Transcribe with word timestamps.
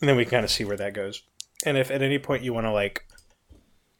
and 0.00 0.08
then 0.08 0.16
we 0.16 0.24
kind 0.24 0.44
of 0.44 0.50
see 0.50 0.64
where 0.64 0.76
that 0.76 0.94
goes. 0.94 1.22
And 1.64 1.76
if 1.76 1.90
at 1.90 2.02
any 2.02 2.18
point 2.18 2.42
you 2.42 2.52
want 2.52 2.66
to 2.66 2.72
like, 2.72 3.06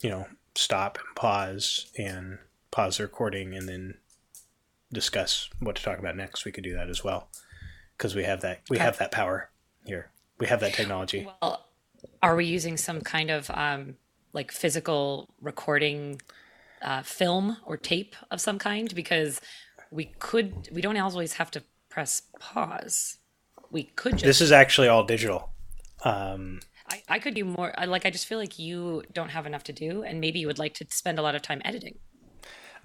you 0.00 0.11
know, 0.11 0.26
stop 0.54 0.99
and 0.99 1.17
pause 1.17 1.91
and 1.99 2.38
pause 2.71 2.99
the 2.99 3.04
recording 3.04 3.54
and 3.54 3.69
then 3.69 3.94
discuss 4.92 5.48
what 5.60 5.76
to 5.76 5.82
talk 5.82 5.98
about 5.98 6.17
next, 6.17 6.44
we 6.44 6.52
could 6.52 6.64
do 6.64 6.74
that 6.74 6.88
as 6.88 7.02
well 7.02 7.28
because 7.96 8.14
we 8.14 8.24
have 8.24 8.43
that 8.43 8.61
we 8.68 8.79
have 8.79 8.98
that 8.98 9.11
power 9.11 9.50
here. 9.84 10.11
We 10.38 10.46
have 10.48 10.61
that 10.61 10.74
technology. 10.74 11.27
Well, 11.40 11.64
are 12.22 12.36
we 12.36 12.44
using 12.44 12.76
some 12.76 13.00
kind 13.00 13.30
of 13.30 13.50
um, 13.50 13.96
like 14.32 14.52
physical 14.52 15.30
recording 15.40 16.20
uh, 16.82 17.02
film 17.02 17.56
or 17.64 17.76
tape 17.76 18.14
of 18.30 18.40
some 18.40 18.58
kind? 18.58 18.94
Because 18.94 19.40
we 19.90 20.12
could, 20.18 20.68
we 20.72 20.82
don't 20.82 20.96
always 20.98 21.34
have 21.34 21.50
to 21.52 21.62
press 21.88 22.22
pause. 22.38 23.16
We 23.70 23.84
could 23.84 24.12
just. 24.12 24.24
This 24.24 24.40
is 24.40 24.52
actually 24.52 24.88
all 24.88 25.04
digital. 25.04 25.50
Um, 26.04 26.60
I, 26.88 27.02
I 27.08 27.18
could 27.18 27.34
do 27.34 27.44
more. 27.44 27.72
I, 27.76 27.86
like, 27.86 28.07
I 28.07 28.11
just 28.11 28.26
feel 28.26 28.39
like 28.39 28.58
you 28.58 29.02
don't 29.12 29.30
have 29.30 29.46
enough 29.46 29.64
to 29.64 29.72
do, 29.72 30.02
and 30.02 30.21
maybe 30.21 30.38
you 30.38 30.46
would 30.46 30.58
like 30.58 30.75
to 30.75 30.86
spend 30.90 31.18
a 31.18 31.22
lot 31.22 31.34
of 31.34 31.43
time 31.43 31.61
editing. 31.64 31.98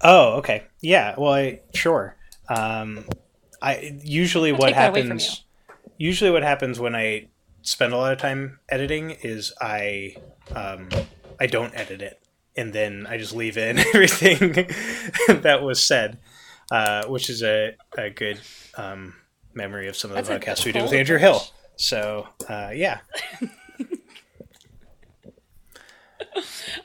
Oh, 0.02 0.38
okay. 0.38 0.64
Yeah. 0.82 1.16
Well, 1.18 1.34
I, 1.34 1.62
sure. 1.74 2.16
Um, 2.50 3.06
I 3.62 4.00
usually 4.04 4.52
I'll 4.52 4.58
what 4.58 4.68
take 4.68 4.76
that 4.76 4.90
away 4.90 5.02
from 5.02 5.20
happens. 5.20 5.44
Usually, 5.98 6.32
what 6.32 6.44
happens 6.44 6.80
when 6.80 6.96
I 6.96 7.28
spend 7.62 7.94
a 7.94 7.98
lot 7.98 8.12
of 8.12 8.18
time 8.18 8.60
editing 8.70 9.12
is 9.12 9.54
I 9.62 10.16
um, 10.56 10.90
I 11.40 11.46
don't 11.46 11.74
edit 11.76 12.02
it, 12.02 12.20
and 12.56 12.74
then 12.74 13.06
I 13.08 13.18
just 13.18 13.36
leave 13.36 13.58
in 13.58 13.78
everything 13.94 14.68
that 15.42 15.62
was 15.62 15.84
said, 15.84 16.18
uh, 16.72 17.06
which 17.06 17.30
is 17.30 17.44
a, 17.44 17.76
a 17.98 18.10
good 18.10 18.40
um, 18.76 19.14
memory 19.54 19.88
of 19.88 19.96
some 19.96 20.12
of 20.12 20.16
the 20.16 20.24
That's 20.24 20.46
a 20.46 20.52
podcasts 20.52 20.66
we 20.66 20.72
did 20.72 20.82
with 20.82 20.94
Andrew 20.94 21.20
Hill. 21.20 21.42
So 21.82 22.28
uh, 22.48 22.72
yeah, 22.76 23.00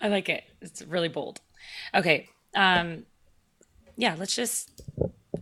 I 0.01 0.09
like 0.09 0.31
it. 0.31 0.45
It's 0.63 0.81
really 0.81 1.09
bold. 1.09 1.43
Okay. 1.95 2.31
Um, 2.55 3.05
yeah, 3.97 4.17
let's 4.19 4.35
just 4.35 4.83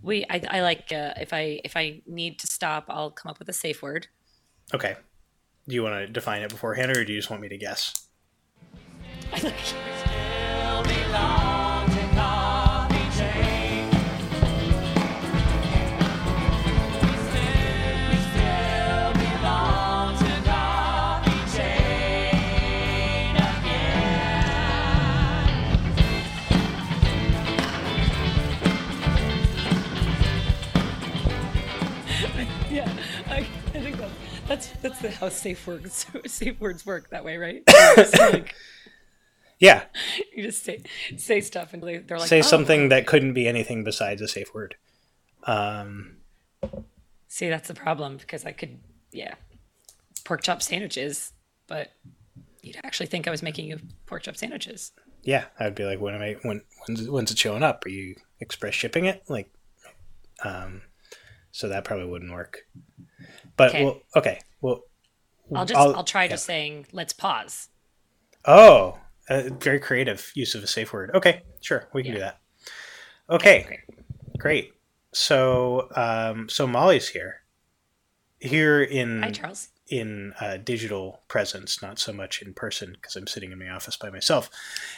we. 0.02 0.24
I, 0.28 0.42
I 0.50 0.60
like 0.62 0.92
uh, 0.92 1.14
if 1.20 1.32
I 1.32 1.60
if 1.62 1.76
I 1.76 2.02
need 2.04 2.40
to 2.40 2.48
stop, 2.48 2.86
I'll 2.88 3.12
come 3.12 3.30
up 3.30 3.38
with 3.38 3.48
a 3.48 3.52
safe 3.52 3.80
word. 3.80 4.08
okay. 4.74 4.96
Do 5.68 5.74
you 5.76 5.84
want 5.84 5.94
to 6.04 6.08
define 6.08 6.42
it 6.42 6.50
beforehand, 6.50 6.90
or 6.90 7.04
do 7.04 7.12
you 7.12 7.18
just 7.18 7.30
want 7.30 7.40
me 7.40 7.48
to 7.48 7.56
guess? 7.56 8.08
I 9.32 9.40
like 9.40 9.54
that's 34.54 34.68
that's 34.82 34.98
the, 35.00 35.10
how 35.10 35.28
safe 35.28 35.66
words 35.66 36.06
safe 36.26 36.60
words 36.60 36.84
work 36.86 37.10
that 37.10 37.24
way, 37.24 37.36
right? 37.36 37.62
Like, 38.18 38.54
Yeah, 39.58 39.84
you 40.34 40.42
just 40.42 40.64
say 40.64 40.82
say 41.16 41.40
stuff 41.40 41.72
and 41.74 41.82
they- 41.82 41.98
they're 41.98 42.18
like 42.18 42.28
say 42.28 42.40
"Oh." 42.40 42.42
something 42.42 42.88
that 42.90 43.06
couldn't 43.06 43.34
be 43.34 43.46
anything 43.48 43.84
besides 43.84 44.20
a 44.22 44.28
safe 44.28 44.52
word. 44.54 44.76
Um, 45.44 46.16
See, 47.28 47.48
that's 47.48 47.66
the 47.68 47.74
problem 47.74 48.16
because 48.16 48.44
I 48.46 48.52
could, 48.52 48.78
yeah, 49.10 49.34
pork 50.24 50.42
chop 50.42 50.62
sandwiches, 50.62 51.32
but 51.66 51.90
you'd 52.62 52.78
actually 52.84 53.06
think 53.06 53.26
I 53.26 53.30
was 53.32 53.42
making 53.42 53.66
you 53.66 53.78
pork 54.06 54.22
chop 54.22 54.36
sandwiches. 54.36 54.92
yeah, 55.24 55.46
I'd 55.58 55.74
be 55.74 55.84
like, 55.84 56.00
when 56.00 56.14
am 56.14 56.22
I? 56.22 56.36
When 56.42 56.62
when's, 56.86 57.08
when's 57.08 57.30
it 57.32 57.38
showing 57.38 57.62
up? 57.64 57.84
Are 57.86 57.90
you 57.90 58.14
express 58.40 58.74
shipping 58.74 59.06
it? 59.06 59.24
Like, 59.28 59.52
um, 60.44 60.82
so 61.50 61.68
that 61.68 61.84
probably 61.84 62.06
wouldn't 62.06 62.32
work. 62.32 62.58
But 63.56 63.70
Okay. 63.70 63.84
well, 63.84 64.00
okay, 64.16 64.38
well, 64.60 64.82
I'll 65.54 65.64
just 65.66 65.78
I'll, 65.80 66.04
try 66.04 66.26
just 66.28 66.44
saying 66.46 66.86
let's 66.92 67.12
pause. 67.12 67.68
Oh, 68.44 68.98
a 69.28 69.50
very 69.50 69.78
creative 69.80 70.32
use 70.34 70.54
of 70.54 70.62
a 70.62 70.66
safe 70.66 70.92
word. 70.92 71.10
Okay, 71.14 71.42
sure, 71.60 71.88
we 71.92 72.02
can 72.02 72.12
do 72.12 72.18
Yeah. 72.18 72.24
that. 72.24 72.40
Okay, 73.30 73.62
Great. 73.66 73.80
great. 74.38 74.72
So, 75.12 75.88
um, 75.94 76.48
so 76.48 76.66
Molly's 76.66 77.08
here, 77.08 77.42
here 78.40 78.82
in 78.82 79.22
Hi, 79.22 79.30
Charles. 79.30 79.68
in 79.88 80.34
uh, 80.40 80.56
digital 80.56 81.22
presence, 81.28 81.80
not 81.80 81.98
so 81.98 82.12
much 82.12 82.42
in 82.42 82.52
person, 82.52 82.92
because 82.94 83.14
I'm 83.16 83.26
sitting 83.28 83.52
in 83.52 83.58
my 83.58 83.68
office 83.68 83.96
by 83.96 84.10
myself, 84.10 84.50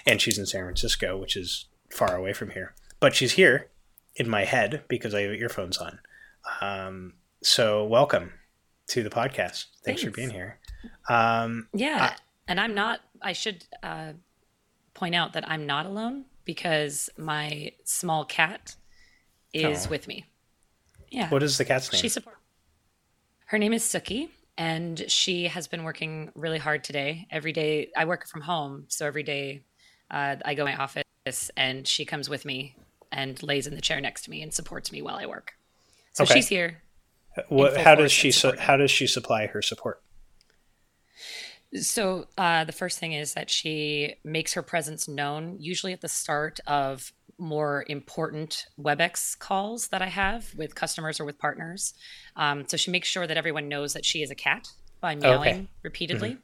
and 0.07 0.21
she's 0.21 0.39
in 0.39 0.47
San 0.47 0.63
Francisco, 0.65 1.17
which 1.19 1.37
is 1.37 1.67
far 1.91 2.17
away 2.17 2.33
from 2.33 2.51
here. 2.51 2.75
But 2.99 3.15
she's 3.15 3.33
here 3.33 3.69
in 4.17 4.29
my 4.29 4.45
head 4.45 4.85
because 4.89 5.15
I 5.15 5.21
have 5.23 5.33
earphones 5.33 5.77
on. 5.77 5.99
Um, 6.63 7.15
so, 7.43 7.85
welcome 7.85 8.33
to 8.89 9.03
the 9.03 9.11
podcast. 9.11 9.67
Thanks, 9.85 10.03
for 10.03 10.11
being 10.11 10.31
here. 10.31 10.59
Um, 11.09 11.69
Yeah, 11.73 12.15
and 12.49 12.61
I'm 12.61 12.75
not. 12.75 13.01
I 13.23 13.33
should 13.33 13.65
uh, 13.83 14.13
point 14.95 15.15
out 15.15 15.33
that 15.35 15.49
I'm 15.51 15.67
not 15.67 15.87
alone 15.87 16.25
because 16.45 17.11
my 17.17 17.73
small 17.85 18.25
cat 18.25 18.77
is 19.53 19.87
Oh. 19.87 19.91
with 19.91 20.07
me. 20.09 20.25
Yeah, 21.11 21.29
what 21.31 21.43
is 21.43 21.59
the 21.59 21.65
cat's 21.65 21.93
name? 21.93 22.01
She 22.01 22.09
support. 22.09 22.37
Her 23.47 23.59
name 23.59 23.73
is 23.73 23.83
Suki, 23.85 24.29
and 24.59 25.05
she 25.11 25.45
has 25.49 25.69
been 25.69 25.85
working 25.85 26.31
really 26.35 26.59
hard 26.59 26.83
today. 26.85 27.27
Every 27.31 27.53
day, 27.53 27.91
I 27.97 28.05
work 28.05 28.27
from 28.27 28.41
home, 28.43 28.87
so 28.89 29.07
every 29.07 29.23
day 29.23 29.63
uh, 30.11 30.37
I 30.45 30.55
go 30.55 30.65
to 30.65 30.71
my 30.73 30.77
office, 30.77 31.51
and 31.57 31.87
she 31.87 32.05
comes 32.05 32.29
with 32.29 32.45
me 32.45 32.77
and 33.13 33.41
lays 33.43 33.67
in 33.69 33.75
the 33.77 33.81
chair 33.81 34.01
next 34.01 34.23
to 34.25 34.31
me 34.31 34.43
and 34.43 34.53
supports 34.53 34.91
me 34.91 35.01
while 35.01 35.17
I 35.17 35.27
work. 35.27 35.53
So 36.13 36.25
Okay. 36.25 36.35
she's 36.35 36.49
here. 36.49 36.83
What, 37.49 37.77
how 37.77 37.95
does 37.95 38.13
she 38.13 38.31
su- 38.31 38.57
how 38.59 38.77
does 38.77 38.91
she 38.91 39.07
supply 39.07 39.47
her 39.47 39.63
support? 39.63 40.03
So 41.75 42.27
uh, 42.39 42.65
the 42.65 42.73
first 42.73 42.99
thing 42.99 43.13
is 43.13 43.35
that 43.35 43.51
she 43.51 44.15
makes 44.25 44.55
her 44.55 44.63
presence 44.63 45.09
known, 45.09 45.57
usually 45.59 45.93
at 45.93 46.01
the 46.01 46.09
start 46.09 46.61
of 46.67 47.13
more 47.39 47.85
important 47.89 48.67
WebEx 48.81 49.39
calls 49.39 49.89
that 49.89 50.01
I 50.01 50.07
have 50.07 50.55
with 50.57 50.75
customers 50.75 51.21
or 51.21 51.25
with 51.25 51.39
partners. 51.39 51.93
Um, 52.37 52.65
so 52.67 52.77
she 52.77 52.91
makes 52.91 53.09
sure 53.09 53.27
that 53.27 53.37
everyone 53.37 53.69
knows 53.69 53.93
that 53.93 54.05
she 54.05 54.23
is 54.23 54.31
a 54.31 54.35
cat 54.35 54.69
by 55.01 55.17
meowing 55.17 55.69
repeatedly. 55.83 56.39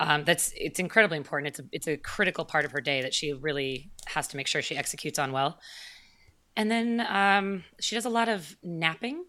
Um, 0.00 0.24
that's 0.24 0.52
it's 0.56 0.78
incredibly 0.78 1.16
important. 1.16 1.48
It's 1.48 1.58
a, 1.58 1.64
it's 1.72 1.88
a 1.88 1.96
critical 1.96 2.44
part 2.44 2.64
of 2.64 2.72
her 2.72 2.80
day 2.80 3.02
that 3.02 3.14
she 3.14 3.32
really 3.32 3.90
has 4.06 4.28
to 4.28 4.36
make 4.36 4.46
sure 4.46 4.62
she 4.62 4.76
executes 4.76 5.18
on 5.18 5.32
well. 5.32 5.58
And 6.56 6.70
then 6.70 7.06
um, 7.08 7.64
she 7.80 7.94
does 7.94 8.04
a 8.04 8.10
lot 8.10 8.28
of 8.28 8.56
napping 8.62 9.24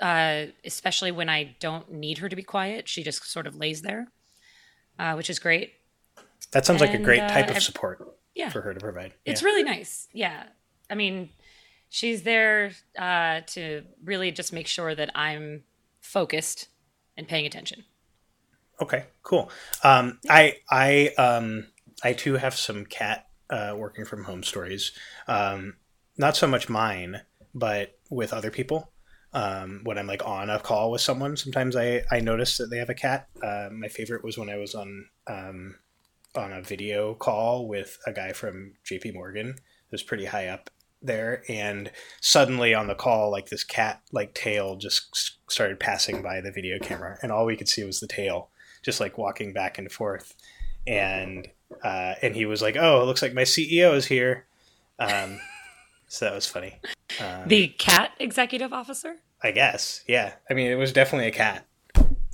uh, 0.00 0.46
especially 0.64 1.10
when 1.12 1.28
I 1.28 1.56
don't 1.60 1.90
need 1.92 2.18
her 2.18 2.28
to 2.28 2.36
be 2.36 2.42
quiet. 2.42 2.88
She 2.88 3.02
just 3.02 3.24
sort 3.30 3.46
of 3.46 3.56
lays 3.56 3.82
there, 3.82 4.08
uh, 4.98 5.14
which 5.14 5.30
is 5.30 5.38
great. 5.38 5.74
That 6.52 6.64
sounds 6.66 6.80
like 6.80 6.94
a 6.94 6.98
great 6.98 7.22
uh, 7.22 7.28
type 7.28 7.50
of 7.50 7.62
support 7.62 8.16
Yeah, 8.34 8.50
for 8.50 8.60
her 8.62 8.72
to 8.74 8.80
provide. 8.80 9.14
it's 9.24 9.42
really 9.42 9.62
nice. 9.62 10.08
Yeah, 10.12 10.44
I 10.88 10.94
mean, 10.94 11.30
she's 11.88 12.22
there 12.22 12.72
uh, 12.98 13.40
to 13.48 13.82
really 14.04 14.30
just 14.32 14.52
make 14.52 14.66
sure 14.66 14.94
that 14.94 15.10
I'm 15.14 15.64
focused 16.00 16.68
and 17.16 17.26
paying 17.26 17.46
attention. 17.46 17.84
Okay, 18.80 19.06
cool. 19.22 19.50
Um, 19.82 20.20
I 20.28 20.56
I 20.70 21.08
um, 21.16 21.68
I 22.02 22.12
too 22.12 22.34
have 22.34 22.54
some 22.54 22.84
cat 22.84 23.26
uh, 23.48 23.74
working 23.76 24.04
from 24.04 24.24
home 24.24 24.42
stories. 24.42 24.92
Um, 25.26 25.76
not 26.18 26.36
so 26.36 26.46
much 26.46 26.68
mine, 26.68 27.22
but 27.54 27.98
with 28.10 28.32
other 28.32 28.50
people. 28.50 28.92
Um, 29.36 29.82
when 29.84 29.98
I'm 29.98 30.06
like 30.06 30.26
on 30.26 30.48
a 30.48 30.58
call 30.58 30.90
with 30.90 31.02
someone, 31.02 31.36
sometimes 31.36 31.76
I, 31.76 32.02
I 32.10 32.20
notice 32.20 32.56
that 32.56 32.70
they 32.70 32.78
have 32.78 32.88
a 32.88 32.94
cat. 32.94 33.28
Uh, 33.42 33.68
my 33.70 33.88
favorite 33.88 34.24
was 34.24 34.38
when 34.38 34.48
I 34.48 34.56
was 34.56 34.74
on 34.74 35.08
um, 35.26 35.74
on 36.34 36.54
a 36.54 36.62
video 36.62 37.12
call 37.12 37.68
with 37.68 37.98
a 38.06 38.12
guy 38.12 38.32
from 38.32 38.72
J.P. 38.82 39.12
Morgan 39.12 39.56
who's 39.90 40.02
pretty 40.02 40.24
high 40.24 40.46
up 40.48 40.70
there, 41.02 41.42
and 41.50 41.90
suddenly 42.22 42.72
on 42.72 42.86
the 42.86 42.94
call, 42.94 43.30
like 43.30 43.50
this 43.50 43.62
cat 43.62 44.00
like 44.10 44.32
tail 44.32 44.76
just 44.76 45.36
started 45.50 45.78
passing 45.78 46.22
by 46.22 46.40
the 46.40 46.50
video 46.50 46.78
camera, 46.78 47.18
and 47.20 47.30
all 47.30 47.44
we 47.44 47.56
could 47.56 47.68
see 47.68 47.84
was 47.84 48.00
the 48.00 48.06
tail 48.06 48.48
just 48.82 49.00
like 49.00 49.18
walking 49.18 49.52
back 49.52 49.76
and 49.76 49.92
forth, 49.92 50.34
and 50.86 51.46
uh, 51.84 52.14
and 52.22 52.34
he 52.34 52.46
was 52.46 52.62
like, 52.62 52.76
"Oh, 52.80 53.02
it 53.02 53.04
looks 53.04 53.20
like 53.20 53.34
my 53.34 53.42
CEO 53.42 53.94
is 53.94 54.06
here." 54.06 54.46
Um, 54.98 55.40
so 56.08 56.24
that 56.24 56.34
was 56.34 56.46
funny. 56.46 56.80
Um, 57.20 57.48
The 57.48 57.68
cat 57.68 58.12
executive 58.18 58.72
officer. 58.72 59.16
I 59.42 59.50
guess, 59.50 60.02
yeah. 60.08 60.34
I 60.50 60.54
mean, 60.54 60.70
it 60.70 60.76
was 60.76 60.92
definitely 60.92 61.28
a 61.28 61.32
cat, 61.32 61.66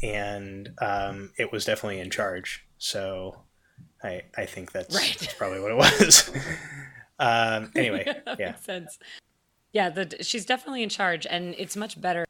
and 0.03 0.71
um, 0.81 1.33
it 1.39 1.53
was 1.53 1.65
definitely 1.65 2.01
in 2.01 2.11
charge. 2.11 2.65
So, 2.79 3.43
I 4.03 4.23
I 4.37 4.47
think 4.47 4.73
that's, 4.73 4.95
Right. 4.95 5.17
that's 5.21 5.35
probably 5.35 5.61
what 5.61 5.73
it 5.73 5.77
was. 5.77 6.31
um, 7.19 7.71
anyway, 7.75 8.05
that 8.27 8.39
yeah, 8.39 8.47
makes 8.53 8.65
sense. 8.65 8.99
Yeah, 9.73 9.91
the, 9.91 10.17
she's 10.23 10.45
definitely 10.47 10.83
in 10.83 10.89
charge, 10.89 11.27
and 11.27 11.55
it's 11.59 11.77
much 11.77 12.01
better 12.01 12.27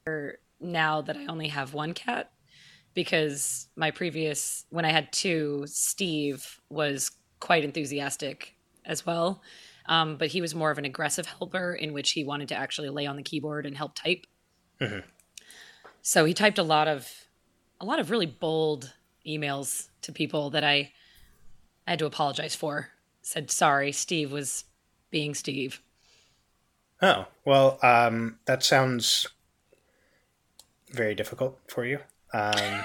now 0.61 1.03
that 1.03 1.17
I 1.17 1.27
only 1.27 1.49
have 1.49 1.75
one 1.75 1.93
cat 1.93 2.31
because 2.95 3.69
my 3.77 3.91
previous 3.91 4.65
when 4.71 4.85
I 4.85 4.91
had 4.91 5.13
two, 5.13 5.65
Steve 5.67 6.61
was 6.71 7.11
quite 7.41 7.65
enthusiastic 7.65 8.55
as 8.85 9.05
well. 9.05 9.43
Um, 9.87 10.17
but 10.17 10.29
he 10.29 10.41
was 10.41 10.55
more 10.55 10.71
of 10.71 10.79
an 10.79 10.85
aggressive 10.85 11.27
helper 11.27 11.75
in 11.75 11.93
which 11.93 12.13
he 12.13 12.23
wanted 12.25 12.49
to 12.49 12.55
actually 12.55 12.89
lay 12.91 13.07
on 13.07 13.17
the 13.17 13.23
keyboard 13.23 13.67
and 13.67 13.77
help 13.77 13.95
type. 13.97 14.27
Mm-hmm. 14.83 14.99
So 16.03 16.25
he 16.25 16.35
typed 16.35 16.59
a 16.59 16.63
lot 16.63 16.89
of 16.89 17.09
a 17.81 17.85
lot 17.85 17.99
of 17.99 18.11
really 18.11 18.27
bold 18.27 18.93
emails 19.27 19.89
to 20.03 20.13
people 20.13 20.51
that 20.51 20.65
I, 20.65 20.93
I 21.87 21.91
had 21.91 21.99
to 22.01 22.07
apologize 22.07 22.57
for. 22.57 22.89
Said 23.23 23.51
sorry, 23.51 23.93
Steve 23.93 24.33
was 24.33 24.65
being 25.11 25.35
Steve. 25.35 25.81
Oh 27.01 27.27
well, 27.45 27.79
um, 27.83 28.39
that 28.47 28.65
sounds 28.65 29.27
very 30.91 31.15
difficult 31.15 31.59
for 31.69 31.85
you. 31.85 31.99
Um, 32.35 32.53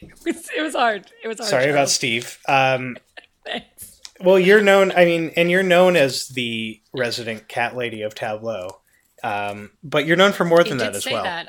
it, 0.00 0.24
was, 0.24 0.50
it, 0.56 0.62
was, 0.62 0.74
hard. 0.74 1.10
It 1.22 1.28
was 1.28 1.38
hard. 1.38 1.50
Sorry 1.50 1.70
about 1.70 1.88
Steve. 1.88 2.38
Um, 2.48 2.96
Thanks. 3.44 4.00
Well, 4.20 4.38
you're 4.38 4.62
known. 4.62 4.92
I 4.92 5.04
mean, 5.04 5.32
and 5.36 5.50
you're 5.50 5.62
known 5.62 5.96
as 5.96 6.28
the 6.28 6.80
resident 6.92 7.48
cat 7.48 7.76
lady 7.76 8.02
of 8.02 8.14
Tableau, 8.14 8.80
um, 9.24 9.70
but 9.82 10.06
you're 10.06 10.16
known 10.16 10.32
for 10.32 10.44
more 10.44 10.62
than 10.62 10.78
that 10.78 10.94
as 10.94 11.06
well. 11.06 11.24
That. 11.24 11.48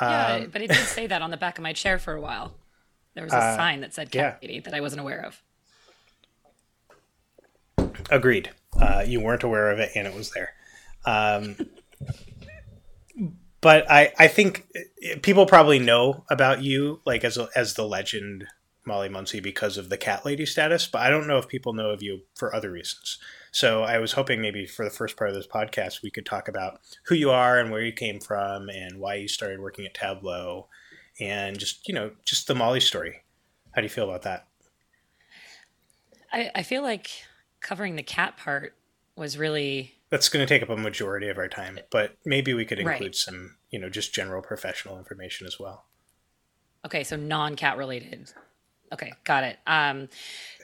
Yeah, 0.00 0.34
um, 0.34 0.50
but 0.50 0.62
it 0.62 0.68
did 0.68 0.86
say 0.86 1.06
that 1.06 1.22
on 1.22 1.30
the 1.30 1.36
back 1.36 1.58
of 1.58 1.62
my 1.62 1.72
chair 1.72 1.98
for 1.98 2.14
a 2.14 2.20
while. 2.20 2.54
There 3.14 3.24
was 3.24 3.32
a 3.32 3.36
uh, 3.42 3.56
sign 3.56 3.80
that 3.80 3.94
said 3.94 4.10
cat 4.10 4.38
yeah. 4.40 4.48
lady 4.48 4.60
that 4.60 4.74
I 4.74 4.80
wasn't 4.80 5.00
aware 5.00 5.24
of. 5.24 5.42
Agreed. 8.10 8.50
Uh, 8.80 9.04
you 9.06 9.20
weren't 9.20 9.42
aware 9.42 9.70
of 9.70 9.78
it, 9.78 9.90
and 9.94 10.06
it 10.06 10.14
was 10.14 10.32
there. 10.32 10.50
Um, 11.06 11.56
but 13.60 13.90
I, 13.90 14.12
I 14.18 14.28
think 14.28 14.66
people 15.22 15.46
probably 15.46 15.78
know 15.78 16.24
about 16.28 16.62
you 16.62 17.00
like 17.04 17.24
as 17.24 17.36
a, 17.36 17.48
as 17.54 17.74
the 17.74 17.86
legend 17.86 18.46
Molly 18.86 19.08
Monsey 19.08 19.40
because 19.40 19.78
of 19.78 19.88
the 19.88 19.96
cat 19.96 20.24
lady 20.24 20.46
status, 20.46 20.86
but 20.86 21.02
I 21.02 21.10
don't 21.10 21.26
know 21.26 21.38
if 21.38 21.48
people 21.48 21.72
know 21.72 21.90
of 21.90 22.02
you 22.02 22.22
for 22.34 22.54
other 22.54 22.70
reasons. 22.70 23.18
So 23.54 23.84
I 23.84 23.98
was 23.98 24.10
hoping 24.10 24.40
maybe 24.40 24.66
for 24.66 24.84
the 24.84 24.90
first 24.90 25.16
part 25.16 25.30
of 25.30 25.36
this 25.36 25.46
podcast 25.46 26.02
we 26.02 26.10
could 26.10 26.26
talk 26.26 26.48
about 26.48 26.80
who 27.04 27.14
you 27.14 27.30
are 27.30 27.60
and 27.60 27.70
where 27.70 27.82
you 27.82 27.92
came 27.92 28.18
from 28.18 28.68
and 28.68 28.98
why 28.98 29.14
you 29.14 29.28
started 29.28 29.60
working 29.60 29.86
at 29.86 29.94
Tableau 29.94 30.66
and 31.20 31.56
just 31.56 31.86
you 31.86 31.94
know 31.94 32.10
just 32.24 32.48
the 32.48 32.54
Molly 32.56 32.80
story. 32.80 33.22
How 33.70 33.80
do 33.80 33.84
you 33.84 33.90
feel 33.90 34.10
about 34.10 34.22
that? 34.22 34.48
I, 36.32 36.50
I 36.56 36.62
feel 36.64 36.82
like 36.82 37.10
covering 37.60 37.94
the 37.94 38.02
cat 38.02 38.36
part 38.36 38.74
was 39.14 39.38
really 39.38 39.94
that's 40.10 40.28
going 40.28 40.44
to 40.44 40.52
take 40.52 40.62
up 40.64 40.68
a 40.68 40.76
majority 40.76 41.28
of 41.28 41.38
our 41.38 41.48
time, 41.48 41.78
but 41.92 42.16
maybe 42.24 42.54
we 42.54 42.64
could 42.64 42.80
include 42.80 43.00
right. 43.00 43.14
some, 43.14 43.54
you 43.70 43.78
know, 43.78 43.88
just 43.88 44.12
general 44.12 44.42
professional 44.42 44.98
information 44.98 45.46
as 45.46 45.60
well. 45.60 45.84
Okay, 46.84 47.04
so 47.04 47.14
non-cat 47.14 47.78
related. 47.78 48.32
Okay, 48.92 49.12
got 49.22 49.44
it. 49.44 49.58
Um, 49.64 50.08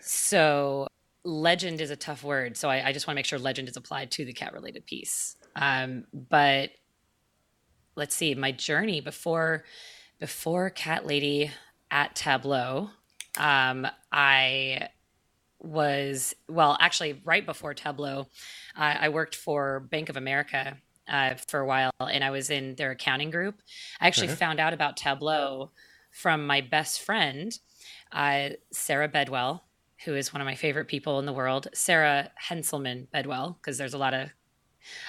so 0.03 0.89
legend 1.25 1.81
is 1.81 1.91
a 1.91 1.97
tough 1.97 2.25
word, 2.25 2.57
so 2.57 2.69
I, 2.69 2.89
I 2.89 2.93
just 2.93 3.07
want 3.07 3.15
to 3.15 3.19
make 3.19 3.27
sure 3.27 3.39
legend 3.39 3.69
is 3.69 3.77
applied 3.77 4.11
to 4.13 4.25
the 4.25 4.33
cat 4.33 4.53
related 4.53 4.87
piece. 4.87 5.37
Um, 5.57 6.05
but 6.13 6.71
let's 7.97 8.15
see, 8.15 8.35
my 8.35 8.53
journey 8.53 9.01
before 9.01 9.65
before 10.19 10.69
Cat 10.71 11.07
Lady 11.07 11.51
at 11.91 12.15
Tableau, 12.15 12.91
um, 13.39 13.87
I 14.13 14.91
was 15.61 16.35
well 16.49 16.77
actually 16.81 17.21
right 17.25 17.45
before 17.45 17.75
tableau 17.75 18.21
uh, 18.77 18.95
i 19.01 19.09
worked 19.11 19.37
for 19.37 19.81
bank 19.81 20.09
of 20.09 20.17
america 20.17 20.77
uh, 21.09 21.35
for 21.49 21.61
a 21.61 21.67
while 21.67 21.91
and 22.01 22.25
i 22.25 22.31
was 22.31 22.51
in 22.51 22.75
their 22.77 22.93
accounting 22.93 23.31
group 23.31 23.61
i 24.01 24.07
actually 24.07 24.27
mm-hmm. 24.27 24.37
found 24.37 24.59
out 24.59 24.73
about 24.73 24.97
tableau 24.97 25.71
from 26.11 26.47
my 26.47 26.61
best 26.61 27.03
friend 27.03 27.59
uh, 28.13 28.49
sarah 28.73 29.09
bedwell 29.09 29.65
who 30.05 30.15
is 30.15 30.33
one 30.33 30.41
of 30.41 30.47
my 30.47 30.55
favorite 30.55 30.89
people 30.89 31.19
in 31.19 31.27
the 31.27 31.33
world 31.33 31.69
sarah 31.73 32.31
henselman 32.49 33.11
bedwell 33.11 33.59
because 33.61 33.79
there's 33.79 33.95
a 33.95 33.99
lot 33.99 34.15
of 34.15 34.29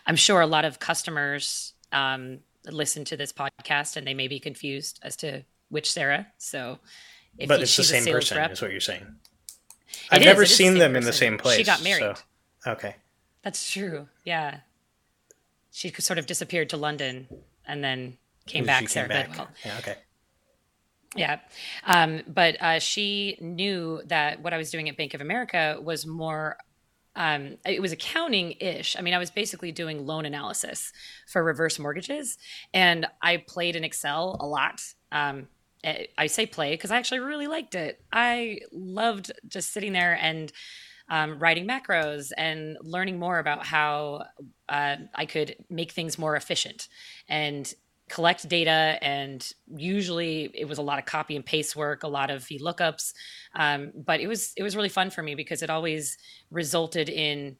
i'm 0.05 0.15
sure 0.15 0.41
a 0.41 0.47
lot 0.47 0.65
of 0.65 0.79
customers 0.79 1.73
um, 1.91 2.39
listen 2.65 3.03
to 3.03 3.17
this 3.17 3.33
podcast 3.33 3.97
and 3.97 4.07
they 4.07 4.13
may 4.13 4.27
be 4.27 4.39
confused 4.39 4.99
as 5.03 5.15
to 5.15 5.43
which 5.69 5.91
sarah 5.91 6.27
so 6.37 6.79
but 7.47 7.61
it's 7.61 7.75
the 7.77 7.83
same 7.83 8.05
person 8.05 8.37
rep, 8.37 8.51
is 8.51 8.61
what 8.61 8.71
you're 8.71 8.79
saying 8.79 9.05
I've 10.09 10.23
never 10.23 10.45
seen 10.45 10.77
them 10.77 10.91
person. 10.91 10.97
in 10.97 11.03
the 11.03 11.13
same 11.13 11.37
place. 11.37 11.57
She 11.57 11.63
got 11.63 11.83
married. 11.83 12.17
So. 12.17 12.71
Okay. 12.71 12.95
That's 13.43 13.71
true. 13.71 14.07
Yeah. 14.23 14.59
She 15.71 15.89
sort 15.89 16.19
of 16.19 16.25
disappeared 16.25 16.69
to 16.69 16.77
London 16.77 17.27
and 17.65 17.83
then 17.83 18.17
came 18.45 18.65
back, 18.65 18.89
Sarah 18.89 19.07
back. 19.07 19.29
Bedwell. 19.29 19.47
Yeah, 19.65 19.77
okay. 19.79 19.95
Yeah. 21.15 21.39
Um, 21.85 22.21
but 22.27 22.61
uh, 22.61 22.79
she 22.79 23.37
knew 23.41 24.01
that 24.05 24.41
what 24.41 24.53
I 24.53 24.57
was 24.57 24.71
doing 24.71 24.87
at 24.87 24.95
Bank 24.95 25.13
of 25.13 25.21
America 25.21 25.77
was 25.81 26.05
more 26.05 26.57
um, 27.15 27.57
it 27.65 27.81
was 27.81 27.91
accounting 27.91 28.53
ish. 28.61 28.95
I 28.97 29.01
mean, 29.01 29.13
I 29.13 29.17
was 29.17 29.29
basically 29.29 29.73
doing 29.73 30.05
loan 30.05 30.25
analysis 30.25 30.93
for 31.27 31.43
reverse 31.43 31.77
mortgages, 31.77 32.37
and 32.73 33.05
I 33.21 33.37
played 33.37 33.75
in 33.75 33.83
Excel 33.83 34.37
a 34.39 34.45
lot. 34.45 34.81
Um, 35.11 35.47
I 35.83 36.27
say 36.27 36.45
play 36.45 36.71
because 36.71 36.91
I 36.91 36.97
actually 36.97 37.19
really 37.19 37.47
liked 37.47 37.73
it. 37.73 38.01
I 38.13 38.59
loved 38.71 39.31
just 39.47 39.73
sitting 39.73 39.93
there 39.93 40.17
and 40.21 40.51
um, 41.09 41.39
writing 41.39 41.67
macros 41.67 42.31
and 42.37 42.77
learning 42.81 43.17
more 43.19 43.39
about 43.39 43.65
how 43.65 44.25
uh, 44.69 44.97
I 45.15 45.25
could 45.25 45.55
make 45.69 45.91
things 45.91 46.19
more 46.19 46.35
efficient 46.35 46.87
and 47.27 47.73
collect 48.11 48.47
data. 48.49 48.99
And 49.01 49.49
usually 49.73 50.51
it 50.53 50.67
was 50.67 50.77
a 50.77 50.81
lot 50.81 50.99
of 50.99 51.05
copy 51.05 51.37
and 51.37 51.45
paste 51.45 51.77
work, 51.77 52.03
a 52.03 52.09
lot 52.09 52.29
of 52.29 52.43
VLOOKUPs. 52.43 53.13
Um, 53.55 53.93
but 53.95 54.19
it 54.19 54.27
was 54.27 54.53
it 54.57 54.63
was 54.63 54.75
really 54.75 54.89
fun 54.89 55.09
for 55.09 55.23
me 55.23 55.33
because 55.33 55.63
it 55.63 55.69
always 55.69 56.17
resulted 56.51 57.07
in 57.07 57.55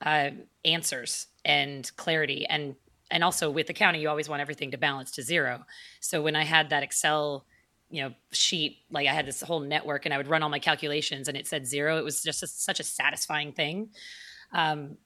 uh, 0.00 0.30
answers 0.64 1.26
and 1.44 1.90
clarity 1.96 2.46
and 2.46 2.76
and 3.10 3.24
also 3.24 3.50
with 3.50 3.70
accounting 3.70 4.00
you 4.00 4.08
always 4.08 4.28
want 4.28 4.42
everything 4.42 4.72
to 4.72 4.76
balance 4.76 5.12
to 5.12 5.22
zero 5.22 5.64
so 6.00 6.20
when 6.20 6.34
i 6.36 6.42
had 6.42 6.70
that 6.70 6.82
excel 6.82 7.46
you 7.88 8.02
know 8.02 8.12
sheet 8.32 8.78
like 8.90 9.06
i 9.06 9.12
had 9.12 9.24
this 9.24 9.40
whole 9.42 9.60
network 9.60 10.04
and 10.04 10.12
i 10.12 10.16
would 10.16 10.26
run 10.26 10.42
all 10.42 10.48
my 10.48 10.58
calculations 10.58 11.28
and 11.28 11.36
it 11.36 11.46
said 11.46 11.66
zero 11.66 11.98
it 11.98 12.04
was 12.04 12.22
just 12.22 12.42
a, 12.42 12.46
such 12.46 12.80
a 12.80 12.84
satisfying 12.84 13.52
thing 13.52 13.88
um, 14.52 14.96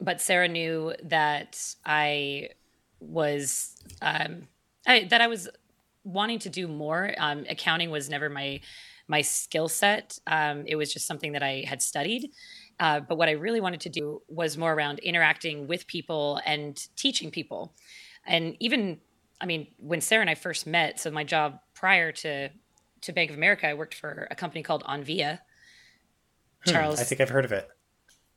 but 0.00 0.20
sarah 0.20 0.48
knew 0.48 0.92
that 1.04 1.56
i 1.84 2.48
was 3.08 3.76
um, 4.02 4.48
I, 4.86 5.04
that 5.10 5.20
i 5.20 5.26
was 5.26 5.48
wanting 6.04 6.38
to 6.40 6.50
do 6.50 6.68
more 6.68 7.14
um, 7.18 7.44
accounting 7.48 7.90
was 7.90 8.08
never 8.08 8.28
my 8.28 8.60
my 9.08 9.22
skill 9.22 9.68
set 9.68 10.18
um, 10.26 10.64
it 10.66 10.76
was 10.76 10.92
just 10.92 11.06
something 11.06 11.32
that 11.32 11.42
i 11.42 11.64
had 11.66 11.82
studied 11.82 12.30
uh, 12.80 13.00
but 13.00 13.18
what 13.18 13.28
i 13.28 13.32
really 13.32 13.60
wanted 13.60 13.80
to 13.82 13.88
do 13.88 14.22
was 14.28 14.56
more 14.56 14.72
around 14.72 14.98
interacting 15.00 15.66
with 15.66 15.86
people 15.86 16.40
and 16.44 16.88
teaching 16.96 17.30
people 17.30 17.74
and 18.26 18.56
even 18.60 18.98
I 19.40 19.46
mean, 19.46 19.68
when 19.78 20.00
Sarah 20.00 20.22
and 20.22 20.30
I 20.30 20.34
first 20.34 20.66
met, 20.66 20.98
so 20.98 21.10
my 21.10 21.24
job 21.24 21.60
prior 21.74 22.12
to 22.12 22.48
to 23.02 23.12
Bank 23.12 23.30
of 23.30 23.36
America, 23.36 23.68
I 23.68 23.74
worked 23.74 23.94
for 23.94 24.26
a 24.30 24.34
company 24.34 24.62
called 24.62 24.82
Onvia. 24.84 25.40
Hmm, 26.64 26.70
Charles, 26.70 27.00
I 27.00 27.04
think 27.04 27.20
I've 27.20 27.28
heard 27.28 27.44
of 27.44 27.52
it. 27.52 27.68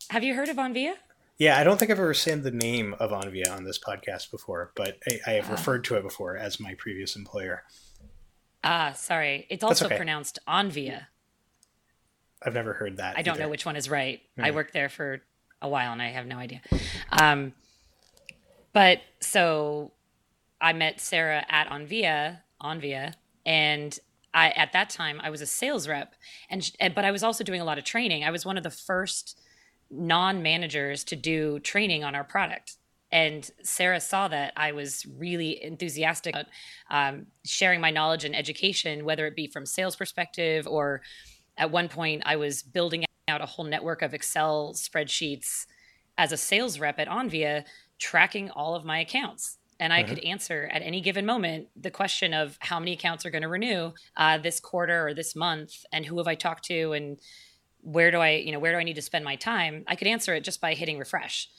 Have 0.10 0.24
you 0.24 0.36
heard 0.36 0.50
of 0.50 0.58
Onvia? 0.58 0.94
Yeah, 1.40 1.58
I 1.58 1.64
don't 1.64 1.80
think 1.80 1.90
I've 1.90 2.00
ever 2.00 2.14
seen 2.14 2.42
the 2.42 2.52
name 2.52 2.94
of 3.00 3.12
Anvia 3.12 3.50
on 3.50 3.64
this 3.64 3.80
podcast 3.80 4.30
before, 4.30 4.72
but 4.76 5.00
I, 5.08 5.20
I 5.26 5.32
have 5.36 5.50
uh, 5.50 5.54
referred 5.54 5.86
to 5.86 5.96
it 5.96 6.04
before 6.04 6.38
as 6.38 6.60
my 6.60 6.74
previous 6.76 7.16
employer. 7.16 7.64
Ah, 8.62 8.92
sorry. 8.92 9.48
It's 9.50 9.64
also 9.64 9.86
okay. 9.86 9.96
pronounced 9.96 10.38
Anvia. 10.46 11.06
I've 12.44 12.54
never 12.54 12.74
heard 12.74 12.98
that. 12.98 13.18
I 13.18 13.22
don't 13.22 13.36
either. 13.36 13.44
know 13.44 13.50
which 13.50 13.66
one 13.66 13.78
is 13.78 13.90
right. 13.90 14.22
Hmm. 14.36 14.46
I 14.46 14.52
worked 14.52 14.74
there 14.74 14.90
for 14.90 15.22
a 15.62 15.70
while 15.70 15.94
and 15.94 16.02
I 16.02 16.10
have 16.10 16.26
no 16.26 16.38
idea. 16.38 16.62
Um, 17.10 17.54
but 18.74 19.00
so 19.22 19.92
I 20.60 20.74
met 20.74 21.00
Sarah 21.00 21.46
at 21.50 21.70
Anvia, 21.70 22.40
Onvia, 22.62 23.14
and 23.46 23.98
I 24.34 24.50
at 24.52 24.74
that 24.74 24.90
time 24.90 25.22
I 25.24 25.30
was 25.30 25.42
a 25.42 25.46
sales 25.46 25.88
rep, 25.88 26.16
and 26.50 26.70
but 26.94 27.04
I 27.04 27.12
was 27.12 27.24
also 27.24 27.44
doing 27.44 27.62
a 27.62 27.66
lot 27.66 27.78
of 27.78 27.84
training. 27.84 28.24
I 28.24 28.30
was 28.30 28.46
one 28.46 28.58
of 28.58 28.64
the 28.64 28.70
first 28.70 29.40
non-managers 29.92 31.04
to 31.06 31.16
do 31.16 31.60
training 31.60 32.04
on 32.04 32.16
our 32.16 32.24
product. 32.24 32.78
And 33.12 33.50
Sarah 33.64 34.00
saw 34.00 34.28
that 34.28 34.54
I 34.56 34.72
was 34.72 35.06
really 35.18 35.64
enthusiastic 35.64 36.36
about 36.36 36.46
um, 36.92 37.28
sharing 37.44 37.82
my 37.82 37.90
knowledge 37.90 38.24
and 38.24 38.36
education, 38.36 39.04
whether 39.04 39.26
it 39.26 39.36
be 39.36 39.48
from 39.48 39.66
sales 39.66 39.96
perspective 39.96 40.68
or 40.68 41.02
at 41.58 41.72
one 41.72 41.90
point 41.90 42.22
I 42.26 42.36
was 42.36 42.62
building 42.62 43.06
out 43.28 43.42
a 43.42 43.48
whole 43.48 43.66
network 43.66 44.02
of 44.02 44.14
Excel 44.14 44.74
spreadsheets 44.76 45.66
as 46.18 46.32
a 46.32 46.38
sales 46.38 46.80
rep 46.80 47.00
at 47.00 47.08
Onvia, 47.08 47.64
tracking 47.98 48.50
all 48.52 48.76
of 48.76 48.86
my 48.86 49.00
accounts 49.00 49.60
and 49.80 49.94
I 49.94 50.04
mm-hmm. 50.04 50.16
could 50.16 50.24
answer 50.26 50.70
at 50.72 50.82
any 50.82 51.02
given 51.02 51.26
moment 51.26 51.68
the 51.76 51.92
question 51.92 52.34
of 52.34 52.58
how 52.60 52.80
many 52.80 52.94
accounts 52.94 53.26
are 53.26 53.30
going 53.30 53.44
to 53.44 53.48
renew 53.48 53.94
uh, 54.18 54.38
this 54.38 54.60
quarter 54.60 55.08
or 55.08 55.14
this 55.14 55.36
month, 55.36 55.86
and 55.92 56.06
who 56.06 56.18
have 56.18 56.28
I 56.28 56.36
talked 56.36 56.66
to, 56.66 56.92
and 56.92 57.18
where 57.82 58.12
do 58.12 58.18
I, 58.20 58.32
you 58.32 58.52
know, 58.52 58.60
where 58.60 58.74
do 58.74 58.78
I 58.78 58.84
need 58.84 58.96
to 58.96 59.02
spend 59.02 59.26
my 59.26 59.36
time? 59.36 59.84
I 59.88 59.96
could 59.96 60.08
answer 60.08 60.34
it 60.34 60.44
just 60.44 60.62
by 60.62 60.74
hitting 60.74 61.00
refresh, 61.00 61.50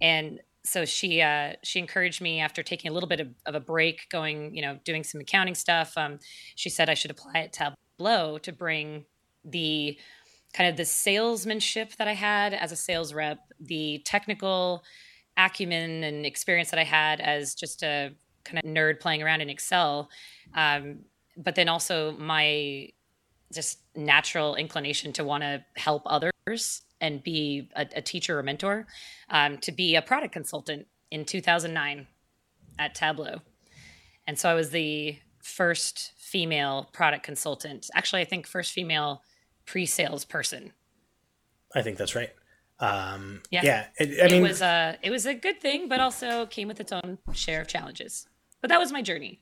and 0.00 0.40
so 0.64 0.84
she 0.84 1.22
uh, 1.22 1.54
she 1.62 1.78
encouraged 1.78 2.20
me 2.20 2.40
after 2.40 2.62
taking 2.62 2.90
a 2.90 2.94
little 2.94 3.08
bit 3.08 3.20
of, 3.20 3.28
of, 3.46 3.54
a 3.54 3.60
break, 3.60 4.08
going 4.10 4.54
you 4.54 4.62
know 4.62 4.78
doing 4.84 5.04
some 5.04 5.20
accounting 5.20 5.54
stuff. 5.54 5.96
Um, 5.96 6.18
she 6.54 6.68
said 6.68 6.90
I 6.90 6.94
should 6.94 7.10
apply 7.10 7.40
at 7.40 7.52
Tableau 7.52 8.38
to 8.38 8.52
bring 8.52 9.04
the 9.44 9.98
kind 10.52 10.68
of 10.68 10.76
the 10.76 10.84
salesmanship 10.84 11.96
that 11.96 12.08
I 12.08 12.14
had 12.14 12.52
as 12.52 12.72
a 12.72 12.76
sales 12.76 13.14
rep, 13.14 13.38
the 13.60 14.02
technical 14.04 14.82
acumen 15.36 16.02
and 16.04 16.26
experience 16.26 16.70
that 16.70 16.78
I 16.78 16.84
had 16.84 17.20
as 17.20 17.54
just 17.54 17.82
a 17.82 18.12
kind 18.44 18.58
of 18.58 18.64
nerd 18.64 19.00
playing 19.00 19.22
around 19.22 19.40
in 19.40 19.48
Excel, 19.48 20.10
um, 20.54 21.00
but 21.36 21.54
then 21.54 21.68
also 21.68 22.12
my 22.12 22.88
just 23.52 23.78
natural 24.04 24.54
inclination 24.56 25.12
to 25.14 25.24
want 25.24 25.42
to 25.42 25.64
help 25.76 26.02
others 26.06 26.82
and 27.00 27.22
be 27.22 27.68
a, 27.74 27.86
a 27.96 28.02
teacher 28.02 28.38
or 28.38 28.42
mentor 28.42 28.86
um, 29.30 29.58
to 29.58 29.72
be 29.72 29.94
a 29.94 30.02
product 30.02 30.32
consultant 30.32 30.86
in 31.10 31.24
2009 31.24 32.06
at 32.78 32.94
Tableau. 32.94 33.40
And 34.26 34.38
so 34.38 34.48
I 34.48 34.54
was 34.54 34.70
the 34.70 35.18
first 35.42 36.12
female 36.16 36.88
product 36.92 37.24
consultant. 37.24 37.88
Actually, 37.94 38.22
I 38.22 38.24
think 38.26 38.46
first 38.46 38.72
female 38.72 39.22
pre-sales 39.66 40.24
person. 40.24 40.72
I 41.74 41.82
think 41.82 41.98
that's 41.98 42.14
right. 42.14 42.30
Um, 42.80 43.42
yeah, 43.50 43.60
yeah. 43.62 43.86
It, 43.98 44.22
I 44.22 44.28
mean, 44.28 44.44
it 44.44 44.48
was 44.48 44.62
a 44.62 44.98
it 45.02 45.10
was 45.10 45.26
a 45.26 45.34
good 45.34 45.60
thing, 45.60 45.88
but 45.88 46.00
also 46.00 46.46
came 46.46 46.66
with 46.66 46.80
its 46.80 46.92
own 46.92 47.18
share 47.32 47.60
of 47.60 47.68
challenges. 47.68 48.26
But 48.60 48.68
that 48.70 48.78
was 48.78 48.90
my 48.90 49.02
journey. 49.02 49.40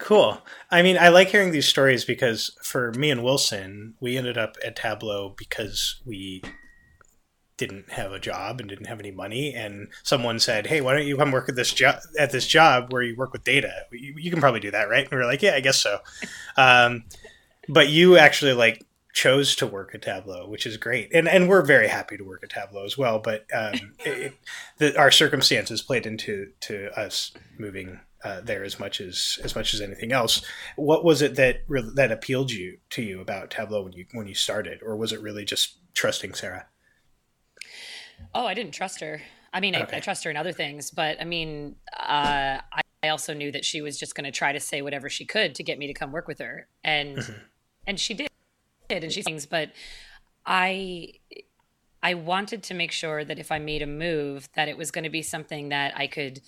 Cool. 0.00 0.38
I 0.70 0.82
mean, 0.82 0.98
I 0.98 1.08
like 1.08 1.28
hearing 1.28 1.52
these 1.52 1.66
stories 1.66 2.04
because 2.04 2.56
for 2.62 2.92
me 2.92 3.10
and 3.10 3.22
Wilson, 3.22 3.94
we 4.00 4.16
ended 4.16 4.36
up 4.36 4.56
at 4.64 4.76
Tableau 4.76 5.34
because 5.36 6.00
we 6.04 6.42
didn't 7.56 7.92
have 7.92 8.12
a 8.12 8.18
job 8.18 8.58
and 8.58 8.68
didn't 8.68 8.86
have 8.86 8.98
any 8.98 9.10
money. 9.10 9.54
And 9.54 9.88
someone 10.02 10.38
said 10.38 10.66
hey 10.66 10.80
why 10.80 10.94
don't 10.94 11.06
you 11.06 11.16
come 11.16 11.30
work 11.30 11.48
at 11.48 11.56
this 11.56 11.72
job 11.72 11.96
at 12.18 12.32
this 12.32 12.46
job 12.46 12.92
where 12.92 13.02
you 13.02 13.14
work 13.16 13.32
with 13.32 13.44
data? 13.44 13.86
You, 13.92 14.14
you, 14.16 14.30
can 14.30 14.40
probably 14.40 14.60
do 14.60 14.70
that 14.70 14.88
right? 14.88 15.04
And 15.04 15.12
we 15.12 15.18
are 15.18 15.26
like 15.26 15.42
yeah 15.42 15.54
i 15.54 15.60
guess 15.60 15.80
so. 15.80 15.98
Um, 16.56 17.04
but 17.68 17.88
you 17.88 18.16
actually 18.16 18.54
like 18.54 18.84
chose 19.14 19.54
to 19.56 19.66
work 19.66 19.94
at 19.94 20.02
tableau 20.02 20.48
which 20.48 20.66
is 20.66 20.76
great. 20.76 21.10
And 21.14 21.28
and 21.28 21.48
we're 21.48 21.62
very 21.62 21.88
happy 21.88 22.16
to 22.16 22.24
work 22.24 22.42
at 22.42 22.50
tableau 22.50 22.84
as 22.84 22.98
well 22.98 23.18
but 23.18 23.46
um, 23.54 23.94
it, 24.00 24.34
the, 24.78 24.98
our 24.98 25.10
circumstances 25.10 25.82
played 25.82 26.06
into 26.06 26.50
to 26.62 26.90
us 26.98 27.32
moving 27.58 28.00
uh, 28.24 28.40
there 28.40 28.64
as 28.64 28.78
much 28.78 29.00
as 29.00 29.38
as 29.42 29.56
much 29.56 29.74
as 29.74 29.80
anything 29.80 30.12
else. 30.12 30.42
What 30.76 31.04
was 31.04 31.22
it 31.22 31.34
that 31.36 31.62
that 31.94 32.12
appealed 32.12 32.50
you 32.50 32.78
to 32.90 33.02
you 33.02 33.20
about 33.20 33.50
Tableau 33.50 33.82
when 33.82 33.92
you 33.92 34.06
when 34.12 34.26
you 34.26 34.34
started, 34.34 34.80
or 34.82 34.96
was 34.96 35.12
it 35.12 35.20
really 35.20 35.44
just 35.44 35.78
trusting 35.94 36.34
Sarah? 36.34 36.66
Oh, 38.34 38.46
I 38.46 38.54
didn't 38.54 38.72
trust 38.72 39.00
her. 39.00 39.22
I 39.52 39.60
mean, 39.60 39.74
okay. 39.74 39.96
I, 39.96 39.96
I, 39.98 40.00
trust 40.00 40.24
her 40.24 40.30
in 40.30 40.36
other 40.36 40.52
things, 40.52 40.90
but 40.90 41.20
I 41.20 41.24
mean, 41.24 41.76
uh, 41.98 42.58
I, 42.72 42.80
I, 43.02 43.08
also 43.08 43.34
knew 43.34 43.52
that 43.52 43.66
she 43.66 43.82
was 43.82 43.98
just 43.98 44.14
going 44.14 44.24
to 44.24 44.30
try 44.30 44.52
to 44.52 44.60
say 44.60 44.80
whatever 44.80 45.10
she 45.10 45.26
could 45.26 45.54
to 45.56 45.62
get 45.62 45.78
me 45.78 45.88
to 45.88 45.92
come 45.92 46.12
work 46.12 46.26
with 46.26 46.38
her, 46.38 46.68
and 46.82 47.18
mm-hmm. 47.18 47.32
and 47.86 48.00
she 48.00 48.14
did, 48.14 48.30
and 48.88 49.12
she 49.12 49.22
things. 49.22 49.46
But 49.46 49.72
I 50.46 51.14
I 52.02 52.14
wanted 52.14 52.62
to 52.64 52.74
make 52.74 52.92
sure 52.92 53.24
that 53.24 53.38
if 53.38 53.52
I 53.52 53.58
made 53.58 53.82
a 53.82 53.86
move, 53.86 54.48
that 54.54 54.68
it 54.68 54.76
was 54.76 54.90
going 54.90 55.04
to 55.04 55.10
be 55.10 55.22
something 55.22 55.68
that 55.68 55.96
I 55.96 56.06
could 56.06 56.40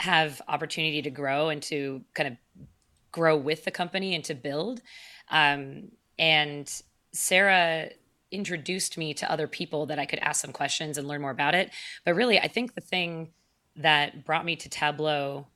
have 0.00 0.40
opportunity 0.48 1.02
to 1.02 1.10
grow 1.10 1.48
and 1.48 1.62
to 1.64 2.02
kind 2.14 2.28
of 2.28 2.36
grow 3.10 3.36
with 3.36 3.64
the 3.64 3.70
company 3.70 4.14
and 4.14 4.24
to 4.24 4.34
build. 4.34 4.80
Um, 5.30 5.90
and 6.18 6.70
Sarah 7.12 7.90
introduced 8.30 8.98
me 8.98 9.14
to 9.14 9.30
other 9.30 9.48
people 9.48 9.86
that 9.86 9.98
I 9.98 10.06
could 10.06 10.18
ask 10.18 10.40
some 10.40 10.52
questions 10.52 10.98
and 10.98 11.08
learn 11.08 11.22
more 11.22 11.30
about 11.30 11.54
it. 11.54 11.70
But 12.04 12.14
really, 12.14 12.38
I 12.38 12.48
think 12.48 12.74
the 12.74 12.80
thing 12.80 13.30
that 13.76 14.24
brought 14.24 14.44
me 14.44 14.56
to 14.56 14.68
Tableau 14.68 15.46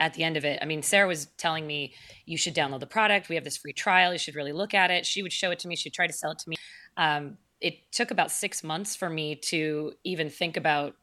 at 0.00 0.14
the 0.14 0.24
end 0.24 0.36
of 0.36 0.44
it, 0.44 0.58
I 0.60 0.64
mean, 0.64 0.82
Sarah 0.82 1.06
was 1.06 1.26
telling 1.36 1.66
me, 1.66 1.94
you 2.24 2.36
should 2.36 2.54
download 2.54 2.80
the 2.80 2.86
product. 2.86 3.28
We 3.28 3.34
have 3.34 3.44
this 3.44 3.56
free 3.56 3.72
trial. 3.72 4.12
You 4.12 4.18
should 4.18 4.34
really 4.34 4.52
look 4.52 4.74
at 4.74 4.90
it. 4.90 5.06
She 5.06 5.22
would 5.22 5.32
show 5.32 5.50
it 5.50 5.58
to 5.60 5.68
me. 5.68 5.76
She'd 5.76 5.92
try 5.92 6.06
to 6.06 6.12
sell 6.12 6.32
it 6.32 6.38
to 6.40 6.50
me. 6.50 6.56
Um, 6.96 7.38
it 7.60 7.92
took 7.92 8.10
about 8.10 8.30
six 8.30 8.64
months 8.64 8.96
for 8.96 9.08
me 9.08 9.36
to 9.36 9.92
even 10.04 10.30
think 10.30 10.56
about 10.56 10.96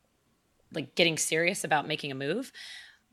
like 0.73 0.95
getting 0.95 1.17
serious 1.17 1.63
about 1.63 1.87
making 1.87 2.11
a 2.11 2.15
move. 2.15 2.51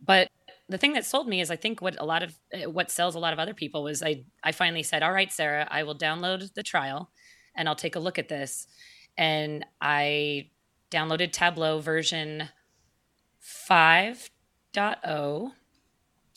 But 0.04 0.28
the 0.68 0.78
thing 0.78 0.92
that 0.92 1.06
sold 1.06 1.26
me 1.26 1.40
is 1.40 1.50
I 1.50 1.56
think 1.56 1.80
what 1.80 1.96
a 1.98 2.04
lot 2.04 2.22
of 2.22 2.38
what 2.66 2.90
sells 2.90 3.14
a 3.14 3.18
lot 3.18 3.32
of 3.32 3.38
other 3.38 3.54
people 3.54 3.82
was 3.82 4.02
I 4.02 4.24
I 4.42 4.52
finally 4.52 4.82
said, 4.82 5.02
"All 5.02 5.12
right, 5.12 5.32
Sarah, 5.32 5.66
I 5.70 5.82
will 5.82 5.96
download 5.96 6.52
the 6.54 6.62
trial 6.62 7.10
and 7.58 7.68
I'll 7.68 7.74
take 7.74 7.96
a 7.96 8.00
look 8.00 8.18
at 8.18 8.28
this. 8.28 8.66
And 9.18 9.66
I 9.82 10.48
downloaded 10.90 11.32
Tableau 11.32 11.80
version 11.80 12.48
5.0, 13.42 15.50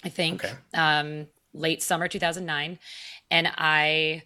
I 0.03 0.09
think, 0.09 0.43
okay. 0.43 0.53
um, 0.73 1.27
late 1.53 1.83
summer 1.83 2.07
2009. 2.07 2.79
And 3.29 3.47
I 3.55 4.23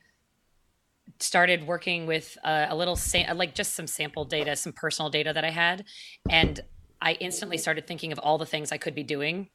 started 1.19 1.67
working 1.67 2.07
with 2.07 2.37
a, 2.43 2.67
a 2.69 2.75
little, 2.75 2.95
sa- 2.95 3.33
like 3.33 3.53
just 3.53 3.75
some 3.75 3.87
sample 3.87 4.25
data, 4.25 4.55
some 4.55 4.73
personal 4.73 5.09
data 5.09 5.33
that 5.33 5.43
I 5.43 5.51
had. 5.51 5.83
And 6.29 6.61
I 7.01 7.13
instantly 7.13 7.57
started 7.57 7.87
thinking 7.87 8.11
of 8.11 8.19
all 8.19 8.37
the 8.37 8.45
things 8.45 8.71
I 8.71 8.77
could 8.77 8.95
be 8.95 9.03
doing 9.03 9.49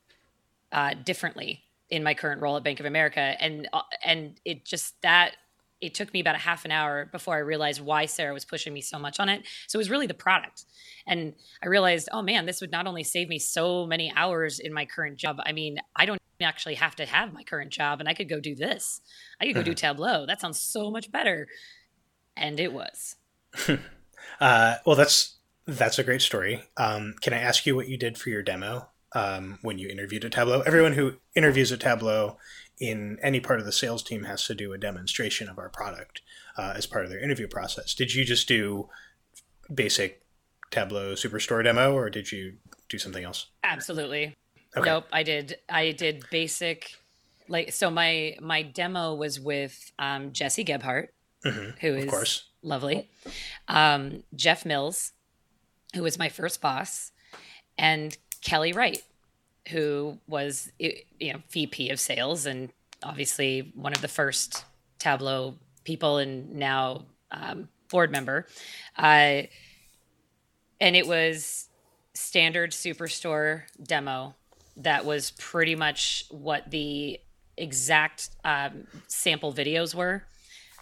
uh, 0.73 0.95
differently 0.95 1.65
in 1.89 2.03
my 2.03 2.15
current 2.15 2.41
role 2.41 2.57
at 2.57 2.63
Bank 2.63 2.81
of 2.81 2.87
America. 2.87 3.21
And, 3.21 3.69
uh, 3.73 3.83
and 4.05 4.41
it 4.45 4.65
just, 4.65 5.01
that 5.03 5.35
it 5.81 5.95
took 5.95 6.13
me 6.13 6.21
about 6.21 6.35
a 6.35 6.39
half 6.39 6.65
an 6.65 6.71
hour 6.71 7.07
before 7.07 7.35
I 7.35 7.39
realized 7.39 7.81
why 7.81 8.07
Sarah 8.07 8.35
was 8.35 8.45
pushing 8.45 8.73
me 8.73 8.81
so 8.81 8.99
much 8.99 9.19
on 9.19 9.29
it. 9.29 9.43
So 9.67 9.79
it 9.79 9.81
was 9.81 9.91
really 9.91 10.07
the 10.07 10.15
product. 10.15 10.65
And 11.07 11.35
I 11.63 11.69
realized, 11.69 12.09
oh 12.13 12.23
man, 12.23 12.47
this 12.47 12.61
would 12.61 12.71
not 12.71 12.87
only 12.87 13.03
save 13.03 13.29
me 13.29 13.39
so 13.39 13.87
many 13.87 14.13
hours 14.15 14.59
in 14.59 14.73
my 14.73 14.85
current 14.85 15.17
job. 15.17 15.41
I 15.45 15.53
mean, 15.53 15.79
I 15.97 16.07
don't 16.07 16.21
actually 16.41 16.75
have 16.75 16.97
to 16.97 17.07
have 17.07 17.33
my 17.33 17.43
current 17.43 17.71
job 17.71 18.01
and 18.01 18.09
I 18.09 18.15
could 18.15 18.29
go 18.29 18.41
do 18.41 18.55
this. 18.55 19.01
I 19.41 19.47
could 19.47 19.55
go 19.55 19.63
do. 19.63 19.75
Tableau. 19.81 20.27
That 20.27 20.41
sounds 20.41 20.61
so 20.61 20.91
much 20.91 21.11
better. 21.11 21.49
And 22.37 22.61
it 22.61 22.73
was. 22.73 23.17
uh, 24.41 24.77
well, 24.85 24.97
that's 24.97 25.37
that's 25.71 25.99
a 25.99 26.05
great 26.05 26.23
story. 26.23 26.63
Um, 26.77 27.15
can 27.21 27.33
I 27.33 27.39
ask 27.39 27.67
you 27.67 27.77
what 27.77 27.89
you 27.89 27.97
did 27.97 28.19
for 28.19 28.31
your 28.31 28.43
demo 28.43 28.89
um, 29.15 29.59
when 29.63 29.79
you 29.79 29.89
interviewed 29.89 30.25
at 30.25 30.33
Tableau? 30.33 30.61
Everyone 30.63 30.93
who 30.93 31.15
interviews 31.35 31.73
at 31.73 31.81
Tableau 31.81 32.37
in 32.81 33.19
any 33.23 33.41
part 33.41 33.61
of 33.61 33.67
the 33.67 33.73
sales 33.73 34.03
team 34.03 34.25
has 34.25 34.45
to 34.47 34.55
do 34.55 34.73
a 34.73 34.79
demonstration 34.79 35.49
of 35.49 35.59
our 35.59 35.69
product 35.69 36.23
uh, 36.57 36.73
as 36.77 36.87
part 36.87 37.05
of 37.05 37.11
their 37.11 37.23
interview 37.23 37.47
process. 37.47 37.95
Did 37.95 38.15
you 38.15 38.25
just 38.25 38.49
do 38.49 38.89
basic 39.73 40.23
Tableau 40.71 41.13
Superstore 41.15 41.63
demo, 41.63 41.93
or 41.95 42.11
did 42.11 42.33
you 42.33 42.55
do 42.89 42.99
something 42.99 43.25
else? 43.25 43.47
Absolutely. 43.63 44.37
Okay. 44.77 44.89
Nope. 44.89 45.07
I 45.13 45.23
did. 45.23 45.57
I 45.69 45.93
did 45.93 46.25
basic. 46.31 46.95
Like 47.49 47.73
so, 47.73 47.91
my 47.91 48.37
my 48.41 48.63
demo 48.63 49.15
was 49.15 49.41
with 49.41 49.93
um, 49.99 50.33
Jesse 50.33 50.65
Gebhardt, 50.65 51.13
mm-hmm. 51.45 51.71
who 51.81 51.95
is 51.95 52.05
of 52.05 52.11
course. 52.11 52.45
lovely, 52.63 53.09
um, 53.67 54.23
Jeff 54.37 54.65
Mills, 54.65 55.13
who 55.95 56.03
was 56.03 56.19
my 56.19 56.29
first 56.29 56.61
boss, 56.61 57.13
and 57.79 58.17
Kelly 58.43 58.73
Wright, 58.73 59.03
who 59.69 60.19
was 60.27 60.73
you 60.79 61.33
know 61.33 61.41
VP 61.51 61.91
of 61.91 62.01
sales 62.01 62.47
and 62.47 62.71
obviously 63.03 63.73
one 63.75 63.93
of 63.93 64.01
the 64.01 64.09
first 64.09 64.65
Tableau 64.99 65.57
people 65.85 66.19
and 66.19 66.55
now 66.55 67.07
um, 67.31 67.69
board 67.89 68.11
member. 68.11 68.47
Uh, 68.97 69.43
and 70.81 70.97
it 70.97 71.07
was 71.07 71.69
standard 72.15 72.71
Superstore 72.73 73.63
demo 73.83 74.35
that 74.77 75.05
was 75.05 75.33
pretty 75.33 75.75
much 75.75 76.25
what 76.31 76.71
the 76.71 77.21
exact 77.57 78.31
um, 78.45 78.87
sample 79.09 79.53
videos 79.53 79.95
were. 79.95 80.25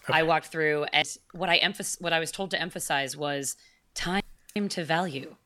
Okay. 0.04 0.18
I 0.18 0.22
walked 0.22 0.46
through, 0.46 0.84
and 0.92 1.06
what 1.32 1.48
I 1.48 1.58
emph- 1.58 2.00
what 2.00 2.12
I 2.12 2.18
was 2.18 2.30
told 2.30 2.50
to 2.52 2.60
emphasize 2.60 3.16
was 3.16 3.56
time 3.94 4.22
to 4.54 4.84
value, 4.84 5.36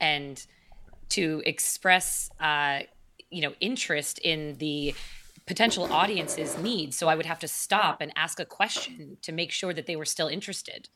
and 0.00 0.44
to 1.10 1.42
express 1.44 2.30
uh, 2.40 2.80
you 3.30 3.42
know 3.42 3.52
interest 3.60 4.18
in 4.18 4.56
the 4.58 4.94
potential 5.46 5.90
audience's 5.92 6.58
needs. 6.58 6.96
So 6.96 7.08
i 7.08 7.14
would 7.14 7.26
have 7.26 7.38
to 7.40 7.48
stop 7.48 8.00
and 8.00 8.12
ask 8.16 8.38
a 8.38 8.44
question 8.44 9.16
to 9.22 9.32
make 9.32 9.50
sure 9.50 9.72
that 9.72 9.86
they 9.86 9.96
were 9.96 10.04
still 10.04 10.28
interested. 10.28 10.88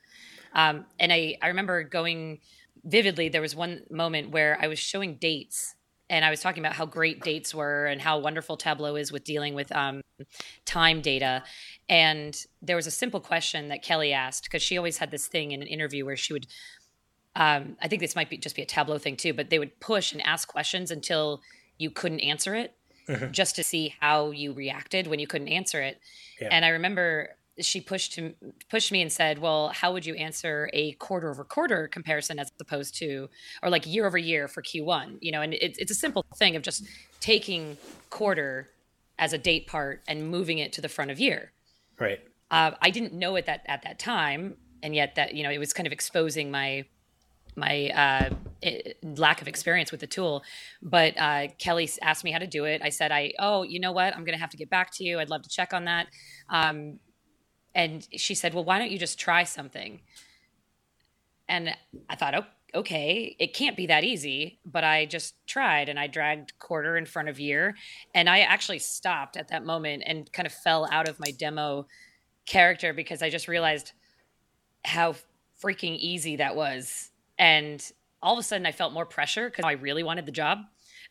Um, 0.54 0.84
and 1.00 1.10
I, 1.10 1.36
I 1.40 1.48
remember 1.48 1.82
going 1.82 2.40
vividly 2.84 3.28
there 3.28 3.40
was 3.40 3.54
one 3.54 3.82
moment 3.90 4.30
where 4.30 4.58
i 4.60 4.66
was 4.66 4.78
showing 4.78 5.14
dates 5.16 5.74
and 6.12 6.24
i 6.24 6.30
was 6.30 6.40
talking 6.40 6.62
about 6.62 6.74
how 6.74 6.86
great 6.86 7.22
dates 7.22 7.52
were 7.52 7.86
and 7.86 8.00
how 8.00 8.18
wonderful 8.18 8.56
tableau 8.56 8.94
is 8.94 9.10
with 9.10 9.24
dealing 9.24 9.54
with 9.54 9.74
um, 9.74 10.00
time 10.64 11.00
data 11.00 11.42
and 11.88 12.46
there 12.60 12.76
was 12.76 12.86
a 12.86 12.90
simple 12.90 13.20
question 13.20 13.68
that 13.68 13.82
kelly 13.82 14.12
asked 14.12 14.44
because 14.44 14.62
she 14.62 14.76
always 14.76 14.98
had 14.98 15.10
this 15.10 15.26
thing 15.26 15.50
in 15.50 15.62
an 15.62 15.68
interview 15.68 16.04
where 16.04 16.16
she 16.16 16.32
would 16.32 16.46
um, 17.34 17.76
I 17.80 17.88
think 17.88 18.00
this 18.00 18.14
might 18.14 18.28
be 18.28 18.36
just 18.36 18.54
be 18.54 18.62
a 18.62 18.66
Tableau 18.66 18.98
thing 18.98 19.16
too, 19.16 19.32
but 19.32 19.50
they 19.50 19.58
would 19.58 19.78
push 19.80 20.12
and 20.12 20.20
ask 20.22 20.48
questions 20.48 20.90
until 20.90 21.40
you 21.78 21.90
couldn't 21.90 22.20
answer 22.20 22.54
it, 22.54 22.74
mm-hmm. 23.08 23.32
just 23.32 23.56
to 23.56 23.64
see 23.64 23.94
how 24.00 24.30
you 24.30 24.52
reacted 24.52 25.06
when 25.06 25.18
you 25.18 25.26
couldn't 25.26 25.48
answer 25.48 25.80
it. 25.80 25.98
Yeah. 26.40 26.48
And 26.50 26.64
I 26.64 26.68
remember 26.68 27.30
she 27.60 27.80
pushed 27.80 28.14
to, 28.14 28.34
pushed 28.70 28.90
me 28.92 29.02
and 29.02 29.12
said, 29.12 29.38
"Well, 29.38 29.68
how 29.68 29.92
would 29.92 30.06
you 30.06 30.14
answer 30.14 30.70
a 30.72 30.92
quarter 30.92 31.30
over 31.30 31.44
quarter 31.44 31.88
comparison 31.88 32.38
as 32.38 32.50
opposed 32.60 32.94
to, 32.96 33.28
or 33.62 33.70
like 33.70 33.86
year 33.86 34.06
over 34.06 34.18
year 34.18 34.48
for 34.48 34.62
Q1? 34.62 35.18
You 35.20 35.32
know, 35.32 35.42
and 35.42 35.54
it's 35.54 35.78
it's 35.78 35.90
a 35.90 35.94
simple 35.94 36.24
thing 36.36 36.56
of 36.56 36.62
just 36.62 36.84
taking 37.20 37.76
quarter 38.10 38.70
as 39.18 39.32
a 39.32 39.38
date 39.38 39.66
part 39.66 40.02
and 40.08 40.30
moving 40.30 40.58
it 40.58 40.72
to 40.74 40.80
the 40.80 40.88
front 40.88 41.10
of 41.10 41.20
year. 41.20 41.52
Right. 41.98 42.20
Uh, 42.50 42.72
I 42.80 42.90
didn't 42.90 43.12
know 43.12 43.36
it 43.36 43.46
that 43.46 43.62
at 43.66 43.82
that 43.82 43.98
time, 43.98 44.56
and 44.82 44.94
yet 44.94 45.14
that 45.16 45.34
you 45.34 45.42
know 45.42 45.50
it 45.50 45.58
was 45.58 45.72
kind 45.72 45.86
of 45.86 45.92
exposing 45.92 46.50
my 46.50 46.84
my 47.54 47.90
uh, 47.90 48.30
it, 48.62 48.98
lack 49.02 49.42
of 49.42 49.48
experience 49.48 49.90
with 49.90 50.00
the 50.00 50.06
tool. 50.06 50.42
But 50.80 51.18
uh, 51.18 51.48
Kelly 51.58 51.88
asked 52.00 52.24
me 52.24 52.32
how 52.32 52.38
to 52.38 52.46
do 52.46 52.64
it. 52.64 52.80
I 52.82 52.88
said, 52.88 53.12
"I 53.12 53.32
oh, 53.38 53.62
you 53.62 53.78
know 53.78 53.92
what? 53.92 54.14
I'm 54.16 54.24
going 54.24 54.36
to 54.36 54.40
have 54.40 54.50
to 54.50 54.56
get 54.56 54.70
back 54.70 54.90
to 54.94 55.04
you. 55.04 55.18
I'd 55.18 55.30
love 55.30 55.42
to 55.42 55.50
check 55.50 55.72
on 55.72 55.84
that." 55.84 56.06
Um, 56.48 56.98
and 57.74 58.06
she 58.16 58.34
said, 58.34 58.54
"Well, 58.54 58.64
why 58.64 58.78
don't 58.78 58.90
you 58.90 58.98
just 58.98 59.18
try 59.18 59.44
something?" 59.44 60.00
And 61.48 61.76
I 62.08 62.16
thought, 62.16 62.34
"Oh, 62.34 62.44
okay, 62.74 63.36
it 63.38 63.54
can't 63.54 63.76
be 63.76 63.86
that 63.86 64.04
easy." 64.04 64.58
But 64.64 64.84
I 64.84 65.06
just 65.06 65.34
tried, 65.46 65.88
and 65.88 65.98
I 65.98 66.06
dragged 66.06 66.58
quarter 66.58 66.96
in 66.96 67.06
front 67.06 67.28
of 67.28 67.40
year, 67.40 67.76
and 68.14 68.28
I 68.28 68.40
actually 68.40 68.78
stopped 68.78 69.36
at 69.36 69.48
that 69.48 69.64
moment 69.64 70.02
and 70.06 70.30
kind 70.32 70.46
of 70.46 70.52
fell 70.52 70.88
out 70.90 71.08
of 71.08 71.20
my 71.20 71.30
demo 71.30 71.86
character 72.46 72.92
because 72.92 73.22
I 73.22 73.30
just 73.30 73.48
realized 73.48 73.92
how 74.84 75.14
freaking 75.62 75.96
easy 75.98 76.36
that 76.36 76.56
was, 76.56 77.10
and 77.38 77.92
all 78.22 78.34
of 78.34 78.38
a 78.38 78.42
sudden 78.42 78.66
I 78.66 78.72
felt 78.72 78.92
more 78.92 79.06
pressure 79.06 79.50
because 79.50 79.64
I 79.64 79.72
really 79.72 80.02
wanted 80.02 80.26
the 80.26 80.32
job. 80.32 80.60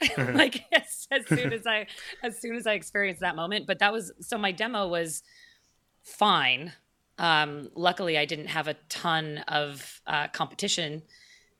Mm-hmm. 0.01 0.35
like 0.37 0.63
as, 0.71 1.07
as 1.11 1.27
soon 1.27 1.53
as 1.53 1.67
I 1.67 1.87
as 2.23 2.39
soon 2.39 2.55
as 2.55 2.67
I 2.67 2.73
experienced 2.73 3.21
that 3.21 3.35
moment, 3.35 3.67
but 3.67 3.79
that 3.79 3.93
was 3.93 4.11
so 4.19 4.37
my 4.37 4.51
demo 4.51 4.87
was 4.87 5.23
fine. 6.03 6.73
Um, 7.17 7.69
luckily, 7.75 8.17
I 8.17 8.25
didn't 8.25 8.47
have 8.47 8.67
a 8.67 8.75
ton 8.89 9.39
of 9.47 10.01
uh, 10.07 10.27
competition 10.29 11.03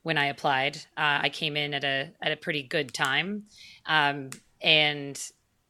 when 0.04 0.18
I 0.18 0.28
applied. 0.28 0.78
Uh, 0.98 1.20
I 1.22 1.30
came 1.30 1.56
in 1.56 1.74
at 1.74 1.84
a 1.84 2.12
at 2.22 2.32
a 2.32 2.36
pretty 2.36 2.64
good 2.64 2.94
time, 2.94 3.44
um, 3.86 4.32
and 4.62 5.22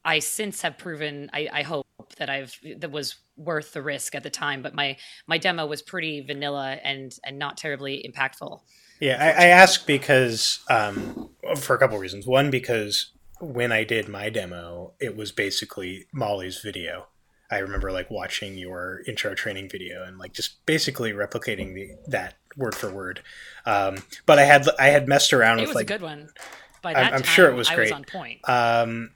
I 0.05 0.19
since 0.19 0.61
have 0.61 0.77
proven. 0.77 1.29
I, 1.33 1.47
I, 1.51 1.61
hope 1.63 1.85
that 2.17 2.29
I've 2.29 2.57
that 2.77 2.91
was 2.91 3.15
worth 3.35 3.73
the 3.73 3.81
risk 3.81 4.15
at 4.15 4.23
the 4.23 4.29
time. 4.29 4.61
But 4.61 4.73
my 4.73 4.97
my 5.27 5.37
demo 5.37 5.65
was 5.65 5.81
pretty 5.81 6.21
vanilla 6.21 6.77
and 6.83 7.13
and 7.25 7.37
not 7.37 7.57
terribly 7.57 8.05
impactful. 8.07 8.61
Yeah, 8.99 9.17
I, 9.19 9.45
I 9.45 9.47
ask 9.47 9.85
because 9.85 10.59
um, 10.69 11.29
for 11.57 11.75
a 11.75 11.79
couple 11.79 11.95
of 11.95 12.01
reasons. 12.01 12.25
One, 12.25 12.49
because 12.49 13.11
when 13.39 13.71
I 13.71 13.83
did 13.83 14.07
my 14.07 14.29
demo, 14.29 14.93
it 14.99 15.17
was 15.17 15.31
basically 15.31 16.05
Molly's 16.13 16.59
video 16.59 17.07
I 17.51 17.57
remember 17.59 17.91
like 17.91 18.09
watching 18.09 18.57
your 18.57 19.01
intro 19.05 19.35
training 19.35 19.69
video 19.69 20.03
and 20.03 20.17
like 20.17 20.33
just 20.33 20.65
basically 20.65 21.11
replicating 21.11 21.73
the 21.73 21.91
that 22.07 22.35
word 22.55 22.73
for 22.73 22.89
word. 22.89 23.21
Um, 23.65 23.97
but 24.25 24.39
I 24.39 24.43
had 24.43 24.67
I 24.79 24.87
had 24.87 25.07
messed 25.07 25.33
around 25.33 25.59
it 25.59 25.63
with 25.63 25.69
was 25.69 25.75
like 25.75 25.89
a 25.89 25.93
good 25.93 26.01
one. 26.01 26.29
By 26.81 26.93
that 26.93 27.07
I'm, 27.07 27.13
I'm 27.15 27.23
sure 27.23 27.49
it 27.51 27.55
was 27.55 27.69
I 27.69 27.75
great. 27.75 27.85
Was 27.85 27.91
on 27.91 28.03
point. 28.05 28.49
Um, 28.49 29.11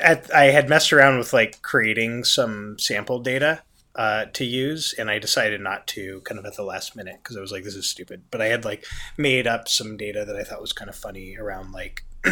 at, 0.00 0.32
I 0.34 0.46
had 0.46 0.68
messed 0.68 0.92
around 0.92 1.18
with 1.18 1.32
like 1.32 1.62
creating 1.62 2.24
some 2.24 2.78
sample 2.78 3.20
data 3.20 3.62
uh, 3.94 4.26
to 4.32 4.44
use, 4.44 4.94
and 4.98 5.10
I 5.10 5.18
decided 5.18 5.60
not 5.60 5.86
to 5.88 6.20
kind 6.22 6.38
of 6.38 6.46
at 6.46 6.56
the 6.56 6.64
last 6.64 6.96
minute 6.96 7.18
because 7.22 7.36
I 7.36 7.40
was 7.40 7.52
like, 7.52 7.64
this 7.64 7.74
is 7.74 7.88
stupid. 7.88 8.22
But 8.30 8.40
I 8.40 8.46
had 8.46 8.64
like 8.64 8.84
made 9.18 9.46
up 9.46 9.68
some 9.68 9.96
data 9.96 10.24
that 10.24 10.36
I 10.36 10.42
thought 10.44 10.60
was 10.60 10.72
kind 10.72 10.88
of 10.88 10.96
funny 10.96 11.36
around 11.36 11.72
like 11.72 12.04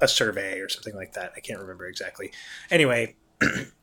a 0.00 0.08
survey 0.08 0.60
or 0.60 0.68
something 0.68 0.94
like 0.94 1.14
that. 1.14 1.32
I 1.36 1.40
can't 1.40 1.60
remember 1.60 1.86
exactly. 1.86 2.32
Anyway, 2.70 3.16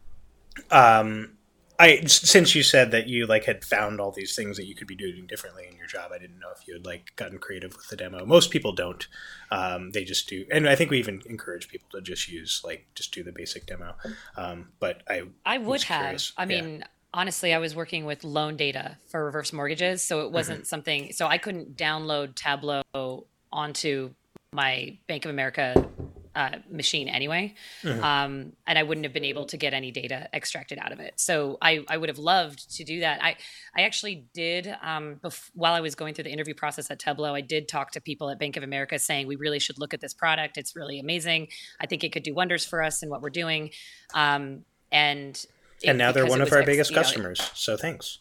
um, 0.72 1.38
I 1.79 2.05
since 2.05 2.53
you 2.55 2.63
said 2.63 2.91
that 2.91 3.07
you 3.07 3.25
like 3.25 3.45
had 3.45 3.65
found 3.65 4.00
all 4.00 4.12
these 4.12 4.36
things 4.36 4.57
that 4.57 4.65
you 4.65 4.75
could 4.75 4.88
be 4.88 4.95
doing 4.95 5.25
differently 5.27 5.65
in 5.69 5.75
your 5.75 5.88
job, 5.88 6.12
I 6.13 6.19
didn't 6.19 6.39
know 6.39 6.51
if 6.55 6.67
you 6.67 6.75
had 6.75 6.86
like 6.86 7.13
gotten 7.15 7.39
creative 7.39 7.75
with 7.75 7.88
the 7.89 7.95
demo. 7.95 8.25
Most 8.25 8.51
people 8.51 8.74
don't; 8.74 9.07
um, 9.51 9.91
they 9.91 10.03
just 10.03 10.29
do, 10.29 10.45
and 10.51 10.69
I 10.69 10.75
think 10.75 10.91
we 10.91 11.00
even 11.00 11.22
encourage 11.25 11.67
people 11.67 11.89
to 11.91 12.01
just 12.01 12.29
use 12.29 12.62
like 12.63 12.88
just 12.95 13.13
do 13.13 13.24
the 13.24 13.31
basic 13.31 13.65
demo. 13.65 13.95
Um, 14.38 14.69
but 14.79 15.01
I 15.10 15.24
I 15.45 15.57
would 15.57 15.83
have. 15.83 16.01
Curious. 16.01 16.33
I 16.38 16.45
mean. 16.45 16.79
Yeah. 16.79 16.88
Honestly, 17.15 17.53
I 17.53 17.60
was 17.60 17.75
working 17.75 18.05
with 18.05 18.24
loan 18.24 18.57
data 18.57 18.98
for 19.05 19.24
reverse 19.24 19.53
mortgages, 19.53 20.01
so 20.01 20.25
it 20.25 20.31
wasn't 20.31 20.61
mm-hmm. 20.61 20.66
something. 20.66 21.13
So 21.13 21.27
I 21.27 21.37
couldn't 21.37 21.77
download 21.77 22.33
Tableau 22.33 23.27
onto 23.51 24.09
my 24.51 24.98
Bank 25.05 25.25
of 25.25 25.29
America 25.29 25.87
uh, 26.35 26.57
machine 26.69 27.07
anyway. 27.07 27.53
Mm-hmm. 27.83 28.03
Um, 28.03 28.53
and 28.65 28.79
I 28.79 28.83
wouldn't 28.83 29.05
have 29.05 29.13
been 29.13 29.24
able 29.24 29.46
to 29.46 29.57
get 29.57 29.74
any 29.74 29.91
data 29.91 30.27
extracted 30.33 30.79
out 30.79 30.91
of 30.91 31.00
it. 31.00 31.13
So 31.17 31.57
I, 31.61 31.83
I 31.87 31.98
would 31.98 32.09
have 32.09 32.17
loved 32.17 32.75
to 32.77 32.83
do 32.83 33.01
that. 33.01 33.24
I, 33.24 33.35
I 33.75 33.81
actually 33.81 34.25
did, 34.33 34.67
um, 34.81 35.19
bef- 35.24 35.50
while 35.53 35.74
I 35.74 35.81
was 35.81 35.96
going 35.96 36.13
through 36.13 36.25
the 36.25 36.31
interview 36.31 36.53
process 36.53 36.89
at 36.89 37.00
Tableau, 37.00 37.35
I 37.35 37.41
did 37.41 37.67
talk 37.67 37.91
to 37.91 38.01
people 38.01 38.29
at 38.29 38.39
Bank 38.39 38.57
of 38.57 38.63
America 38.63 38.98
saying, 39.00 39.27
we 39.27 39.35
really 39.35 39.59
should 39.59 39.79
look 39.79 39.93
at 39.93 40.01
this 40.01 40.13
product. 40.13 40.57
It's 40.57 40.75
really 40.75 41.00
amazing. 41.00 41.50
I 41.79 41.85
think 41.85 42.03
it 42.03 42.11
could 42.11 42.24
do 42.24 42.33
wonders 42.33 42.65
for 42.65 42.81
us 42.81 43.01
and 43.01 43.11
what 43.11 43.22
we're 43.22 43.29
doing. 43.29 43.72
Um, 44.13 44.65
and 44.91 45.46
and 45.85 45.98
now 45.98 46.11
they're 46.11 46.25
one 46.25 46.41
of 46.41 46.51
our 46.51 46.59
ex- 46.59 46.65
biggest 46.65 46.93
customers. 46.93 47.39
Know, 47.39 47.46
so 47.53 47.77
thanks. 47.77 48.19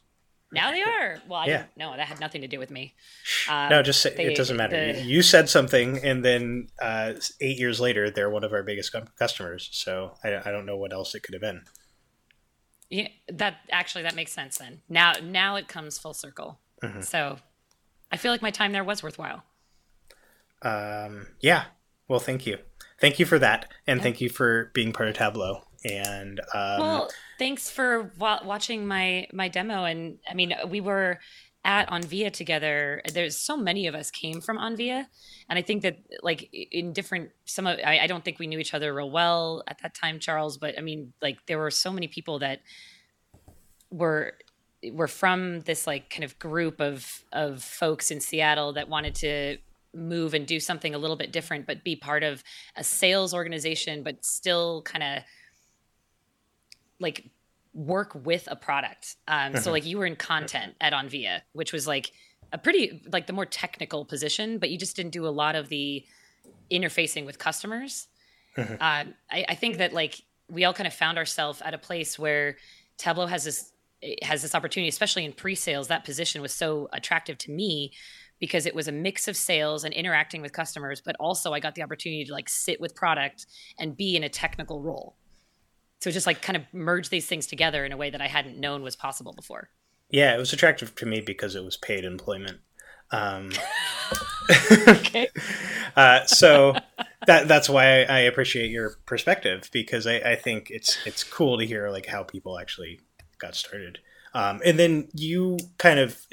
Now 0.53 0.71
they 0.71 0.83
are. 0.83 1.19
Well, 1.27 1.41
I 1.41 1.47
yeah. 1.47 1.65
no, 1.77 1.97
that 1.97 2.07
had 2.07 2.21
nothing 2.21 2.43
to 2.43 2.49
do 2.49 2.59
with 2.59 2.71
me. 2.71 2.95
Um, 3.49 3.71
no, 3.71 3.83
just 3.83 4.01
say, 4.01 4.15
they, 4.15 4.27
it 4.27 4.37
doesn't 4.37 4.57
matter. 4.57 4.93
The, 4.93 5.03
you 5.03 5.21
said 5.21 5.49
something, 5.49 5.99
and 6.05 6.25
then 6.25 6.69
uh, 6.81 7.15
eight 7.41 7.59
years 7.59 7.81
later, 7.81 8.09
they're 8.09 8.31
one 8.31 8.45
of 8.45 8.53
our 8.53 8.63
biggest 8.63 8.95
customers. 9.19 9.69
So 9.73 10.15
I, 10.23 10.37
I, 10.37 10.53
don't 10.53 10.65
know 10.65 10.77
what 10.77 10.93
else 10.93 11.15
it 11.17 11.25
could 11.25 11.35
have 11.35 11.41
been. 11.41 11.63
Yeah, 12.89 13.09
that 13.33 13.57
actually 13.71 14.03
that 14.03 14.15
makes 14.15 14.33
sense. 14.33 14.59
Then 14.59 14.83
now, 14.89 15.15
now 15.23 15.57
it 15.57 15.67
comes 15.67 15.99
full 15.99 16.15
circle. 16.15 16.61
Mm-hmm. 16.83 17.01
So 17.01 17.39
I 18.13 18.17
feel 18.17 18.31
like 18.31 18.43
my 18.43 18.53
time 18.53 18.71
there 18.73 18.85
was 18.85 19.03
worthwhile. 19.03 19.43
Um. 20.63 21.27
Yeah. 21.41 21.65
Well, 22.07 22.21
thank 22.21 22.47
you. 22.47 22.59
Thank 23.01 23.19
you 23.19 23.27
for 23.27 23.39
that, 23.41 23.67
and 23.87 23.99
yeah. 23.99 24.05
thank 24.05 24.21
you 24.21 24.29
for 24.29 24.71
being 24.73 24.93
part 24.93 25.09
of 25.09 25.17
Tableau. 25.17 25.63
And 25.85 26.41
um, 26.55 26.81
well, 26.81 27.11
thanks 27.39 27.71
for 27.71 28.13
wa- 28.19 28.41
watching 28.45 28.87
my 28.87 29.27
my 29.33 29.49
demo. 29.49 29.85
And 29.85 30.19
I 30.29 30.35
mean, 30.35 30.55
we 30.69 30.81
were 30.81 31.19
at 31.65 31.89
Onvia 31.91 32.33
together. 32.33 33.03
There's 33.13 33.37
so 33.37 33.57
many 33.57 33.87
of 33.87 33.95
us 33.95 34.11
came 34.11 34.41
from 34.41 34.59
Onvia, 34.59 35.07
and 35.49 35.59
I 35.59 35.63
think 35.63 35.83
that 35.83 35.99
like 36.23 36.49
in 36.53 36.93
different 36.93 37.31
some 37.45 37.67
of 37.67 37.79
I, 37.85 38.01
I 38.01 38.07
don't 38.07 38.25
think 38.25 38.39
we 38.39 38.47
knew 38.47 38.59
each 38.59 38.75
other 38.75 38.95
real 38.95 39.11
well 39.11 39.63
at 39.69 39.81
that 39.83 39.95
time, 39.95 40.19
Charles. 40.19 40.59
But 40.59 40.79
I 40.79 40.83
mean, 40.83 41.13
like 41.21 41.39
there 41.47 41.59
were 41.59 41.71
so 41.71 41.93
many 41.93 42.09
people 42.09 42.39
that 42.41 42.61
were 43.91 44.35
were 44.93 45.09
from 45.09 45.61
this 45.61 45.87
like 45.87 46.11
kind 46.11 46.25
of 46.25 46.39
group 46.39 46.81
of 46.81 47.25
of 47.33 47.63
folks 47.63 48.11
in 48.11 48.21
Seattle 48.21 48.73
that 48.75 48.89
wanted 48.89 49.15
to 49.17 49.59
move 49.95 50.35
and 50.35 50.47
do 50.47 50.59
something 50.59 50.95
a 50.95 50.99
little 50.99 51.17
bit 51.17 51.33
different, 51.33 51.67
but 51.67 51.85
be 51.85 51.95
part 51.95 52.23
of 52.23 52.43
a 52.77 52.85
sales 52.85 53.35
organization, 53.35 54.03
but 54.03 54.25
still 54.25 54.83
kind 54.83 55.03
of 55.03 55.23
like 57.03 57.31
work 57.75 58.15
with 58.15 58.49
a 58.51 58.57
product. 58.57 59.17
Um, 59.29 59.57
so 59.57 59.71
like 59.71 59.87
you 59.87 59.99
were 59.99 60.07
in 60.07 60.17
content 60.17 60.75
at 60.81 60.93
Onvia, 60.93 61.41
which 61.53 61.73
was 61.73 61.87
like 61.87 62.13
a 62.53 62.59
pretty 62.59 63.03
like 63.13 63.27
the 63.27 63.33
more 63.33 63.47
technical 63.47 64.05
position, 64.05 64.59
but 64.59 64.71
you 64.71 64.79
just 64.79 64.95
didn't 64.97 65.13
do 65.13 65.27
a 65.27 65.31
lot 65.31 65.55
of 65.55 65.69
the 65.69 66.05
interfacing 66.71 67.27
with 67.27 67.39
customers. 67.39 68.09
Uh, 68.57 69.05
I, 69.31 69.45
I 69.49 69.55
think 69.55 69.79
that 69.79 69.95
like 69.95 70.23
we 70.51 70.65
all 70.65 70.75
kind 70.75 70.87
of 70.87 70.93
found 70.93 71.17
ourselves 71.17 71.63
at 71.63 71.73
a 71.73 71.79
place 71.79 72.19
where 72.19 72.57
Tableau 72.99 73.27
has 73.27 73.45
this 73.45 73.73
has 74.23 74.43
this 74.43 74.55
opportunity, 74.55 74.89
especially 74.89 75.25
in 75.25 75.33
pre-sales. 75.33 75.89
That 75.89 76.05
position 76.05 76.43
was 76.43 76.53
so 76.53 76.89
attractive 76.93 77.39
to 77.39 77.51
me 77.51 77.93
because 78.41 78.67
it 78.67 78.75
was 78.75 78.89
a 78.89 78.93
mix 78.93 79.29
of 79.29 79.37
sales 79.37 79.85
and 79.85 79.95
interacting 79.95 80.43
with 80.43 80.53
customers, 80.53 81.01
but 81.01 81.15
also 81.21 81.53
I 81.53 81.61
got 81.61 81.77
the 81.77 81.83
opportunity 81.83 82.25
to 82.25 82.33
like 82.33 82.49
sit 82.49 82.81
with 82.81 82.95
product 82.95 83.47
and 83.79 83.97
be 83.97 84.17
in 84.17 84.25
a 84.25 84.29
technical 84.29 84.83
role 84.83 85.17
so 86.03 86.11
just 86.11 86.27
like 86.27 86.43
kind 86.43 86.57
of 86.57 86.65
merge 86.73 87.11
these 87.11 87.27
things 87.27 87.47
together 87.47 87.85
in 87.85 87.93
a 87.93 87.97
way 87.97 88.11
that 88.11 88.21
I 88.21 88.27
hadn't 88.27 88.59
known 88.59 88.83
was 88.83 88.97
possible 88.97 89.33
before. 89.33 89.69
Yeah, 90.11 90.35
it 90.35 90.39
was 90.39 90.53
attractive 90.53 90.97
to 90.97 91.07
me 91.07 91.21
because 91.21 91.55
it 91.55 91.65
was 91.65 91.77
paid 91.77 92.05
employment. 92.05 92.59
Um, 93.13 93.53
okay. 94.89 95.29
uh, 95.97 96.25
so 96.27 96.75
that 97.27 97.47
that's 97.47 97.69
why 97.69 98.03
I 98.03 98.21
appreciate 98.21 98.71
your 98.71 98.97
perspective 99.07 99.71
because 99.73 100.09
I, 100.09 100.17
I, 100.17 100.35
think 100.35 100.71
it's 100.71 100.99
it's 101.07 101.23
cool 101.23 101.57
to 101.59 101.65
hear 101.65 101.89
like 101.89 102.07
how 102.07 102.25
people 102.25 102.59
actually 102.59 102.99
got 103.39 103.55
started. 103.55 104.01
Um, 104.35 104.61
and 104.65 104.81
then 104.81 105.09
you 105.15 105.59
kind 105.79 106.01
of 106.01 106.27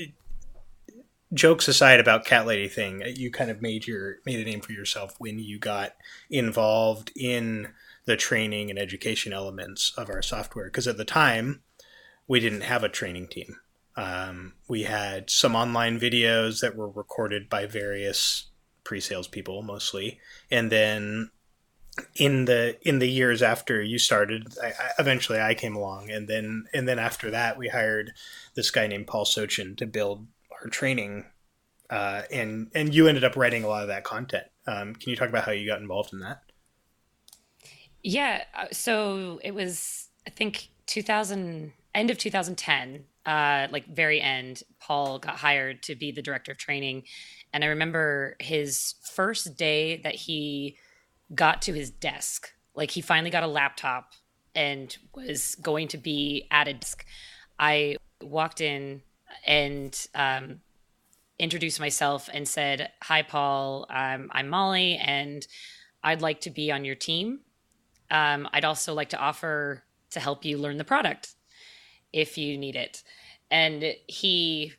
jokes 1.32 1.68
aside 1.68 2.00
about 2.00 2.26
cat 2.26 2.48
lady 2.48 2.68
thing, 2.68 3.04
you 3.06 3.30
kind 3.30 3.52
of 3.52 3.62
made 3.62 3.86
your 3.86 4.18
made 4.26 4.40
a 4.40 4.50
name 4.50 4.62
for 4.62 4.72
yourself 4.72 5.14
when 5.20 5.38
you 5.38 5.60
got 5.60 5.94
involved 6.32 7.12
in 7.16 7.68
the 8.10 8.18
training 8.18 8.72
and 8.72 8.80
education 8.80 9.32
elements 9.32 9.94
of 9.96 10.10
our 10.10 10.24
software. 10.24 10.66
Because 10.66 10.88
at 10.88 10.98
the 10.98 11.06
time, 11.06 11.62
we 12.28 12.40
didn't 12.40 12.62
have 12.62 12.84
a 12.84 12.90
training 12.90 13.28
team. 13.28 13.58
Um, 13.96 14.54
we 14.68 14.84
had 14.84 15.30
some 15.30 15.56
online 15.56 16.00
videos 16.00 16.62
that 16.62 16.76
were 16.76 16.90
recorded 16.90 17.50
by 17.50 17.68
various 17.68 18.48
pre-sales 18.84 19.28
people 19.28 19.62
mostly, 19.62 20.20
and 20.50 20.72
then 20.72 21.30
in 22.16 22.46
the 22.46 22.78
in 22.82 22.98
the 22.98 23.10
years 23.10 23.44
after 23.44 23.80
you 23.80 24.00
started, 24.00 24.48
I, 24.64 24.68
I, 24.68 24.90
eventually 24.98 25.40
I 25.40 25.54
came 25.54 25.76
along, 25.76 26.10
and 26.10 26.28
then 26.28 26.66
and 26.74 26.88
then 26.88 26.98
after 26.98 27.30
that, 27.30 27.58
we 27.58 27.68
hired 27.68 28.14
this 28.56 28.72
guy 28.72 28.88
named 28.88 29.06
Paul 29.06 29.26
Sochin 29.26 29.76
to 29.78 29.86
build 29.86 30.26
our 30.50 30.70
training, 30.70 31.26
uh, 31.92 32.24
and 32.32 32.72
and 32.74 32.96
you 32.96 33.08
ended 33.08 33.24
up 33.24 33.36
writing 33.36 33.64
a 33.64 33.68
lot 33.68 33.84
of 33.84 33.90
that 33.90 34.04
content. 34.04 34.48
Um, 34.66 34.96
can 34.96 35.10
you 35.10 35.16
talk 35.16 35.30
about 35.30 35.44
how 35.44 35.52
you 35.52 35.68
got 35.68 35.82
involved 35.82 36.14
in 36.14 36.22
that? 36.22 36.42
Yeah, 38.04 38.44
uh, 38.56 38.66
so 38.72 39.40
it 39.44 39.54
was 39.54 40.10
I 40.28 40.30
think 40.30 40.70
2000 40.88 41.74
end 41.96 42.12
of 42.12 42.18
2010, 42.18 43.04
uh, 43.26 43.68
like 43.72 43.88
very 43.88 44.22
end. 44.22 44.64
Paul 44.80 45.20
got 45.20 45.36
hired 45.36 45.84
to 45.84 45.96
be 45.96 46.12
the 46.12 46.22
director 46.22 46.52
of 46.52 46.58
training, 46.58 47.04
and 47.54 47.64
I 47.64 47.68
remember 47.68 48.36
his 48.40 48.96
first 49.02 49.58
day 49.58 49.98
that 49.98 50.16
he 50.16 50.78
got 51.34 51.62
to 51.64 51.74
his 51.74 51.92
desk. 51.92 52.54
Like 52.76 52.92
he 52.92 53.02
finally 53.02 53.32
got 53.32 53.44
a 53.44 53.48
laptop 53.48 54.14
and 54.56 54.96
was 55.14 55.56
going 55.56 55.88
to 55.90 55.98
be 55.98 56.48
at 56.52 56.68
a 56.68 56.74
desk. 56.74 57.06
I 57.58 57.98
walked 58.22 58.62
in 58.62 59.02
and 59.46 60.08
um, 60.16 60.62
introduced 61.38 61.80
myself 61.80 62.30
and 62.34 62.48
said, 62.48 62.92
"Hi, 63.04 63.24
Paul. 63.24 63.86
Um, 63.90 64.30
I'm 64.32 64.48
Molly, 64.48 64.96
and 64.96 65.46
I'd 66.04 66.22
like 66.22 66.42
to 66.42 66.50
be 66.50 66.72
on 66.72 66.86
your 66.86 66.96
team. 66.96 67.42
Um, 68.12 68.48
I'd 68.54 68.66
also 68.66 68.94
like 68.94 69.10
to 69.10 69.18
offer 69.18 69.84
to 70.12 70.20
help 70.20 70.46
you 70.46 70.58
learn 70.58 70.78
the 70.78 70.84
product 70.84 71.36
if 72.12 72.38
you 72.38 72.58
need 72.58 72.76
it." 72.76 73.04
And 73.52 73.96
he 74.08 74.74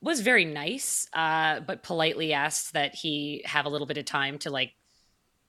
was 0.00 0.20
very 0.20 0.44
nice, 0.44 1.08
uh, 1.12 1.60
but 1.60 1.82
politely 1.82 2.32
asked 2.32 2.72
that 2.72 2.94
he 2.94 3.42
have 3.44 3.66
a 3.66 3.68
little 3.68 3.86
bit 3.86 3.98
of 3.98 4.04
time 4.04 4.38
to 4.38 4.50
like 4.50 4.72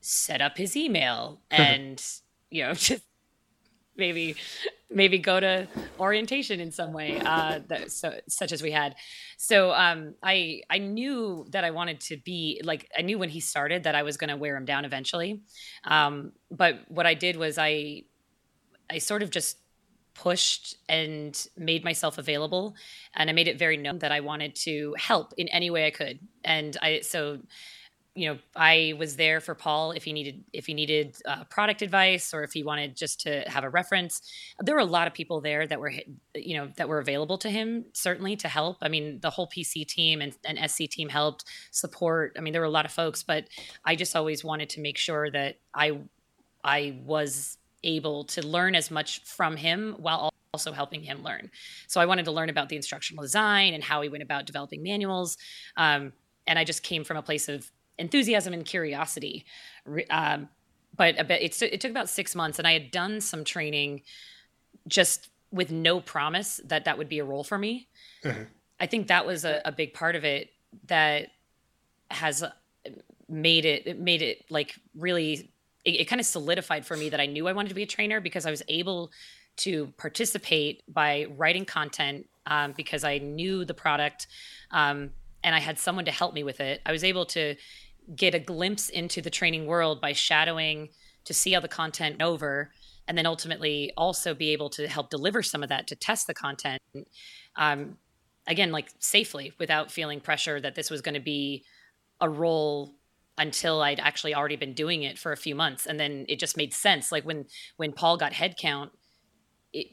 set 0.02 0.42
up 0.42 0.58
his 0.58 0.76
email 0.76 1.42
and 1.52 2.04
you 2.50 2.64
know 2.64 2.74
just 2.76 3.04
maybe 4.06 4.36
maybe 5.02 5.18
go 5.32 5.40
to 5.40 5.68
orientation 6.00 6.60
in 6.60 6.72
some 6.80 6.92
way 6.92 7.10
uh 7.34 7.60
that, 7.70 7.92
so 7.92 8.08
such 8.28 8.52
as 8.52 8.62
we 8.62 8.72
had. 8.72 8.96
So 9.38 9.72
um 9.86 10.16
i 10.22 10.62
i 10.70 10.78
knew 10.80 11.46
that 11.54 11.64
i 11.64 11.72
wanted 11.80 11.98
to 12.10 12.18
be 12.32 12.62
like 12.72 12.90
i 12.98 13.02
knew 13.08 13.18
when 13.22 13.30
he 13.30 13.40
started 13.40 13.84
that 13.84 13.96
i 13.96 14.04
was 14.04 14.18
going 14.18 14.32
to 14.34 14.40
wear 14.44 14.56
him 14.60 14.66
down 14.66 14.84
eventually. 14.86 15.32
Um 15.96 16.34
but 16.50 16.74
what 16.98 17.06
i 17.06 17.16
did 17.26 17.36
was 17.38 17.58
i 17.58 18.04
i 18.90 18.98
sort 18.98 19.24
of 19.24 19.30
just 19.30 19.58
pushed 20.14 20.76
and 20.90 21.48
made 21.56 21.84
myself 21.90 22.18
available 22.18 22.76
and 23.16 23.30
i 23.30 23.34
made 23.34 23.48
it 23.48 23.58
very 23.58 23.78
known 23.78 24.00
that 24.00 24.12
i 24.12 24.20
wanted 24.20 24.52
to 24.68 24.94
help 25.10 25.34
in 25.38 25.48
any 25.60 25.70
way 25.70 25.86
i 25.88 25.92
could. 25.92 26.20
And 26.44 26.76
i 26.82 27.00
so 27.14 27.40
you 28.16 28.28
know 28.28 28.38
i 28.56 28.94
was 28.98 29.16
there 29.16 29.40
for 29.40 29.56
paul 29.56 29.92
if 29.92 30.04
he 30.04 30.12
needed 30.12 30.44
if 30.52 30.66
he 30.66 30.74
needed 30.74 31.16
uh, 31.26 31.44
product 31.46 31.82
advice 31.82 32.34
or 32.34 32.44
if 32.44 32.52
he 32.52 32.64
wanted 32.64 32.96
just 32.96 33.22
to 33.22 33.44
have 33.48 33.64
a 33.64 33.70
reference. 33.70 34.22
There 34.60 34.76
were 34.76 34.82
a 34.82 34.86
lot 34.86 35.08
of 35.08 35.14
people 35.14 35.42
there 35.42 35.66
that 35.68 35.80
were 35.80 35.94
you 36.36 36.58
know 36.58 36.70
that 36.78 36.90
were 36.90 37.00
available 37.00 37.38
to 37.40 37.50
him 37.50 37.86
certainly 37.94 38.36
to 38.38 38.48
help. 38.48 38.78
I 38.82 38.90
mean 38.90 39.20
the 39.22 39.30
whole 39.30 39.48
pc 39.48 39.88
team 39.88 40.22
and, 40.22 40.36
and 40.46 40.60
sc 40.70 40.78
team 40.90 41.10
helped 41.10 41.46
support. 41.72 42.36
I 42.38 42.42
mean 42.42 42.54
there 42.54 42.62
were 42.62 42.68
a 42.68 42.72
lot 42.72 42.86
of 42.86 42.92
folks 42.92 43.24
but 43.24 43.48
i 43.86 43.96
just 43.96 44.16
always 44.16 44.44
wanted 44.44 44.70
to 44.72 44.82
make 44.82 44.98
sure 44.98 45.30
that 45.32 45.58
i 45.74 46.00
i 46.64 47.00
was 47.06 47.58
able 47.84 48.24
to 48.26 48.46
learn 48.46 48.76
as 48.76 48.92
much 48.92 49.24
from 49.24 49.56
him 49.58 49.96
while 49.98 50.32
also 50.54 50.72
helping 50.72 51.02
him 51.02 51.24
learn. 51.24 51.50
So 51.88 52.02
i 52.02 52.06
wanted 52.06 52.26
to 52.26 52.32
learn 52.32 52.50
about 52.50 52.70
the 52.70 52.76
instructional 52.76 53.22
design 53.22 53.74
and 53.74 53.84
how 53.84 54.02
he 54.02 54.10
went 54.10 54.24
about 54.24 54.46
developing 54.46 54.84
manuals. 54.84 55.38
Um, 55.78 56.14
and 56.48 56.58
i 56.58 56.64
just 56.64 56.84
came 56.84 57.04
from 57.04 57.18
a 57.18 57.22
place 57.22 57.48
of 57.48 57.72
enthusiasm 57.98 58.54
and 58.54 58.66
curiosity. 58.66 59.46
Um, 60.10 60.50
but 60.96 61.20
a 61.20 61.24
bit, 61.24 61.42
it, 61.42 61.62
it 61.62 61.82
took 61.82 61.92
about 61.92 62.10
six 62.10 62.36
months, 62.36 62.60
and 62.60 62.68
I 62.68 62.74
had 62.74 62.92
done 62.92 63.22
some 63.22 63.44
training 63.44 64.02
just 64.88 65.30
with 65.52 65.72
no 65.72 66.00
promise 66.00 66.62
that 66.66 66.86
that 66.86 66.98
would 66.98 67.10
be 67.10 67.20
a 67.20 67.24
role 67.24 67.44
for 67.44 67.58
me. 67.58 67.88
Mm-hmm. 68.24 68.44
I 68.80 68.88
think 68.88 69.08
that 69.08 69.26
was 69.26 69.46
a, 69.46 69.62
a, 69.66 69.72
big 69.72 69.94
part 69.94 70.16
of 70.16 70.24
it 70.24 70.50
that 70.88 71.30
has 72.10 72.44
made 73.30 73.66
it, 73.66 73.86
it 73.86 74.00
made 74.00 74.22
it 74.22 74.46
like 74.50 74.76
really 74.96 75.52
it, 75.86 76.02
it, 76.02 76.06
kind 76.06 76.20
of 76.20 76.26
solidified 76.26 76.86
for 76.86 76.98
me 76.98 77.10
that 77.10 77.20
I 77.20 77.26
knew 77.26 77.48
I 77.48 77.54
wanted 77.54 77.70
to 77.70 77.76
be 77.76 77.84
a 77.84 77.88
trainer 77.88 78.20
because 78.20 78.46
I 78.46 78.52
was 78.52 78.64
able 78.68 79.12
to 79.58 79.88
participate 79.98 80.82
by 80.88 81.28
writing 81.38 81.66
content 81.66 82.28
um, 82.48 82.74
because 82.76 83.04
I 83.04 83.20
knew 83.20 83.66
the 83.66 83.74
product 83.74 84.28
um, 84.72 85.12
and 85.44 85.56
I 85.56 85.60
had 85.60 85.80
someone 85.80 86.06
to 86.06 86.12
help 86.12 86.34
me 86.34 86.44
with 86.44 86.60
it. 86.60 86.82
I 86.86 86.92
was 86.92 87.04
able 87.04 87.26
to 87.28 87.56
get 88.16 88.36
a 88.36 88.40
glimpse 88.40 88.90
into 88.90 89.22
the 89.22 89.30
training 89.30 89.66
world 89.66 90.02
by 90.02 90.14
shadowing 90.14 90.90
to 91.26 91.34
see 91.34 91.54
how 91.54 91.60
the 91.60 91.68
content 91.68 92.22
over 92.22 92.72
and 93.08 93.18
then 93.18 93.26
ultimately 93.26 93.92
also 93.98 94.34
be 94.34 94.50
able 94.50 94.70
to 94.70 94.88
help 94.88 95.10
deliver 95.10 95.44
some 95.44 95.64
of 95.64 95.70
that 95.70 95.88
to 95.88 95.96
test 95.96 96.28
the 96.28 96.34
content 96.34 96.82
um, 97.56 97.98
again 98.48 98.72
like 98.72 98.90
safely 99.00 99.54
without 99.60 99.92
feeling 99.92 100.20
pressure 100.20 100.60
that 100.60 100.76
this 100.76 100.90
was 100.90 101.02
going 101.02 101.14
to 101.14 101.22
be 101.22 101.64
a 102.20 102.30
role 102.30 102.96
until 103.38 103.82
I'd 103.82 104.00
actually 104.00 104.36
already 104.36 104.56
been 104.56 104.74
doing 104.74 105.04
it 105.04 105.18
for 105.18 105.32
a 105.32 105.38
few 105.38 105.56
months 105.56 105.86
and 105.86 106.00
then 106.00 106.26
it 106.28 106.40
just 106.40 106.58
made 106.58 106.74
sense 106.74 107.12
like 107.12 107.24
when 107.24 107.46
when 107.78 107.94
Paul 107.94 108.18
got 108.18 108.34
headcount 108.34 108.90
it, 109.74 109.88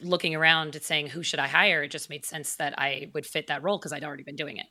looking 0.00 0.34
around 0.34 0.74
and 0.74 0.84
saying 0.84 1.08
who 1.08 1.22
should 1.22 1.38
I 1.38 1.48
hire 1.48 1.82
it 1.82 1.90
just 1.90 2.10
made 2.10 2.24
sense 2.24 2.56
that 2.56 2.78
I 2.78 3.10
would 3.14 3.26
fit 3.26 3.46
that 3.46 3.62
role 3.62 3.78
because 3.78 3.92
I'd 3.92 4.04
already 4.04 4.22
been 4.22 4.36
doing 4.36 4.56
it 4.58 4.66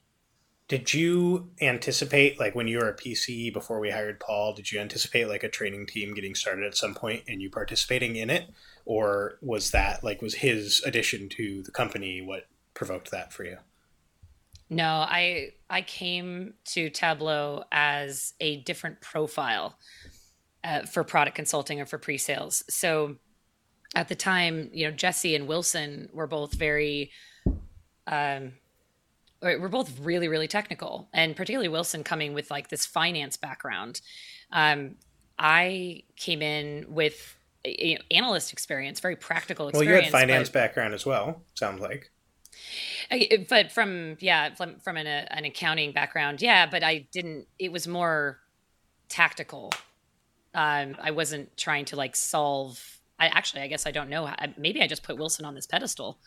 did 0.67 0.93
you 0.93 1.51
anticipate 1.61 2.39
like 2.39 2.55
when 2.55 2.67
you 2.67 2.77
were 2.77 2.89
a 2.89 2.95
pc 2.95 3.51
before 3.53 3.79
we 3.79 3.91
hired 3.91 4.19
paul 4.19 4.53
did 4.53 4.71
you 4.71 4.79
anticipate 4.79 5.27
like 5.27 5.43
a 5.43 5.49
training 5.49 5.85
team 5.85 6.13
getting 6.13 6.35
started 6.35 6.65
at 6.65 6.75
some 6.75 6.93
point 6.93 7.23
and 7.27 7.41
you 7.41 7.49
participating 7.49 8.15
in 8.15 8.29
it? 8.29 8.49
Or 8.85 9.37
was 9.41 9.71
that 9.71 10.03
like 10.03 10.21
was 10.21 10.35
his 10.35 10.81
addition 10.85 11.29
to 11.29 11.63
the 11.63 11.71
company 11.71 12.21
what 12.21 12.47
provoked 12.73 13.11
that 13.11 13.31
for 13.31 13.45
you? 13.45 13.57
No 14.69 15.05
i 15.07 15.51
i 15.69 15.81
came 15.81 16.53
to 16.65 16.89
tableau 16.89 17.63
as 17.71 18.33
a 18.39 18.57
different 18.61 19.01
profile 19.01 19.77
uh, 20.63 20.83
for 20.83 21.03
product 21.03 21.35
consulting 21.35 21.81
or 21.81 21.85
for 21.85 21.97
pre-sales. 21.97 22.63
So 22.69 23.17
at 23.95 24.07
the 24.07 24.15
time 24.15 24.69
you 24.73 24.89
know 24.89 24.95
jesse 24.95 25.35
and 25.35 25.47
wilson 25.47 26.09
were 26.13 26.25
both 26.25 26.55
very 26.55 27.11
um, 28.07 28.53
we're 29.43 29.67
both 29.67 29.99
really 29.99 30.27
really 30.27 30.47
technical 30.47 31.07
and 31.13 31.35
particularly 31.35 31.67
wilson 31.67 32.03
coming 32.03 32.33
with 32.33 32.49
like 32.49 32.69
this 32.69 32.85
finance 32.85 33.37
background. 33.37 34.01
Um, 34.51 34.95
i 35.37 36.03
came 36.15 36.41
in 36.41 36.85
with 36.87 37.35
you 37.65 37.95
know, 37.95 38.01
analyst 38.11 38.53
experience 38.53 38.99
very 38.99 39.15
practical 39.15 39.67
experience 39.67 39.89
well 39.89 39.97
you 39.97 40.03
had 40.03 40.11
finance 40.11 40.49
but, 40.49 40.53
background 40.53 40.93
as 40.93 41.05
well 41.05 41.41
sounds 41.55 41.81
like. 41.81 42.11
But 43.49 43.71
from 43.71 44.17
yeah 44.19 44.53
from, 44.55 44.79
from 44.79 44.97
an, 44.97 45.07
uh, 45.07 45.25
an 45.31 45.45
accounting 45.45 45.91
background 45.91 46.41
yeah 46.41 46.65
but 46.65 46.83
i 46.83 47.07
didn't 47.11 47.47
it 47.59 47.71
was 47.71 47.87
more 47.87 48.39
tactical. 49.09 49.71
Um, 50.55 50.95
i 51.01 51.11
wasn't 51.11 51.55
trying 51.57 51.85
to 51.85 51.95
like 51.95 52.15
solve 52.15 52.99
i 53.19 53.27
actually 53.27 53.63
i 53.63 53.67
guess 53.67 53.87
i 53.87 53.91
don't 53.91 54.09
know 54.09 54.29
maybe 54.55 54.81
i 54.81 54.87
just 54.87 55.01
put 55.01 55.17
wilson 55.17 55.45
on 55.45 55.55
this 55.55 55.65
pedestal 55.65 56.19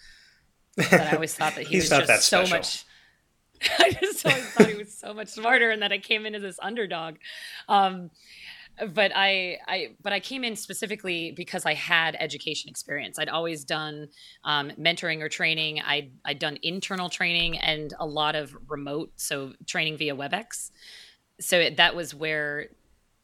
but 0.77 0.93
i 0.93 1.13
always 1.13 1.33
thought 1.33 1.55
that 1.55 1.67
he 1.69 1.77
was 1.79 1.89
just 1.89 2.25
so 2.25 2.45
much 2.47 2.85
I 3.79 3.91
just 3.93 4.27
always 4.27 4.45
thought 4.51 4.69
he 4.69 4.75
was 4.75 4.93
so 4.93 5.15
much 5.15 5.29
smarter, 5.29 5.71
and 5.71 5.83
that 5.83 5.93
I 5.93 5.99
came 5.99 6.27
in 6.27 6.35
as 6.35 6.43
this 6.43 6.59
underdog. 6.63 7.17
Um, 7.69 8.11
but 8.93 9.13
I, 9.15 9.59
I, 9.67 9.97
but 10.03 10.13
I 10.13 10.21
came 10.21 10.45
in 10.45 10.55
specifically 10.55 11.33
because 11.33 11.65
I 11.65 11.75
had 11.75 12.17
education 12.19 12.69
experience. 12.69 13.19
I'd 13.19 13.29
always 13.29 13.65
done 13.65 14.09
um, 14.45 14.71
mentoring 14.79 15.23
or 15.23 15.29
training. 15.29 15.81
I'd, 15.81 16.11
I'd 16.25 16.39
done 16.39 16.59
internal 16.63 17.09
training 17.09 17.59
and 17.59 17.95
a 17.99 18.07
lot 18.07 18.35
of 18.35 18.55
remote, 18.69 19.13
so 19.17 19.55
training 19.67 19.97
via 19.97 20.15
WebEx. 20.15 20.71
So 21.41 21.59
it, 21.59 21.79
that 21.79 21.97
was 21.97 22.15
where 22.15 22.69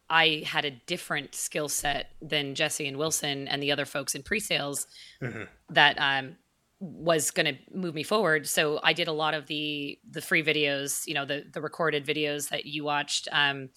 I 0.09 0.43
had 0.47 0.65
a 0.65 0.71
different 0.71 1.35
skill 1.35 1.69
set 1.69 2.11
than 2.21 2.55
Jesse 2.55 2.87
and 2.87 2.97
Wilson 2.97 3.49
and 3.49 3.63
the 3.63 3.73
other 3.73 3.87
folks 3.87 4.15
in 4.15 4.23
pre-sales 4.23 4.87
mm-hmm. 5.23 5.45
that 5.71 5.97
um, 5.99 6.37
was 6.83 7.31
going 7.31 7.47
to 7.47 7.57
move 7.73 7.95
me 7.95 8.03
forward. 8.03 8.49
So 8.49 8.81
I 8.83 8.93
did 8.93 9.07
a 9.07 9.13
lot 9.13 9.35
of 9.35 9.47
the 9.47 10.01
the 10.11 10.21
free 10.21 10.43
videos, 10.43 11.07
you 11.07 11.15
know, 11.15 11.25
the 11.25 11.45
the 11.53 11.61
recorded 11.61 12.05
videos 12.05 12.49
that 12.49 12.67
you 12.67 12.83
watched. 12.83 13.29
Um, 13.31 13.69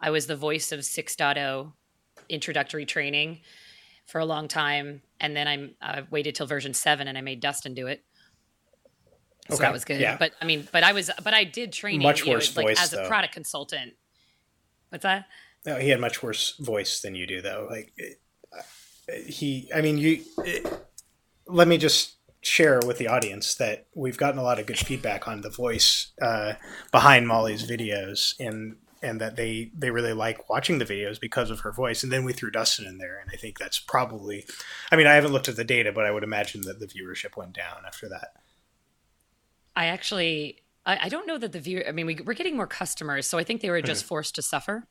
I 0.00 0.10
was 0.10 0.26
the 0.26 0.34
voice 0.34 0.72
of 0.72 0.80
6.0 0.80 1.72
introductory 2.28 2.84
training 2.84 3.40
for 4.06 4.18
a 4.18 4.24
long 4.24 4.48
time, 4.48 5.02
and 5.20 5.36
then 5.36 5.46
I'm 5.46 5.74
I 5.80 6.02
waited 6.10 6.34
till 6.34 6.46
version 6.46 6.74
seven, 6.74 7.06
and 7.06 7.16
I 7.16 7.20
made 7.20 7.38
Dustin 7.38 7.74
do 7.74 7.86
it. 7.86 8.04
So 9.50 9.54
okay. 9.54 9.62
that 9.62 9.72
was 9.72 9.84
good. 9.84 10.00
Yeah. 10.00 10.16
But 10.18 10.32
I 10.42 10.44
mean, 10.44 10.66
but 10.72 10.82
I 10.82 10.92
was, 10.92 11.12
but 11.22 11.34
I 11.34 11.44
did 11.44 11.72
training 11.72 12.02
much 12.02 12.26
worse 12.26 12.54
know, 12.56 12.62
like 12.62 12.76
voice, 12.76 12.82
as 12.82 12.92
a 12.92 13.06
product 13.06 13.34
consultant. 13.34 13.92
What's 14.88 15.04
that? 15.04 15.26
No, 15.64 15.76
he 15.76 15.90
had 15.90 16.00
much 16.00 16.24
worse 16.24 16.56
voice 16.58 17.00
than 17.02 17.14
you 17.14 17.24
do, 17.24 17.40
though. 17.40 17.68
Like 17.70 17.92
he, 19.26 19.70
I 19.72 19.80
mean, 19.80 19.96
you. 19.96 20.24
It, 20.38 20.66
let 21.46 21.68
me 21.68 21.78
just 21.78 22.17
share 22.48 22.80
with 22.84 22.98
the 22.98 23.08
audience 23.08 23.54
that 23.56 23.86
we've 23.94 24.16
gotten 24.16 24.38
a 24.38 24.42
lot 24.42 24.58
of 24.58 24.66
good 24.66 24.78
feedback 24.78 25.28
on 25.28 25.42
the 25.42 25.50
voice 25.50 26.12
uh, 26.20 26.54
behind 26.90 27.28
Molly's 27.28 27.68
videos, 27.68 28.34
and 28.40 28.76
and 29.02 29.20
that 29.20 29.36
they 29.36 29.70
they 29.76 29.90
really 29.90 30.12
like 30.12 30.48
watching 30.48 30.78
the 30.78 30.84
videos 30.84 31.20
because 31.20 31.50
of 31.50 31.60
her 31.60 31.72
voice. 31.72 32.02
And 32.02 32.12
then 32.12 32.24
we 32.24 32.32
threw 32.32 32.50
Dustin 32.50 32.86
in 32.86 32.98
there, 32.98 33.18
and 33.18 33.30
I 33.32 33.36
think 33.36 33.58
that's 33.58 33.78
probably. 33.78 34.44
I 34.90 34.96
mean, 34.96 35.06
I 35.06 35.14
haven't 35.14 35.32
looked 35.32 35.48
at 35.48 35.56
the 35.56 35.64
data, 35.64 35.92
but 35.92 36.04
I 36.04 36.10
would 36.10 36.24
imagine 36.24 36.62
that 36.62 36.80
the 36.80 36.86
viewership 36.86 37.36
went 37.36 37.52
down 37.52 37.84
after 37.86 38.08
that. 38.08 38.32
I 39.76 39.86
actually 39.86 40.62
I, 40.88 40.98
I 41.02 41.08
don't 41.10 41.26
know 41.26 41.38
that 41.38 41.52
the 41.52 41.60
viewer. 41.60 41.84
I 41.86 41.92
mean, 41.92 42.06
we, 42.06 42.18
are 42.26 42.34
getting 42.34 42.56
more 42.56 42.66
customers, 42.66 43.28
so 43.28 43.38
I 43.38 43.44
think 43.44 43.60
they 43.60 43.70
were 43.70 43.82
just 43.82 44.02
mm-hmm. 44.02 44.08
forced 44.08 44.34
to 44.36 44.42
suffer 44.42 44.88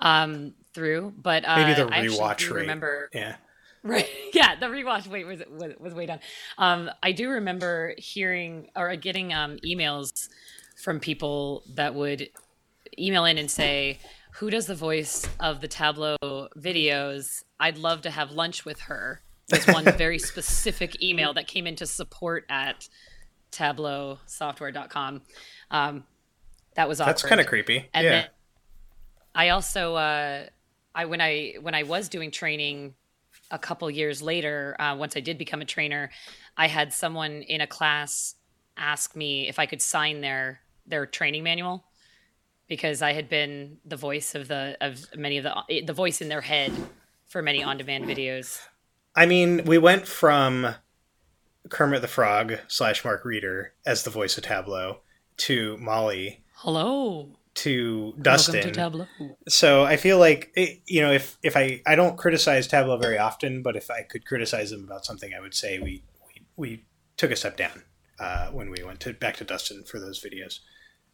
um, 0.00 0.54
through. 0.74 1.14
But 1.16 1.44
uh, 1.46 1.56
maybe 1.56 1.74
the 1.74 1.86
rewatch 1.86 2.50
rate. 2.50 2.62
Remember, 2.62 3.08
yeah. 3.14 3.36
Right. 3.86 4.08
Yeah, 4.34 4.56
the 4.60 4.66
rewatch 4.66 5.06
weight 5.06 5.26
was 5.26 5.40
was, 5.50 5.72
was 5.80 5.94
way 5.94 6.04
down. 6.04 6.18
Um, 6.58 6.90
I 7.02 7.12
do 7.12 7.30
remember 7.30 7.94
hearing 7.96 8.68
or 8.76 8.94
getting 8.96 9.32
um, 9.32 9.56
emails 9.64 10.28
from 10.76 11.00
people 11.00 11.62
that 11.74 11.94
would 11.94 12.28
email 12.98 13.24
in 13.24 13.38
and 13.38 13.50
say, 13.50 13.98
"Who 14.32 14.50
does 14.50 14.66
the 14.66 14.74
voice 14.74 15.26
of 15.40 15.62
the 15.62 15.68
Tableau 15.68 16.18
videos? 16.58 17.44
I'd 17.58 17.78
love 17.78 18.02
to 18.02 18.10
have 18.10 18.32
lunch 18.32 18.66
with 18.66 18.80
her." 18.80 19.22
Was 19.50 19.66
one 19.68 19.84
very 19.96 20.18
specific 20.18 21.02
email 21.02 21.32
that 21.32 21.46
came 21.46 21.66
into 21.66 21.86
support 21.86 22.44
at 22.50 22.88
tableausoftware.com. 23.52 25.22
Um, 25.70 26.04
that 26.74 26.88
was 26.88 27.00
awkward. 27.00 27.14
That's 27.14 27.22
kind 27.22 27.40
of 27.40 27.46
creepy. 27.46 27.88
And 27.94 28.04
yeah. 28.04 28.26
I 29.34 29.48
also, 29.50 29.94
uh, 29.94 30.46
I 30.94 31.04
when 31.06 31.22
I 31.22 31.54
when 31.62 31.74
I 31.74 31.84
was 31.84 32.10
doing 32.10 32.30
training 32.30 32.94
a 33.50 33.58
couple 33.58 33.90
years 33.90 34.22
later, 34.22 34.76
uh, 34.78 34.96
once 34.96 35.16
I 35.16 35.20
did 35.20 35.38
become 35.38 35.60
a 35.60 35.64
trainer, 35.64 36.10
I 36.56 36.68
had 36.68 36.92
someone 36.92 37.42
in 37.42 37.60
a 37.60 37.66
class 37.66 38.34
ask 38.76 39.16
me 39.16 39.48
if 39.48 39.58
I 39.58 39.66
could 39.66 39.82
sign 39.82 40.20
their 40.20 40.60
their 40.86 41.06
training 41.06 41.42
manual 41.42 41.84
because 42.68 43.02
I 43.02 43.12
had 43.12 43.28
been 43.28 43.78
the 43.84 43.96
voice 43.96 44.34
of 44.34 44.48
the 44.48 44.76
of 44.80 45.04
many 45.16 45.38
of 45.38 45.44
the 45.44 45.82
the 45.84 45.92
voice 45.92 46.20
in 46.20 46.28
their 46.28 46.40
head 46.40 46.72
for 47.26 47.42
many 47.42 47.62
on 47.62 47.76
demand 47.76 48.04
videos. 48.04 48.60
I 49.14 49.26
mean, 49.26 49.64
we 49.64 49.78
went 49.78 50.06
from 50.06 50.74
Kermit 51.70 52.02
the 52.02 52.08
Frog 52.08 52.58
slash 52.68 53.04
Mark 53.04 53.24
Reader 53.24 53.72
as 53.84 54.02
the 54.02 54.10
voice 54.10 54.36
of 54.36 54.44
Tableau 54.44 55.00
to 55.38 55.76
Molly. 55.78 56.44
Hello. 56.56 57.36
To 57.56 58.14
Dustin. 58.20 58.54
Welcome 58.54 58.72
to 58.72 58.78
Tableau. 58.78 59.36
So 59.48 59.84
I 59.84 59.96
feel 59.96 60.18
like 60.18 60.52
it, 60.54 60.80
you 60.86 61.00
know 61.00 61.12
if 61.12 61.38
if 61.42 61.56
I 61.56 61.80
I 61.86 61.94
don't 61.94 62.16
criticize 62.18 62.66
Tableau 62.66 62.96
very 62.98 63.18
often, 63.18 63.62
but 63.62 63.76
if 63.76 63.90
I 63.90 64.02
could 64.02 64.26
criticize 64.26 64.70
them 64.70 64.84
about 64.84 65.04
something, 65.04 65.32
I 65.34 65.40
would 65.40 65.54
say 65.54 65.78
we 65.78 66.02
we, 66.26 66.42
we 66.56 66.84
took 67.16 67.30
a 67.30 67.36
step 67.36 67.56
down 67.56 67.82
uh, 68.20 68.48
when 68.48 68.70
we 68.70 68.82
went 68.82 69.00
to 69.00 69.12
back 69.14 69.36
to 69.36 69.44
Dustin 69.44 69.84
for 69.84 69.98
those 69.98 70.22
videos. 70.22 70.60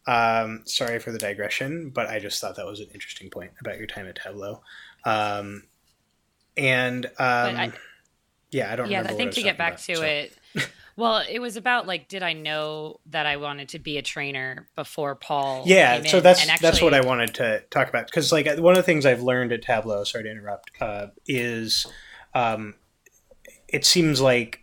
Um, 0.07 0.63
sorry 0.65 0.99
for 0.99 1.13
the 1.13 1.19
digression, 1.19 1.91
but 1.91 2.09
I 2.09 2.19
just 2.19 2.41
thought 2.41 2.57
that 2.57 2.67
was 2.67 2.81
an 2.81 2.89
interesting 2.93 3.31
point 3.31 3.53
about 3.61 3.79
your 3.79 3.87
time 3.87 4.09
at 4.09 4.17
Tableau. 4.17 4.63
Um, 5.05 5.65
and 6.57 7.07
um, 7.07 7.13
I, 7.19 7.73
yeah, 8.51 8.73
I 8.73 8.77
don't. 8.77 8.91
Yeah, 8.91 9.03
I 9.03 9.15
think 9.15 9.31
I 9.31 9.35
to 9.35 9.43
get 9.43 9.59
back 9.59 9.75
about, 9.75 9.85
to 9.85 9.97
so. 9.97 10.03
it, 10.03 10.37
well, 10.97 11.25
it 11.29 11.39
was 11.41 11.57
about 11.57 11.87
like, 11.87 12.09
did 12.09 12.23
I 12.23 12.33
know 12.33 13.01
that 13.07 13.27
I 13.27 13.37
wanted 13.37 13.71
to 13.71 13.79
be 13.79 13.99
a 13.99 14.03
trainer 14.03 14.69
before 14.77 15.15
Paul? 15.15 15.63
Yeah, 15.67 16.03
so 16.03 16.21
that's 16.21 16.47
actually, 16.49 16.59
that's 16.61 16.83
what 16.83 16.95
I 16.95 17.01
wanted 17.01 17.35
to 17.35 17.63
talk 17.71 17.89
about 17.89 18.07
because 18.07 18.33
like 18.33 18.47
one 18.59 18.73
of 18.73 18.77
the 18.77 18.83
things 18.83 19.07
I've 19.07 19.23
learned 19.23 19.53
at 19.53 19.63
Tableau, 19.63 20.05
sorry 20.05 20.25
to 20.25 20.31
interrupt, 20.31 20.71
uh, 20.81 21.09
is 21.27 21.87
um, 22.35 22.75
it 23.69 23.85
seems 23.85 24.21
like 24.21 24.61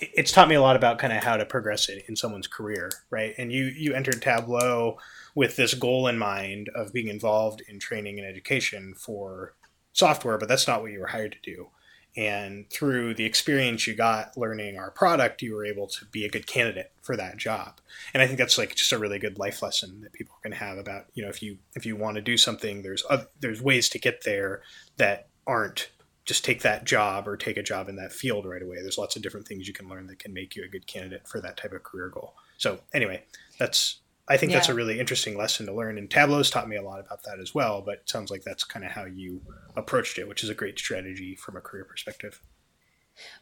it's 0.00 0.32
taught 0.32 0.48
me 0.48 0.54
a 0.54 0.60
lot 0.60 0.76
about 0.76 0.98
kind 0.98 1.12
of 1.12 1.22
how 1.22 1.36
to 1.36 1.46
progress 1.46 1.88
it 1.88 2.04
in 2.08 2.16
someone's 2.16 2.48
career, 2.48 2.90
right? 3.10 3.34
And 3.38 3.52
you 3.52 3.64
you 3.64 3.94
entered 3.94 4.20
Tableau 4.20 4.98
with 5.34 5.56
this 5.56 5.74
goal 5.74 6.08
in 6.08 6.18
mind 6.18 6.70
of 6.74 6.92
being 6.92 7.08
involved 7.08 7.62
in 7.68 7.78
training 7.78 8.18
and 8.18 8.26
education 8.26 8.94
for 8.96 9.54
software, 9.92 10.38
but 10.38 10.48
that's 10.48 10.66
not 10.66 10.82
what 10.82 10.92
you 10.92 11.00
were 11.00 11.06
hired 11.06 11.32
to 11.32 11.38
do 11.42 11.68
and 12.16 12.68
through 12.70 13.14
the 13.14 13.24
experience 13.24 13.86
you 13.86 13.94
got 13.94 14.36
learning 14.36 14.78
our 14.78 14.90
product 14.90 15.42
you 15.42 15.54
were 15.54 15.66
able 15.66 15.86
to 15.86 16.04
be 16.06 16.24
a 16.24 16.30
good 16.30 16.46
candidate 16.46 16.92
for 17.02 17.16
that 17.16 17.36
job. 17.36 17.80
And 18.14 18.22
i 18.22 18.26
think 18.26 18.38
that's 18.38 18.58
like 18.58 18.74
just 18.74 18.92
a 18.92 18.98
really 18.98 19.18
good 19.18 19.38
life 19.38 19.62
lesson 19.62 20.00
that 20.02 20.12
people 20.12 20.36
can 20.42 20.52
have 20.52 20.78
about 20.78 21.06
you 21.14 21.22
know 21.22 21.28
if 21.28 21.42
you 21.42 21.58
if 21.74 21.86
you 21.86 21.96
want 21.96 22.16
to 22.16 22.22
do 22.22 22.36
something 22.36 22.82
there's 22.82 23.04
other, 23.08 23.26
there's 23.40 23.62
ways 23.62 23.88
to 23.90 23.98
get 23.98 24.24
there 24.24 24.62
that 24.96 25.28
aren't 25.46 25.90
just 26.24 26.44
take 26.44 26.62
that 26.62 26.84
job 26.84 27.28
or 27.28 27.36
take 27.36 27.56
a 27.56 27.62
job 27.62 27.88
in 27.88 27.94
that 27.94 28.12
field 28.12 28.46
right 28.46 28.60
away. 28.60 28.78
There's 28.82 28.98
lots 28.98 29.14
of 29.14 29.22
different 29.22 29.46
things 29.46 29.68
you 29.68 29.72
can 29.72 29.88
learn 29.88 30.08
that 30.08 30.18
can 30.18 30.34
make 30.34 30.56
you 30.56 30.64
a 30.64 30.68
good 30.68 30.88
candidate 30.88 31.28
for 31.28 31.40
that 31.40 31.56
type 31.56 31.72
of 31.72 31.84
career 31.84 32.08
goal. 32.08 32.34
So 32.58 32.80
anyway 32.92 33.22
that's 33.58 34.00
I 34.28 34.36
think 34.36 34.50
yeah. 34.50 34.58
that's 34.58 34.68
a 34.68 34.74
really 34.74 34.98
interesting 34.98 35.36
lesson 35.36 35.66
to 35.66 35.72
learn. 35.72 35.98
And 35.98 36.10
Tableau's 36.10 36.50
taught 36.50 36.68
me 36.68 36.76
a 36.76 36.82
lot 36.82 36.98
about 36.98 37.22
that 37.24 37.38
as 37.38 37.54
well, 37.54 37.80
but 37.80 37.94
it 37.94 38.08
sounds 38.08 38.30
like 38.30 38.42
that's 38.42 38.64
kind 38.64 38.84
of 38.84 38.90
how 38.90 39.04
you 39.04 39.40
approached 39.76 40.18
it, 40.18 40.28
which 40.28 40.42
is 40.42 40.50
a 40.50 40.54
great 40.54 40.78
strategy 40.78 41.36
from 41.36 41.56
a 41.56 41.60
career 41.60 41.84
perspective. 41.84 42.40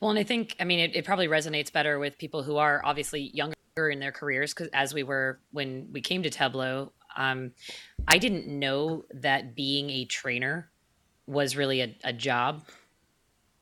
Well, 0.00 0.10
and 0.10 0.18
I 0.18 0.24
think, 0.24 0.56
I 0.60 0.64
mean, 0.64 0.80
it, 0.80 0.94
it 0.94 1.04
probably 1.04 1.26
resonates 1.26 1.72
better 1.72 1.98
with 1.98 2.18
people 2.18 2.42
who 2.42 2.58
are 2.58 2.82
obviously 2.84 3.30
younger 3.32 3.54
in 3.90 3.98
their 3.98 4.12
careers, 4.12 4.52
because 4.52 4.68
as 4.72 4.94
we 4.94 5.02
were 5.02 5.40
when 5.50 5.88
we 5.90 6.00
came 6.00 6.22
to 6.22 6.30
Tableau, 6.30 6.92
um, 7.16 7.52
I 8.06 8.18
didn't 8.18 8.46
know 8.46 9.04
that 9.14 9.56
being 9.56 9.90
a 9.90 10.04
trainer 10.04 10.70
was 11.26 11.56
really 11.56 11.80
a, 11.80 11.96
a 12.04 12.12
job. 12.12 12.62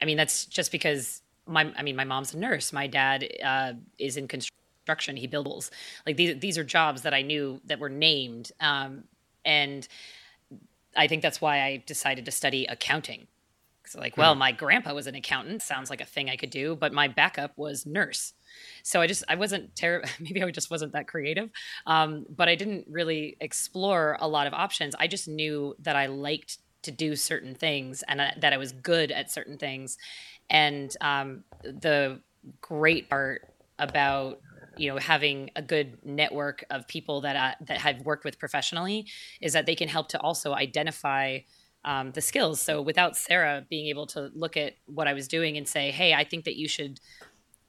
I 0.00 0.04
mean, 0.04 0.16
that's 0.16 0.46
just 0.46 0.72
because 0.72 1.22
my, 1.46 1.72
I 1.76 1.82
mean, 1.82 1.96
my 1.96 2.04
mom's 2.04 2.34
a 2.34 2.38
nurse. 2.38 2.72
My 2.72 2.88
dad 2.88 3.26
uh, 3.42 3.72
is 3.98 4.16
in 4.16 4.26
construction 4.26 4.61
construction 4.82 5.16
he 5.16 5.26
builds. 5.26 5.70
Like 6.06 6.16
these 6.16 6.38
these 6.38 6.58
are 6.58 6.64
jobs 6.64 7.02
that 7.02 7.14
i 7.14 7.22
knew 7.22 7.60
that 7.64 7.78
were 7.78 7.88
named 7.88 8.52
um, 8.60 9.04
and 9.44 9.86
i 10.96 11.06
think 11.06 11.22
that's 11.22 11.40
why 11.40 11.62
i 11.62 11.82
decided 11.86 12.24
to 12.24 12.30
study 12.30 12.66
accounting. 12.66 13.26
So 13.86 14.00
like 14.00 14.16
well 14.16 14.32
hmm. 14.34 14.40
my 14.40 14.52
grandpa 14.52 14.94
was 14.94 15.06
an 15.06 15.14
accountant 15.14 15.62
sounds 15.62 15.90
like 15.90 16.00
a 16.00 16.04
thing 16.04 16.30
i 16.30 16.36
could 16.36 16.50
do 16.50 16.76
but 16.76 16.92
my 16.92 17.08
backup 17.08 17.56
was 17.56 17.86
nurse. 17.86 18.32
So 18.82 19.00
i 19.00 19.06
just 19.06 19.24
i 19.28 19.34
wasn't 19.34 19.74
terrible 19.76 20.08
maybe 20.20 20.42
i 20.42 20.50
just 20.50 20.70
wasn't 20.70 20.92
that 20.92 21.08
creative 21.08 21.50
um, 21.86 22.26
but 22.28 22.48
i 22.48 22.54
didn't 22.54 22.86
really 22.88 23.36
explore 23.40 24.16
a 24.20 24.28
lot 24.28 24.46
of 24.46 24.54
options. 24.54 24.94
I 24.98 25.06
just 25.06 25.28
knew 25.28 25.76
that 25.80 25.96
i 25.96 26.06
liked 26.06 26.58
to 26.82 26.90
do 26.90 27.14
certain 27.14 27.54
things 27.54 28.02
and 28.08 28.20
uh, 28.20 28.30
that 28.40 28.52
i 28.52 28.56
was 28.56 28.72
good 28.72 29.12
at 29.12 29.30
certain 29.30 29.56
things. 29.58 29.98
And 30.50 30.94
um, 31.00 31.44
the 31.62 32.20
great 32.60 33.08
part 33.08 33.48
about 33.78 34.40
you 34.76 34.90
know 34.90 34.98
having 34.98 35.50
a 35.56 35.62
good 35.62 35.98
network 36.04 36.64
of 36.70 36.86
people 36.88 37.20
that 37.22 37.36
uh, 37.36 37.64
that 37.66 37.78
have 37.78 38.00
worked 38.02 38.24
with 38.24 38.38
professionally 38.38 39.06
is 39.40 39.52
that 39.52 39.66
they 39.66 39.74
can 39.74 39.88
help 39.88 40.08
to 40.08 40.20
also 40.20 40.54
identify 40.54 41.38
um, 41.84 42.12
the 42.12 42.20
skills. 42.20 42.60
So 42.60 42.80
without 42.80 43.16
Sarah 43.16 43.66
being 43.68 43.86
able 43.88 44.06
to 44.08 44.30
look 44.34 44.56
at 44.56 44.74
what 44.86 45.08
I 45.08 45.12
was 45.12 45.28
doing 45.28 45.56
and 45.56 45.66
say, 45.66 45.90
"Hey, 45.90 46.14
I 46.14 46.24
think 46.24 46.44
that 46.44 46.56
you 46.56 46.68
should 46.68 47.00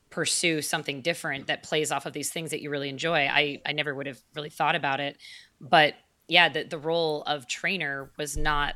pursue 0.10 0.62
something 0.62 1.02
different 1.02 1.48
that 1.48 1.64
plays 1.64 1.92
off 1.92 2.06
of 2.06 2.14
these 2.14 2.30
things 2.30 2.52
that 2.52 2.62
you 2.62 2.70
really 2.70 2.90
enjoy," 2.90 3.28
I 3.28 3.62
I 3.66 3.74
never 3.74 3.94
would 3.96 4.08
have 4.08 4.20
really 4.36 4.50
thought 4.50 4.76
about 4.76 5.00
it. 5.00 5.18
But 5.60 5.96
yeah, 6.28 6.50
the 6.50 6.64
the 6.64 6.78
role 6.78 7.24
of 7.24 7.48
trainer 7.48 8.12
was 8.18 8.38
not. 8.38 8.76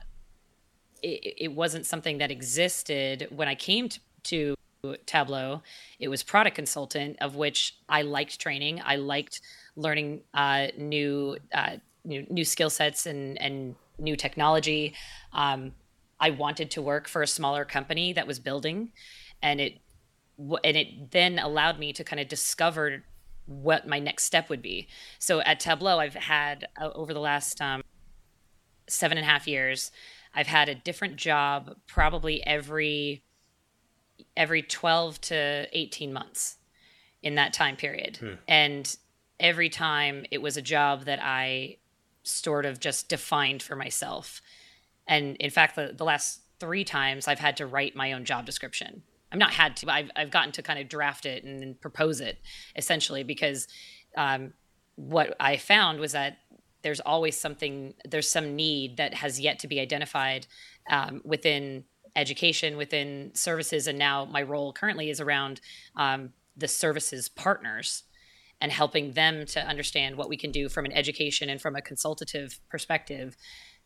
It, 1.03 1.35
it 1.37 1.51
wasn't 1.53 1.85
something 1.85 2.17
that 2.17 2.31
existed 2.31 3.27
when 3.29 3.47
I 3.47 3.53
came 3.53 3.87
to, 3.89 3.99
to 4.23 4.55
Tableau. 5.05 5.61
It 5.99 6.07
was 6.07 6.23
product 6.23 6.55
consultant, 6.55 7.17
of 7.21 7.35
which 7.35 7.75
I 7.89 8.01
liked 8.03 8.39
training. 8.39 8.81
I 8.83 8.95
liked 8.95 9.41
learning 9.75 10.21
uh, 10.33 10.67
new, 10.77 11.37
uh, 11.53 11.77
new 12.03 12.25
new 12.29 12.45
skill 12.45 12.69
sets 12.69 13.05
and 13.05 13.39
and 13.41 13.75
new 13.99 14.15
technology. 14.15 14.95
Um, 15.33 15.73
I 16.19 16.31
wanted 16.31 16.71
to 16.71 16.81
work 16.81 17.07
for 17.07 17.21
a 17.21 17.27
smaller 17.27 17.65
company 17.65 18.13
that 18.13 18.25
was 18.25 18.39
building, 18.39 18.91
and 19.41 19.59
it 19.59 19.79
and 20.63 20.77
it 20.77 21.11
then 21.11 21.39
allowed 21.39 21.79
me 21.79 21.93
to 21.93 22.03
kind 22.03 22.19
of 22.19 22.27
discover 22.27 23.03
what 23.45 23.87
my 23.87 23.99
next 23.99 24.23
step 24.23 24.49
would 24.49 24.61
be. 24.61 24.87
So 25.19 25.41
at 25.41 25.59
Tableau, 25.59 25.99
I've 25.99 26.13
had 26.13 26.67
uh, 26.79 26.89
over 26.93 27.13
the 27.13 27.19
last 27.19 27.61
um, 27.61 27.81
seven 28.87 29.17
and 29.17 29.25
a 29.25 29.29
half 29.29 29.47
years, 29.47 29.91
I've 30.35 30.47
had 30.47 30.69
a 30.69 30.75
different 30.75 31.15
job 31.15 31.75
probably 31.87 32.45
every 32.45 33.23
every 34.37 34.61
12 34.61 35.19
to 35.19 35.67
18 35.73 36.13
months 36.13 36.57
in 37.21 37.35
that 37.35 37.51
time 37.51 37.75
period. 37.75 38.17
Hmm. 38.17 38.33
And 38.47 38.97
every 39.39 39.69
time 39.69 40.25
it 40.31 40.41
was 40.41 40.55
a 40.55 40.61
job 40.61 41.05
that 41.05 41.19
I 41.21 41.77
sort 42.23 42.65
of 42.65 42.79
just 42.79 43.09
defined 43.09 43.61
for 43.61 43.75
myself. 43.75 44.41
And 45.07 45.35
in 45.37 45.49
fact, 45.49 45.75
the, 45.75 45.93
the 45.95 46.05
last 46.05 46.41
three 46.59 46.83
times 46.83 47.27
I've 47.27 47.39
had 47.39 47.57
to 47.57 47.65
write 47.65 47.95
my 47.95 48.13
own 48.13 48.25
job 48.25 48.45
description. 48.45 49.03
I'm 49.31 49.39
not 49.39 49.51
had 49.51 49.75
to, 49.77 49.91
I've, 49.91 50.09
I've 50.15 50.31
gotten 50.31 50.51
to 50.53 50.61
kind 50.61 50.79
of 50.79 50.87
draft 50.87 51.25
it 51.25 51.43
and 51.43 51.79
propose 51.81 52.21
it 52.21 52.39
essentially 52.75 53.23
because 53.23 53.67
um, 54.15 54.53
what 54.95 55.35
I 55.39 55.57
found 55.57 55.99
was 55.99 56.13
that 56.13 56.37
there's 56.81 56.99
always 57.01 57.37
something, 57.37 57.93
there's 58.07 58.29
some 58.29 58.55
need 58.55 58.97
that 58.97 59.13
has 59.15 59.39
yet 59.39 59.59
to 59.59 59.67
be 59.67 59.79
identified 59.79 60.47
um, 60.89 61.21
within 61.25 61.83
education 62.17 62.75
within 62.75 63.31
services, 63.33 63.87
and 63.87 63.97
now 63.97 64.25
my 64.25 64.41
role 64.41 64.73
currently 64.73 65.09
is 65.09 65.21
around 65.21 65.61
um, 65.95 66.33
the 66.57 66.67
services 66.67 67.29
partners. 67.29 68.03
and 68.59 68.71
helping 68.71 69.13
them 69.13 69.45
to 69.45 69.59
understand 69.61 70.15
what 70.15 70.29
we 70.29 70.35
can 70.35 70.51
do 70.51 70.67
from 70.67 70.83
an 70.83 70.91
education 70.91 71.47
and 71.47 71.61
from 71.61 71.75
a 71.75 71.81
consultative 71.81 72.59
perspective 72.69 73.37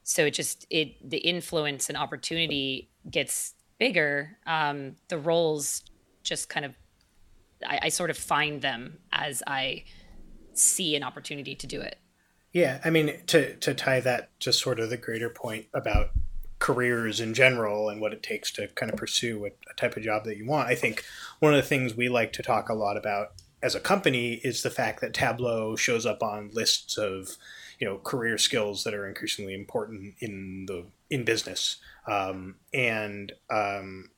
so 0.04 0.26
it 0.26 0.32
just 0.32 0.66
it 0.70 0.98
the 1.08 1.18
influence 1.18 1.90
and 1.90 1.98
opportunity 1.98 2.90
gets 3.10 3.54
bigger 3.80 4.38
um, 4.46 4.96
the 5.10 5.18
roles 5.18 5.84
just 6.24 6.50
kind 6.50 6.66
of 6.66 6.76
I, 7.68 7.80
I 7.84 7.90
sort 7.90 8.10
of 8.10 8.18
find 8.18 8.62
them 8.62 9.00
as 9.12 9.44
i 9.48 9.84
see 10.54 10.96
an 10.96 11.04
opportunity 11.04 11.56
to 11.56 11.68
do 11.68 11.82
it 11.82 11.98
yeah 12.54 12.80
i 12.84 12.90
mean 12.90 13.14
to 13.28 13.56
to 13.58 13.74
tie 13.74 14.00
that 14.02 14.30
to 14.42 14.54
sort 14.54 14.80
of 14.80 14.90
the 14.90 14.98
greater 14.98 15.30
point 15.30 15.66
about 15.74 16.12
careers 16.62 17.20
in 17.20 17.34
general 17.34 17.90
and 17.90 18.00
what 18.00 18.14
it 18.14 18.24
takes 18.24 18.52
to 18.52 18.68
kind 18.70 18.90
of 18.90 18.98
pursue 18.98 19.46
a, 19.46 19.50
a 19.70 19.74
type 19.76 19.98
of 19.98 20.04
job 20.04 20.24
that 20.24 20.38
you 20.38 20.46
want 20.46 20.70
i 20.70 20.76
think 20.76 21.04
one 21.40 21.54
of 21.54 21.62
the 21.62 21.68
things 21.68 21.96
we 21.96 22.08
like 22.08 22.32
to 22.32 22.42
talk 22.42 22.70
a 22.70 22.74
lot 22.74 22.96
about 22.96 23.34
as 23.62 23.76
a 23.76 23.80
company 23.80 24.36
is 24.44 24.64
the 24.64 24.70
fact 24.70 25.02
that 25.02 25.14
tableau 25.14 25.76
shows 25.76 26.06
up 26.06 26.24
on 26.24 26.50
lists 26.54 26.98
of 26.98 27.36
you 27.82 27.88
know 27.88 27.98
career 27.98 28.38
skills 28.38 28.84
that 28.84 28.94
are 28.94 29.08
increasingly 29.08 29.54
important 29.54 30.14
in 30.20 30.66
the 30.68 30.86
in 31.10 31.26
business. 31.26 31.78
Um, 32.08 32.56
and 32.74 33.34
um, 33.50 34.12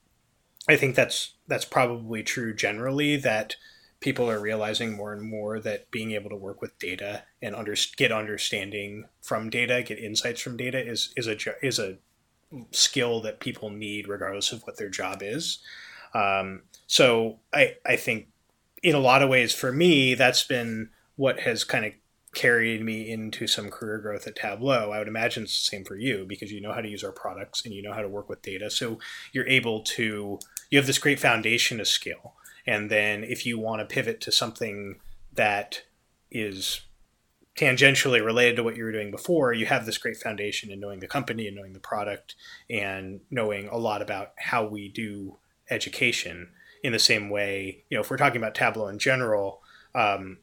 I 0.69 0.75
think 0.75 0.95
that's 0.95 1.33
that's 1.47 1.65
probably 1.65 2.23
true 2.23 2.53
generally 2.53 3.17
that 3.17 3.55
people 3.99 4.29
are 4.29 4.39
realizing 4.39 4.93
more 4.93 5.13
and 5.13 5.23
more 5.23 5.59
that 5.61 5.89
being 5.91 6.11
able 6.11 6.29
to 6.29 6.35
work 6.35 6.61
with 6.61 6.77
data 6.77 7.23
and 7.41 7.55
under, 7.55 7.73
get 7.95 8.11
understanding 8.11 9.05
from 9.21 9.49
data, 9.49 9.81
get 9.81 9.97
insights 9.97 10.41
from 10.41 10.57
data 10.57 10.85
is 10.85 11.13
is 11.17 11.27
a 11.27 11.37
is 11.65 11.79
a 11.79 11.97
skill 12.71 13.21
that 13.21 13.39
people 13.39 13.69
need 13.69 14.07
regardless 14.07 14.51
of 14.51 14.61
what 14.63 14.77
their 14.77 14.89
job 14.89 15.21
is. 15.21 15.59
Um, 16.13 16.63
so 16.87 17.39
I 17.53 17.75
I 17.85 17.95
think 17.95 18.27
in 18.81 18.95
a 18.95 18.99
lot 18.99 19.23
of 19.23 19.29
ways 19.29 19.53
for 19.53 19.71
me 19.71 20.13
that's 20.13 20.43
been 20.43 20.89
what 21.15 21.39
has 21.41 21.63
kind 21.63 21.85
of 21.85 21.93
carried 22.33 22.83
me 22.83 23.09
into 23.11 23.47
some 23.47 23.69
career 23.69 23.99
growth 23.99 24.27
at 24.27 24.35
Tableau. 24.35 24.91
I 24.91 24.99
would 24.99 25.07
imagine 25.07 25.43
it's 25.43 25.63
the 25.63 25.75
same 25.75 25.85
for 25.85 25.95
you 25.95 26.25
because 26.27 26.51
you 26.51 26.61
know 26.61 26.73
how 26.73 26.81
to 26.81 26.89
use 26.89 27.03
our 27.03 27.11
products 27.11 27.63
and 27.63 27.73
you 27.73 27.81
know 27.81 27.93
how 27.93 28.01
to 28.01 28.09
work 28.09 28.27
with 28.27 28.41
data. 28.41 28.69
So 28.69 28.99
you're 29.31 29.47
able 29.47 29.81
to, 29.81 30.39
you 30.69 30.77
have 30.77 30.87
this 30.87 30.97
great 30.97 31.19
foundation 31.19 31.79
of 31.79 31.87
skill. 31.87 32.33
And 32.65 32.89
then 32.89 33.23
if 33.23 33.45
you 33.45 33.59
want 33.59 33.87
to 33.87 33.93
pivot 33.93 34.19
to 34.21 34.31
something 34.31 34.99
that 35.33 35.83
is 36.31 36.81
tangentially 37.57 38.23
related 38.23 38.55
to 38.55 38.63
what 38.63 38.75
you 38.75 38.83
were 38.83 38.91
doing 38.91 39.11
before, 39.11 39.53
you 39.53 39.65
have 39.65 39.85
this 39.85 39.97
great 39.97 40.17
foundation 40.17 40.71
in 40.71 40.79
knowing 40.79 40.99
the 40.99 41.07
company 41.07 41.47
and 41.47 41.55
knowing 41.55 41.73
the 41.73 41.79
product 41.79 42.35
and 42.69 43.21
knowing 43.29 43.67
a 43.67 43.77
lot 43.77 44.01
about 44.01 44.31
how 44.37 44.65
we 44.65 44.89
do 44.89 45.37
education 45.69 46.49
in 46.83 46.91
the 46.91 46.99
same 46.99 47.29
way. 47.29 47.83
You 47.89 47.97
know, 47.97 48.01
if 48.01 48.09
we're 48.09 48.17
talking 48.17 48.37
about 48.37 48.55
Tableau 48.55 48.87
in 48.87 48.97
general, 48.97 49.61
um, 49.93 50.39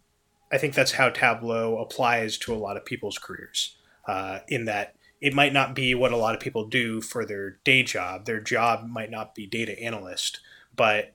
I 0.53 0.59
think 0.59 0.75
that's 0.75 0.93
how 0.93 1.11
Tableau 1.11 1.79
applies 1.79 2.39
to 2.39 2.55
a 2.55 2.57
lot 2.57 2.77
of 2.77 2.85
people's 2.85 3.19
careers. 3.19 3.77
Uh, 4.07 4.41
in 4.49 4.65
that 4.65 4.97
it 5.21 5.35
might 5.35 5.53
not 5.53 5.75
be 5.75 5.95
what 5.95 6.13
a 6.13 6.17
lot 6.17 6.35
of 6.35 6.41
people 6.41 6.67
do 6.67 7.01
for 7.01 7.25
their 7.25 7.59
day 7.65 7.83
job. 7.83 8.25
Their 8.25 8.41
job 8.41 8.89
might 8.89 9.11
not 9.11 9.35
be 9.35 9.47
data 9.47 9.79
analyst, 9.79 10.41
but 10.75 11.15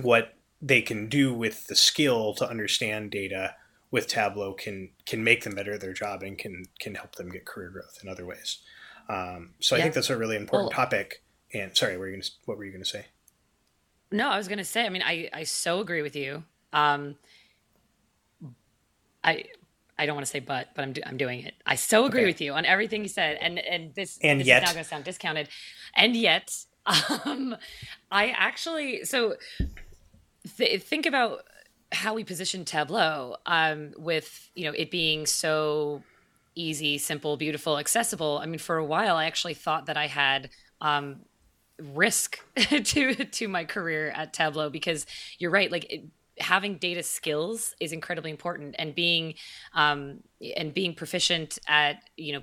what 0.00 0.34
they 0.62 0.80
can 0.80 1.08
do 1.08 1.34
with 1.34 1.66
the 1.66 1.76
skill 1.76 2.32
to 2.34 2.48
understand 2.48 3.10
data 3.10 3.54
with 3.90 4.06
Tableau 4.08 4.52
can 4.52 4.90
can 5.04 5.22
make 5.22 5.44
them 5.44 5.54
better 5.54 5.74
at 5.74 5.80
their 5.80 5.92
job 5.92 6.22
and 6.22 6.36
can 6.36 6.64
can 6.80 6.94
help 6.94 7.16
them 7.16 7.30
get 7.30 7.44
career 7.44 7.70
growth 7.70 7.98
in 8.02 8.08
other 8.08 8.26
ways. 8.26 8.58
Um, 9.08 9.54
so 9.60 9.74
yeah. 9.74 9.80
I 9.80 9.82
think 9.84 9.94
that's 9.94 10.10
a 10.10 10.16
really 10.16 10.36
important 10.36 10.70
well, 10.70 10.84
topic. 10.84 11.22
And 11.54 11.76
sorry, 11.76 11.96
were 11.96 12.08
you 12.08 12.16
gonna, 12.16 12.28
what 12.44 12.58
were 12.58 12.64
you 12.64 12.72
going 12.72 12.82
to 12.82 12.88
say? 12.88 13.06
No, 14.10 14.28
I 14.28 14.36
was 14.36 14.48
going 14.48 14.58
to 14.58 14.64
say. 14.64 14.84
I 14.84 14.88
mean, 14.88 15.02
I 15.02 15.28
I 15.32 15.44
so 15.44 15.80
agree 15.80 16.02
with 16.02 16.16
you. 16.16 16.44
Um, 16.72 17.16
I 19.22 19.44
I 19.98 20.06
don't 20.06 20.14
want 20.14 20.26
to 20.26 20.30
say 20.30 20.40
but, 20.40 20.68
but 20.74 20.82
I'm 20.82 20.92
do, 20.92 21.00
I'm 21.06 21.16
doing 21.16 21.40
it. 21.40 21.54
I 21.64 21.74
so 21.74 22.04
agree 22.04 22.20
okay. 22.20 22.26
with 22.26 22.40
you 22.40 22.52
on 22.52 22.64
everything 22.64 23.02
you 23.02 23.08
said, 23.08 23.38
and 23.40 23.58
and 23.58 23.94
this 23.94 24.18
and 24.22 24.40
this 24.40 24.46
yet 24.46 24.62
is 24.62 24.68
now 24.68 24.72
going 24.72 24.84
to 24.84 24.88
sound 24.88 25.04
discounted, 25.04 25.48
and 25.94 26.16
yet 26.16 26.64
um, 27.24 27.56
I 28.10 28.30
actually 28.30 29.04
so 29.04 29.36
th- 30.56 30.82
think 30.82 31.06
about 31.06 31.42
how 31.92 32.14
we 32.14 32.24
position 32.24 32.64
Tableau 32.64 33.36
um, 33.46 33.92
with 33.96 34.50
you 34.54 34.64
know 34.64 34.72
it 34.72 34.90
being 34.90 35.26
so 35.26 36.02
easy, 36.54 36.98
simple, 36.98 37.36
beautiful, 37.36 37.78
accessible. 37.78 38.38
I 38.42 38.46
mean, 38.46 38.58
for 38.58 38.76
a 38.76 38.84
while, 38.84 39.16
I 39.16 39.26
actually 39.26 39.54
thought 39.54 39.86
that 39.86 39.96
I 39.96 40.06
had 40.06 40.50
um, 40.80 41.20
risk 41.78 42.40
to 42.56 43.14
to 43.14 43.48
my 43.48 43.64
career 43.64 44.10
at 44.10 44.32
Tableau 44.32 44.70
because 44.70 45.06
you're 45.38 45.50
right, 45.50 45.70
like. 45.70 45.86
It, 45.90 46.04
having 46.38 46.76
data 46.76 47.02
skills 47.02 47.74
is 47.80 47.92
incredibly 47.92 48.30
important 48.30 48.76
and 48.78 48.94
being 48.94 49.32
um, 49.72 50.18
and 50.54 50.74
being 50.74 50.94
proficient 50.94 51.58
at 51.66 52.02
you 52.18 52.34
know 52.34 52.42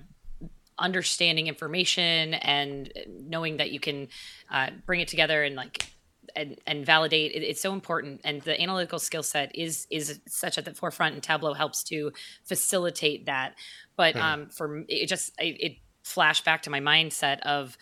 understanding 0.79 1.47
information 1.47 2.33
and 2.33 2.91
knowing 3.07 3.57
that 3.57 3.71
you 3.71 3.79
can 3.79 4.07
uh, 4.51 4.69
bring 4.85 4.99
it 4.99 5.07
together 5.07 5.43
and 5.43 5.55
like 5.55 5.92
and, 6.35 6.59
and 6.65 6.85
validate 6.85 7.31
it, 7.31 7.43
it's 7.43 7.61
so 7.61 7.73
important. 7.73 8.21
And 8.23 8.41
the 8.41 8.59
analytical 8.61 8.99
skill 8.99 9.23
set 9.23 9.55
is 9.55 9.87
is 9.89 10.19
such 10.27 10.57
at 10.57 10.65
the 10.65 10.73
forefront 10.73 11.13
and 11.13 11.23
tableau 11.23 11.53
helps 11.53 11.83
to 11.85 12.11
facilitate 12.43 13.25
that. 13.25 13.55
But 13.95 14.15
hmm. 14.15 14.21
um, 14.21 14.49
for 14.49 14.83
it 14.87 15.07
just 15.07 15.33
it, 15.39 15.57
it 15.59 15.77
flashed 16.03 16.43
back 16.43 16.61
to 16.63 16.69
my 16.69 16.79
mindset 16.79 17.39
of 17.41 17.77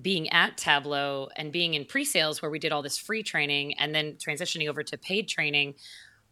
being 0.00 0.28
at 0.30 0.56
Tableau 0.56 1.28
and 1.36 1.52
being 1.52 1.74
in 1.74 1.84
pre-sales 1.84 2.42
where 2.42 2.50
we 2.50 2.58
did 2.58 2.72
all 2.72 2.82
this 2.82 2.98
free 2.98 3.22
training 3.22 3.74
and 3.78 3.94
then 3.94 4.14
transitioning 4.14 4.68
over 4.68 4.82
to 4.82 4.98
paid 4.98 5.28
training 5.28 5.74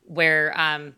where 0.03 0.59
um, 0.59 0.97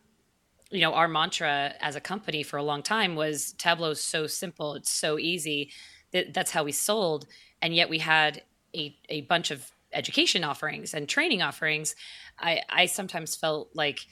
you 0.71 0.81
know 0.81 0.95
our 0.95 1.09
mantra 1.09 1.75
as 1.81 1.97
a 1.97 2.01
company 2.01 2.43
for 2.43 2.57
a 2.57 2.63
long 2.63 2.83
time 2.83 3.17
was 3.17 3.53
Tableau's 3.59 4.01
so 4.01 4.27
simple 4.27 4.75
it's 4.75 4.91
so 4.91 5.19
easy 5.19 5.71
that 6.13 6.35
that's 6.35 6.51
how 6.51 6.65
we 6.65 6.73
sold. 6.73 7.27
And 7.63 7.75
yet 7.75 7.89
we 7.89 7.99
had 7.99 8.43
a, 8.75 8.97
a 9.09 9.23
bunch 9.23 9.51
of 9.51 9.71
education 9.93 10.45
offerings 10.45 10.95
and 10.95 11.09
training 11.09 11.43
offerings 11.43 11.95
I, 12.39 12.63
I 12.69 12.87
sometimes 12.87 13.35
felt 13.35 13.71
like 13.75 14.07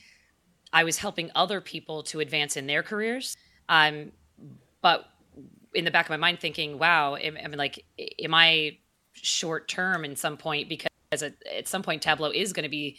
I 0.72 0.84
was 0.84 0.98
helping 0.98 1.30
other 1.34 1.60
people 1.60 2.02
to 2.04 2.20
advance 2.20 2.56
in 2.56 2.66
their 2.66 2.82
careers 2.82 3.36
um, 3.68 4.12
but 4.80 5.06
in 5.74 5.84
the 5.84 5.90
back 5.90 6.06
of 6.06 6.10
my 6.10 6.16
mind 6.16 6.40
thinking, 6.40 6.78
wow, 6.78 7.16
I 7.16 7.30
mean, 7.30 7.56
like, 7.56 7.84
am 8.22 8.34
I 8.34 8.78
short 9.12 9.68
term 9.68 10.04
in 10.04 10.16
some 10.16 10.36
point? 10.36 10.68
Because 10.68 11.22
at, 11.22 11.34
at 11.56 11.68
some 11.68 11.82
point, 11.82 12.02
Tableau 12.02 12.30
is 12.30 12.52
going 12.52 12.64
to 12.64 12.70
be 12.70 12.98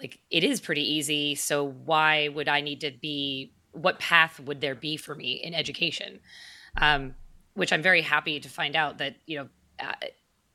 like, 0.00 0.18
it 0.30 0.44
is 0.44 0.60
pretty 0.60 0.82
easy. 0.82 1.34
So 1.34 1.64
why 1.64 2.28
would 2.28 2.48
I 2.48 2.60
need 2.60 2.80
to 2.82 2.90
be, 2.90 3.52
what 3.72 3.98
path 3.98 4.40
would 4.40 4.60
there 4.60 4.74
be 4.74 4.96
for 4.96 5.14
me 5.14 5.32
in 5.32 5.54
education? 5.54 6.20
Um, 6.76 7.14
which 7.54 7.72
I'm 7.72 7.82
very 7.82 8.02
happy 8.02 8.40
to 8.40 8.48
find 8.48 8.76
out 8.76 8.98
that, 8.98 9.16
you 9.26 9.38
know, 9.38 9.48
uh, 9.80 9.92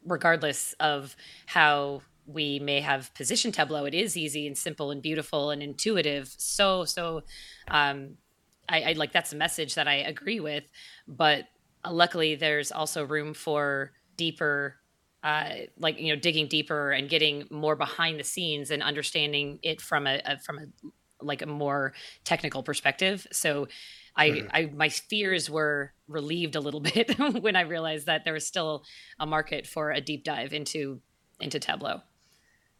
regardless 0.06 0.74
of 0.80 1.16
how 1.46 2.02
we 2.26 2.60
may 2.60 2.80
have 2.80 3.14
positioned 3.14 3.54
Tableau, 3.54 3.86
it 3.86 3.94
is 3.94 4.16
easy 4.16 4.48
and 4.48 4.58
simple 4.58 4.92
and 4.92 5.02
beautiful 5.02 5.52
and 5.52 5.62
intuitive. 5.62 6.34
So, 6.38 6.86
so, 6.86 7.24
um, 7.70 8.18
I, 8.70 8.82
I 8.82 8.94
like 8.94 9.12
that's 9.12 9.34
a 9.34 9.36
message 9.36 9.76
that 9.76 9.88
I 9.88 9.96
agree 9.96 10.40
with, 10.40 10.64
but 11.08 11.46
uh, 11.84 11.92
luckily 11.92 12.36
there's 12.36 12.72
also 12.72 13.04
room 13.04 13.34
for 13.34 13.92
deeper 14.16 14.78
uh, 15.24 15.50
like 15.80 16.00
you 16.00 16.14
know 16.14 16.20
digging 16.20 16.48
deeper 16.48 16.92
and 16.92 17.10
getting 17.10 17.46
more 17.50 17.76
behind 17.76 18.20
the 18.20 18.24
scenes 18.24 18.72
and 18.72 18.84
understanding 18.84 19.60
it 19.64 19.80
from 19.80 20.06
a, 20.06 20.22
a 20.26 20.38
from 20.40 20.60
a 20.60 20.66
like 21.22 21.42
a 21.42 21.46
more 21.46 21.94
technical 22.26 22.62
perspective 22.62 23.26
so 23.32 23.68
I, 24.16 24.30
mm-hmm. 24.30 24.48
I 24.52 24.72
my 24.76 24.90
fears 24.90 25.50
were 25.50 25.94
relieved 26.08 26.56
a 26.56 26.60
little 26.60 26.80
bit 26.96 27.18
when 27.20 27.56
I 27.56 27.62
realized 27.62 28.06
that 28.06 28.24
there 28.26 28.34
was 28.34 28.46
still 28.46 28.84
a 29.20 29.26
market 29.26 29.68
for 29.68 29.92
a 29.92 30.02
deep 30.02 30.24
dive 30.24 30.54
into 30.54 31.02
into 31.40 31.60
Tableau. 31.60 32.02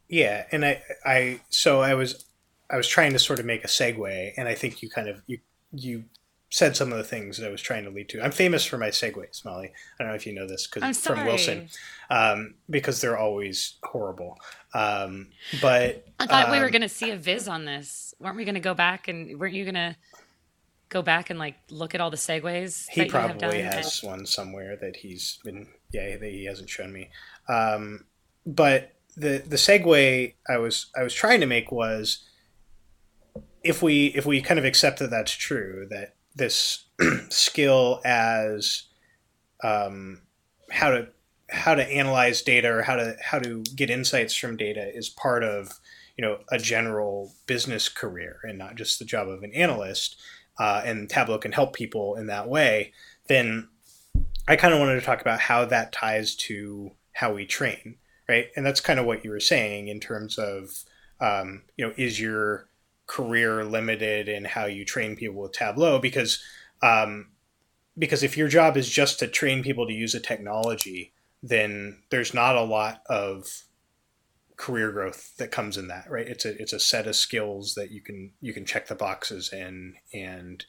Yeah, 0.08 0.44
and 0.52 0.64
I 0.64 0.82
I 1.04 1.40
so 1.50 1.80
I 1.80 1.94
was 1.94 2.24
I 2.70 2.76
was 2.76 2.88
trying 2.88 3.12
to 3.12 3.18
sort 3.18 3.38
of 3.38 3.46
make 3.46 3.64
a 3.64 3.68
segue, 3.68 4.32
and 4.36 4.48
I 4.48 4.54
think 4.54 4.82
you 4.82 4.90
kind 4.90 5.08
of 5.08 5.22
you 5.26 5.38
you 5.72 6.04
said 6.50 6.76
some 6.76 6.92
of 6.92 6.98
the 6.98 7.04
things 7.04 7.36
that 7.36 7.48
I 7.48 7.50
was 7.50 7.60
trying 7.60 7.82
to 7.82 7.90
lead 7.90 8.08
to. 8.10 8.22
I'm 8.22 8.30
famous 8.30 8.64
for 8.64 8.78
my 8.78 8.90
segues, 8.90 9.44
Molly. 9.44 9.72
I 9.98 10.02
don't 10.02 10.12
know 10.12 10.14
if 10.14 10.24
you 10.24 10.32
know 10.32 10.46
this 10.46 10.68
because 10.68 10.98
from 10.98 11.24
Wilson, 11.24 11.68
um, 12.10 12.54
because 12.70 13.00
they're 13.00 13.18
always 13.18 13.74
horrible. 13.82 14.38
Um, 14.72 15.30
but 15.60 16.06
I 16.20 16.26
thought 16.26 16.46
um, 16.46 16.52
we 16.52 16.60
were 16.60 16.66
um, 16.66 16.70
going 16.70 16.82
to 16.82 16.88
see 16.88 17.10
a 17.10 17.16
viz 17.16 17.48
on 17.48 17.64
this. 17.64 18.14
weren't 18.20 18.36
we 18.36 18.44
going 18.44 18.54
to 18.54 18.60
go 18.60 18.72
back 18.72 19.08
and 19.08 19.38
weren't 19.40 19.54
you 19.54 19.64
going 19.64 19.74
to 19.74 19.96
go 20.94 21.02
back 21.02 21.28
and 21.28 21.38
like 21.38 21.56
look 21.68 21.94
at 21.94 22.00
all 22.00 22.10
the 22.10 22.16
segues? 22.16 22.88
He 22.88 23.04
probably 23.04 23.60
has 23.60 24.02
and... 24.02 24.10
one 24.10 24.26
somewhere 24.26 24.76
that 24.76 24.96
he's 24.96 25.38
been. 25.44 25.66
Yeah, 25.92 26.16
that 26.16 26.30
he 26.30 26.46
hasn't 26.46 26.70
shown 26.70 26.92
me. 26.92 27.10
Um, 27.48 28.06
but 28.46 28.92
the 29.16 29.42
the 29.46 29.56
segue 29.56 30.34
I 30.48 30.56
was 30.56 30.86
I 30.96 31.02
was 31.02 31.12
trying 31.12 31.40
to 31.40 31.46
make 31.46 31.70
was 31.70 32.24
if 33.62 33.82
we 33.82 34.06
if 34.06 34.24
we 34.24 34.40
kind 34.40 34.58
of 34.58 34.64
accept 34.64 34.98
that 35.00 35.10
that's 35.10 35.32
true 35.32 35.86
that 35.90 36.14
this 36.34 36.84
skill 37.28 38.00
as 38.04 38.84
um, 39.62 40.22
how 40.70 40.90
to 40.90 41.08
how 41.50 41.74
to 41.74 41.86
analyze 41.86 42.42
data 42.42 42.68
or 42.68 42.82
how 42.82 42.96
to 42.96 43.16
how 43.22 43.38
to 43.38 43.62
get 43.74 43.90
insights 43.90 44.34
from 44.34 44.56
data 44.56 44.90
is 44.94 45.08
part 45.08 45.42
of 45.44 45.80
you 46.16 46.24
know 46.24 46.38
a 46.50 46.58
general 46.58 47.32
business 47.46 47.88
career 47.88 48.38
and 48.44 48.58
not 48.58 48.76
just 48.76 48.98
the 48.98 49.04
job 49.04 49.28
of 49.28 49.42
an 49.42 49.52
analyst, 49.54 50.16
uh, 50.58 50.82
and 50.84 51.08
Tableau 51.08 51.38
can 51.38 51.52
help 51.52 51.74
people 51.74 52.14
in 52.16 52.26
that 52.26 52.48
way, 52.48 52.92
then 53.28 53.68
I 54.46 54.56
kind 54.56 54.74
of 54.74 54.80
wanted 54.80 54.94
to 54.94 55.06
talk 55.06 55.20
about 55.20 55.40
how 55.40 55.64
that 55.66 55.92
ties 55.92 56.34
to 56.36 56.92
how 57.12 57.32
we 57.32 57.46
train, 57.46 57.96
right? 58.28 58.46
And 58.56 58.64
that's 58.64 58.80
kind 58.80 59.00
of 59.00 59.06
what 59.06 59.24
you 59.24 59.30
were 59.30 59.40
saying 59.40 59.88
in 59.88 60.00
terms 60.00 60.38
of, 60.38 60.84
um, 61.20 61.62
you 61.76 61.86
know, 61.86 61.94
is 61.96 62.20
your 62.20 62.68
career 63.06 63.64
limited 63.64 64.28
in 64.28 64.44
how 64.44 64.66
you 64.66 64.84
train 64.84 65.16
people 65.16 65.42
with 65.42 65.52
Tableau? 65.52 65.98
Because, 65.98 66.42
um, 66.82 67.28
because 67.96 68.22
if 68.22 68.36
your 68.36 68.48
job 68.48 68.76
is 68.76 68.88
just 68.88 69.18
to 69.20 69.28
train 69.28 69.62
people 69.62 69.86
to 69.86 69.92
use 69.92 70.14
a 70.14 70.20
technology, 70.20 71.12
then 71.42 71.98
there's 72.10 72.34
not 72.34 72.56
a 72.56 72.62
lot 72.62 73.02
of 73.06 73.64
career 74.56 74.92
growth 74.92 75.36
that 75.38 75.50
comes 75.50 75.76
in 75.76 75.88
that, 75.88 76.10
right? 76.10 76.26
It's 76.26 76.44
a 76.44 76.60
it's 76.60 76.72
a 76.72 76.80
set 76.80 77.06
of 77.06 77.16
skills 77.16 77.74
that 77.74 77.90
you 77.90 78.00
can 78.00 78.32
you 78.40 78.52
can 78.52 78.64
check 78.64 78.88
the 78.88 78.94
boxes 78.94 79.52
in 79.52 79.94
and 80.12 80.64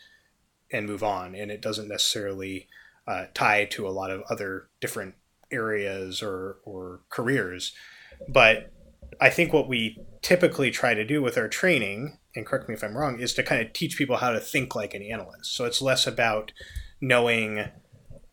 and 0.72 0.88
move 0.88 1.04
on, 1.04 1.36
and 1.36 1.52
it 1.52 1.62
doesn't 1.62 1.88
necessarily 1.88 2.68
uh, 3.08 3.26
tie 3.34 3.66
to 3.66 3.88
a 3.88 3.92
lot 3.92 4.12
of 4.12 4.24
other 4.30 4.70
different 4.82 5.16
areas 5.52 6.22
or 6.22 6.58
or 6.64 7.02
careers. 7.10 7.74
But 8.28 8.72
I 9.22 9.30
think 9.30 9.54
what 9.54 9.68
we 9.68 10.00
typically 10.22 10.72
try 10.72 10.94
to 10.94 11.06
do 11.06 11.22
with 11.22 11.38
our 11.38 11.48
training, 11.48 12.18
and 12.36 12.46
correct 12.46 12.68
me 12.68 12.76
if 12.76 12.84
I'm 12.84 12.98
wrong, 12.98 13.20
is 13.20 13.34
to 13.36 13.44
kind 13.44 13.62
of 13.62 13.74
teach 13.74 13.98
people 13.98 14.18
how 14.18 14.32
to 14.32 14.40
think 14.40 14.76
like 14.76 14.94
an 14.94 15.04
analyst. 15.04 15.56
So 15.56 15.66
it's 15.66 15.82
less 15.82 16.08
about 16.08 16.52
knowing 17.00 17.70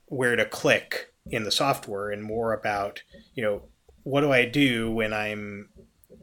where 0.07 0.36
to 0.36 0.44
click 0.44 1.12
in 1.26 1.44
the 1.44 1.53
software 1.53 2.11
and 2.11 2.22
more 2.22 2.53
about, 2.53 3.03
you 3.34 3.42
know, 3.42 3.62
what 4.03 4.22
do 4.22 4.32
I 4.32 4.44
do 4.44 4.90
when 4.90 5.12
I'm 5.12 5.68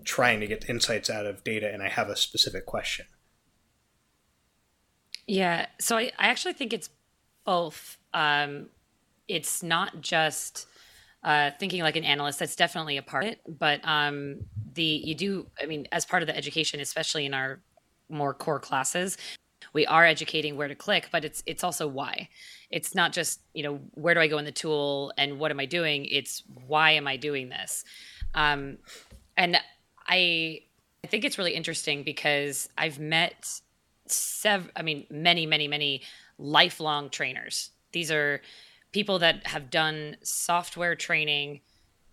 trying 0.04 0.40
to 0.40 0.48
get 0.48 0.70
insights 0.70 1.10
out 1.10 1.26
of 1.26 1.44
data 1.44 1.72
and 1.72 1.82
I 1.82 1.90
have 1.90 2.10
a 2.10 2.16
specific 2.16 2.66
question? 2.66 3.06
Yeah. 5.28 5.68
So 5.80 5.98
I, 5.98 6.12
I 6.18 6.28
actually 6.30 6.54
think 6.54 6.74
it's 6.74 6.90
both. 7.46 7.98
Um, 8.14 8.68
it's 9.28 9.62
not 9.62 10.02
just 10.02 10.68
uh, 11.24 11.52
thinking 11.60 11.84
like 11.84 11.96
an 11.96 12.04
analyst. 12.04 12.40
That's 12.40 12.56
definitely 12.56 12.98
a 12.98 13.04
part 13.04 13.26
of 13.26 13.32
it. 13.32 13.42
But 13.48 13.82
um, 13.84 14.46
the 14.74 14.84
you 14.84 15.16
do. 15.16 15.48
I 15.62 15.66
mean, 15.66 15.88
as 15.92 16.06
part 16.06 16.24
of 16.24 16.28
the 16.28 16.36
education, 16.36 16.80
especially 16.80 17.26
in 17.26 17.34
our 17.34 17.62
more 18.10 18.34
core 18.34 18.60
classes, 18.60 19.18
we 19.74 19.86
are 19.86 20.06
educating 20.06 20.56
where 20.56 20.68
to 20.68 20.76
click, 20.76 21.10
but 21.12 21.26
it's 21.26 21.44
it's 21.46 21.64
also 21.64 21.88
why. 21.88 22.30
It's 22.70 22.96
not 22.96 23.14
just 23.14 23.42
you 23.54 23.64
know 23.64 23.80
where 23.94 24.14
do 24.14 24.20
I 24.20 24.28
go 24.28 24.38
in 24.38 24.46
the 24.46 24.52
tool 24.52 25.14
and 25.18 25.40
what 25.40 25.52
am 25.52 25.60
I 25.60 25.66
doing. 25.66 26.06
It's 26.06 26.44
why 26.68 26.92
am 26.92 27.08
I 27.08 27.18
doing 27.18 27.50
this, 27.50 27.84
um, 28.34 28.78
and 29.38 29.58
I 30.08 30.62
I 31.04 31.08
think 31.08 31.24
it's 31.24 31.38
really 31.38 31.54
interesting 31.54 32.04
because 32.04 32.70
I've 32.78 33.00
met 33.00 33.62
sev 34.08 34.70
I 34.76 34.82
mean 34.82 35.06
many 35.10 35.46
many 35.46 35.68
many 35.68 36.02
lifelong 36.38 37.10
trainers. 37.10 37.72
These 37.92 38.12
are 38.12 38.42
people 38.92 39.20
that 39.20 39.48
have 39.48 39.70
done 39.70 40.18
software 40.24 40.96
training, 40.96 41.62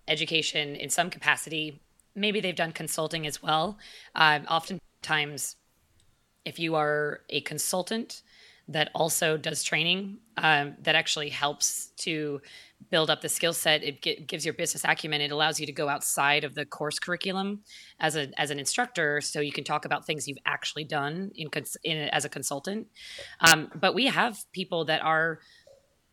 education 0.08 0.76
in 0.76 0.90
some 0.90 1.10
capacity. 1.10 1.80
Maybe 2.14 2.40
they've 2.40 2.56
done 2.56 2.72
consulting 2.72 3.26
as 3.26 3.42
well. 3.42 3.78
Um, 4.14 4.46
oftentimes 4.48 5.56
if 6.46 6.58
you 6.58 6.76
are 6.76 7.20
a 7.28 7.42
consultant 7.42 8.22
that 8.68 8.90
also 8.94 9.36
does 9.36 9.62
training 9.62 10.18
um, 10.38 10.74
that 10.82 10.94
actually 10.94 11.28
helps 11.28 11.88
to 11.96 12.40
build 12.90 13.10
up 13.10 13.20
the 13.20 13.28
skill 13.28 13.52
set. 13.52 13.82
It 13.82 14.02
g- 14.02 14.24
gives 14.26 14.44
your 14.44 14.54
business 14.54 14.84
acumen. 14.84 15.20
It 15.20 15.30
allows 15.30 15.60
you 15.60 15.66
to 15.66 15.72
go 15.72 15.88
outside 15.88 16.44
of 16.44 16.54
the 16.54 16.64
course 16.64 16.98
curriculum 16.98 17.60
as 18.00 18.16
a 18.16 18.28
as 18.40 18.50
an 18.50 18.58
instructor 18.58 19.20
so 19.20 19.40
you 19.40 19.52
can 19.52 19.64
talk 19.64 19.84
about 19.84 20.04
things 20.04 20.26
you've 20.26 20.38
actually 20.46 20.84
done 20.84 21.30
in, 21.34 21.48
cons- 21.48 21.76
in 21.84 21.96
as 22.08 22.24
a 22.24 22.28
consultant. 22.28 22.88
Um, 23.40 23.70
but 23.74 23.94
we 23.94 24.06
have 24.06 24.38
people 24.52 24.84
that 24.86 25.02
are 25.02 25.40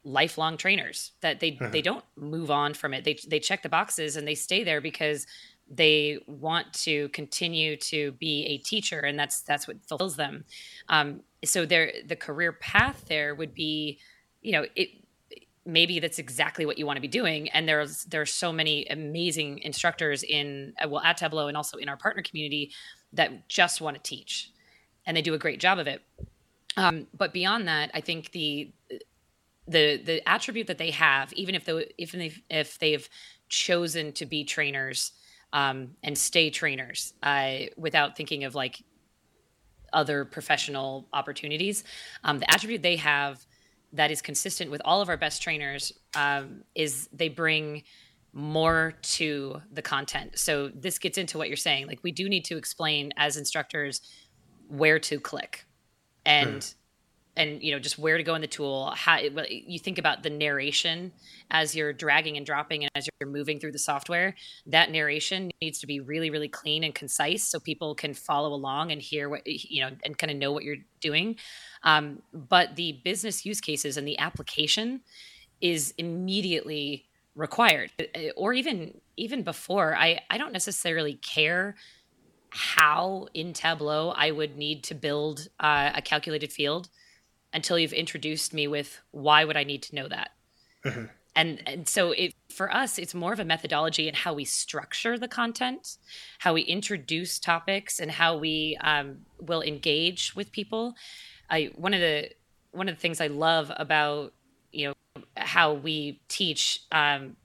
lifelong 0.06 0.58
trainers 0.58 1.14
that 1.22 1.40
they 1.40 1.58
they 1.72 1.82
don't 1.82 2.04
move 2.16 2.52
on 2.52 2.74
from 2.74 2.94
it. 2.94 3.04
They 3.04 3.18
they 3.28 3.40
check 3.40 3.64
the 3.64 3.70
boxes 3.70 4.16
and 4.16 4.28
they 4.28 4.36
stay 4.36 4.64
there 4.64 4.82
because 4.82 5.26
they 5.70 6.20
want 6.28 6.72
to 6.74 7.10
continue 7.10 7.76
to 7.78 8.12
be 8.14 8.46
a 8.46 8.58
teacher 8.58 9.00
and 9.00 9.18
that's 9.18 9.42
that's 9.42 9.68
what 9.68 9.78
fulfills 9.88 10.16
them. 10.16 10.44
Um, 10.90 11.22
so 11.46 11.66
the 11.66 12.18
career 12.20 12.54
path 12.54 13.06
there 13.08 13.36
would 13.36 13.54
be 13.54 14.00
you 14.42 14.52
know 14.52 14.66
it 14.76 14.90
maybe 15.66 16.00
that's 16.00 16.20
exactly 16.20 16.66
what 16.66 16.78
you 16.78 16.86
want 16.86 16.98
to 16.98 17.02
be 17.02 17.08
doing 17.08 17.50
and 17.50 17.68
there's 17.68 18.04
there's 18.06 18.34
so 18.34 18.52
many 18.52 18.86
amazing 18.88 19.60
instructors 19.60 20.24
in 20.24 20.74
uh, 20.84 20.88
well 20.88 21.02
at 21.02 21.18
tableau 21.18 21.48
and 21.48 21.56
also 21.56 21.78
in 21.78 21.88
our 21.88 21.98
partner 21.98 22.22
community 22.22 22.72
that 23.14 23.48
just 23.48 23.82
want 23.82 23.96
to 23.96 24.02
teach 24.04 24.52
and 25.06 25.16
they 25.16 25.22
do 25.22 25.34
a 25.34 25.38
great 25.38 25.60
job 25.60 25.80
of 25.80 25.88
it. 25.88 26.02
Um, 26.76 27.08
but 27.16 27.34
beyond 27.34 27.68
that 27.68 27.92
i 27.94 28.02
think 28.02 28.32
the 28.32 28.74
the 29.68 29.98
the 29.98 30.28
attribute 30.28 30.68
that 30.68 30.78
they 30.78 30.92
have 30.92 31.32
even 31.34 31.56
if 31.56 31.66
they 31.66 31.92
if 32.50 32.80
they've 32.80 33.08
chosen 33.48 34.12
to 34.14 34.26
be 34.26 34.44
trainers 34.44 35.12
um, 35.54 35.92
and 36.04 36.18
stay 36.18 36.50
trainers 36.50 37.14
uh, 37.24 37.60
without 37.78 38.18
thinking 38.18 38.44
of 38.44 38.56
like 38.56 38.84
other 39.94 40.26
professional 40.26 41.08
opportunities. 41.14 41.84
Um, 42.24 42.40
the 42.40 42.52
attribute 42.52 42.82
they 42.82 42.98
have 42.98 43.46
that 43.94 44.10
is 44.10 44.22
consistent 44.22 44.72
with 44.72 44.82
all 44.84 45.02
of 45.02 45.10
our 45.10 45.18
best 45.18 45.42
trainers 45.42 45.94
um, 46.16 46.64
is 46.76 47.08
they 47.14 47.30
bring 47.30 47.84
more 48.34 48.96
to 49.04 49.62
the 49.72 49.84
content. 49.84 50.40
So 50.40 50.70
this 50.70 50.98
gets 50.98 51.20
into 51.20 51.38
what 51.38 51.48
you're 51.48 51.56
saying. 51.56 51.86
Like 51.86 52.00
we 52.02 52.12
do 52.12 52.28
need 52.28 52.46
to 52.46 52.58
explain 52.58 53.14
as 53.16 53.38
instructors 53.38 54.02
where 54.68 54.98
to 55.00 55.20
click 55.20 55.66
and 56.26 56.64
hmm 56.64 56.83
and 57.36 57.64
you 57.64 57.72
know 57.72 57.80
just 57.80 57.98
where 57.98 58.18
to 58.18 58.24
go 58.24 58.36
in 58.36 58.42
the 58.42 58.48
tool 58.48 58.92
how 58.96 59.18
you 59.18 59.80
think 59.80 59.98
about 59.98 60.24
the 60.24 60.30
narration 60.30 61.12
as 61.52 61.76
you're 61.76 61.94
dragging 61.94 62.38
and 62.38 62.46
dropping 62.46 62.84
and 62.84 62.92
as 62.96 63.08
you're 63.20 63.30
moving 63.30 63.60
through 63.60 63.72
the 63.72 63.80
software 63.80 64.36
that 64.66 64.92
narration 64.92 65.50
needs 65.62 65.80
to 65.80 65.88
be 65.88 66.00
really 66.00 66.30
really 66.30 66.48
clean 66.48 66.84
and 66.84 66.94
concise 66.94 67.44
so 67.44 67.60
people 67.60 67.96
can 67.96 68.14
follow 68.14 68.54
along 68.54 68.92
and 68.92 69.02
hear 69.02 69.30
what 69.30 69.42
you 69.46 69.82
know 69.82 69.92
and 70.04 70.18
kind 70.18 70.32
of 70.32 70.38
know 70.38 70.52
what 70.52 70.64
you're 70.64 70.78
doing. 71.00 71.36
Um, 71.84 72.22
but 72.34 72.76
the 72.76 73.00
business 73.04 73.46
use 73.46 73.62
cases 73.62 73.98
and 73.98 74.08
the 74.08 74.18
application 74.20 75.02
is 75.62 75.94
immediately 75.98 77.06
required 77.36 77.92
or 78.36 78.54
even 78.54 79.00
even 79.18 79.44
before. 79.44 79.96
I 79.96 80.22
i 80.30 80.38
don't 80.38 80.54
necessarily 80.54 81.16
care 81.16 81.76
how 82.56 83.28
in 83.34 83.52
tableau 83.52 84.14
i 84.16 84.30
would 84.30 84.56
need 84.56 84.84
to 84.84 84.94
build 84.94 85.48
uh, 85.60 85.90
a 85.96 86.04
calculated 86.04 86.54
field 86.54 86.88
until 87.54 87.78
you've 87.78 87.94
introduced 87.94 88.54
me 88.54 88.68
with 88.68 89.00
why 89.12 89.46
would 89.46 89.58
I 89.58 89.64
need 89.64 89.84
to 89.84 89.96
know 89.96 90.08
that? 90.08 90.32
Mm-hmm. 90.86 91.06
And 91.36 91.62
and 91.66 91.88
so 91.88 92.12
it 92.12 92.34
for 92.50 92.72
us 92.72 93.00
it's 93.00 93.16
more 93.16 93.34
of 93.34 93.40
a 93.40 93.46
methodology 93.46 94.08
in 94.08 94.14
how 94.14 94.34
we 94.34 94.46
structure 94.46 95.18
the 95.18 95.28
content, 95.28 95.98
how 96.40 96.54
we 96.54 96.62
introduce 96.62 97.40
topics, 97.40 98.00
and 98.00 98.12
how 98.12 98.38
we 98.38 98.78
um, 98.82 99.20
will 99.40 99.62
engage 99.62 100.36
with 100.36 100.52
people. 100.52 100.96
I 101.50 101.72
one 101.76 101.94
of 101.94 102.02
the 102.02 102.30
one 102.72 102.88
of 102.88 102.96
the 102.96 103.02
things 103.02 103.20
I 103.20 103.28
love 103.28 103.72
about 103.76 104.34
you 104.72 104.88
know 104.90 105.24
how 105.38 105.74
we 105.74 106.22
teach. 106.28 106.82
Um, 106.92 107.36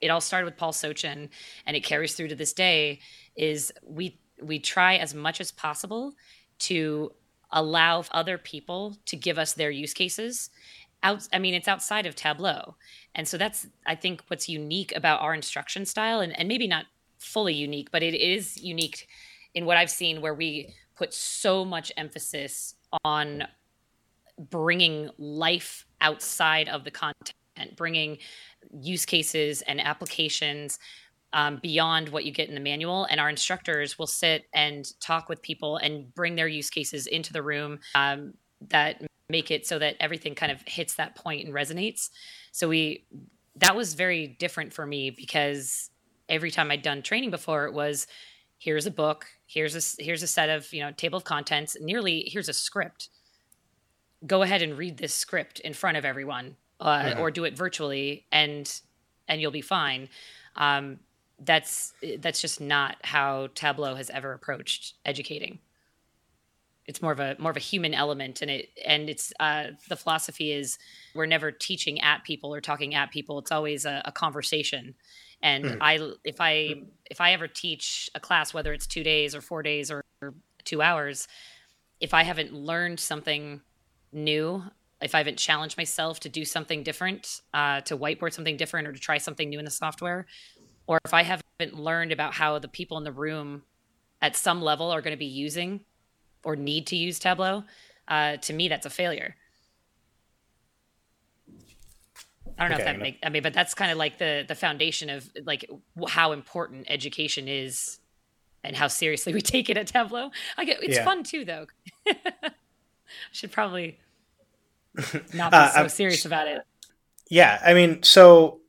it 0.00 0.08
all 0.08 0.20
started 0.20 0.44
with 0.44 0.56
Paul 0.56 0.72
Sochin, 0.72 1.28
and 1.66 1.76
it 1.76 1.84
carries 1.84 2.14
through 2.14 2.28
to 2.28 2.34
this 2.34 2.52
day. 2.52 3.00
Is 3.34 3.72
we 3.84 4.20
we 4.40 4.58
try 4.58 4.96
as 4.96 5.14
much 5.14 5.40
as 5.40 5.50
possible 5.50 6.14
to 6.60 7.12
allow 7.52 8.04
other 8.10 8.38
people 8.38 8.96
to 9.06 9.16
give 9.16 9.38
us 9.38 9.52
their 9.52 9.70
use 9.70 9.94
cases 9.94 10.50
out 11.02 11.28
i 11.32 11.38
mean 11.38 11.54
it's 11.54 11.68
outside 11.68 12.06
of 12.06 12.14
tableau. 12.14 12.76
And 13.14 13.28
so 13.28 13.36
that's 13.36 13.66
i 13.86 13.94
think 13.94 14.22
what's 14.28 14.48
unique 14.48 14.94
about 14.96 15.20
our 15.20 15.34
instruction 15.34 15.84
style 15.84 16.20
and, 16.20 16.38
and 16.38 16.48
maybe 16.48 16.66
not 16.66 16.86
fully 17.18 17.54
unique 17.54 17.90
but 17.92 18.02
it 18.02 18.14
is 18.14 18.60
unique 18.62 19.06
in 19.54 19.66
what 19.66 19.76
i've 19.76 19.90
seen 19.90 20.20
where 20.20 20.34
we 20.34 20.74
put 20.96 21.12
so 21.12 21.64
much 21.64 21.92
emphasis 21.96 22.74
on 23.04 23.44
bringing 24.50 25.10
life 25.18 25.86
outside 26.00 26.68
of 26.68 26.84
the 26.84 26.90
content 26.90 27.34
bringing 27.76 28.18
use 28.80 29.04
cases 29.04 29.62
and 29.62 29.80
applications 29.80 30.78
um, 31.32 31.58
beyond 31.62 32.08
what 32.10 32.24
you 32.24 32.32
get 32.32 32.48
in 32.48 32.54
the 32.54 32.60
manual. 32.60 33.04
And 33.04 33.20
our 33.20 33.28
instructors 33.28 33.98
will 33.98 34.06
sit 34.06 34.46
and 34.52 34.86
talk 35.00 35.28
with 35.28 35.42
people 35.42 35.76
and 35.76 36.14
bring 36.14 36.36
their 36.36 36.48
use 36.48 36.70
cases 36.70 37.06
into 37.06 37.32
the 37.32 37.42
room 37.42 37.80
um, 37.94 38.34
that 38.68 39.02
make 39.28 39.50
it 39.50 39.66
so 39.66 39.78
that 39.78 39.96
everything 39.98 40.34
kind 40.34 40.52
of 40.52 40.62
hits 40.66 40.94
that 40.94 41.16
point 41.16 41.44
and 41.44 41.54
resonates. 41.54 42.10
So 42.52 42.68
we 42.68 43.06
that 43.56 43.76
was 43.76 43.94
very 43.94 44.26
different 44.26 44.72
for 44.72 44.86
me 44.86 45.10
because 45.10 45.90
every 46.28 46.50
time 46.50 46.70
I'd 46.70 46.82
done 46.82 47.02
training 47.02 47.30
before, 47.30 47.66
it 47.66 47.74
was 47.74 48.06
here's 48.58 48.86
a 48.86 48.90
book, 48.90 49.26
here's 49.46 49.74
a 49.74 50.02
here's 50.02 50.22
a 50.22 50.26
set 50.26 50.48
of 50.48 50.72
you 50.72 50.80
know 50.80 50.92
table 50.92 51.16
of 51.16 51.24
contents, 51.24 51.76
nearly 51.80 52.28
here's 52.28 52.48
a 52.48 52.52
script. 52.52 53.08
Go 54.24 54.42
ahead 54.42 54.62
and 54.62 54.78
read 54.78 54.98
this 54.98 55.12
script 55.12 55.58
in 55.60 55.74
front 55.74 55.96
of 55.96 56.04
everyone, 56.04 56.56
uh, 56.78 57.00
mm-hmm. 57.00 57.20
or 57.20 57.30
do 57.30 57.44
it 57.44 57.56
virtually, 57.56 58.26
and 58.30 58.80
and 59.28 59.40
you'll 59.40 59.50
be 59.50 59.62
fine. 59.62 60.08
Um, 60.56 61.00
that's 61.44 61.92
that's 62.18 62.40
just 62.40 62.60
not 62.60 62.96
how 63.02 63.48
Tableau 63.54 63.94
has 63.94 64.10
ever 64.10 64.32
approached 64.32 64.94
educating. 65.04 65.58
It's 66.86 67.00
more 67.00 67.12
of 67.12 67.20
a 67.20 67.36
more 67.38 67.50
of 67.50 67.56
a 67.56 67.60
human 67.60 67.94
element, 67.94 68.42
and 68.42 68.50
it 68.50 68.70
and 68.84 69.08
it's 69.08 69.32
uh, 69.40 69.68
the 69.88 69.96
philosophy 69.96 70.52
is 70.52 70.78
we're 71.14 71.26
never 71.26 71.50
teaching 71.50 72.00
at 72.00 72.24
people 72.24 72.54
or 72.54 72.60
talking 72.60 72.94
at 72.94 73.10
people. 73.10 73.38
It's 73.38 73.52
always 73.52 73.84
a, 73.84 74.02
a 74.04 74.12
conversation. 74.12 74.94
And 75.42 75.64
mm. 75.64 75.78
I 75.80 75.98
if 76.24 76.36
I 76.40 76.74
if 77.10 77.20
I 77.20 77.32
ever 77.32 77.48
teach 77.48 78.10
a 78.14 78.20
class, 78.20 78.52
whether 78.52 78.72
it's 78.72 78.86
two 78.86 79.04
days 79.04 79.34
or 79.34 79.40
four 79.40 79.62
days 79.62 79.90
or, 79.90 80.04
or 80.20 80.34
two 80.64 80.82
hours, 80.82 81.28
if 82.00 82.14
I 82.14 82.24
haven't 82.24 82.52
learned 82.52 83.00
something 83.00 83.60
new 84.12 84.62
if 85.02 85.14
I 85.14 85.18
haven't 85.18 85.38
challenged 85.38 85.76
myself 85.76 86.20
to 86.20 86.28
do 86.28 86.44
something 86.44 86.82
different, 86.82 87.40
uh, 87.52 87.80
to 87.82 87.98
whiteboard 87.98 88.32
something 88.32 88.56
different, 88.56 88.86
or 88.86 88.92
to 88.92 89.00
try 89.00 89.18
something 89.18 89.48
new 89.48 89.58
in 89.58 89.64
the 89.64 89.70
software, 89.70 90.26
or 90.92 90.98
if 91.06 91.14
I 91.14 91.22
haven't 91.22 91.74
learned 91.74 92.12
about 92.12 92.34
how 92.34 92.58
the 92.58 92.68
people 92.68 92.98
in 92.98 93.04
the 93.04 93.12
room 93.12 93.62
at 94.20 94.36
some 94.36 94.60
level 94.60 94.90
are 94.90 95.00
going 95.00 95.14
to 95.14 95.18
be 95.18 95.24
using 95.24 95.80
or 96.44 96.54
need 96.54 96.86
to 96.88 96.96
use 96.96 97.18
Tableau, 97.18 97.64
uh, 98.08 98.36
to 98.36 98.52
me, 98.52 98.68
that's 98.68 98.84
a 98.84 98.90
failure. 98.90 99.34
I 102.58 102.64
don't 102.64 102.72
know 102.72 102.74
okay, 102.74 102.82
if 102.82 102.86
that 102.86 102.98
makes. 102.98 103.18
I 103.22 103.30
mean, 103.30 103.42
but 103.42 103.54
that's 103.54 103.72
kind 103.72 103.90
of 103.90 103.96
like 103.96 104.18
the 104.18 104.44
the 104.46 104.54
foundation 104.54 105.08
of 105.08 105.30
like 105.46 105.64
how 106.08 106.32
important 106.32 106.84
education 106.90 107.48
is, 107.48 107.98
and 108.62 108.76
how 108.76 108.88
seriously 108.88 109.32
we 109.32 109.40
take 109.54 109.70
it 109.70 109.78
at 109.78 109.86
Tableau. 109.86 110.30
I 110.58 110.66
get 110.66 110.82
it's 110.82 110.96
yeah. 110.96 111.04
fun 111.06 111.22
too, 111.22 111.46
though. 111.46 111.68
I 112.06 112.50
should 113.32 113.50
probably 113.50 113.98
not 115.32 115.52
be 115.52 115.56
uh, 115.56 115.70
so 115.70 115.88
serious 115.88 116.26
about 116.26 116.48
it. 116.48 116.60
Yeah, 117.30 117.62
I 117.64 117.72
mean, 117.72 118.02
so 118.02 118.60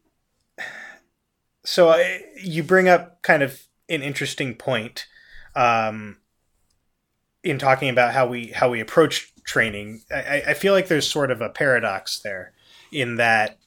so 1.64 1.90
uh, 1.90 2.04
you 2.42 2.64
bring 2.64 2.88
up 2.90 3.22
kind 3.22 3.44
of 3.44 3.62
an 3.90 4.02
interesting 4.02 4.56
point 4.56 5.06
um, 5.56 6.18
in 7.44 7.58
talking 7.58 7.90
about 7.90 8.14
how 8.14 8.28
we 8.28 8.48
how 8.48 8.70
we 8.70 8.80
approach 8.80 9.34
training. 9.46 10.02
I, 10.12 10.44
I 10.48 10.54
feel 10.54 10.74
like 10.74 10.88
there's 10.88 11.10
sort 11.10 11.32
of 11.32 11.42
a 11.42 11.50
paradox 11.50 12.20
there 12.20 12.54
in 12.92 13.16
that 13.16 13.58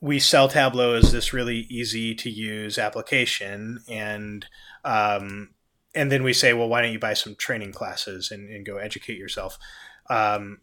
we 0.00 0.18
sell 0.18 0.48
Tableau 0.48 0.94
as 0.94 1.12
this 1.12 1.32
really 1.32 1.66
easy 1.70 2.14
to 2.14 2.30
use 2.30 2.78
application, 2.78 3.82
and 3.88 4.46
um, 4.84 5.50
and 5.94 6.12
then 6.12 6.22
we 6.22 6.32
say, 6.32 6.52
well, 6.52 6.68
why 6.68 6.82
don't 6.82 6.92
you 6.92 6.98
buy 6.98 7.14
some 7.14 7.34
training 7.34 7.72
classes 7.72 8.30
and, 8.30 8.48
and 8.50 8.66
go 8.66 8.76
educate 8.76 9.18
yourself? 9.18 9.58
Um, 10.10 10.60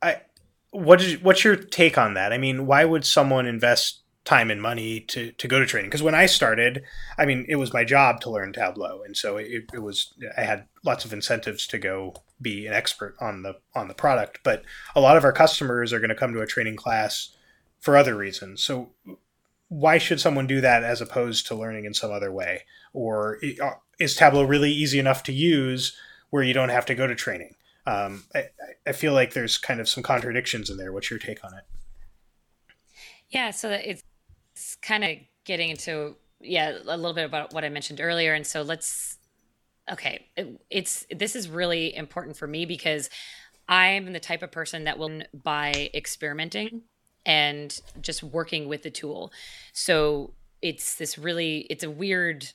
I 0.00 0.22
what 0.70 1.00
is 1.00 1.20
what's 1.20 1.44
your 1.44 1.56
take 1.56 1.98
on 1.98 2.14
that? 2.14 2.32
I 2.32 2.38
mean, 2.38 2.66
why 2.66 2.84
would 2.84 3.04
someone 3.04 3.46
invest 3.46 4.03
time 4.24 4.50
and 4.50 4.60
money 4.60 5.00
to 5.00 5.32
to 5.32 5.48
go 5.48 5.58
to 5.58 5.66
training? 5.66 5.90
Because 5.90 6.02
when 6.02 6.14
I 6.14 6.26
started, 6.26 6.82
I 7.18 7.26
mean, 7.26 7.44
it 7.48 7.56
was 7.56 7.72
my 7.72 7.84
job 7.84 8.20
to 8.22 8.30
learn 8.30 8.52
Tableau, 8.52 9.02
and 9.02 9.16
so 9.16 9.36
it, 9.36 9.64
it 9.72 9.82
was 9.82 10.14
I 10.36 10.42
had 10.42 10.66
lots 10.84 11.04
of 11.04 11.12
incentives 11.12 11.66
to 11.68 11.78
go 11.78 12.14
be 12.40 12.66
an 12.66 12.74
expert 12.74 13.16
on 13.20 13.42
the 13.42 13.56
on 13.74 13.88
the 13.88 13.94
product. 13.94 14.40
But 14.42 14.62
a 14.94 15.00
lot 15.00 15.16
of 15.16 15.24
our 15.24 15.32
customers 15.32 15.92
are 15.92 16.00
going 16.00 16.10
to 16.10 16.14
come 16.14 16.32
to 16.34 16.42
a 16.42 16.46
training 16.46 16.76
class 16.76 17.36
for 17.80 17.96
other 17.96 18.16
reasons. 18.16 18.62
So 18.62 18.90
why 19.68 19.98
should 19.98 20.20
someone 20.20 20.46
do 20.46 20.60
that 20.60 20.84
as 20.84 21.00
opposed 21.00 21.46
to 21.46 21.54
learning 21.54 21.84
in 21.84 21.94
some 21.94 22.12
other 22.12 22.32
way? 22.32 22.64
Or 22.92 23.38
uh, 23.62 23.72
is 23.98 24.14
Tableau 24.14 24.44
really 24.44 24.70
easy 24.70 24.98
enough 24.98 25.22
to 25.24 25.32
use 25.32 25.96
where 26.30 26.42
you 26.42 26.54
don't 26.54 26.68
have 26.68 26.86
to 26.86 26.94
go 26.94 27.06
to 27.06 27.14
training? 27.14 27.54
um, 27.86 28.24
I, 28.34 28.44
I 28.86 28.92
feel 28.92 29.12
like 29.12 29.34
there's 29.34 29.58
kind 29.58 29.80
of 29.80 29.88
some 29.88 30.02
contradictions 30.02 30.70
in 30.70 30.76
there. 30.76 30.92
What's 30.92 31.10
your 31.10 31.18
take 31.18 31.44
on 31.44 31.54
it? 31.54 31.64
Yeah, 33.30 33.50
so 33.50 33.70
it's 33.70 34.02
kind 34.84 35.02
of 35.02 35.10
getting 35.44 35.70
into 35.70 36.14
yeah 36.40 36.76
a 36.86 36.96
little 36.96 37.14
bit 37.14 37.24
about 37.24 37.52
what 37.52 37.64
I 37.64 37.68
mentioned 37.68 38.00
earlier, 38.00 38.34
and 38.34 38.46
so 38.46 38.62
let's 38.62 39.18
okay. 39.90 40.26
It, 40.36 40.60
it's 40.70 41.06
this 41.10 41.34
is 41.34 41.48
really 41.48 41.94
important 41.94 42.36
for 42.36 42.46
me 42.46 42.66
because 42.66 43.10
I'm 43.68 44.12
the 44.12 44.20
type 44.20 44.42
of 44.42 44.52
person 44.52 44.84
that 44.84 44.98
will 44.98 45.22
by 45.32 45.90
experimenting 45.94 46.82
and 47.26 47.80
just 48.00 48.22
working 48.22 48.68
with 48.68 48.82
the 48.82 48.90
tool. 48.90 49.32
So 49.72 50.34
it's 50.60 50.96
this 50.96 51.18
really 51.18 51.66
it's 51.70 51.84
a 51.84 51.90
weird 51.90 52.46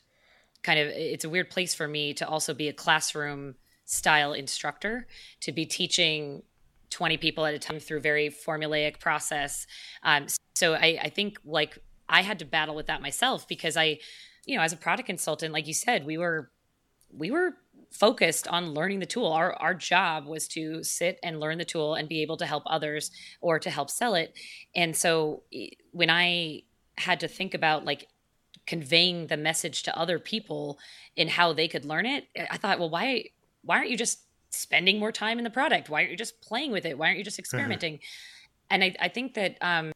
kind 0.63 0.79
of 0.79 0.87
it's 0.89 1.25
a 1.25 1.29
weird 1.29 1.49
place 1.49 1.73
for 1.73 1.87
me 1.87 2.13
to 2.13 2.27
also 2.27 2.53
be 2.53 2.67
a 2.67 2.73
classroom 2.73 3.55
style 3.85 4.33
instructor 4.33 5.07
to 5.41 5.51
be 5.51 5.65
teaching 5.65 6.43
20 6.91 7.17
people 7.17 7.45
at 7.45 7.53
a 7.53 7.59
time 7.59 7.79
through 7.79 7.99
very 7.99 8.29
formulaic 8.29 8.99
process. 8.99 9.65
Um, 10.03 10.27
so 10.55 10.73
I, 10.73 10.99
I 11.03 11.09
think 11.09 11.39
like 11.45 11.79
I 12.09 12.21
had 12.21 12.39
to 12.39 12.45
battle 12.45 12.75
with 12.75 12.87
that 12.87 13.01
myself 13.01 13.47
because 13.47 13.77
I, 13.77 13.99
you 14.45 14.57
know, 14.57 14.63
as 14.63 14.73
a 14.73 14.77
product 14.77 15.07
consultant, 15.07 15.53
like 15.53 15.67
you 15.67 15.73
said, 15.73 16.05
we 16.05 16.17
were 16.17 16.51
we 17.11 17.31
were 17.31 17.55
focused 17.91 18.47
on 18.47 18.73
learning 18.73 18.99
the 18.99 19.05
tool. 19.05 19.31
Our 19.31 19.53
our 19.53 19.73
job 19.73 20.25
was 20.25 20.47
to 20.49 20.83
sit 20.83 21.19
and 21.23 21.39
learn 21.39 21.57
the 21.57 21.65
tool 21.65 21.95
and 21.95 22.09
be 22.09 22.21
able 22.21 22.37
to 22.37 22.45
help 22.45 22.63
others 22.65 23.11
or 23.41 23.59
to 23.59 23.69
help 23.69 23.89
sell 23.89 24.15
it. 24.15 24.37
And 24.75 24.95
so 24.95 25.43
when 25.91 26.09
I 26.09 26.63
had 26.97 27.19
to 27.21 27.27
think 27.27 27.53
about 27.53 27.85
like 27.85 28.07
conveying 28.67 29.27
the 29.27 29.37
message 29.37 29.83
to 29.83 29.97
other 29.97 30.19
people 30.19 30.77
in 31.15 31.27
how 31.27 31.53
they 31.53 31.67
could 31.67 31.85
learn 31.85 32.05
it, 32.05 32.25
I 32.49 32.57
thought, 32.57 32.79
well, 32.79 32.89
why 32.89 33.25
why 33.63 33.77
aren't 33.77 33.89
you 33.89 33.97
just 33.97 34.19
spending 34.51 34.99
more 34.99 35.11
time 35.11 35.37
in 35.37 35.43
the 35.43 35.49
product? 35.49 35.89
Why 35.89 35.99
aren't 35.99 36.11
you 36.11 36.17
just 36.17 36.41
playing 36.41 36.71
with 36.71 36.85
it? 36.85 36.97
Why 36.97 37.07
aren't 37.07 37.17
you 37.17 37.23
just 37.23 37.35
mm-hmm. 37.35 37.41
experimenting? 37.41 37.93
Mm-hmm. 37.95 38.03
And 38.71 38.83
I, 38.83 38.95
I, 38.99 39.07
think 39.09 39.33
that 39.33 39.57
um, 39.61 39.91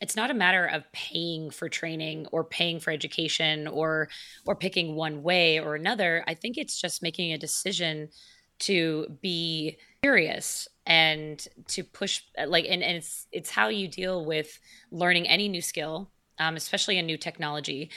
it's 0.00 0.16
not 0.16 0.30
a 0.30 0.34
matter 0.34 0.66
of 0.66 0.90
paying 0.92 1.50
for 1.50 1.68
training 1.68 2.26
or 2.32 2.44
paying 2.44 2.80
for 2.80 2.90
education 2.90 3.66
or 3.66 4.08
or 4.44 4.54
picking 4.54 4.94
one 4.94 5.22
way 5.22 5.58
or 5.58 5.74
another. 5.74 6.22
I 6.26 6.34
think 6.34 6.58
it's 6.58 6.80
just 6.80 7.02
making 7.02 7.32
a 7.32 7.38
decision 7.38 8.10
to 8.58 9.06
be 9.22 9.76
curious 10.02 10.68
and 10.86 11.46
to 11.68 11.82
push 11.82 12.22
like 12.46 12.64
and, 12.68 12.82
and 12.82 12.96
it's 12.98 13.26
it's 13.32 13.50
how 13.50 13.68
you 13.68 13.88
deal 13.88 14.24
with 14.24 14.58
learning 14.90 15.26
any 15.26 15.48
new 15.48 15.60
skill 15.60 16.10
um, 16.38 16.56
especially 16.56 16.98
a 16.98 17.02
new 17.02 17.18
technology 17.18 17.90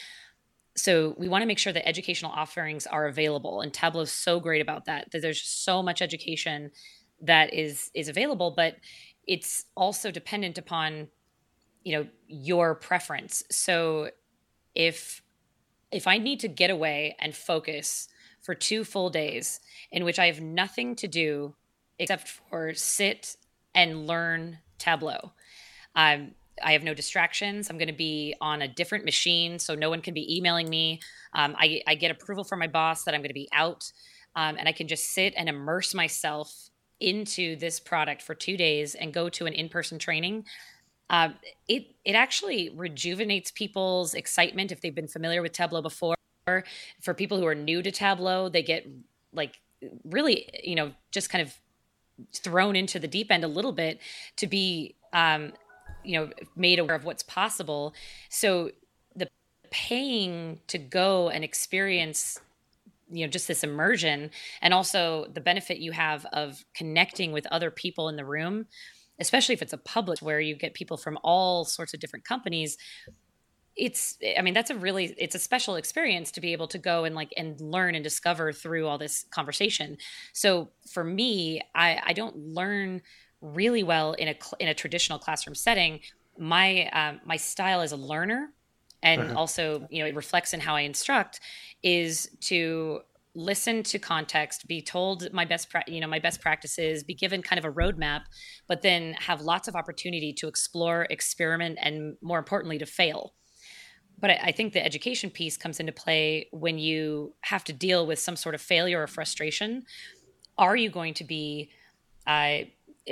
so 0.76 1.14
we 1.18 1.30
want 1.30 1.42
to 1.42 1.46
make 1.46 1.60
sure 1.60 1.74
that 1.74 1.88
educational 1.88 2.32
offerings 2.32 2.88
are 2.88 3.08
available 3.08 3.62
and 3.62 3.74
tableau 3.74 4.02
is 4.02 4.12
so 4.12 4.40
great 4.40 4.62
about 4.62 4.86
that 4.86 5.10
that 5.12 5.22
there's 5.22 5.42
so 5.42 5.84
much 5.84 6.02
education 6.02 6.72
that 7.22 7.54
is 7.54 7.92
is 7.94 8.10
available 8.10 8.52
but 8.52 8.76
it's 9.28 9.66
also 9.78 10.10
dependent 10.10 10.58
upon 10.58 11.08
you 11.90 11.98
know 11.98 12.08
your 12.28 12.76
preference 12.76 13.44
so 13.50 14.12
if 14.76 15.24
if 15.92 16.06
i 16.06 16.20
need 16.20 16.40
to 16.40 16.48
get 16.48 16.70
away 16.70 17.16
and 17.20 17.36
focus 17.36 18.08
for 18.42 18.54
two 18.54 18.84
full 18.84 19.10
days 19.10 19.60
in 19.92 20.06
which 20.06 20.20
i 20.20 20.28
have 20.28 20.40
nothing 20.40 20.96
to 20.96 21.08
do 21.08 21.56
except 21.98 22.28
for 22.28 22.76
sit 22.76 23.38
and 23.74 24.06
learn 24.06 24.60
tableau 24.78 25.32
um, 25.96 26.36
I 26.62 26.74
have 26.74 26.84
no 26.84 26.94
distractions. 26.94 27.70
I'm 27.70 27.78
going 27.78 27.88
to 27.88 27.94
be 27.94 28.36
on 28.42 28.62
a 28.62 28.68
different 28.68 29.06
machine, 29.06 29.60
so 29.60 29.76
no 29.76 29.90
one 29.90 30.02
can 30.02 30.14
be 30.14 30.38
emailing 30.38 30.70
me. 30.70 31.00
Um, 31.34 31.56
I, 31.58 31.82
I, 31.88 31.96
get 31.96 32.12
approval 32.12 32.44
from 32.44 32.60
my 32.60 32.68
boss 32.68 33.06
that 33.06 33.14
I'm 33.14 33.22
going 33.22 33.30
to 33.30 33.34
be 33.34 33.50
out, 33.54 33.92
um, 34.36 34.58
and 34.58 34.68
I 34.68 34.74
can 34.74 34.88
just 34.88 35.06
sit 35.12 35.34
and 35.38 35.48
immerse 35.48 35.94
myself 35.94 36.70
into 37.00 37.56
this 37.56 37.80
product 37.80 38.22
for 38.22 38.36
two 38.36 38.58
days 38.58 38.96
and 38.96 39.14
go 39.14 39.30
to 39.30 39.46
an 39.46 39.54
in-person 39.54 40.00
training. 40.00 40.46
Uh, 41.10 41.30
it 41.68 41.88
it 42.06 42.14
actually 42.14 42.70
rejuvenates 42.76 43.52
people's 43.52 44.14
excitement 44.14 44.72
if 44.72 44.82
they've 44.82 44.96
been 44.96 45.08
familiar 45.08 45.42
with 45.42 45.52
Tableau 45.52 45.82
before. 45.82 46.16
For 47.02 47.14
people 47.14 47.38
who 47.38 47.46
are 47.46 47.56
new 47.56 47.82
to 47.84 47.92
Tableau, 47.92 48.50
they 48.50 48.64
get 48.64 48.88
like 49.34 49.60
really, 50.04 50.50
you 50.64 50.76
know, 50.76 50.92
just 51.12 51.30
kind 51.30 51.42
of 51.42 51.56
thrown 52.34 52.76
into 52.76 53.00
the 53.00 53.08
deep 53.08 53.32
end 53.32 53.44
a 53.44 53.48
little 53.48 53.72
bit 53.72 54.00
to 54.38 54.48
be 54.48 54.96
um, 55.14 55.54
you 56.04 56.20
know 56.20 56.30
made 56.56 56.80
aware 56.80 56.96
of 56.96 57.06
what's 57.06 57.24
possible 57.24 57.94
so 58.30 58.72
the 59.16 59.28
paying 59.72 60.60
to 60.68 60.78
go 60.78 61.30
and 61.30 61.44
experience 61.44 62.40
you 63.12 63.26
know 63.26 63.30
just 63.30 63.48
this 63.48 63.64
immersion 63.64 64.30
and 64.62 64.74
also 64.74 65.26
the 65.34 65.42
benefit 65.42 65.78
you 65.78 65.92
have 65.92 66.26
of 66.34 66.64
connecting 66.74 67.32
with 67.32 67.46
other 67.48 67.72
people 67.72 68.10
in 68.10 68.16
the 68.16 68.26
room 68.26 68.66
especially 69.20 69.54
if 69.54 69.62
it's 69.62 69.74
a 69.74 69.78
public 69.78 70.20
where 70.20 70.40
you 70.40 70.56
get 70.56 70.74
people 70.74 70.98
from 70.98 71.18
all 71.24 71.66
sorts 71.66 71.94
of 71.94 72.00
different 72.00 72.26
companies 72.26 72.78
it's 73.76 74.18
i 74.38 74.42
mean 74.42 74.54
that's 74.54 74.70
a 74.70 74.76
really 74.76 75.16
it's 75.18 75.36
a 75.36 75.40
special 75.40 75.76
experience 75.76 76.32
to 76.32 76.42
be 76.42 76.52
able 76.52 76.68
to 76.68 76.78
go 76.78 77.06
and 77.06 77.16
like 77.16 77.34
and 77.38 77.62
learn 77.62 77.96
and 77.96 78.04
discover 78.04 78.52
through 78.52 78.88
all 78.88 78.98
this 78.98 79.26
conversation 79.32 79.98
so 80.34 80.70
for 80.92 81.04
me 81.04 81.62
i 81.76 82.02
i 82.08 82.14
don't 82.14 82.36
learn 82.36 83.02
really 83.42 83.84
well 83.84 84.14
in 84.14 84.30
a 84.30 84.36
in 84.60 84.68
a 84.68 84.74
traditional 84.74 85.20
classroom 85.20 85.56
setting. 85.56 86.00
My 86.38 86.88
um, 86.90 87.22
my 87.26 87.38
style 87.38 87.82
as 87.82 87.92
a 87.92 87.98
learner, 87.98 88.52
and 89.04 89.22
uh-huh. 89.22 89.40
also 89.40 89.88
you 89.90 90.02
know 90.02 90.10
it 90.10 90.16
reflects 90.16 90.54
in 90.54 90.60
how 90.60 90.76
I 90.76 90.82
instruct, 90.82 91.40
is 91.84 92.30
to 92.42 93.02
listen 93.40 93.84
to 93.84 93.98
context, 94.00 94.68
be 94.68 94.82
told 94.82 95.32
my 95.34 95.46
best 95.46 95.70
pra- 95.72 95.84
you 95.88 96.02
know 96.02 96.08
my 96.08 96.20
best 96.20 96.42
practices, 96.42 97.04
be 97.04 97.16
given 97.24 97.42
kind 97.42 97.60
of 97.62 97.66
a 97.66 97.74
roadmap, 97.82 98.22
but 98.68 98.82
then 98.82 99.14
have 99.14 99.40
lots 99.42 99.68
of 99.68 99.76
opportunity 99.76 100.32
to 100.34 100.48
explore, 100.48 101.08
experiment, 101.10 101.78
and 101.82 102.18
more 102.22 102.40
importantly 102.40 102.78
to 102.80 102.86
fail. 102.86 103.22
but 104.22 104.30
I 104.50 104.52
think 104.52 104.74
the 104.74 104.84
education 104.86 105.30
piece 105.30 105.58
comes 105.58 105.80
into 105.80 105.94
play 105.94 106.48
when 106.52 106.78
you 106.78 107.34
have 107.42 107.64
to 107.66 107.74
deal 107.74 108.06
with 108.06 108.20
some 108.20 108.36
sort 108.36 108.56
of 108.56 108.62
failure 108.62 109.02
or 109.02 109.08
frustration. 109.08 109.84
Are 110.58 110.76
you 110.76 110.90
going 110.90 111.14
to 111.16 111.24
be 111.24 111.70
uh, 112.28 112.60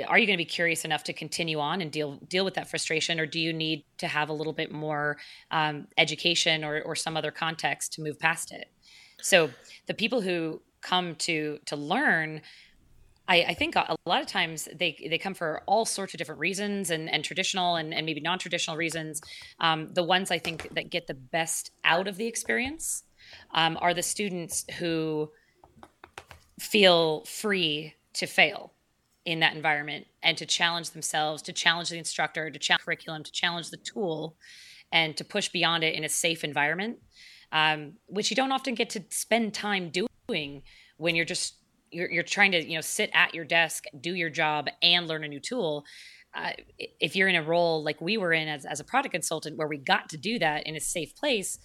are 0.06 0.18
you 0.18 0.26
going 0.26 0.36
to 0.36 0.44
be 0.44 0.44
curious 0.44 0.84
enough 0.84 1.02
to 1.04 1.12
continue 1.12 1.58
on 1.58 1.80
and 1.80 1.90
deal 1.90 2.10
deal 2.28 2.44
with 2.44 2.54
that 2.54 2.68
frustration, 2.68 3.18
or 3.18 3.26
do 3.26 3.40
you 3.40 3.52
need 3.52 3.84
to 3.98 4.06
have 4.06 4.28
a 4.28 4.32
little 4.32 4.52
bit 4.52 4.70
more 4.70 5.16
um, 5.50 5.88
education 5.96 6.64
or, 6.64 6.82
or 6.82 6.94
some 6.94 7.16
other 7.16 7.32
context 7.32 7.94
to 7.94 8.02
move 8.02 8.18
past 8.18 8.52
it? 8.52 8.66
So 9.20 9.50
the 9.86 9.94
people 9.94 10.20
who 10.20 10.60
come 10.80 11.14
to 11.16 11.58
to 11.66 11.76
learn 11.76 12.40
I, 13.30 13.44
I, 13.48 13.54
think 13.54 13.76
a 13.76 13.94
lot 14.06 14.22
of 14.22 14.26
times 14.26 14.70
they 14.74 14.96
they 15.06 15.18
come 15.18 15.34
for 15.34 15.62
all 15.66 15.84
sorts 15.84 16.14
of 16.14 16.18
different 16.18 16.40
reasons 16.40 16.88
and, 16.88 17.10
and 17.10 17.22
traditional 17.22 17.76
and, 17.76 17.92
and 17.92 18.06
maybe 18.06 18.20
non-traditional 18.20 18.76
reasons. 18.76 19.20
Um, 19.60 19.92
the 19.92 20.02
ones 20.02 20.30
I 20.30 20.38
think 20.38 20.74
that 20.74 20.88
get 20.88 21.06
the 21.06 21.14
best 21.14 21.70
out 21.84 22.08
of 22.08 22.16
the 22.16 22.26
experience 22.26 23.04
um, 23.52 23.76
are 23.82 23.92
the 23.92 24.02
students 24.02 24.64
who 24.78 25.30
feel 26.58 27.24
free 27.26 27.94
to 28.14 28.26
fail 28.26 28.72
in 29.26 29.40
that 29.40 29.54
environment 29.54 30.06
and 30.22 30.38
to 30.38 30.46
challenge 30.46 30.90
themselves, 30.90 31.42
to 31.42 31.52
challenge 31.52 31.90
the 31.90 31.98
instructor, 31.98 32.50
to 32.50 32.58
challenge 32.58 32.84
curriculum, 32.84 33.22
to 33.22 33.32
challenge 33.32 33.68
the 33.70 33.76
tool, 33.76 34.36
and 34.90 35.18
to 35.18 35.24
push 35.24 35.50
beyond 35.50 35.84
it 35.84 35.94
in 35.94 36.02
a 36.02 36.08
safe 36.08 36.44
environment, 36.44 36.98
um, 37.52 37.94
which 38.06 38.30
you 38.30 38.36
don't 38.36 38.52
often 38.52 38.74
get 38.74 38.90
to 38.90 39.02
spend 39.10 39.54
time 39.54 39.90
doing 39.90 40.62
when 40.96 41.14
you're 41.14 41.24
just 41.24 41.54
you're, 41.90 42.10
you're 42.10 42.22
trying 42.22 42.52
to 42.52 42.62
you 42.62 42.74
know 42.74 42.82
sit 42.82 43.10
at 43.14 43.34
your 43.34 43.44
desk 43.44 43.84
do 44.00 44.14
your 44.14 44.30
job 44.30 44.68
and 44.82 45.06
learn 45.06 45.24
a 45.24 45.28
new 45.28 45.40
tool. 45.40 45.84
Uh, 46.34 46.52
if 47.00 47.16
you're 47.16 47.28
in 47.28 47.36
a 47.36 47.42
role 47.42 47.82
like 47.82 48.00
we 48.00 48.18
were 48.18 48.32
in 48.32 48.48
as, 48.48 48.66
as 48.66 48.80
a 48.80 48.84
product 48.84 49.12
consultant 49.12 49.56
where 49.56 49.66
we 49.66 49.78
got 49.78 50.10
to 50.10 50.18
do 50.18 50.38
that 50.38 50.66
in 50.66 50.76
a 50.76 50.80
safe 50.80 51.16
place 51.16 51.58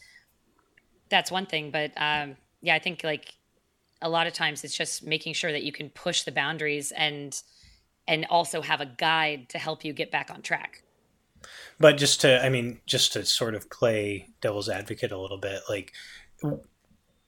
that's 1.10 1.30
one 1.30 1.46
thing. 1.46 1.70
But 1.70 1.92
um, 1.98 2.38
yeah 2.64 2.74
i 2.74 2.80
think 2.80 3.04
like 3.04 3.36
a 4.02 4.10
lot 4.10 4.26
of 4.26 4.34
times 4.34 4.64
it's 4.64 4.76
just 4.76 5.06
making 5.06 5.34
sure 5.34 5.52
that 5.52 5.64
you 5.64 5.72
can 5.72 5.90
push 5.90 6.24
the 6.24 6.32
boundaries 6.32 6.92
and 6.98 7.44
and 8.08 8.26
also 8.30 8.62
have 8.62 8.82
a 8.82 8.86
guide 8.86 9.48
to 9.50 9.60
help 9.60 9.86
you 9.86 9.94
get 9.94 10.12
back 10.12 10.32
on 10.32 10.42
track 10.42 10.82
but 11.84 11.98
just 11.98 12.22
to 12.22 12.42
i 12.46 12.48
mean 12.48 12.80
just 12.86 13.12
to 13.12 13.26
sort 13.26 13.54
of 13.54 13.70
play 13.70 14.30
devil's 14.40 14.70
advocate 14.70 15.12
a 15.12 15.20
little 15.20 15.38
bit 15.38 15.60
like 15.68 15.92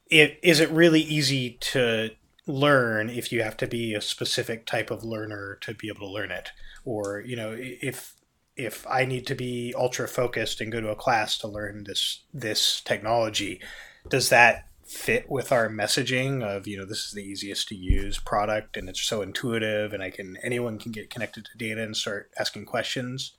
it 0.10 0.40
is 0.42 0.62
it 0.62 0.70
really 0.70 1.02
easy 1.02 1.58
to 1.60 2.10
learn 2.48 3.10
if 3.10 3.34
you 3.34 3.44
have 3.44 3.58
to 3.58 3.68
be 3.68 3.94
a 3.94 4.00
specific 4.00 4.66
type 4.66 4.90
of 4.90 5.04
learner 5.04 5.58
to 5.60 5.74
be 5.74 5.88
able 5.90 6.08
to 6.08 6.14
learn 6.14 6.32
it? 6.32 6.52
Or 6.86 7.20
you 7.20 7.36
know 7.36 7.54
if 7.58 8.16
if 8.56 8.88
i 8.88 9.04
need 9.04 9.28
to 9.28 9.36
be 9.36 9.74
ultra 9.78 10.08
focused 10.08 10.62
and 10.62 10.72
go 10.72 10.80
to 10.80 10.90
a 10.90 10.96
class 10.96 11.38
to 11.40 11.48
learn 11.48 11.84
this 11.84 12.22
this 12.34 12.80
technology 12.80 13.60
does 14.08 14.30
that 14.30 14.70
fit 14.86 15.30
with 15.30 15.52
our 15.52 15.68
messaging 15.68 16.42
of 16.42 16.66
you 16.66 16.78
know 16.78 16.86
this 16.86 17.06
is 17.06 17.12
the 17.12 17.24
easiest 17.24 17.68
to 17.68 17.76
use 17.76 18.18
product 18.20 18.78
and 18.78 18.88
it's 18.88 19.02
so 19.02 19.22
intuitive 19.22 19.92
and 19.92 20.02
i 20.02 20.10
can 20.10 20.38
anyone 20.42 20.80
can 20.80 20.94
get 20.94 21.10
connected 21.10 21.44
to 21.44 21.58
data 21.58 21.84
and 21.84 21.98
start 21.98 22.30
asking 22.40 22.64
questions 22.64 23.36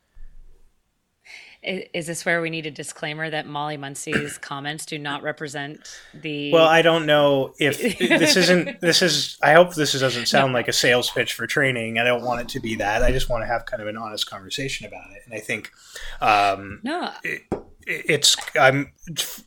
is 1.67 2.07
this 2.07 2.25
where 2.25 2.41
we 2.41 2.51
need 2.51 2.67
a 2.67 2.71
disclaimer 2.71 3.29
that 3.29 3.47
Molly 3.47 3.77
Monsey's 3.77 4.39
comments 4.41 4.87
do 4.87 4.99
not 4.99 5.23
represent 5.23 5.81
the? 6.15 6.53
Well, 6.53 6.67
I 6.67 6.83
don't 6.83 7.07
know 7.07 7.55
if 7.59 7.99
this 7.99 8.37
isn't. 8.37 8.81
This 8.81 9.03
is. 9.03 9.39
I 9.43 9.53
hope 9.53 9.75
this 9.75 9.93
doesn't 9.99 10.27
sound 10.27 10.53
like 10.53 10.69
a 10.69 10.73
sales 10.73 11.11
pitch 11.11 11.35
for 11.35 11.47
training. 11.47 11.99
I 11.99 12.05
don't 12.05 12.25
want 12.25 12.43
it 12.43 12.49
to 12.51 12.61
be 12.61 12.77
that. 12.77 13.03
I 13.03 13.11
just 13.13 13.29
want 13.29 13.43
to 13.43 13.47
have 13.47 13.67
kind 13.67 13.83
of 13.83 13.89
an 13.89 13.97
honest 13.97 14.29
conversation 14.29 14.87
about 14.87 15.11
it. 15.13 15.23
And 15.25 15.35
I 15.35 15.41
think, 15.41 15.73
um, 16.21 16.81
no, 16.83 17.11
it, 17.23 17.43
it's. 17.87 18.37
I'm 18.59 18.93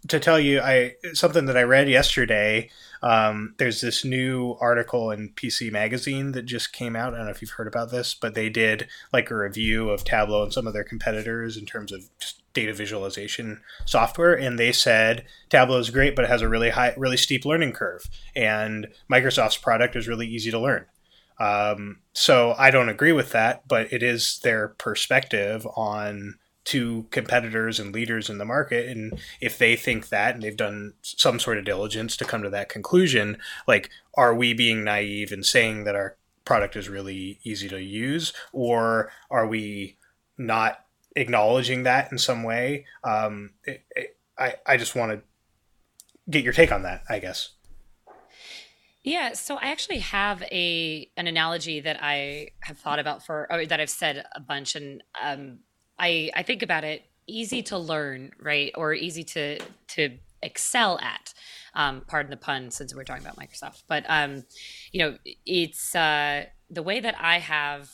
to 0.07 0.19
tell 0.19 0.39
you. 0.39 0.61
I 0.61 0.95
something 1.13 1.45
that 1.45 1.57
I 1.57 1.63
read 1.63 1.89
yesterday 1.89 2.69
um, 3.01 3.55
there's 3.57 3.81
this 3.81 4.03
new 4.03 4.57
article 4.59 5.11
in 5.11 5.29
PC 5.29 5.71
Magazine 5.71 6.33
that 6.33 6.45
just 6.45 6.73
came 6.73 6.95
out. 6.95 7.13
I 7.13 7.17
don't 7.17 7.25
know 7.25 7.31
if 7.31 7.41
you've 7.41 7.51
heard 7.51 7.67
about 7.67 7.91
this, 7.91 8.13
but 8.13 8.33
they 8.33 8.49
did 8.49 8.87
like 9.13 9.31
a 9.31 9.37
review 9.37 9.89
of 9.89 10.03
Tableau 10.03 10.43
and 10.43 10.53
some 10.53 10.67
of 10.67 10.73
their 10.73 10.83
competitors 10.83 11.57
in 11.57 11.65
terms 11.65 11.91
of 11.91 12.09
data 12.53 12.73
visualization 12.73 13.61
software. 13.85 14.33
And 14.37 14.59
they 14.59 14.71
said 14.71 15.25
Tableau 15.49 15.79
is 15.79 15.89
great, 15.89 16.15
but 16.15 16.25
it 16.25 16.29
has 16.29 16.41
a 16.41 16.49
really 16.49 16.71
high, 16.71 16.93
really 16.97 17.17
steep 17.17 17.45
learning 17.45 17.73
curve. 17.73 18.09
And 18.35 18.87
Microsoft's 19.11 19.57
product 19.57 19.95
is 19.95 20.07
really 20.07 20.27
easy 20.27 20.51
to 20.51 20.59
learn. 20.59 20.85
Um, 21.39 21.99
so 22.11 22.53
I 22.57 22.69
don't 22.69 22.89
agree 22.89 23.13
with 23.13 23.31
that, 23.31 23.65
but 23.67 23.93
it 23.93 24.03
is 24.03 24.39
their 24.43 24.69
perspective 24.69 25.65
on 25.75 26.37
to 26.69 27.05
competitors 27.11 27.79
and 27.79 27.93
leaders 27.93 28.29
in 28.29 28.37
the 28.37 28.45
market 28.45 28.87
and 28.87 29.19
if 29.41 29.57
they 29.57 29.75
think 29.75 30.09
that 30.09 30.33
and 30.33 30.43
they've 30.43 30.57
done 30.57 30.93
some 31.01 31.39
sort 31.39 31.57
of 31.57 31.65
diligence 31.65 32.17
to 32.17 32.25
come 32.25 32.41
to 32.43 32.49
that 32.49 32.69
conclusion 32.69 33.37
like 33.67 33.89
are 34.15 34.33
we 34.33 34.53
being 34.53 34.83
naive 34.83 35.31
and 35.31 35.45
saying 35.45 35.83
that 35.83 35.95
our 35.95 36.17
product 36.49 36.75
is 36.75 36.89
really 36.89 37.39
easy 37.43 37.69
to 37.69 37.79
use? 37.79 38.33
Or 38.51 39.11
are 39.29 39.45
we 39.45 39.97
not 40.35 40.83
acknowledging 41.15 41.83
that 41.83 42.11
in 42.11 42.17
some 42.17 42.41
way? 42.41 42.87
Um, 43.03 43.51
it, 43.65 43.85
it, 43.95 44.17
I, 44.35 44.55
I 44.65 44.77
just 44.77 44.95
want 44.95 45.11
to 45.11 45.21
get 46.27 46.43
your 46.43 46.53
take 46.53 46.71
on 46.71 46.83
that 46.83 47.03
i 47.09 47.17
guess. 47.19 47.51
Yeah, 49.03 49.33
so 49.33 49.55
I 49.55 49.67
actually 49.71 49.99
have 49.99 50.41
a 50.43 51.09
an 51.15 51.27
analogy 51.27 51.79
that 51.79 51.97
I 52.01 52.49
have 52.63 52.77
thought 52.77 52.99
about 52.99 53.25
for 53.25 53.47
or 53.49 53.65
that 53.65 53.79
I've 53.79 53.89
said 53.89 54.25
a 54.35 54.39
bunch, 54.39 54.75
and 54.75 55.01
um, 55.23 55.59
I 55.99 56.31
I 56.35 56.43
think 56.43 56.63
about 56.63 56.83
it 56.83 57.03
easy 57.27 57.61
to 57.63 57.77
learn, 57.77 58.31
right, 58.39 58.71
or 58.75 58.93
easy 58.93 59.23
to 59.23 59.59
to 59.89 60.17
excel 60.41 60.99
at. 60.99 61.33
Um, 61.75 62.01
pardon 62.07 62.31
the 62.31 62.37
pun, 62.37 62.71
since 62.71 62.95
we're 62.95 63.03
talking 63.03 63.23
about 63.23 63.37
Microsoft, 63.37 63.83
but 63.87 64.03
um, 64.07 64.43
you 64.91 64.99
know, 64.99 65.17
it's 65.45 65.95
uh, 65.95 66.45
the 66.69 66.81
way 66.81 66.99
that 66.99 67.15
I 67.19 67.39
have 67.39 67.89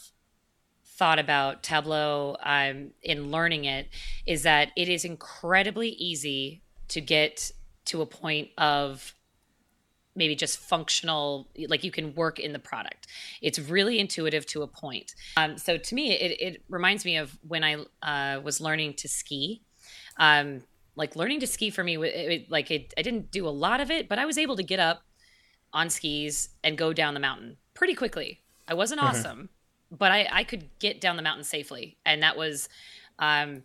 thought 0.86 1.20
about 1.20 1.62
Tableau 1.62 2.38
um, 2.42 2.92
in 3.04 3.30
learning 3.30 3.66
it 3.66 3.90
is 4.26 4.44
that 4.44 4.72
it 4.78 4.88
is 4.88 5.04
incredibly 5.04 5.90
easy 5.90 6.62
to 6.88 7.02
get 7.02 7.52
to 7.86 8.02
a 8.02 8.06
point 8.06 8.50
of 8.58 9.14
maybe 10.16 10.36
just 10.36 10.58
functional 10.58 11.48
like 11.68 11.84
you 11.84 11.92
can 11.92 12.14
work 12.16 12.40
in 12.40 12.54
the 12.54 12.60
product. 12.60 13.08
It's 13.42 13.60
really 13.60 14.00
intuitive 14.00 14.46
to 14.48 14.62
a 14.64 14.68
point. 14.68 15.16
Um, 15.38 15.58
so 15.58 15.78
to 15.78 15.96
me 15.96 16.12
it, 16.14 16.38
it 16.40 16.64
reminds 16.70 17.06
me 17.06 17.18
of 17.18 17.38
when 17.48 17.64
i 17.64 17.76
uh, 18.04 18.42
was 18.42 18.62
learning 18.62 18.94
to 18.96 19.08
ski. 19.08 19.62
Um, 20.18 20.64
like 20.96 21.18
learning 21.18 21.42
to 21.42 21.48
ski 21.48 21.70
for 21.70 21.84
me 21.84 21.98
it, 21.98 22.32
it, 22.32 22.50
like 22.50 22.72
it, 22.72 22.94
i 22.98 23.02
didn't 23.02 23.30
do 23.30 23.46
a 23.46 23.50
lot 23.50 23.82
of 23.82 23.92
it 23.92 24.08
but 24.08 24.18
i 24.18 24.26
was 24.26 24.38
able 24.38 24.56
to 24.56 24.64
get 24.64 24.80
up 24.80 25.02
on 25.74 25.90
skis 25.90 26.48
and 26.64 26.78
go 26.78 26.94
down 26.94 27.14
the 27.14 27.20
mountain 27.20 27.58
pretty 27.74 27.94
quickly. 27.94 28.42
I 28.66 28.76
wasn't 28.76 29.02
mm-hmm. 29.02 29.10
awesome 29.10 29.50
but 29.92 30.12
I, 30.12 30.28
I 30.32 30.44
could 30.44 30.70
get 30.80 31.02
down 31.02 31.16
the 31.16 31.22
mountain 31.22 31.44
safely. 31.44 31.98
And 32.06 32.24
that 32.24 32.38
was 32.38 32.70
um, 33.20 33.64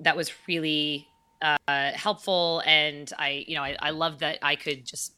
that 0.00 0.16
was 0.16 0.32
really 0.46 1.08
uh, 1.42 1.56
helpful. 1.92 2.62
And 2.66 3.10
i 3.18 3.44
you 3.46 3.54
know 3.56 3.62
I, 3.62 3.76
I 3.80 3.90
loved 3.90 4.20
that 4.20 4.38
i 4.42 4.56
could 4.56 4.84
just 4.84 5.14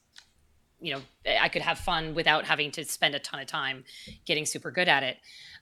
you 0.81 0.95
know 0.95 1.01
i 1.41 1.49
could 1.49 1.63
have 1.63 1.79
fun 1.79 2.15
without 2.15 2.45
having 2.45 2.71
to 2.71 2.85
spend 2.85 3.15
a 3.15 3.19
ton 3.19 3.41
of 3.41 3.47
time 3.47 3.85
getting 4.25 4.47
super 4.47 4.71
good 4.71 4.89
at 4.89 5.03
it. 5.03 5.19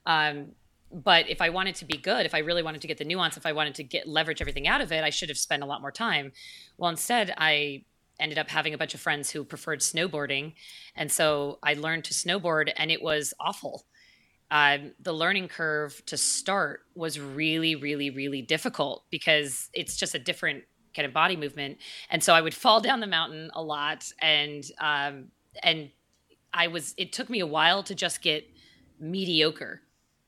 Um, 0.06 0.52
but 0.90 1.28
if 1.28 1.42
i 1.42 1.50
wanted 1.50 1.74
to 1.74 1.84
be 1.84 1.96
good 1.96 2.24
if 2.24 2.34
i 2.34 2.38
really 2.38 2.62
wanted 2.62 2.80
to 2.80 2.86
get 2.86 2.98
the 2.98 3.04
nuance 3.04 3.36
if 3.36 3.44
i 3.44 3.52
wanted 3.52 3.74
to 3.74 3.82
get 3.82 4.08
leverage 4.08 4.40
everything 4.40 4.66
out 4.66 4.80
of 4.80 4.90
it 4.90 5.04
i 5.04 5.10
should 5.10 5.28
have 5.28 5.38
spent 5.38 5.62
a 5.62 5.66
lot 5.66 5.80
more 5.80 5.92
time. 5.92 6.32
Well 6.76 6.90
instead 6.90 7.34
i 7.36 7.84
ended 8.20 8.38
up 8.38 8.48
having 8.48 8.74
a 8.74 8.78
bunch 8.78 8.94
of 8.94 9.00
friends 9.00 9.30
who 9.30 9.44
preferred 9.44 9.80
snowboarding. 9.80 10.54
And 10.96 11.10
so 11.10 11.58
i 11.62 11.74
learned 11.74 12.04
to 12.04 12.14
snowboard 12.14 12.72
and 12.76 12.90
it 12.90 13.02
was 13.02 13.34
awful. 13.38 13.84
Um, 14.50 14.92
the 14.98 15.12
learning 15.12 15.48
curve 15.48 16.02
to 16.06 16.16
start 16.16 16.80
was 16.94 17.20
really 17.20 17.74
really 17.76 18.08
really 18.08 18.40
difficult 18.40 19.04
because 19.10 19.68
it's 19.74 19.96
just 19.96 20.14
a 20.14 20.18
different 20.18 20.64
kind 20.98 21.06
of 21.06 21.14
body 21.14 21.36
movement. 21.36 21.78
And 22.10 22.22
so 22.22 22.34
I 22.34 22.40
would 22.40 22.54
fall 22.64 22.80
down 22.80 23.00
the 23.00 23.06
mountain 23.06 23.50
a 23.54 23.62
lot, 23.62 24.12
and 24.20 24.64
um, 24.80 25.28
and 25.62 25.90
I 26.52 26.66
was. 26.66 26.94
It 26.96 27.12
took 27.12 27.30
me 27.30 27.40
a 27.40 27.46
while 27.46 27.82
to 27.84 27.94
just 27.94 28.20
get 28.20 28.48
mediocre 29.00 29.80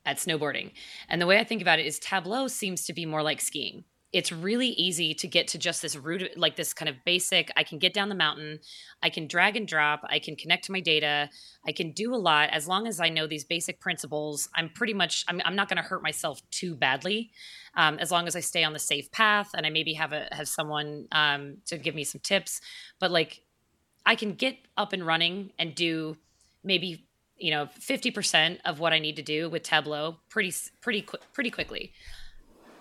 at 0.07 0.16
snowboarding. 0.16 0.71
And 1.09 1.21
the 1.21 1.27
way 1.27 1.39
I 1.39 1.45
think 1.45 1.61
about 1.61 1.79
it 1.79 1.87
is 1.87 1.99
Tableau 1.99 2.49
seems 2.49 2.87
to 2.87 2.93
be 2.93 3.05
more 3.05 3.23
like 3.23 3.41
skiing 3.41 3.85
it's 4.13 4.33
really 4.33 4.69
easy 4.69 5.15
to 5.15 5.29
get 5.29 5.47
to 5.49 5.59
just 5.59 5.83
this 5.83 5.95
root 5.95 6.37
like 6.37 6.57
this 6.57 6.73
kind 6.75 6.89
of 6.89 6.97
basic 7.05 7.51
i 7.57 7.63
can 7.63 7.79
get 7.79 7.95
down 7.95 8.09
the 8.09 8.15
mountain 8.15 8.59
i 9.03 9.11
can 9.11 9.27
drag 9.27 9.57
and 9.57 9.69
drop 9.69 10.03
i 10.09 10.19
can 10.19 10.35
connect 10.35 10.65
to 10.65 10.73
my 10.73 10.81
data 10.81 11.29
i 11.67 11.73
can 11.73 11.93
do 11.93 12.15
a 12.15 12.17
lot. 12.17 12.51
As 12.51 12.67
long 12.67 12.87
as 12.87 13.01
i 13.01 13.09
know 13.09 13.27
these 13.27 13.45
basic 13.45 13.81
principles 13.81 14.49
i'm 14.55 14.69
pretty 14.69 14.95
much 14.95 15.25
i'm, 15.29 15.41
I'm 15.45 15.57
not 15.57 15.69
going 15.69 15.77
to 15.77 15.83
hurt 15.83 16.03
myself 16.03 16.41
too 16.51 16.75
badly 16.75 17.31
um, 17.77 17.99
as 17.99 18.11
long 18.11 18.27
as 18.27 18.35
i 18.35 18.41
stay 18.41 18.65
on 18.65 18.73
the 18.73 18.79
safe 18.79 19.11
path 19.13 19.51
and 19.55 19.65
i 19.67 19.71
maybe 19.71 19.95
have 19.95 20.13
a 20.13 20.29
have 20.33 20.49
someone 20.49 21.07
um, 21.13 21.59
to 21.67 21.79
give 21.79 21.95
me 21.95 22.05
some 22.05 22.21
tips. 22.21 22.61
But 22.99 23.11
like 23.11 23.43
i 24.05 24.15
can 24.15 24.35
get 24.35 24.57
up 24.77 24.93
and 24.93 25.07
running 25.07 25.53
and 25.59 25.75
do 25.75 26.17
maybe 26.65 27.07
you 27.37 27.51
know 27.51 27.69
50% 27.79 28.59
of 28.65 28.81
what 28.81 28.93
i 28.93 28.99
need 28.99 29.17
to 29.17 29.23
do 29.23 29.49
with 29.49 29.63
tableau 29.63 30.17
pretty 30.29 30.53
pretty 30.81 31.07
pretty 31.33 31.51
quickly. 31.51 31.93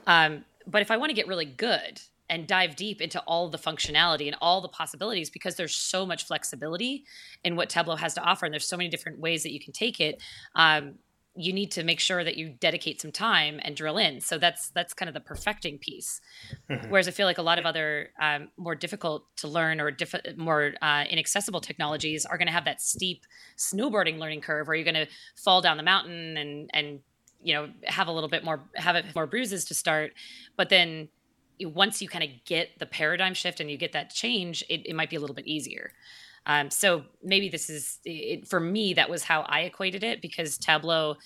Um, 0.08 0.44
but 0.70 0.82
if 0.82 0.92
I 0.92 0.98
want 0.98 1.10
to 1.10 1.16
get 1.16 1.28
really 1.28 1.46
good 1.46 2.02
and 2.30 2.46
dive 2.48 2.76
deep 2.76 3.02
into 3.02 3.20
all 3.22 3.50
the 3.50 3.58
functionality 3.58 4.28
and 4.28 4.36
all 4.40 4.62
the 4.62 4.70
possibilities 4.70 5.30
because 5.30 5.56
there's 5.56 5.76
so 5.76 6.06
much 6.06 6.26
flexibility 6.28 7.04
in 7.44 7.56
what 7.56 7.70
Tableau 7.70 7.96
has 7.96 8.14
to 8.14 8.22
offer, 8.22 8.46
and 8.46 8.54
there's 8.54 8.68
so 8.68 8.78
many 8.78 8.90
different 8.90 9.20
ways 9.20 9.44
that 9.44 9.52
you 9.52 9.60
can 9.60 9.74
take 9.74 10.00
it. 10.00 10.22
Um, 10.56 10.96
you 11.36 11.54
need 11.54 11.72
to 11.72 11.84
make 11.84 12.00
sure 12.00 12.24
that 12.24 12.36
you 12.38 12.50
dedicate 12.50 13.00
some 13.00 13.12
time 13.12 13.60
and 13.64 13.76
drill 13.76 13.98
in. 13.98 14.20
So 14.20 14.38
that's 14.38 14.70
that's 14.72 14.94
kind 14.94 15.08
of 15.08 15.14
the 15.14 15.22
perfecting 15.22 15.78
piece. 15.78 16.20
Mm-hmm. 16.70 16.90
Whereas 16.90 17.08
I 17.08 17.12
feel 17.12 17.28
like 17.28 17.38
a 17.38 17.44
lot 17.44 17.58
of 17.58 17.66
other 17.66 18.10
um, 18.22 18.50
more 18.58 18.76
difficult 18.76 19.24
to 19.38 19.48
learn 19.48 19.80
or 19.80 19.90
diff- 19.90 20.38
more 20.38 20.74
uh, 20.82 21.06
inaccessible 21.10 21.62
technologies 21.62 22.26
are 22.26 22.38
going 22.38 22.48
to 22.48 22.54
have 22.54 22.66
that 22.66 22.82
steep 22.82 23.26
snowboarding 23.58 24.18
learning 24.20 24.42
curve 24.42 24.68
where 24.68 24.76
you're 24.76 24.92
going 24.92 25.06
to 25.06 25.08
fall 25.36 25.62
down 25.62 25.78
the 25.78 25.84
mountain 25.84 26.36
and 26.38 26.70
and 26.74 27.00
you 27.42 27.54
know 27.54 27.70
have 27.86 28.08
a 28.08 28.12
little 28.12 28.30
bit 28.30 28.44
more 28.44 28.62
have 28.76 28.96
it 28.96 29.06
more 29.16 29.28
bruises 29.28 29.66
to 29.66 29.74
start, 29.74 30.14
but 30.58 30.70
then 30.70 31.10
once 31.62 32.02
you 32.02 32.08
kind 32.08 32.24
of 32.24 32.30
get 32.46 32.78
the 32.80 32.86
paradigm 32.86 33.34
shift 33.34 33.60
and 33.60 33.70
you 33.70 33.78
get 33.78 33.92
that 33.92 34.10
change, 34.10 34.64
it, 34.70 34.88
it 34.88 34.96
might 34.96 35.10
be 35.10 35.16
a 35.16 35.20
little 35.20 35.36
bit 35.36 35.46
easier. 35.46 35.92
Um, 36.46 36.72
so 36.72 37.04
maybe 37.22 37.50
this 37.50 37.70
is 37.70 38.00
it, 38.06 38.48
for 38.48 38.60
me. 38.60 38.94
That 38.94 39.10
was 39.10 39.24
how 39.24 39.42
I 39.42 39.62
equated 39.62 40.04
it 40.04 40.22
because 40.22 40.58
Tableau 40.58 41.18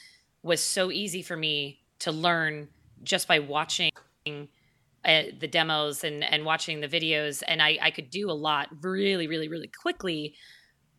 was 0.42 0.62
so 0.62 0.92
easy 0.92 1.22
for 1.22 1.38
me 1.38 1.80
to 2.00 2.12
learn 2.12 2.68
just 3.04 3.28
by 3.28 3.40
watching 3.40 3.92
uh, 4.26 5.24
the 5.40 5.48
demos 5.48 6.04
and 6.04 6.24
and 6.24 6.46
watching 6.46 6.82
the 6.82 6.88
videos, 6.88 7.44
and 7.48 7.62
I, 7.62 7.78
I 7.82 7.92
could 7.92 8.10
do 8.10 8.30
a 8.30 8.34
lot 8.34 8.70
really, 8.82 9.28
really, 9.28 9.48
really 9.48 9.68
quickly. 9.82 10.36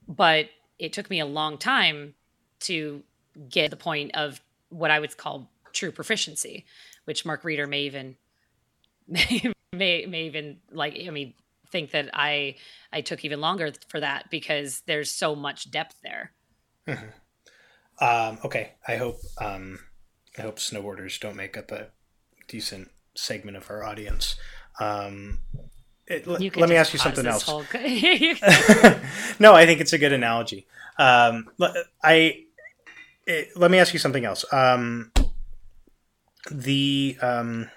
But 0.07 0.47
it 0.79 0.93
took 0.93 1.11
me 1.11 1.21
a 1.21 1.27
long 1.27 1.59
time 1.59 2.15
to 2.61 3.03
get 3.49 3.71
the 3.71 3.77
point 3.77 4.13
of 4.15 4.41
what 4.75 4.91
I 4.91 5.01
would 5.01 5.17
call 5.17 5.51
true 5.73 5.93
proficiency, 5.93 6.65
which 7.05 7.25
Mark 7.25 7.45
Reeder 7.45 7.67
may 7.67 7.83
even 7.83 8.17
may, 9.09 9.53
may 9.73 10.07
may 10.07 10.27
even 10.27 10.59
like. 10.71 10.99
I 11.07 11.11
mean, 11.11 11.35
think 11.71 11.91
that 11.93 12.11
I 12.13 12.57
I 12.93 13.01
took 13.01 13.25
even 13.25 13.41
longer 13.41 13.73
for 13.89 14.01
that 14.01 14.31
because 14.31 14.83
there's 14.87 15.11
so 15.11 15.35
much 15.35 15.71
depth 15.71 15.97
there. 16.03 16.33
Mm-hmm. 16.87 18.05
Um, 18.05 18.39
okay, 18.45 18.73
I 18.87 18.97
hope 18.97 19.19
um, 19.41 19.79
I 20.39 20.43
hope 20.43 20.59
snowboarders 20.59 21.21
don't 21.21 21.37
make 21.37 21.57
up 21.57 21.71
a 21.71 21.89
decent 22.49 22.91
segment 23.15 23.57
of 23.57 23.71
our 23.71 23.85
audience. 23.85 24.37
Um, 24.81 25.39
it, 26.07 26.27
let 26.27 26.41
me 26.41 26.77
ask 26.77 26.93
you 26.93 26.99
something 26.99 27.27
else. 27.27 27.45
Whole... 27.45 27.65
no, 29.39 29.55
I 29.55 29.65
think 29.65 29.81
it's 29.81 29.93
a 29.93 29.99
good 29.99 30.13
analogy. 30.13 30.67
Um, 30.99 31.49
I 32.03 32.45
it, 33.27 33.49
let 33.57 33.71
me 33.71 33.79
ask 33.79 33.93
you 33.93 33.99
something 33.99 34.25
else. 34.25 34.45
Um, 34.53 35.13
the 36.51 37.17
um, 37.23 37.71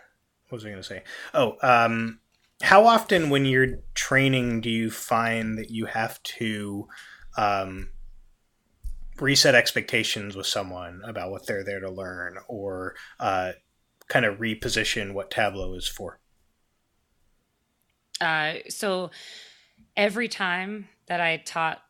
what 0.50 0.58
was 0.58 0.66
I 0.66 0.70
going 0.70 0.82
to 0.82 0.88
say? 0.88 1.04
Oh, 1.34 1.58
um, 1.62 2.20
how 2.62 2.86
often 2.86 3.30
when 3.30 3.46
you're 3.46 3.80
training 3.94 4.62
do 4.62 4.70
you 4.70 4.90
find 4.90 5.58
that 5.58 5.70
you 5.70 5.86
have 5.86 6.22
to 6.24 6.88
um, 7.38 7.90
reset 9.20 9.56
expectations 9.56 10.36
with 10.36 10.48
someone 10.48 11.02
about 11.06 11.32
what 11.32 11.46
they're 11.46 11.64
there 11.64 11.80
to 11.80 11.92
learn 11.92 12.38
or 12.48 12.96
uh, 13.20 13.52
kind 14.08 14.26
of 14.26 14.40
reposition 14.40 15.14
what 15.14 15.30
tableau 15.30 15.74
is 15.74 15.88
for 15.88 16.20
uh, 18.22 18.54
so 18.70 19.12
every 19.96 20.28
time 20.28 20.88
that 21.08 21.20
i 21.20 21.38
taught 21.38 21.82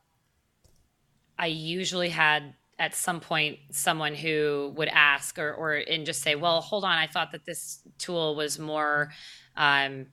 i 1.38 1.48
usually 1.48 2.10
had 2.10 2.56
at 2.80 2.94
some 2.94 3.20
point 3.20 3.58
someone 3.72 4.14
who 4.14 4.72
would 4.76 4.90
ask 4.90 5.40
or, 5.40 5.54
or 5.54 5.74
and 5.74 6.06
just 6.06 6.22
say 6.22 6.36
well 6.36 6.62
hold 6.62 6.84
on 6.84 6.98
i 6.98 7.08
thought 7.08 7.32
that 7.32 7.46
this 7.46 7.82
tool 7.98 8.36
was 8.36 8.60
more 8.60 9.12
um, 9.56 10.08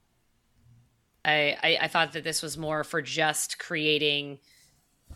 I, 1.25 1.57
I, 1.63 1.79
I 1.83 1.89
thought 1.89 2.13
that 2.13 2.25
this 2.25 2.43
was 2.43 2.59
more 2.59 2.85
for 2.85 3.01
just 3.01 3.59
creating 3.59 4.39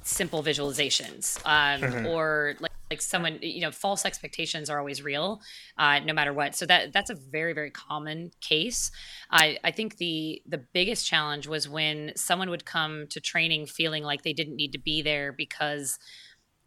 simple 0.03 0.43
visualizations. 0.43 1.39
Um, 1.45 1.81
mm-hmm. 1.81 2.07
or 2.07 2.55
like, 2.61 2.73
like 2.91 3.03
someone 3.03 3.39
you 3.43 3.61
know 3.61 3.71
false 3.71 4.07
expectations 4.07 4.71
are 4.71 4.79
always 4.79 5.03
real 5.03 5.41
uh, 5.77 5.99
no 6.01 6.13
matter 6.13 6.33
what. 6.33 6.55
So 6.55 6.67
that 6.67 6.93
that's 6.93 7.11
a 7.11 7.15
very 7.15 7.53
very 7.53 7.71
common 7.71 8.31
case. 8.41 8.91
I, 9.31 9.59
I 9.65 9.71
think 9.71 9.97
the 9.97 10.43
the 10.47 10.59
biggest 10.59 11.07
challenge 11.07 11.47
was 11.47 11.69
when 11.69 12.13
someone 12.17 12.51
would 12.51 12.65
come 12.65 13.07
to 13.09 13.21
training 13.21 13.67
feeling 13.67 14.03
like 14.03 14.23
they 14.23 14.33
didn't 14.33 14.57
need 14.57 14.73
to 14.73 14.79
be 14.79 15.03
there 15.03 15.33
because 15.33 15.99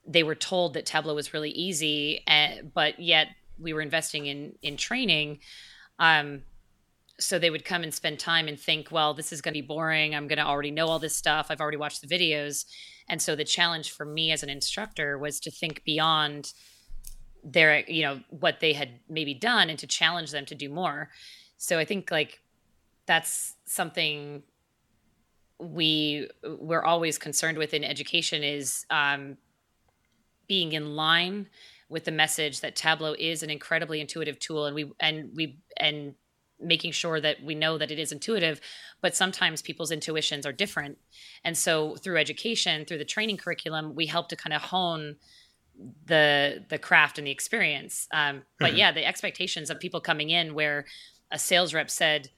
they 0.05 0.23
were 0.23 0.35
told 0.35 0.73
that 0.73 0.85
tableau 0.85 1.13
was 1.13 1.33
really 1.33 1.51
easy 1.51 2.23
eh, 2.27 2.61
but 2.73 2.99
yet 2.99 3.27
we 3.61 3.73
were 3.73 3.81
investing 3.81 4.25
in 4.25 4.53
in 4.61 4.77
training. 4.77 5.39
Um, 5.99 6.43
so 7.19 7.37
they 7.37 7.51
would 7.51 7.65
come 7.65 7.83
and 7.83 7.93
spend 7.93 8.19
time 8.19 8.47
and 8.47 8.59
think 8.59 8.91
well 8.91 9.13
this 9.13 9.31
is 9.31 9.41
going 9.41 9.53
to 9.53 9.61
be 9.61 9.67
boring. 9.67 10.15
I'm 10.15 10.27
going 10.27 10.37
to 10.37 10.45
already 10.45 10.71
know 10.71 10.87
all 10.87 10.99
this 10.99 11.15
stuff. 11.15 11.47
I've 11.49 11.61
already 11.61 11.77
watched 11.77 12.01
the 12.01 12.07
videos. 12.07 12.65
And 13.07 13.21
so 13.21 13.35
the 13.35 13.43
challenge 13.43 13.91
for 13.91 14.05
me 14.05 14.31
as 14.31 14.43
an 14.43 14.49
instructor 14.49 15.17
was 15.17 15.39
to 15.41 15.51
think 15.51 15.83
beyond 15.83 16.53
their 17.43 17.89
you 17.89 18.03
know 18.03 18.21
what 18.29 18.59
they 18.59 18.73
had 18.73 18.99
maybe 19.09 19.33
done 19.33 19.69
and 19.69 19.79
to 19.79 19.87
challenge 19.87 20.31
them 20.31 20.45
to 20.45 20.55
do 20.55 20.69
more. 20.69 21.09
So 21.57 21.77
i 21.77 21.85
think 21.85 22.09
like 22.11 22.39
that's 23.05 23.55
something 23.65 24.43
we 25.59 26.27
we're 26.43 26.83
always 26.83 27.17
concerned 27.17 27.57
with 27.57 27.73
in 27.73 27.83
education 27.83 28.43
is 28.43 28.85
um, 28.89 29.37
being 30.51 30.73
in 30.73 30.97
line 30.97 31.47
with 31.87 32.03
the 32.03 32.11
message 32.11 32.59
that 32.59 32.75
tableau 32.75 33.15
is 33.17 33.41
an 33.41 33.49
incredibly 33.49 34.01
intuitive 34.01 34.37
tool 34.37 34.65
and 34.65 34.75
we 34.75 34.91
and 34.99 35.29
we 35.33 35.57
and 35.77 36.13
making 36.59 36.91
sure 36.91 37.21
that 37.21 37.41
we 37.41 37.55
know 37.55 37.77
that 37.77 37.89
it 37.89 37.97
is 37.97 38.11
intuitive 38.11 38.59
but 38.99 39.15
sometimes 39.15 39.61
people's 39.61 39.91
intuitions 39.91 40.45
are 40.45 40.51
different 40.51 40.97
and 41.45 41.57
so 41.57 41.95
through 41.95 42.17
education 42.17 42.83
through 42.83 42.97
the 42.97 43.05
training 43.05 43.37
curriculum 43.37 43.95
we 43.95 44.05
help 44.05 44.27
to 44.27 44.35
kind 44.35 44.53
of 44.53 44.61
hone 44.61 45.15
the 46.07 46.65
the 46.67 46.77
craft 46.77 47.17
and 47.17 47.25
the 47.25 47.31
experience 47.31 48.09
um, 48.13 48.41
but 48.59 48.71
mm-hmm. 48.71 48.75
yeah 48.79 48.91
the 48.91 49.05
expectations 49.05 49.69
of 49.69 49.79
people 49.79 50.01
coming 50.01 50.29
in 50.29 50.53
where 50.53 50.83
a 51.31 51.39
sales 51.39 51.73
rep 51.73 51.89
said 51.89 52.29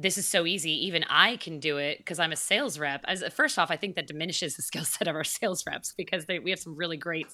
this 0.00 0.16
is 0.16 0.26
so 0.26 0.46
easy 0.46 0.72
even 0.86 1.04
i 1.08 1.36
can 1.36 1.58
do 1.58 1.76
it 1.76 1.98
because 1.98 2.18
i'm 2.18 2.32
a 2.32 2.36
sales 2.36 2.78
rep 2.78 3.04
as 3.06 3.22
first 3.32 3.58
off 3.58 3.70
i 3.70 3.76
think 3.76 3.96
that 3.96 4.06
diminishes 4.06 4.56
the 4.56 4.62
skill 4.70 4.84
set 4.84 5.08
of 5.08 5.14
our 5.14 5.24
sales 5.24 5.64
reps 5.66 5.92
because 5.96 6.26
they, 6.26 6.38
we 6.38 6.50
have 6.50 6.60
some 6.60 6.74
really 6.74 6.96
great 6.96 7.26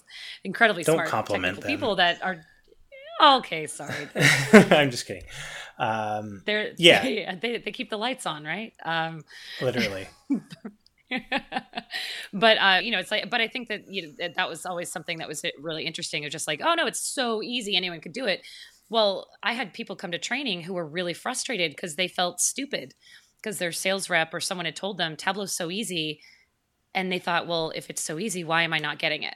incredibly 0.44 0.82
Don't 0.82 0.96
smart 0.96 1.08
compliment 1.08 1.64
people 1.64 1.96
that 1.96 2.22
are 2.22 2.42
okay 3.22 3.66
sorry 3.66 4.08
i'm 4.52 4.90
just 4.90 5.06
kidding 5.06 5.24
um, 5.78 6.42
They're 6.46 6.72
yeah, 6.78 7.02
they, 7.02 7.38
they, 7.40 7.58
they 7.58 7.72
keep 7.72 7.90
the 7.90 7.98
lights 7.98 8.26
on, 8.26 8.44
right? 8.44 8.72
Um, 8.84 9.24
Literally. 9.60 10.08
but 12.32 12.58
uh, 12.58 12.80
you 12.82 12.90
know, 12.90 12.98
it's 12.98 13.10
like, 13.10 13.30
but 13.30 13.40
I 13.40 13.48
think 13.48 13.68
that 13.68 13.82
you 13.88 14.14
know, 14.18 14.28
that 14.36 14.48
was 14.48 14.66
always 14.66 14.90
something 14.90 15.18
that 15.18 15.28
was 15.28 15.44
really 15.60 15.84
interesting. 15.84 16.24
Of 16.24 16.32
just 16.32 16.46
like, 16.46 16.60
oh 16.64 16.74
no, 16.74 16.86
it's 16.86 17.00
so 17.00 17.42
easy, 17.42 17.76
anyone 17.76 18.00
could 18.00 18.12
do 18.12 18.26
it. 18.26 18.42
Well, 18.88 19.28
I 19.42 19.54
had 19.54 19.72
people 19.72 19.96
come 19.96 20.12
to 20.12 20.18
training 20.18 20.62
who 20.62 20.74
were 20.74 20.86
really 20.86 21.14
frustrated 21.14 21.72
because 21.72 21.96
they 21.96 22.08
felt 22.08 22.40
stupid 22.40 22.94
because 23.36 23.58
their 23.58 23.72
sales 23.72 24.08
rep 24.10 24.32
or 24.32 24.40
someone 24.40 24.64
had 24.64 24.76
told 24.76 24.98
them 24.98 25.16
Tableau's 25.16 25.54
so 25.54 25.70
easy, 25.70 26.20
and 26.94 27.12
they 27.12 27.18
thought, 27.18 27.46
well, 27.46 27.72
if 27.74 27.90
it's 27.90 28.02
so 28.02 28.18
easy, 28.18 28.42
why 28.42 28.62
am 28.62 28.72
I 28.72 28.78
not 28.78 28.98
getting 28.98 29.22
it? 29.22 29.34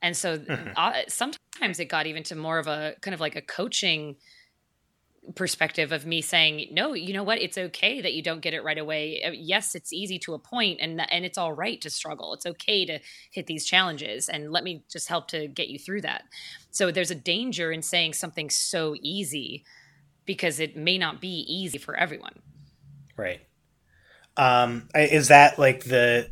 And 0.00 0.16
so 0.16 0.38
mm-hmm. 0.38 0.70
uh, 0.76 0.92
sometimes 1.08 1.80
it 1.80 1.86
got 1.86 2.06
even 2.06 2.22
to 2.24 2.36
more 2.36 2.58
of 2.58 2.68
a 2.68 2.94
kind 3.02 3.14
of 3.14 3.20
like 3.20 3.36
a 3.36 3.42
coaching 3.42 4.16
perspective 5.34 5.92
of 5.92 6.06
me 6.06 6.20
saying 6.20 6.68
no 6.72 6.94
you 6.94 7.12
know 7.12 7.22
what? 7.22 7.40
It's 7.40 7.58
okay 7.58 8.00
that 8.00 8.14
you 8.14 8.22
don't 8.22 8.40
get 8.40 8.54
it 8.54 8.64
right 8.64 8.78
away. 8.78 9.22
Uh, 9.22 9.30
yes 9.32 9.74
it's 9.74 9.92
easy 9.92 10.18
to 10.20 10.34
a 10.34 10.38
point 10.38 10.78
and 10.80 11.00
and 11.10 11.24
it's 11.24 11.38
all 11.38 11.52
right 11.52 11.80
to 11.80 11.90
struggle. 11.90 12.34
It's 12.34 12.46
okay 12.46 12.86
to 12.86 12.98
hit 13.30 13.46
these 13.46 13.64
challenges 13.64 14.28
and 14.28 14.52
let 14.52 14.64
me 14.64 14.84
just 14.90 15.08
help 15.08 15.28
to 15.28 15.48
get 15.48 15.68
you 15.68 15.78
through 15.78 16.02
that. 16.02 16.24
So 16.70 16.90
there's 16.90 17.10
a 17.10 17.14
danger 17.14 17.72
in 17.72 17.82
saying 17.82 18.14
something 18.14 18.50
so 18.50 18.96
easy 19.02 19.64
because 20.24 20.60
it 20.60 20.76
may 20.76 20.98
not 20.98 21.20
be 21.20 21.44
easy 21.48 21.78
for 21.78 21.94
everyone. 21.94 22.40
Right. 23.16 23.40
Um 24.36 24.88
is 24.94 25.28
that 25.28 25.58
like 25.58 25.84
the 25.84 26.30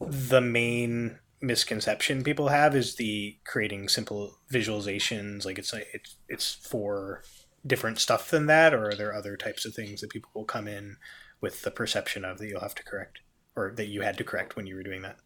the 0.00 0.40
main 0.40 1.18
misconception 1.40 2.24
people 2.24 2.48
have 2.48 2.74
is 2.74 2.96
the 2.96 3.36
creating 3.44 3.88
simple 3.88 4.38
visualizations 4.52 5.44
like 5.44 5.56
it's 5.58 5.72
like 5.72 5.86
it's 5.92 6.16
it's 6.28 6.52
for 6.52 7.22
different 7.66 7.98
stuff 7.98 8.30
than 8.30 8.46
that, 8.46 8.74
or 8.74 8.88
are 8.88 8.94
there 8.94 9.14
other 9.14 9.36
types 9.36 9.64
of 9.64 9.74
things 9.74 10.00
that 10.00 10.10
people 10.10 10.30
will 10.34 10.44
come 10.44 10.68
in 10.68 10.96
with 11.40 11.62
the 11.62 11.70
perception 11.70 12.24
of 12.24 12.38
that 12.38 12.48
you'll 12.48 12.60
have 12.60 12.74
to 12.76 12.84
correct, 12.84 13.20
or 13.56 13.72
that 13.76 13.86
you 13.86 14.02
had 14.02 14.16
to 14.18 14.24
correct 14.24 14.56
when 14.56 14.66
you 14.66 14.74
were 14.74 14.82
doing 14.82 15.02
that? 15.02 15.16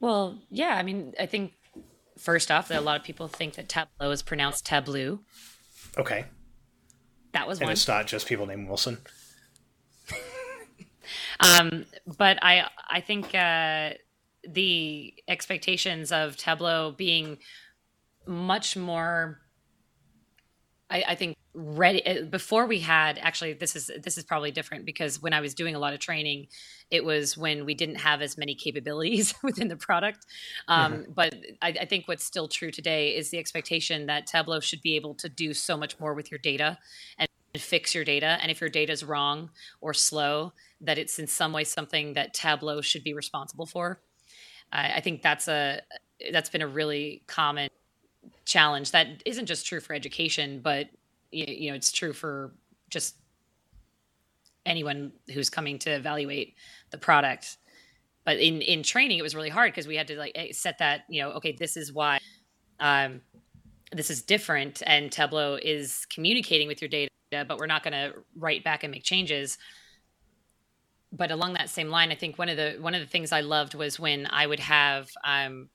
Well, 0.00 0.38
yeah. 0.50 0.76
I 0.76 0.82
mean, 0.82 1.14
I 1.18 1.26
think 1.26 1.54
first 2.18 2.50
off, 2.50 2.68
that 2.68 2.78
a 2.78 2.84
lot 2.84 2.98
of 2.98 3.04
people 3.04 3.28
think 3.28 3.54
that 3.54 3.68
Tableau 3.68 4.10
is 4.10 4.22
pronounced 4.22 4.66
tableau. 4.66 5.20
Okay. 5.96 6.26
That 7.32 7.48
was 7.48 7.58
and 7.58 7.66
one. 7.66 7.72
it's 7.72 7.88
not 7.88 8.06
just 8.06 8.26
people 8.26 8.46
named 8.46 8.68
Wilson. 8.68 8.98
um, 11.40 11.86
but 12.18 12.38
I 12.42 12.68
I 12.88 13.00
think 13.00 13.34
uh, 13.34 13.90
the 14.48 15.14
expectations 15.26 16.12
of 16.12 16.36
Tableau 16.36 16.92
being 16.92 17.38
much 18.26 18.76
more 18.76 19.40
I, 20.90 21.04
I 21.08 21.14
think 21.14 21.36
ready 21.54 22.04
uh, 22.04 22.22
before 22.22 22.66
we 22.66 22.80
had 22.80 23.16
actually 23.18 23.52
this 23.52 23.76
is 23.76 23.90
this 24.02 24.18
is 24.18 24.24
probably 24.24 24.50
different 24.50 24.84
because 24.84 25.22
when 25.22 25.32
I 25.32 25.40
was 25.40 25.54
doing 25.54 25.74
a 25.74 25.78
lot 25.78 25.94
of 25.94 26.00
training, 26.00 26.48
it 26.90 27.04
was 27.04 27.36
when 27.36 27.64
we 27.64 27.74
didn't 27.74 27.96
have 27.96 28.22
as 28.22 28.36
many 28.36 28.54
capabilities 28.54 29.34
within 29.42 29.68
the 29.68 29.76
product. 29.76 30.26
Um, 30.68 30.92
mm-hmm. 30.92 31.12
But 31.12 31.34
I, 31.62 31.68
I, 31.80 31.84
think 31.86 32.06
what's 32.06 32.24
still 32.24 32.48
true 32.48 32.70
today 32.70 33.16
is 33.16 33.30
the 33.30 33.38
expectation 33.38 34.06
that 34.06 34.26
Tableau 34.26 34.60
should 34.60 34.82
be 34.82 34.96
able 34.96 35.14
to 35.14 35.28
do 35.28 35.54
so 35.54 35.76
much 35.76 35.98
more 36.00 36.14
with 36.14 36.30
your 36.30 36.38
data 36.38 36.78
and 37.18 37.28
fix 37.56 37.94
your 37.94 38.04
data. 38.04 38.38
And 38.40 38.50
if 38.50 38.60
your 38.60 38.70
data 38.70 38.92
is 38.92 39.04
wrong 39.04 39.50
or 39.80 39.94
slow, 39.94 40.52
that 40.80 40.98
it's 40.98 41.18
in 41.18 41.26
some 41.26 41.52
way 41.52 41.64
something 41.64 42.14
that 42.14 42.34
Tableau 42.34 42.80
should 42.80 43.04
be 43.04 43.14
responsible 43.14 43.66
for. 43.66 44.00
I, 44.72 44.94
I 44.94 45.00
think 45.00 45.22
that's 45.22 45.48
a 45.48 45.80
that's 46.32 46.50
been 46.50 46.62
a 46.62 46.68
really 46.68 47.22
common 47.26 47.68
challenge 48.44 48.90
that 48.92 49.22
isn't 49.24 49.46
just 49.46 49.66
true 49.66 49.80
for 49.80 49.94
education, 49.94 50.60
but 50.60 50.88
you 51.30 51.70
know, 51.70 51.76
it's 51.76 51.90
true 51.90 52.12
for 52.12 52.52
just 52.90 53.16
anyone 54.66 55.12
who's 55.32 55.50
coming 55.50 55.78
to 55.80 55.90
evaluate 55.90 56.54
the 56.90 56.98
product. 56.98 57.58
But 58.24 58.38
in 58.38 58.62
in 58.62 58.82
training, 58.82 59.18
it 59.18 59.22
was 59.22 59.34
really 59.34 59.50
hard 59.50 59.72
because 59.72 59.86
we 59.86 59.96
had 59.96 60.08
to 60.08 60.16
like 60.16 60.32
eh, 60.34 60.52
set 60.52 60.78
that 60.78 61.04
you 61.08 61.22
know, 61.22 61.30
okay, 61.32 61.52
this 61.52 61.76
is 61.76 61.92
why 61.92 62.18
um, 62.80 63.20
this 63.92 64.10
is 64.10 64.22
different, 64.22 64.82
and 64.86 65.10
Tableau 65.10 65.58
is 65.60 66.06
communicating 66.06 66.68
with 66.68 66.80
your 66.80 66.88
data, 66.88 67.10
but 67.30 67.58
we're 67.58 67.66
not 67.66 67.82
going 67.82 67.92
to 67.92 68.14
write 68.36 68.64
back 68.64 68.84
and 68.84 68.90
make 68.90 69.04
changes 69.04 69.58
but 71.16 71.30
along 71.30 71.54
that 71.54 71.70
same 71.70 71.90
line, 71.90 72.10
I 72.10 72.16
think 72.16 72.38
one 72.38 72.48
of 72.48 72.56
the 72.56 72.76
one 72.80 72.94
of 72.94 73.00
the 73.00 73.06
things 73.06 73.30
I 73.32 73.40
loved 73.40 73.74
was 73.74 74.00
when 74.00 74.26
I 74.26 74.46
would 74.46 74.60
have 74.60 75.08
um, 75.24 75.68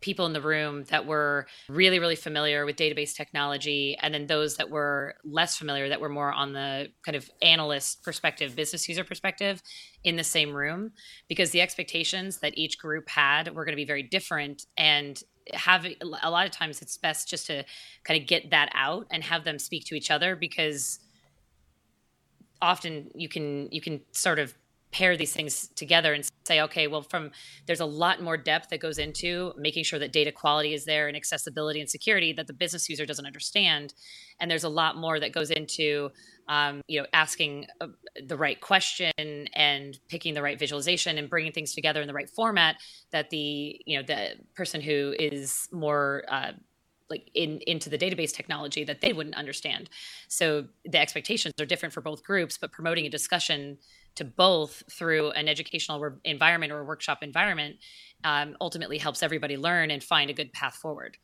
people 0.00 0.26
in 0.26 0.32
the 0.32 0.40
room 0.40 0.84
that 0.84 1.06
were 1.06 1.46
really, 1.68 1.98
really 1.98 2.16
familiar 2.16 2.64
with 2.64 2.76
database 2.76 3.14
technology, 3.14 3.96
and 4.00 4.14
then 4.14 4.26
those 4.26 4.56
that 4.56 4.70
were 4.70 5.14
less 5.24 5.56
familiar, 5.56 5.88
that 5.88 6.00
were 6.00 6.08
more 6.08 6.32
on 6.32 6.52
the 6.52 6.88
kind 7.04 7.16
of 7.16 7.30
analyst 7.42 8.02
perspective, 8.02 8.56
business 8.56 8.88
user 8.88 9.04
perspective, 9.04 9.62
in 10.02 10.16
the 10.16 10.24
same 10.24 10.52
room, 10.52 10.92
because 11.28 11.50
the 11.50 11.60
expectations 11.60 12.38
that 12.38 12.56
each 12.56 12.78
group 12.78 13.08
had 13.08 13.54
were 13.54 13.64
going 13.64 13.72
to 13.72 13.76
be 13.76 13.84
very 13.84 14.02
different. 14.02 14.66
And 14.76 15.22
having 15.52 15.94
a 16.22 16.30
lot 16.30 16.46
of 16.46 16.52
times 16.52 16.80
it's 16.80 16.96
best 16.96 17.28
just 17.28 17.46
to 17.46 17.64
kind 18.04 18.20
of 18.20 18.26
get 18.26 18.50
that 18.50 18.70
out 18.74 19.06
and 19.10 19.22
have 19.24 19.44
them 19.44 19.58
speak 19.58 19.84
to 19.86 19.94
each 19.94 20.10
other 20.10 20.36
because 20.36 21.00
often 22.62 23.10
you 23.14 23.28
can 23.28 23.68
you 23.72 23.80
can 23.80 24.00
sort 24.12 24.38
of 24.38 24.54
pair 24.92 25.16
these 25.16 25.32
things 25.32 25.68
together 25.76 26.12
and 26.12 26.28
say 26.44 26.60
okay 26.60 26.88
well 26.88 27.02
from 27.02 27.30
there's 27.66 27.80
a 27.80 27.86
lot 27.86 28.20
more 28.20 28.36
depth 28.36 28.70
that 28.70 28.80
goes 28.80 28.98
into 28.98 29.52
making 29.56 29.84
sure 29.84 29.98
that 29.98 30.12
data 30.12 30.32
quality 30.32 30.74
is 30.74 30.84
there 30.84 31.06
and 31.06 31.16
accessibility 31.16 31.80
and 31.80 31.88
security 31.88 32.32
that 32.32 32.46
the 32.46 32.52
business 32.52 32.88
user 32.88 33.06
doesn't 33.06 33.26
understand. 33.26 33.94
And 34.40 34.50
there's 34.50 34.64
a 34.64 34.68
lot 34.68 34.96
more 34.96 35.20
that 35.20 35.32
goes 35.32 35.50
into 35.50 36.10
um, 36.48 36.82
you 36.88 37.00
know 37.00 37.06
asking 37.12 37.66
uh, 37.80 37.88
the 38.26 38.36
right 38.36 38.60
question 38.60 39.12
and 39.18 39.98
picking 40.08 40.34
the 40.34 40.42
right 40.42 40.58
visualization 40.58 41.18
and 41.18 41.30
bringing 41.30 41.52
things 41.52 41.74
together 41.74 42.00
in 42.00 42.08
the 42.08 42.14
right 42.14 42.28
format 42.28 42.76
that 43.12 43.30
the 43.30 43.80
you 43.86 43.96
know 43.96 44.02
the 44.02 44.34
person 44.54 44.80
who 44.80 45.14
is 45.18 45.68
more 45.72 46.24
uh, 46.28 46.52
like 47.08 47.30
in 47.34 47.60
into 47.66 47.90
the 47.90 47.98
database 47.98 48.32
technology 48.32 48.84
that 48.84 49.00
they 49.00 49.12
wouldn't 49.12 49.36
understand. 49.36 49.90
So 50.28 50.66
the 50.84 50.98
expectations 50.98 51.54
are 51.60 51.66
different 51.66 51.92
for 51.92 52.00
both 52.00 52.24
groups 52.24 52.58
but 52.58 52.72
promoting 52.72 53.06
a 53.06 53.10
discussion 53.10 53.78
to 54.16 54.24
both 54.24 54.82
through 54.90 55.30
an 55.30 55.48
educational 55.48 56.00
re- 56.00 56.18
environment 56.24 56.72
or 56.72 56.80
a 56.80 56.84
workshop 56.84 57.22
environment 57.22 57.76
um, 58.24 58.56
ultimately 58.60 58.98
helps 58.98 59.22
everybody 59.22 59.56
learn 59.56 59.90
and 59.90 60.02
find 60.02 60.30
a 60.30 60.32
good 60.32 60.52
path 60.52 60.74
forward. 60.74 61.16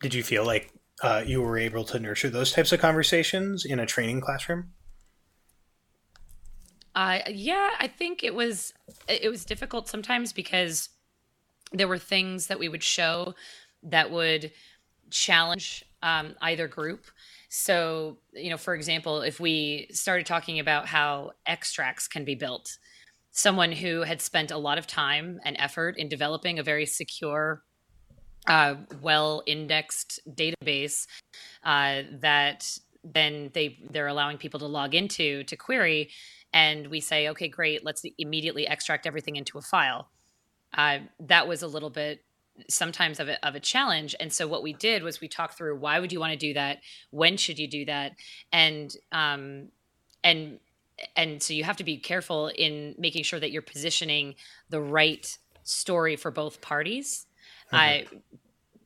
Did 0.00 0.14
you 0.14 0.22
feel 0.22 0.44
like 0.44 0.72
uh, 1.02 1.22
you 1.24 1.40
were 1.40 1.58
able 1.58 1.84
to 1.84 1.98
nurture 1.98 2.30
those 2.30 2.52
types 2.52 2.72
of 2.72 2.80
conversations 2.80 3.64
in 3.64 3.78
a 3.78 3.86
training 3.86 4.20
classroom? 4.20 4.72
Uh, 6.94 7.20
yeah, 7.28 7.70
I 7.78 7.88
think 7.88 8.22
it 8.22 8.34
was 8.34 8.74
it 9.08 9.30
was 9.30 9.44
difficult 9.44 9.88
sometimes 9.88 10.32
because 10.32 10.90
there 11.72 11.88
were 11.88 11.98
things 11.98 12.48
that 12.48 12.58
we 12.58 12.68
would 12.68 12.82
show 12.82 13.34
that 13.82 14.10
would 14.10 14.52
challenge 15.10 15.84
um, 16.02 16.34
either 16.42 16.68
group. 16.68 17.06
So, 17.54 18.16
you 18.32 18.48
know, 18.48 18.56
for 18.56 18.74
example, 18.74 19.20
if 19.20 19.38
we 19.38 19.86
started 19.90 20.24
talking 20.24 20.58
about 20.58 20.86
how 20.86 21.32
extracts 21.44 22.08
can 22.08 22.24
be 22.24 22.34
built, 22.34 22.78
someone 23.30 23.72
who 23.72 24.00
had 24.00 24.22
spent 24.22 24.50
a 24.50 24.56
lot 24.56 24.78
of 24.78 24.86
time 24.86 25.38
and 25.44 25.54
effort 25.58 25.98
in 25.98 26.08
developing 26.08 26.58
a 26.58 26.62
very 26.62 26.86
secure, 26.86 27.62
uh, 28.46 28.76
well 29.02 29.42
indexed 29.46 30.18
database 30.30 31.06
uh, 31.62 32.04
that 32.20 32.78
then 33.04 33.50
they 33.52 33.78
they're 33.90 34.06
allowing 34.06 34.38
people 34.38 34.58
to 34.60 34.66
log 34.66 34.94
into 34.94 35.44
to 35.44 35.54
query 35.54 36.08
and 36.54 36.86
we 36.86 37.00
say 37.00 37.28
okay 37.28 37.48
great 37.48 37.84
let's 37.84 38.02
immediately 38.16 38.66
extract 38.66 39.06
everything 39.06 39.36
into 39.36 39.58
a 39.58 39.62
file. 39.62 40.08
Uh, 40.72 41.00
that 41.20 41.46
was 41.46 41.62
a 41.62 41.68
little 41.68 41.90
bit 41.90 42.24
sometimes 42.68 43.18
of 43.18 43.28
a, 43.28 43.46
of 43.46 43.54
a 43.54 43.60
challenge. 43.60 44.14
And 44.20 44.32
so 44.32 44.46
what 44.46 44.62
we 44.62 44.72
did 44.72 45.02
was 45.02 45.20
we 45.20 45.28
talked 45.28 45.56
through 45.56 45.76
why 45.76 45.98
would 46.00 46.12
you 46.12 46.20
want 46.20 46.32
to 46.32 46.38
do 46.38 46.54
that? 46.54 46.78
When 47.10 47.36
should 47.36 47.58
you 47.58 47.68
do 47.68 47.84
that? 47.86 48.12
And 48.52 48.94
um 49.10 49.68
and 50.22 50.58
and 51.16 51.42
so 51.42 51.54
you 51.54 51.64
have 51.64 51.78
to 51.78 51.84
be 51.84 51.96
careful 51.96 52.48
in 52.48 52.94
making 52.98 53.24
sure 53.24 53.40
that 53.40 53.50
you're 53.50 53.62
positioning 53.62 54.34
the 54.68 54.80
right 54.80 55.36
story 55.64 56.16
for 56.16 56.30
both 56.30 56.60
parties. 56.60 57.26
Mm-hmm. 57.66 57.76
i 57.76 58.06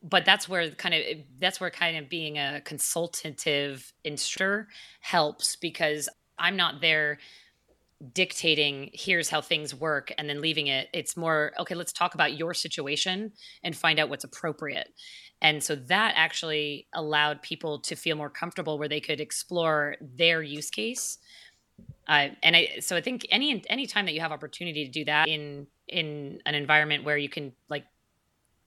but 0.09 0.25
that's 0.25 0.49
where 0.49 0.71
kind 0.71 0.95
of 0.95 1.03
that's 1.41 1.61
where 1.61 1.71
kind 1.71 1.97
of 1.97 2.09
being 2.09 2.39
a 2.39 2.61
consultative 2.65 3.93
instructor 4.05 4.69
helps 5.01 5.57
because 5.57 6.09
i'm 6.39 6.57
not 6.57 6.81
there 6.81 7.19
dictating 8.13 8.91
here's 8.93 9.31
how 9.31 9.41
things 9.41 9.75
work 9.75 10.13
and 10.19 10.29
then 10.29 10.41
leaving 10.41 10.67
it. 10.67 10.89
It's 10.93 11.17
more 11.17 11.53
okay 11.59 11.75
let's 11.75 11.93
talk 11.93 12.15
about 12.15 12.37
your 12.37 12.53
situation 12.55 13.33
and 13.63 13.75
find 13.75 13.99
out 13.99 14.09
what's 14.09 14.25
appropriate. 14.25 14.89
And 15.41 15.63
so 15.63 15.75
that 15.75 16.15
actually 16.17 16.87
allowed 16.95 17.43
people 17.43 17.81
to 17.81 17.97
feel 17.97 18.17
more 18.17 18.31
comfortable 18.31 18.79
where 18.79 18.89
they 18.89 19.01
could 19.01 19.21
explore 19.21 19.97
their 20.01 20.43
use 20.43 20.71
case. 20.71 21.19
Uh, 22.09 22.29
and 22.43 22.57
I, 22.57 22.79
so 22.81 22.97
I 22.97 23.01
think 23.01 23.27
any 23.31 23.65
any 23.69 23.87
time 23.87 24.07
that 24.07 24.15
you 24.15 24.21
have 24.21 24.33
opportunity 24.33 24.85
to 24.85 24.91
do 24.91 25.05
that 25.07 25.29
in 25.29 25.67
in 25.89 26.41
an 26.47 26.55
environment 26.55 27.05
where 27.05 27.17
you 27.17 27.29
can 27.29 27.53
like 27.69 27.85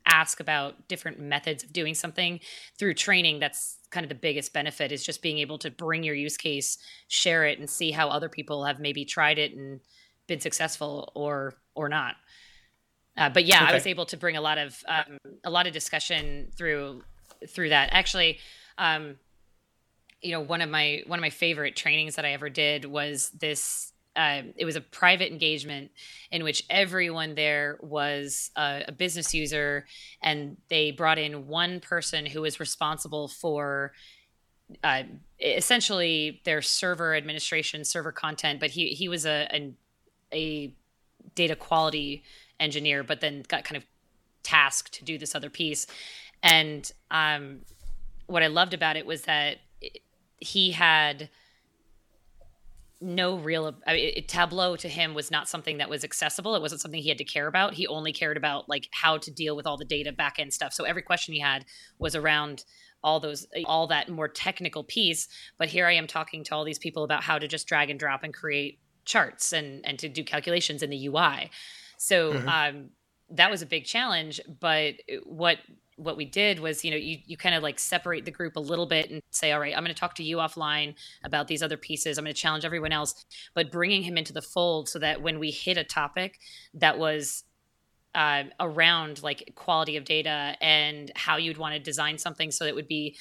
ask 0.09 0.39
about 0.39 0.87
different 0.87 1.19
methods 1.19 1.63
of 1.63 1.73
doing 1.73 1.93
something 1.93 2.39
through 2.77 2.93
training 2.93 3.39
that's 3.39 3.77
kind 3.91 4.03
of 4.03 4.09
the 4.09 4.15
biggest 4.15 4.53
benefit 4.53 4.91
is 4.91 5.03
just 5.03 5.21
being 5.21 5.39
able 5.39 5.57
to 5.57 5.71
bring 5.71 6.03
your 6.03 6.15
use 6.15 6.37
case 6.37 6.77
share 7.07 7.45
it 7.45 7.59
and 7.59 7.69
see 7.69 7.91
how 7.91 8.09
other 8.09 8.29
people 8.29 8.65
have 8.65 8.79
maybe 8.79 9.05
tried 9.05 9.37
it 9.37 9.53
and 9.55 9.79
been 10.27 10.39
successful 10.39 11.11
or 11.15 11.53
or 11.75 11.89
not 11.89 12.15
uh, 13.17 13.29
but 13.29 13.45
yeah 13.45 13.63
okay. 13.63 13.71
i 13.71 13.73
was 13.73 13.87
able 13.87 14.05
to 14.05 14.17
bring 14.17 14.37
a 14.37 14.41
lot 14.41 14.57
of 14.57 14.83
um, 14.87 15.17
a 15.43 15.49
lot 15.49 15.67
of 15.67 15.73
discussion 15.73 16.49
through 16.57 17.01
through 17.47 17.69
that 17.69 17.89
actually 17.91 18.39
um, 18.77 19.15
you 20.21 20.31
know 20.31 20.41
one 20.41 20.61
of 20.61 20.69
my 20.69 21.01
one 21.07 21.19
of 21.19 21.21
my 21.21 21.29
favorite 21.29 21.75
trainings 21.75 22.15
that 22.15 22.25
i 22.25 22.31
ever 22.31 22.49
did 22.49 22.85
was 22.85 23.31
this 23.39 23.93
uh, 24.19 24.41
it 24.57 24.65
was 24.65 24.75
a 24.75 24.81
private 24.81 25.31
engagement 25.31 25.91
in 26.29 26.43
which 26.43 26.65
everyone 26.69 27.35
there 27.35 27.77
was 27.81 28.51
a, 28.57 28.83
a, 28.89 28.91
business 28.91 29.33
user, 29.33 29.85
and 30.21 30.57
they 30.67 30.91
brought 30.91 31.17
in 31.17 31.47
one 31.47 31.79
person 31.79 32.25
who 32.25 32.41
was 32.41 32.59
responsible 32.59 33.29
for 33.29 33.93
uh, 34.83 35.03
essentially 35.39 36.41
their 36.43 36.61
server 36.61 37.15
administration, 37.15 37.85
server 37.85 38.11
content. 38.11 38.59
But 38.59 38.71
he 38.71 38.89
he 38.89 39.07
was 39.07 39.25
a, 39.25 39.47
a, 39.53 39.73
a 40.33 40.73
data 41.35 41.55
quality 41.55 42.23
engineer, 42.59 43.03
but 43.03 43.21
then 43.21 43.45
got 43.47 43.63
kind 43.63 43.77
of 43.77 43.85
tasked 44.43 44.95
to 44.95 45.05
do 45.05 45.17
this 45.17 45.33
other 45.33 45.49
piece. 45.49 45.87
And 46.43 46.91
um, 47.09 47.61
what 48.27 48.43
I 48.43 48.47
loved 48.47 48.73
about 48.73 48.97
it 48.97 49.05
was 49.05 49.21
that 49.21 49.59
he 50.39 50.71
had 50.71 51.29
no 53.01 53.37
real 53.37 53.75
I 53.87 53.93
mean, 53.93 54.13
it, 54.15 54.27
tableau 54.27 54.75
to 54.77 54.89
him 54.89 55.13
was 55.13 55.31
not 55.31 55.47
something 55.47 55.77
that 55.77 55.89
was 55.89 56.03
accessible. 56.03 56.55
It 56.55 56.61
wasn't 56.61 56.81
something 56.81 57.01
he 57.01 57.09
had 57.09 57.17
to 57.19 57.23
care 57.23 57.47
about. 57.47 57.73
He 57.73 57.87
only 57.87 58.11
cared 58.11 58.37
about 58.37 58.67
like 58.67 58.87
how 58.91 59.17
to 59.17 59.31
deal 59.31 59.55
with 59.55 59.65
all 59.65 59.77
the 59.77 59.85
data 59.85 60.11
backend 60.11 60.53
stuff. 60.53 60.73
So 60.73 60.83
every 60.83 61.01
question 61.01 61.33
he 61.33 61.39
had 61.39 61.65
was 61.97 62.15
around 62.15 62.65
all 63.01 63.19
those 63.19 63.47
all 63.65 63.87
that 63.87 64.09
more 64.09 64.27
technical 64.27 64.83
piece. 64.83 65.27
But 65.57 65.69
here 65.69 65.87
i 65.87 65.93
am 65.93 66.07
talking 66.07 66.43
to 66.45 66.55
all 66.55 66.65
these 66.65 66.79
people 66.79 67.03
about 67.03 67.23
how 67.23 67.39
to 67.39 67.47
just 67.47 67.67
drag 67.67 67.89
and 67.89 67.99
drop 67.99 68.23
and 68.23 68.33
create 68.33 68.79
charts 69.09 69.53
and 69.53 69.85
and 69.85 69.97
to 69.99 70.07
do 70.07 70.23
calculations 70.23 70.83
in 70.83 70.89
the 70.91 71.07
ui 71.07 71.49
so 71.97 72.33
mm-hmm. 72.33 72.47
um, 72.47 72.89
that 73.31 73.49
was 73.49 73.63
a 73.63 73.65
big 73.65 73.83
challenge 73.83 74.39
but 74.59 74.93
what 75.25 75.57
what 75.99 76.17
we 76.17 76.25
did 76.25 76.59
was 76.59 76.83
you 76.85 76.91
know 76.91 76.97
you, 76.97 77.17
you 77.25 77.37
kind 77.37 77.53
of 77.53 77.61
like 77.61 77.77
separate 77.77 78.25
the 78.25 78.31
group 78.31 78.55
a 78.55 78.59
little 78.59 78.85
bit 78.85 79.11
and 79.11 79.21
say 79.31 79.51
all 79.51 79.59
right 79.59 79.75
i'm 79.75 79.83
going 79.83 79.93
to 79.93 79.99
talk 79.99 80.15
to 80.15 80.23
you 80.23 80.37
offline 80.37 80.95
about 81.23 81.47
these 81.47 81.63
other 81.63 81.77
pieces. 81.77 82.17
I'm 82.17 82.25
going 82.25 82.33
to 82.33 82.39
challenge 82.39 82.65
everyone 82.65 82.91
else. 82.91 83.25
But 83.53 83.71
bringing 83.71 84.03
him 84.03 84.17
into 84.17 84.33
the 84.33 84.41
fold 84.41 84.89
so 84.89 84.99
that 84.99 85.21
when 85.21 85.39
we 85.39 85.51
hit 85.51 85.77
a 85.77 85.83
topic 85.83 86.39
that 86.73 86.97
was 86.97 87.43
uh, 88.15 88.43
around 88.59 89.21
like 89.21 89.53
quality 89.55 89.97
of 89.97 90.03
data 90.05 90.55
and 90.61 91.11
how 91.15 91.37
you'd 91.37 91.57
want 91.57 91.73
to 91.73 91.79
design 91.79 92.17
something 92.17 92.51
so 92.51 92.63
that 92.63 92.69
it 92.69 92.75
would 92.75 92.87
be 92.87 93.15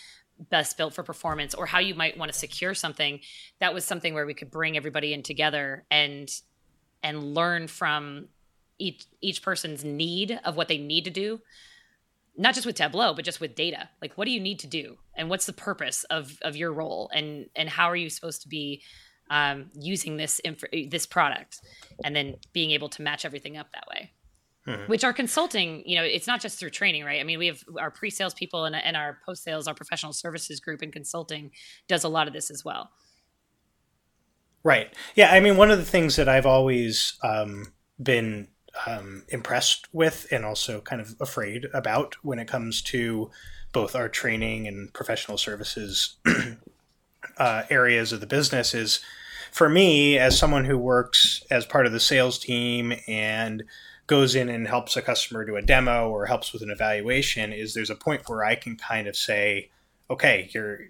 best 0.51 0.76
built 0.76 0.95
for 0.95 1.03
performance 1.03 1.55
or 1.55 1.66
how 1.66 1.79
you 1.79 1.95
might 1.95 2.16
want 2.16 2.33
to 2.33 2.39
secure 2.39 2.72
something 2.72 3.18
that 3.59 3.74
was 3.74 3.85
something 3.85 4.14
where 4.14 4.24
we 4.24 4.33
could 4.33 4.53
bring 4.53 4.76
everybody 4.76 5.12
in 5.12 5.20
together 5.20 5.85
and 5.91 6.31
and 7.03 7.35
learn 7.35 7.66
from 7.66 8.29
each 8.79 9.05
each 9.20 9.43
person's 9.43 9.85
need 9.85 10.39
of 10.45 10.57
what 10.57 10.68
they 10.68 10.79
need 10.79 11.05
to 11.05 11.11
do 11.11 11.41
not 12.39 12.55
just 12.55 12.66
with 12.66 12.76
tableau 12.76 13.12
but 13.12 13.24
just 13.24 13.41
with 13.41 13.55
data. 13.55 13.91
Like 14.01 14.14
what 14.14 14.24
do 14.24 14.30
you 14.30 14.41
need 14.41 14.61
to 14.61 14.66
do? 14.66 14.97
And 15.14 15.28
what's 15.28 15.47
the 15.47 15.53
purpose 15.53 16.05
of 16.05 16.39
of 16.43 16.57
your 16.57 16.72
role? 16.72 17.11
And 17.12 17.47
and 17.55 17.68
how 17.68 17.91
are 17.91 17.97
you 17.97 18.09
supposed 18.09 18.43
to 18.43 18.49
be 18.49 18.82
um, 19.30 19.70
using 19.74 20.16
this 20.16 20.39
inf- 20.39 20.64
this 20.89 21.05
product? 21.05 21.61
And 22.05 22.14
then 22.16 22.36
being 22.53 22.70
able 22.70 22.89
to 22.91 23.03
match 23.03 23.24
everything 23.24 23.57
up 23.57 23.72
that 23.72 23.84
way. 23.93 24.12
Mm-hmm. 24.66 24.91
which 24.91 25.03
our 25.03 25.14
consulting 25.14 25.82
you 25.86 25.97
know 25.97 26.05
it's 26.05 26.26
not 26.26 26.43
just 26.43 26.59
through 26.59 26.70
training 26.70 27.03
right? 27.03 27.20
I 27.20 27.24
mean 27.24 27.39
we 27.39 27.47
have 27.47 27.62
our 27.80 27.91
pre-sales 27.91 28.34
people 28.34 28.66
and, 28.66 28.76
and 28.76 28.97
our 28.99 29.18
post-sales 29.24 29.66
our 29.66 29.74
professional 29.74 30.12
services 30.12 30.61
group 30.61 30.82
and 30.82 30.93
consulting 30.93 31.53
does 31.89 32.05
a 32.05 32.09
lot 32.09 32.26
of 32.26 32.34
this 32.34 32.51
as 32.51 32.64
well. 32.64 32.91
Right. 34.62 34.93
Yeah 35.14 35.32
i 35.32 35.41
mean 35.41 35.57
one 35.57 35.70
of 35.70 35.78
the 35.78 35.86
things 35.86 36.16
that 36.16 36.28
i've 36.28 36.45
always 36.45 37.18
um, 37.22 37.72
been 38.03 38.49
um, 38.87 39.24
impressed 39.29 39.89
with 39.93 40.26
and 40.31 40.45
also 40.45 40.81
kind 40.81 41.01
of 41.01 41.14
afraid 41.20 41.66
about 41.74 42.16
when 42.22 42.39
it 42.39 42.49
comes 42.49 42.83
to 42.83 43.31
both 43.72 43.95
our 43.95 44.09
training 44.09 44.66
and 44.66 44.93
professional 44.93 45.39
services 45.39 46.16
uh, 47.39 47.62
areas 47.70 48.12
of 48.12 48.20
the 48.20 48.26
business 48.26 48.74
is 48.74 49.01
for 49.53 49.68
me 49.68 50.18
as 50.18 50.39
someone 50.39 50.64
who 50.64 50.79
works 50.79 51.43
as 51.51 51.66
part 51.66 51.87
of 51.87 51.93
the 51.93 52.01
sales 52.01 52.39
team 52.39 52.93
and 53.07 53.64
goes 54.07 54.35
in 54.35 54.49
and 54.49 54.66
helps 54.66 54.97
a 54.97 55.03
customer 55.03 55.45
do 55.45 55.57
a 55.57 55.62
demo 55.62 56.09
or 56.09 56.26
helps 56.26 56.53
with 56.53 56.62
an 56.62 56.70
evaluation 56.70 57.53
is 57.53 57.74
there's 57.74 57.91
a 57.91 57.95
point 57.95 58.29
where 58.29 58.45
I 58.45 58.55
can 58.55 58.76
kind 58.76 59.07
of 59.07 59.14
say, 59.14 59.70
okay, 60.11 60.48
you're, 60.52 60.80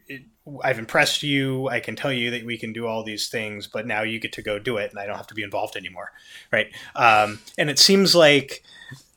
I've 0.62 0.78
impressed 0.78 1.22
you. 1.22 1.68
I 1.68 1.80
can 1.80 1.96
tell 1.96 2.12
you 2.12 2.30
that 2.30 2.44
we 2.44 2.56
can 2.56 2.72
do 2.72 2.86
all 2.86 3.02
these 3.02 3.28
things, 3.28 3.66
but 3.66 3.86
now 3.86 4.02
you 4.02 4.18
get 4.18 4.32
to 4.34 4.42
go 4.42 4.58
do 4.58 4.76
it, 4.76 4.90
and 4.90 4.98
I 4.98 5.06
don't 5.06 5.16
have 5.16 5.26
to 5.28 5.34
be 5.34 5.42
involved 5.42 5.76
anymore, 5.76 6.12
right? 6.52 6.68
Um, 6.94 7.40
and 7.56 7.68
it 7.68 7.78
seems 7.78 8.14
like 8.14 8.62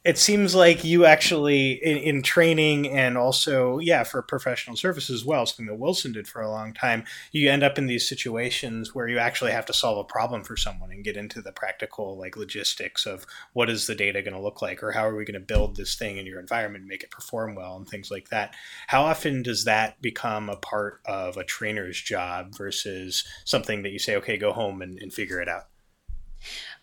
it 0.04 0.18
seems 0.18 0.56
like 0.56 0.84
you 0.84 1.06
actually 1.06 1.74
in, 1.74 1.98
in, 1.98 2.22
training 2.22 2.90
and 2.90 3.18
also 3.18 3.78
yeah 3.80 4.04
for 4.04 4.22
professional 4.22 4.76
services 4.76 5.22
as 5.22 5.26
well 5.26 5.46
something 5.46 5.66
that 5.66 5.76
wilson 5.76 6.12
did 6.12 6.28
for 6.28 6.42
a 6.42 6.50
long 6.50 6.74
time 6.74 7.04
you 7.32 7.50
end 7.50 7.64
up 7.64 7.78
in 7.78 7.88
these 7.88 8.08
situations 8.08 8.96
where 8.96 9.08
you 9.08 9.18
actually 9.20 9.52
have 9.52 9.66
to 9.66 9.74
solve 9.74 9.98
a 9.98 10.04
problem 10.04 10.44
for 10.44 10.56
someone 10.56 10.92
and 10.92 11.04
get 11.04 11.18
into 11.18 11.42
the 11.42 11.52
practical 11.52 12.18
like 12.18 12.38
logistics 12.38 13.06
of 13.06 13.26
what 13.54 13.70
is 13.70 13.88
the 13.88 13.96
data 13.96 14.22
going 14.22 14.34
to 14.34 14.42
look 14.42 14.62
like 14.62 14.84
or 14.84 14.92
how 14.92 15.08
are 15.08 15.16
we 15.16 15.26
going 15.26 15.34
to 15.34 15.40
build 15.40 15.76
this 15.76 15.96
thing 15.96 16.18
in 16.18 16.26
your 16.26 16.40
environment 16.40 16.82
and 16.82 16.90
make 16.90 17.04
it 17.04 17.12
perform 17.12 17.56
well 17.56 17.76
and 17.76 17.88
things 17.88 18.10
like 18.12 18.30
that. 18.30 18.56
How 18.88 19.04
often 19.04 19.44
does 19.44 19.66
that 19.66 20.02
become 20.02 20.50
a 20.50 20.56
part 20.56 21.02
of 21.06 21.38
a 21.38 21.44
trainer's 21.44 22.00
job 22.00 22.56
versus 22.56 23.24
something 23.46 23.84
that 23.84 23.92
you 23.92 24.00
say 24.00 24.16
okay 24.16 24.38
go 24.38 24.52
home 24.52 24.82
and, 24.82 25.00
and 25.00 25.14
figure 25.14 25.42
it 25.42 25.48
out 25.48 25.68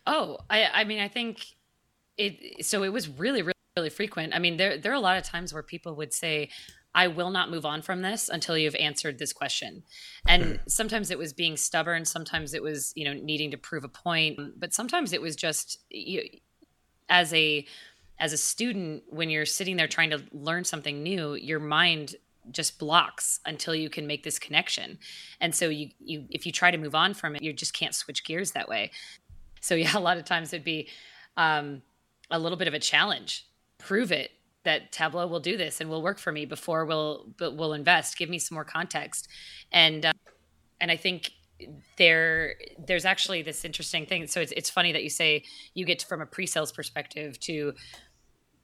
oh 0.06 0.38
i 0.48 0.64
i 0.72 0.84
mean 0.84 1.00
i 1.00 1.08
think 1.08 1.57
it 2.18 2.64
so 2.64 2.82
it 2.82 2.92
was 2.92 3.08
really 3.08 3.42
really 3.42 3.54
really 3.76 3.90
frequent 3.90 4.34
i 4.34 4.38
mean 4.38 4.56
there 4.56 4.76
there 4.76 4.92
are 4.92 4.96
a 4.96 5.00
lot 5.00 5.16
of 5.16 5.24
times 5.24 5.54
where 5.54 5.62
people 5.62 5.94
would 5.94 6.12
say 6.12 6.48
I 6.94 7.06
will 7.06 7.30
not 7.30 7.50
move 7.50 7.64
on 7.64 7.82
from 7.82 8.02
this 8.02 8.28
until 8.28 8.56
you've 8.56 8.74
answered 8.74 9.18
this 9.18 9.32
question. 9.32 9.82
And 10.26 10.42
hmm. 10.44 10.56
sometimes 10.66 11.10
it 11.10 11.18
was 11.18 11.32
being 11.32 11.56
stubborn, 11.56 12.04
sometimes 12.04 12.54
it 12.54 12.62
was, 12.62 12.92
you 12.96 13.04
know, 13.04 13.12
needing 13.12 13.50
to 13.52 13.56
prove 13.56 13.84
a 13.84 13.88
point, 13.88 14.38
but 14.58 14.72
sometimes 14.72 15.12
it 15.12 15.22
was 15.22 15.36
just 15.36 15.78
you, 15.90 16.22
as 17.08 17.32
a 17.34 17.64
as 18.18 18.32
a 18.32 18.36
student 18.36 19.04
when 19.08 19.30
you're 19.30 19.46
sitting 19.46 19.76
there 19.76 19.86
trying 19.86 20.10
to 20.10 20.22
learn 20.32 20.64
something 20.64 21.02
new, 21.02 21.34
your 21.34 21.60
mind 21.60 22.16
just 22.50 22.78
blocks 22.78 23.40
until 23.44 23.74
you 23.74 23.90
can 23.90 24.06
make 24.06 24.24
this 24.24 24.38
connection. 24.38 24.98
And 25.40 25.54
so 25.54 25.68
you 25.68 25.90
you 26.00 26.24
if 26.30 26.46
you 26.46 26.52
try 26.52 26.70
to 26.70 26.78
move 26.78 26.94
on 26.94 27.14
from 27.14 27.36
it, 27.36 27.42
you 27.42 27.52
just 27.52 27.74
can't 27.74 27.94
switch 27.94 28.24
gears 28.24 28.52
that 28.52 28.68
way. 28.68 28.90
So 29.60 29.74
yeah, 29.74 29.92
a 29.96 30.00
lot 30.00 30.16
of 30.16 30.24
times 30.24 30.52
it'd 30.52 30.64
be 30.64 30.88
um 31.36 31.82
a 32.30 32.38
little 32.38 32.58
bit 32.58 32.68
of 32.68 32.74
a 32.74 32.78
challenge. 32.78 33.46
Prove 33.78 34.12
it 34.12 34.30
that 34.64 34.92
Tableau 34.92 35.26
will 35.26 35.40
do 35.40 35.56
this 35.56 35.80
and 35.80 35.88
will 35.88 36.02
work 36.02 36.18
for 36.18 36.32
me 36.32 36.44
before 36.44 36.84
we'll 36.84 37.32
we'll 37.40 37.72
invest. 37.72 38.18
Give 38.18 38.28
me 38.28 38.38
some 38.38 38.54
more 38.56 38.64
context, 38.64 39.28
and 39.72 40.04
uh, 40.04 40.12
and 40.80 40.90
I 40.90 40.96
think 40.96 41.30
there 41.96 42.54
there's 42.78 43.04
actually 43.04 43.42
this 43.42 43.64
interesting 43.64 44.06
thing. 44.06 44.26
So 44.26 44.40
it's 44.40 44.52
it's 44.52 44.70
funny 44.70 44.92
that 44.92 45.02
you 45.02 45.10
say 45.10 45.44
you 45.74 45.84
get 45.84 46.02
from 46.02 46.20
a 46.20 46.26
pre-sales 46.26 46.72
perspective 46.72 47.38
to 47.40 47.74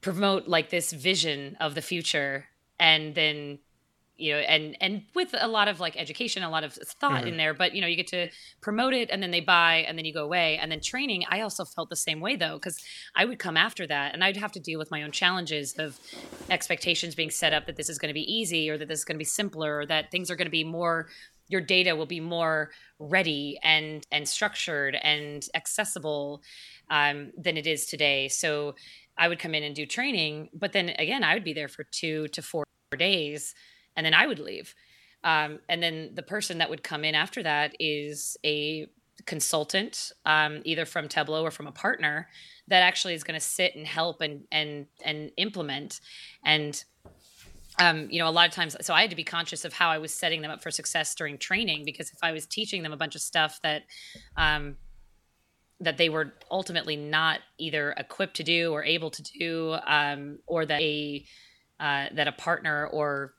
promote 0.00 0.46
like 0.46 0.70
this 0.70 0.92
vision 0.92 1.56
of 1.60 1.74
the 1.74 1.80
future 1.80 2.46
and 2.78 3.14
then 3.14 3.58
you 4.16 4.32
know 4.32 4.38
and 4.38 4.76
and 4.80 5.02
with 5.14 5.34
a 5.38 5.48
lot 5.48 5.66
of 5.66 5.80
like 5.80 5.96
education 5.96 6.42
a 6.42 6.50
lot 6.50 6.62
of 6.62 6.72
thought 6.74 7.20
mm-hmm. 7.20 7.28
in 7.28 7.36
there 7.36 7.52
but 7.52 7.74
you 7.74 7.80
know 7.80 7.86
you 7.86 7.96
get 7.96 8.06
to 8.06 8.28
promote 8.60 8.92
it 8.92 9.10
and 9.10 9.22
then 9.22 9.30
they 9.30 9.40
buy 9.40 9.84
and 9.88 9.98
then 9.98 10.04
you 10.04 10.12
go 10.12 10.24
away 10.24 10.56
and 10.58 10.70
then 10.70 10.80
training 10.80 11.24
i 11.30 11.40
also 11.40 11.64
felt 11.64 11.90
the 11.90 11.96
same 11.96 12.20
way 12.20 12.36
though 12.36 12.54
because 12.54 12.82
i 13.16 13.24
would 13.24 13.38
come 13.38 13.56
after 13.56 13.86
that 13.86 14.14
and 14.14 14.22
i'd 14.22 14.36
have 14.36 14.52
to 14.52 14.60
deal 14.60 14.78
with 14.78 14.90
my 14.90 15.02
own 15.02 15.10
challenges 15.10 15.74
of 15.78 15.98
expectations 16.48 17.14
being 17.14 17.30
set 17.30 17.52
up 17.52 17.66
that 17.66 17.76
this 17.76 17.88
is 17.88 17.98
going 17.98 18.08
to 18.08 18.14
be 18.14 18.32
easy 18.32 18.70
or 18.70 18.78
that 18.78 18.88
this 18.88 19.00
is 19.00 19.04
going 19.04 19.16
to 19.16 19.18
be 19.18 19.24
simpler 19.24 19.78
or 19.78 19.86
that 19.86 20.10
things 20.10 20.30
are 20.30 20.36
going 20.36 20.46
to 20.46 20.50
be 20.50 20.64
more 20.64 21.08
your 21.48 21.60
data 21.60 21.94
will 21.94 22.06
be 22.06 22.20
more 22.20 22.70
ready 22.98 23.58
and 23.62 24.06
and 24.12 24.28
structured 24.28 24.96
and 25.02 25.46
accessible 25.54 26.42
um, 26.90 27.32
than 27.36 27.56
it 27.56 27.66
is 27.66 27.86
today 27.86 28.28
so 28.28 28.76
i 29.18 29.26
would 29.26 29.40
come 29.40 29.54
in 29.54 29.64
and 29.64 29.74
do 29.74 29.84
training 29.84 30.48
but 30.54 30.72
then 30.72 30.90
again 30.98 31.24
i 31.24 31.34
would 31.34 31.44
be 31.44 31.52
there 31.52 31.68
for 31.68 31.82
two 31.84 32.28
to 32.28 32.40
four 32.40 32.64
days 32.96 33.54
and 33.96 34.04
then 34.04 34.14
I 34.14 34.26
would 34.26 34.38
leave. 34.38 34.74
Um, 35.22 35.60
and 35.68 35.82
then 35.82 36.10
the 36.14 36.22
person 36.22 36.58
that 36.58 36.68
would 36.68 36.82
come 36.82 37.04
in 37.04 37.14
after 37.14 37.42
that 37.42 37.74
is 37.80 38.36
a 38.44 38.86
consultant, 39.26 40.12
um, 40.26 40.60
either 40.64 40.84
from 40.84 41.08
Tableau 41.08 41.42
or 41.42 41.50
from 41.50 41.66
a 41.66 41.72
partner, 41.72 42.28
that 42.68 42.82
actually 42.82 43.14
is 43.14 43.24
going 43.24 43.38
to 43.38 43.44
sit 43.44 43.74
and 43.74 43.86
help 43.86 44.20
and 44.20 44.44
and 44.52 44.86
and 45.02 45.30
implement. 45.36 46.00
And 46.44 46.82
um, 47.80 48.08
you 48.10 48.20
know, 48.20 48.28
a 48.28 48.30
lot 48.30 48.46
of 48.46 48.54
times, 48.54 48.76
so 48.82 48.94
I 48.94 49.00
had 49.00 49.10
to 49.10 49.16
be 49.16 49.24
conscious 49.24 49.64
of 49.64 49.72
how 49.72 49.90
I 49.90 49.98
was 49.98 50.14
setting 50.14 50.42
them 50.42 50.50
up 50.50 50.62
for 50.62 50.70
success 50.70 51.14
during 51.14 51.38
training 51.38 51.84
because 51.84 52.10
if 52.10 52.18
I 52.22 52.30
was 52.30 52.46
teaching 52.46 52.82
them 52.82 52.92
a 52.92 52.96
bunch 52.96 53.16
of 53.16 53.20
stuff 53.20 53.58
that 53.62 53.82
um, 54.36 54.76
that 55.80 55.96
they 55.98 56.08
were 56.08 56.34
ultimately 56.50 56.96
not 56.96 57.40
either 57.58 57.92
equipped 57.96 58.36
to 58.36 58.42
do 58.44 58.72
or 58.72 58.84
able 58.84 59.10
to 59.10 59.22
do, 59.22 59.76
um, 59.86 60.38
or 60.46 60.64
that 60.66 60.80
a 60.80 61.24
uh, 61.80 62.06
that 62.12 62.28
a 62.28 62.32
partner 62.32 62.86
or 62.86 63.34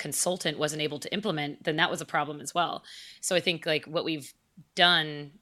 consultant 0.00 0.58
wasn't 0.58 0.82
able 0.82 0.98
to 0.98 1.12
implement, 1.12 1.62
then 1.62 1.76
that 1.76 1.90
was 1.90 2.00
a 2.00 2.06
problem 2.06 2.40
as 2.40 2.52
well. 2.54 2.82
So 3.20 3.36
I 3.36 3.40
think 3.40 3.66
like 3.66 3.84
what 3.84 4.04
we've 4.04 4.32
done 4.74 5.32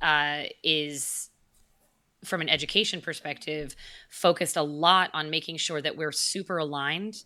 uh, 0.00 0.44
is 0.62 1.30
from 2.24 2.40
an 2.40 2.48
education 2.48 3.00
perspective 3.00 3.74
focused 4.10 4.56
a 4.56 4.62
lot 4.62 5.10
on 5.14 5.30
making 5.30 5.56
sure 5.56 5.82
that 5.82 5.96
we're 5.96 6.12
super 6.12 6.58
aligned 6.58 7.24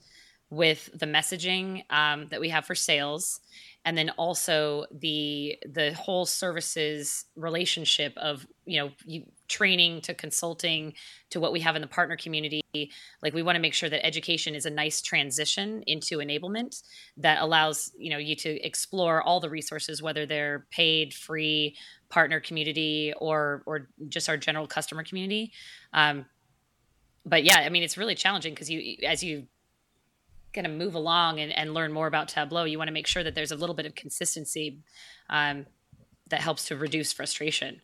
with 0.48 0.88
the 0.94 1.06
messaging 1.06 1.82
um, 1.90 2.28
that 2.30 2.40
we 2.40 2.48
have 2.48 2.64
for 2.64 2.74
sales 2.74 3.40
and 3.84 3.98
then 3.98 4.10
also 4.10 4.86
the 4.92 5.56
the 5.68 5.92
whole 5.94 6.24
services 6.24 7.24
relationship 7.36 8.12
of 8.16 8.46
you 8.64 8.80
know 8.80 8.90
you, 9.04 9.24
training 9.48 10.00
to 10.00 10.14
consulting 10.14 10.92
to 11.30 11.40
what 11.40 11.52
we 11.52 11.60
have 11.60 11.76
in 11.76 11.82
the 11.82 11.88
partner 11.88 12.16
community 12.16 12.62
like 13.22 13.34
we 13.34 13.42
want 13.42 13.56
to 13.56 13.60
make 13.60 13.74
sure 13.74 13.88
that 13.88 14.04
education 14.04 14.54
is 14.54 14.66
a 14.66 14.70
nice 14.70 15.00
transition 15.00 15.82
into 15.86 16.18
enablement 16.18 16.82
that 17.16 17.40
allows 17.40 17.92
you 17.98 18.10
know 18.10 18.18
you 18.18 18.36
to 18.36 18.60
explore 18.64 19.22
all 19.22 19.40
the 19.40 19.50
resources 19.50 20.02
whether 20.02 20.26
they're 20.26 20.66
paid 20.70 21.14
free 21.14 21.76
partner 22.08 22.40
community 22.40 23.12
or 23.18 23.62
or 23.66 23.88
just 24.08 24.28
our 24.28 24.36
general 24.36 24.66
customer 24.66 25.02
community 25.02 25.52
um, 25.92 26.24
but 27.24 27.44
yeah 27.44 27.60
i 27.60 27.68
mean 27.68 27.82
it's 27.82 27.96
really 27.96 28.14
challenging 28.14 28.52
because 28.52 28.70
you 28.70 28.96
as 29.06 29.22
you 29.22 29.46
going 30.56 30.64
to 30.64 30.70
move 30.70 30.96
along 30.96 31.38
and, 31.38 31.52
and 31.52 31.72
learn 31.72 31.92
more 31.92 32.08
about 32.08 32.28
Tableau, 32.28 32.64
you 32.64 32.78
want 32.78 32.88
to 32.88 32.92
make 32.92 33.06
sure 33.06 33.22
that 33.22 33.36
there's 33.36 33.52
a 33.52 33.56
little 33.56 33.76
bit 33.76 33.86
of 33.86 33.94
consistency 33.94 34.80
um, 35.30 35.66
that 36.28 36.40
helps 36.40 36.64
to 36.66 36.76
reduce 36.76 37.12
frustration. 37.12 37.80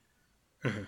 Mm-hmm. 0.65 0.83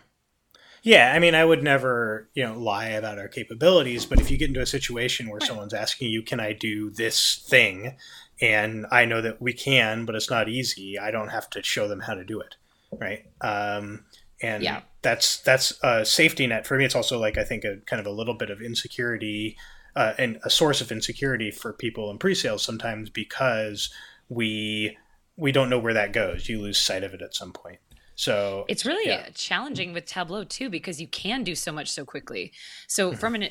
Yeah, 0.85 1.13
I 1.15 1.19
mean, 1.19 1.35
I 1.35 1.45
would 1.45 1.63
never, 1.63 2.29
you 2.35 2.45
know, 2.45 2.59
lie 2.59 2.89
about 2.91 3.19
our 3.19 3.27
capabilities, 3.27 4.05
but 4.07 4.21
if 4.21 4.31
you 4.31 4.37
get 4.37 4.49
into 4.49 4.61
a 4.61 4.67
situation 4.67 5.29
where 5.29 5.39
right. 5.39 5.49
someone's 5.49 5.75
asking 5.75 6.11
you, 6.11 6.23
"Can 6.23 6.41
I 6.41 6.53
do 6.53 6.91
this 6.91 7.45
thing?" 7.49 7.97
and 8.41 8.87
I 8.91 9.05
know 9.05 9.21
that 9.21 9.41
we 9.41 9.53
can, 9.53 10.05
but 10.05 10.15
it's 10.15 10.31
not 10.31 10.49
easy, 10.49 10.99
I 10.99 11.11
don't 11.11 11.29
have 11.29 11.49
to 11.51 11.63
show 11.63 11.89
them 11.89 12.01
how 12.01 12.15
to 12.15 12.25
do 12.25 12.41
it, 12.41 12.57
right? 12.93 13.25
Um, 13.41 14.05
and 14.43 14.63
yeah. 14.63 14.83
that's 15.03 15.39
that's 15.39 15.73
a 15.83 16.05
safety 16.05 16.47
net 16.47 16.67
for 16.67 16.77
me. 16.77 16.85
It's 16.85 16.95
also 16.95 17.19
like 17.19 17.39
I 17.39 17.45
think 17.45 17.65
a 17.65 17.77
kind 17.87 18.01
of 18.01 18.07
a 18.07 18.11
little 18.11 18.35
bit 18.35 18.51
of 18.51 18.61
insecurity 18.61 19.57
uh, 19.97 20.15
and 20.19 20.39
a 20.45 20.51
source 20.51 20.81
of 20.81 20.91
insecurity 20.91 21.51
for 21.51 21.73
people 21.73 22.11
in 22.11 22.19
pre-sales 22.19 22.63
sometimes 22.63 23.11
because 23.11 23.91
we 24.29 24.97
we 25.37 25.53
don't 25.53 25.71
know 25.71 25.79
where 25.79 25.95
that 25.95 26.13
goes. 26.13 26.49
You 26.49 26.61
lose 26.61 26.79
sight 26.79 27.05
of 27.05 27.15
it 27.15 27.23
at 27.23 27.35
some 27.35 27.53
point. 27.53 27.79
So 28.17 28.65
it's 28.69 28.87
really 28.87 29.09
yeah. 29.09 29.29
challenging 29.35 29.93
with 29.93 30.07
Tableau 30.07 30.45
too 30.45 30.71
because 30.71 31.01
you 31.01 31.09
can 31.09 31.43
do 31.43 31.55
so 31.55 31.73
much 31.73 31.91
so 31.91 32.05
quickly. 32.05 32.53
So 32.87 33.11
mm-hmm. 33.11 33.19
from 33.19 33.35
an 33.35 33.49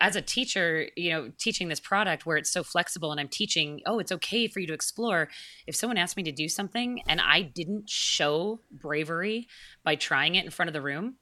as 0.00 0.14
a 0.16 0.22
teacher, 0.22 0.88
you 0.96 1.10
know, 1.10 1.32
teaching 1.38 1.68
this 1.68 1.80
product 1.80 2.24
where 2.24 2.36
it's 2.36 2.50
so 2.50 2.62
flexible 2.62 3.10
and 3.10 3.20
I'm 3.20 3.28
teaching, 3.28 3.80
oh, 3.86 3.98
it's 3.98 4.12
okay 4.12 4.46
for 4.46 4.60
you 4.60 4.66
to 4.68 4.72
explore. 4.72 5.28
If 5.66 5.74
someone 5.74 5.98
asked 5.98 6.16
me 6.16 6.22
to 6.24 6.32
do 6.32 6.48
something 6.48 7.02
and 7.08 7.20
I 7.20 7.42
didn't 7.42 7.90
show 7.90 8.60
bravery 8.70 9.48
by 9.82 9.96
trying 9.96 10.36
it 10.36 10.44
in 10.44 10.50
front 10.50 10.68
of 10.68 10.74
the 10.74 10.82
room, 10.82 11.16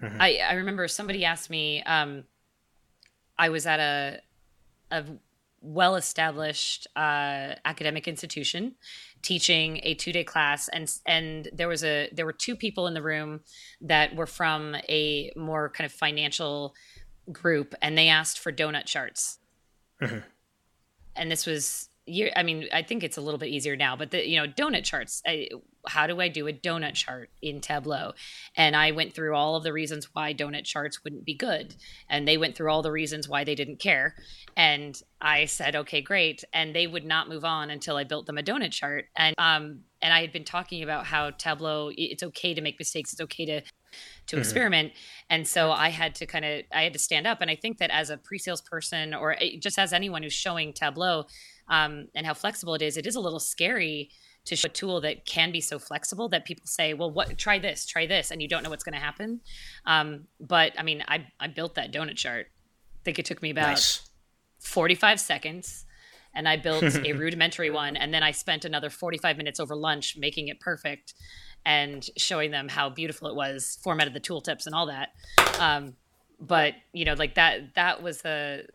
mm-hmm. 0.00 0.20
I 0.20 0.38
I 0.48 0.52
remember 0.54 0.86
somebody 0.86 1.24
asked 1.24 1.50
me 1.50 1.82
um 1.82 2.24
I 3.38 3.48
was 3.48 3.66
at 3.66 3.80
a 3.80 4.20
a 4.92 5.04
well 5.60 5.96
established 5.96 6.86
uh, 6.96 7.54
academic 7.64 8.08
institution 8.08 8.74
teaching 9.22 9.80
a 9.82 9.94
two 9.94 10.12
day 10.12 10.24
class 10.24 10.68
and 10.68 10.90
and 11.06 11.48
there 11.52 11.68
was 11.68 11.84
a 11.84 12.08
there 12.12 12.24
were 12.24 12.32
two 12.32 12.56
people 12.56 12.86
in 12.86 12.94
the 12.94 13.02
room 13.02 13.40
that 13.80 14.16
were 14.16 14.26
from 14.26 14.74
a 14.88 15.30
more 15.36 15.68
kind 15.68 15.84
of 15.84 15.92
financial 15.92 16.74
group 17.30 17.74
and 17.82 17.98
they 17.98 18.08
asked 18.08 18.38
for 18.38 18.50
donut 18.50 18.86
charts 18.86 19.38
mm-hmm. 20.00 20.20
and 21.14 21.30
this 21.30 21.44
was 21.44 21.89
year 22.10 22.32
i 22.36 22.42
mean 22.42 22.66
i 22.72 22.82
think 22.82 23.02
it's 23.02 23.16
a 23.16 23.20
little 23.20 23.38
bit 23.38 23.48
easier 23.48 23.76
now 23.76 23.96
but 23.96 24.10
the 24.10 24.26
you 24.28 24.40
know 24.40 24.46
donut 24.46 24.84
charts 24.84 25.22
I, 25.26 25.48
how 25.86 26.06
do 26.06 26.20
I 26.20 26.28
do 26.28 26.46
a 26.46 26.52
donut 26.52 26.94
chart 26.94 27.30
in 27.40 27.60
Tableau? 27.60 28.12
And 28.56 28.76
I 28.76 28.90
went 28.90 29.14
through 29.14 29.34
all 29.34 29.56
of 29.56 29.62
the 29.62 29.72
reasons 29.72 30.08
why 30.12 30.34
donut 30.34 30.64
charts 30.64 31.02
wouldn't 31.04 31.24
be 31.24 31.34
good. 31.34 31.74
And 32.08 32.26
they 32.26 32.36
went 32.36 32.56
through 32.56 32.70
all 32.70 32.82
the 32.82 32.92
reasons 32.92 33.28
why 33.28 33.44
they 33.44 33.54
didn't 33.54 33.80
care. 33.80 34.14
And 34.56 35.00
I 35.20 35.46
said, 35.46 35.76
okay, 35.76 36.00
great. 36.00 36.44
And 36.52 36.74
they 36.74 36.86
would 36.86 37.04
not 37.04 37.28
move 37.28 37.44
on 37.44 37.70
until 37.70 37.96
I 37.96 38.04
built 38.04 38.26
them 38.26 38.38
a 38.38 38.42
donut 38.42 38.72
chart. 38.72 39.06
And 39.16 39.34
um, 39.38 39.80
and 40.02 40.14
I 40.14 40.22
had 40.22 40.32
been 40.32 40.44
talking 40.44 40.82
about 40.82 41.06
how 41.06 41.30
Tableau, 41.30 41.90
it's 41.94 42.22
okay 42.22 42.54
to 42.54 42.62
make 42.62 42.78
mistakes. 42.78 43.12
It's 43.12 43.20
okay 43.20 43.44
to 43.46 43.60
to 43.60 44.36
mm-hmm. 44.36 44.38
experiment. 44.38 44.92
And 45.28 45.46
so 45.46 45.72
I 45.72 45.88
had 45.88 46.14
to 46.16 46.26
kind 46.26 46.44
of 46.44 46.62
I 46.72 46.82
had 46.82 46.92
to 46.92 46.98
stand 46.98 47.26
up. 47.26 47.40
And 47.40 47.50
I 47.50 47.56
think 47.56 47.78
that 47.78 47.90
as 47.90 48.10
a 48.10 48.16
pre-sales 48.16 48.60
person 48.60 49.14
or 49.14 49.32
eh, 49.40 49.56
just 49.58 49.78
as 49.78 49.92
anyone 49.92 50.22
who's 50.22 50.32
showing 50.32 50.72
Tableau 50.72 51.26
um, 51.70 52.08
and 52.14 52.26
how 52.26 52.34
flexible 52.34 52.74
it 52.74 52.82
is, 52.82 52.96
it 52.96 53.06
is 53.06 53.16
a 53.16 53.20
little 53.20 53.40
scary 53.40 54.10
to 54.44 54.56
show 54.56 54.66
a 54.66 54.70
tool 54.70 55.00
that 55.02 55.24
can 55.24 55.52
be 55.52 55.60
so 55.60 55.78
flexible 55.78 56.28
that 56.28 56.44
people 56.44 56.66
say, 56.66 56.92
well, 56.94 57.10
what, 57.10 57.38
try 57.38 57.58
this, 57.58 57.86
try 57.86 58.06
this, 58.06 58.30
and 58.30 58.42
you 58.42 58.48
don't 58.48 58.62
know 58.62 58.70
what's 58.70 58.84
going 58.84 58.94
to 58.94 59.00
happen. 59.00 59.40
Um, 59.86 60.26
but 60.40 60.72
I 60.78 60.82
mean, 60.82 61.04
I, 61.06 61.26
I 61.38 61.46
built 61.46 61.76
that 61.76 61.92
donut 61.92 62.16
chart. 62.16 62.46
I 62.48 63.00
think 63.04 63.18
it 63.18 63.24
took 63.24 63.42
me 63.42 63.50
about 63.50 63.68
nice. 63.68 64.10
45 64.60 65.20
seconds 65.20 65.86
and 66.34 66.48
I 66.48 66.56
built 66.56 66.82
a 67.06 67.12
rudimentary 67.12 67.70
one. 67.70 67.96
And 67.96 68.12
then 68.12 68.22
I 68.22 68.30
spent 68.32 68.64
another 68.64 68.90
45 68.90 69.36
minutes 69.36 69.60
over 69.60 69.74
lunch 69.74 70.16
making 70.16 70.48
it 70.48 70.60
perfect 70.60 71.14
and 71.64 72.08
showing 72.16 72.50
them 72.50 72.68
how 72.68 72.88
beautiful 72.88 73.28
it 73.28 73.34
was, 73.34 73.78
formatted 73.82 74.14
the 74.14 74.20
tooltips 74.20 74.66
and 74.66 74.74
all 74.74 74.86
that. 74.86 75.10
Um, 75.58 75.94
but 76.40 76.74
you 76.92 77.04
know, 77.04 77.14
like 77.14 77.34
that, 77.34 77.74
that 77.74 78.02
was 78.02 78.22
the, 78.22 78.66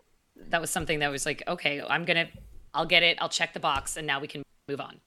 that 0.49 0.61
was 0.61 0.69
something 0.69 0.99
that 0.99 1.09
was 1.09 1.25
like, 1.25 1.41
okay, 1.47 1.81
I'm 1.81 2.05
going 2.05 2.27
to, 2.27 2.31
I'll 2.76 2.86
get 2.86 3.03
it. 3.03 3.17
I'll 3.19 3.30
check 3.30 3.53
the 3.53 3.59
box 3.59 3.97
and 3.97 4.05
now 4.05 4.19
we 4.19 4.28
can 4.28 4.43
move 4.67 4.82
on. 4.82 4.99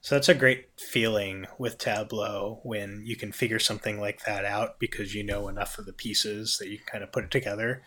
So 0.00 0.16
that's 0.16 0.28
a 0.28 0.34
great 0.34 0.66
feeling 0.80 1.46
with 1.58 1.78
Tableau 1.78 2.60
when 2.64 3.02
you 3.04 3.14
can 3.14 3.30
figure 3.30 3.60
something 3.60 4.00
like 4.00 4.24
that 4.24 4.44
out 4.44 4.80
because 4.80 5.14
you 5.14 5.22
know 5.22 5.46
enough 5.46 5.78
of 5.78 5.86
the 5.86 5.92
pieces 5.92 6.58
that 6.58 6.68
you 6.68 6.78
can 6.78 6.86
kind 6.86 7.04
of 7.04 7.12
put 7.12 7.24
it 7.24 7.30
together. 7.30 7.82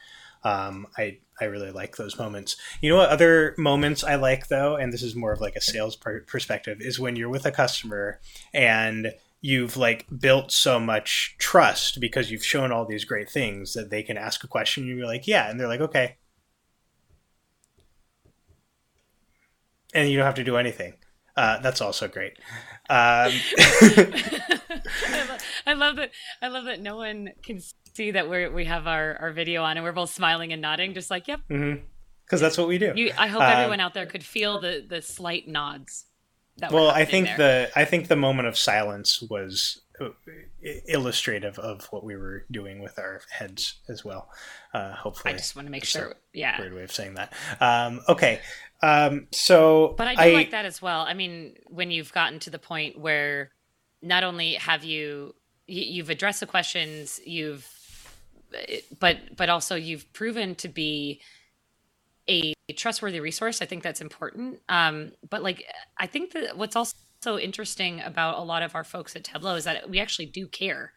Um, 0.45 0.87
I 0.97 1.17
I 1.41 1.45
really 1.45 1.71
like 1.71 1.97
those 1.97 2.17
moments. 2.17 2.55
You 2.79 2.89
know 2.89 2.97
what 2.97 3.09
other 3.09 3.53
moments 3.57 4.03
I 4.03 4.15
like 4.15 4.47
though, 4.47 4.77
and 4.77 4.93
this 4.93 5.03
is 5.03 5.13
more 5.13 5.33
of 5.33 5.41
like 5.41 5.57
a 5.57 5.61
sales 5.61 5.97
per- 5.97 6.21
perspective, 6.21 6.77
is 6.79 6.99
when 6.99 7.17
you're 7.17 7.29
with 7.29 7.45
a 7.45 7.51
customer 7.51 8.21
and 8.53 9.11
you've 9.41 9.75
like 9.75 10.05
built 10.19 10.51
so 10.51 10.79
much 10.79 11.35
trust 11.37 11.99
because 11.99 12.31
you've 12.31 12.45
shown 12.45 12.71
all 12.71 12.85
these 12.85 13.05
great 13.05 13.29
things 13.29 13.73
that 13.73 13.89
they 13.89 14.01
can 14.01 14.17
ask 14.17 14.43
a 14.43 14.47
question 14.47 14.83
and 14.83 14.97
you're 14.97 15.05
like, 15.05 15.27
yeah, 15.27 15.49
and 15.49 15.59
they're 15.59 15.67
like, 15.67 15.81
okay, 15.81 16.15
and 19.95 20.09
you 20.09 20.17
don't 20.17 20.25
have 20.25 20.35
to 20.35 20.43
do 20.43 20.57
anything. 20.57 20.93
Uh, 21.35 21.59
that's 21.59 21.81
also 21.81 22.07
great. 22.07 22.33
Um, 22.89 23.31
I, 23.59 24.43
love, 25.27 25.41
I, 25.65 25.73
love, 25.73 25.95
that. 25.97 26.11
I 26.41 26.47
love 26.47 26.65
that 26.65 26.79
no 26.79 26.97
one 26.97 27.31
can 27.43 27.61
see 27.93 28.11
that 28.11 28.29
we 28.29 28.47
we 28.47 28.65
have 28.65 28.87
our, 28.87 29.17
our 29.19 29.31
video 29.31 29.63
on 29.63 29.77
and 29.77 29.83
we're 29.83 29.91
both 29.91 30.11
smiling 30.11 30.53
and 30.53 30.61
nodding, 30.61 30.93
just 30.93 31.09
like 31.09 31.27
yep. 31.27 31.41
Because 31.47 31.61
mm-hmm. 31.61 32.37
that's 32.37 32.57
what 32.57 32.67
we 32.67 32.77
do. 32.77 32.93
You, 32.95 33.11
I 33.17 33.27
hope 33.27 33.41
um, 33.41 33.49
everyone 33.49 33.79
out 33.79 33.93
there 33.93 34.05
could 34.05 34.23
feel 34.23 34.61
the 34.61 34.85
the 34.87 35.01
slight 35.01 35.47
nods. 35.47 36.05
well, 36.71 36.89
I 36.89 37.03
think 37.03 37.27
there. 37.27 37.37
the 37.37 37.79
I 37.79 37.83
think 37.83 38.07
the 38.07 38.15
moment 38.15 38.47
of 38.47 38.57
silence 38.57 39.21
was 39.21 39.81
uh, 39.99 40.09
illustrative 40.87 41.59
of 41.59 41.85
what 41.85 42.03
we 42.03 42.15
were 42.15 42.45
doing 42.51 42.81
with 42.81 42.97
our 42.97 43.21
heads 43.29 43.75
as 43.87 44.03
well. 44.03 44.29
Uh, 44.73 44.93
hopefully, 44.93 45.33
I 45.33 45.37
just 45.37 45.55
want 45.55 45.67
to 45.67 45.71
make 45.71 45.85
sure. 45.85 46.15
Yeah, 46.33 46.59
weird 46.59 46.73
way 46.73 46.83
of 46.83 46.91
saying 46.91 47.15
that. 47.15 47.33
Um, 47.59 48.01
okay, 48.09 48.41
um, 48.81 49.27
so, 49.31 49.95
but 49.97 50.07
I 50.07 50.15
do 50.15 50.21
I, 50.21 50.33
like 50.33 50.51
that 50.51 50.65
as 50.65 50.81
well. 50.81 51.01
I 51.01 51.13
mean, 51.13 51.55
when 51.67 51.91
you've 51.91 52.13
gotten 52.13 52.39
to 52.39 52.49
the 52.49 52.59
point 52.59 52.99
where 52.99 53.51
not 54.01 54.23
only 54.23 54.53
have 54.55 54.83
you 54.83 55.35
you've 55.67 56.09
addressed 56.09 56.39
the 56.39 56.45
questions, 56.45 57.19
you've 57.25 57.67
but 58.99 59.35
but 59.35 59.49
also 59.49 59.75
you've 59.75 60.11
proven 60.13 60.55
to 60.55 60.67
be 60.67 61.21
a 62.27 62.53
trustworthy 62.75 63.19
resource. 63.19 63.61
I 63.61 63.65
think 63.65 63.83
that's 63.83 64.01
important. 64.01 64.59
Um, 64.67 65.11
but 65.29 65.43
like, 65.43 65.63
I 65.97 66.07
think 66.07 66.31
that 66.31 66.57
what's 66.57 66.75
also 66.75 67.37
interesting 67.39 68.01
about 68.01 68.37
a 68.37 68.41
lot 68.41 68.63
of 68.63 68.75
our 68.75 68.83
folks 68.83 69.15
at 69.15 69.23
Tableau 69.23 69.55
is 69.55 69.65
that 69.65 69.89
we 69.89 69.99
actually 69.99 70.25
do 70.25 70.47
care. 70.47 70.93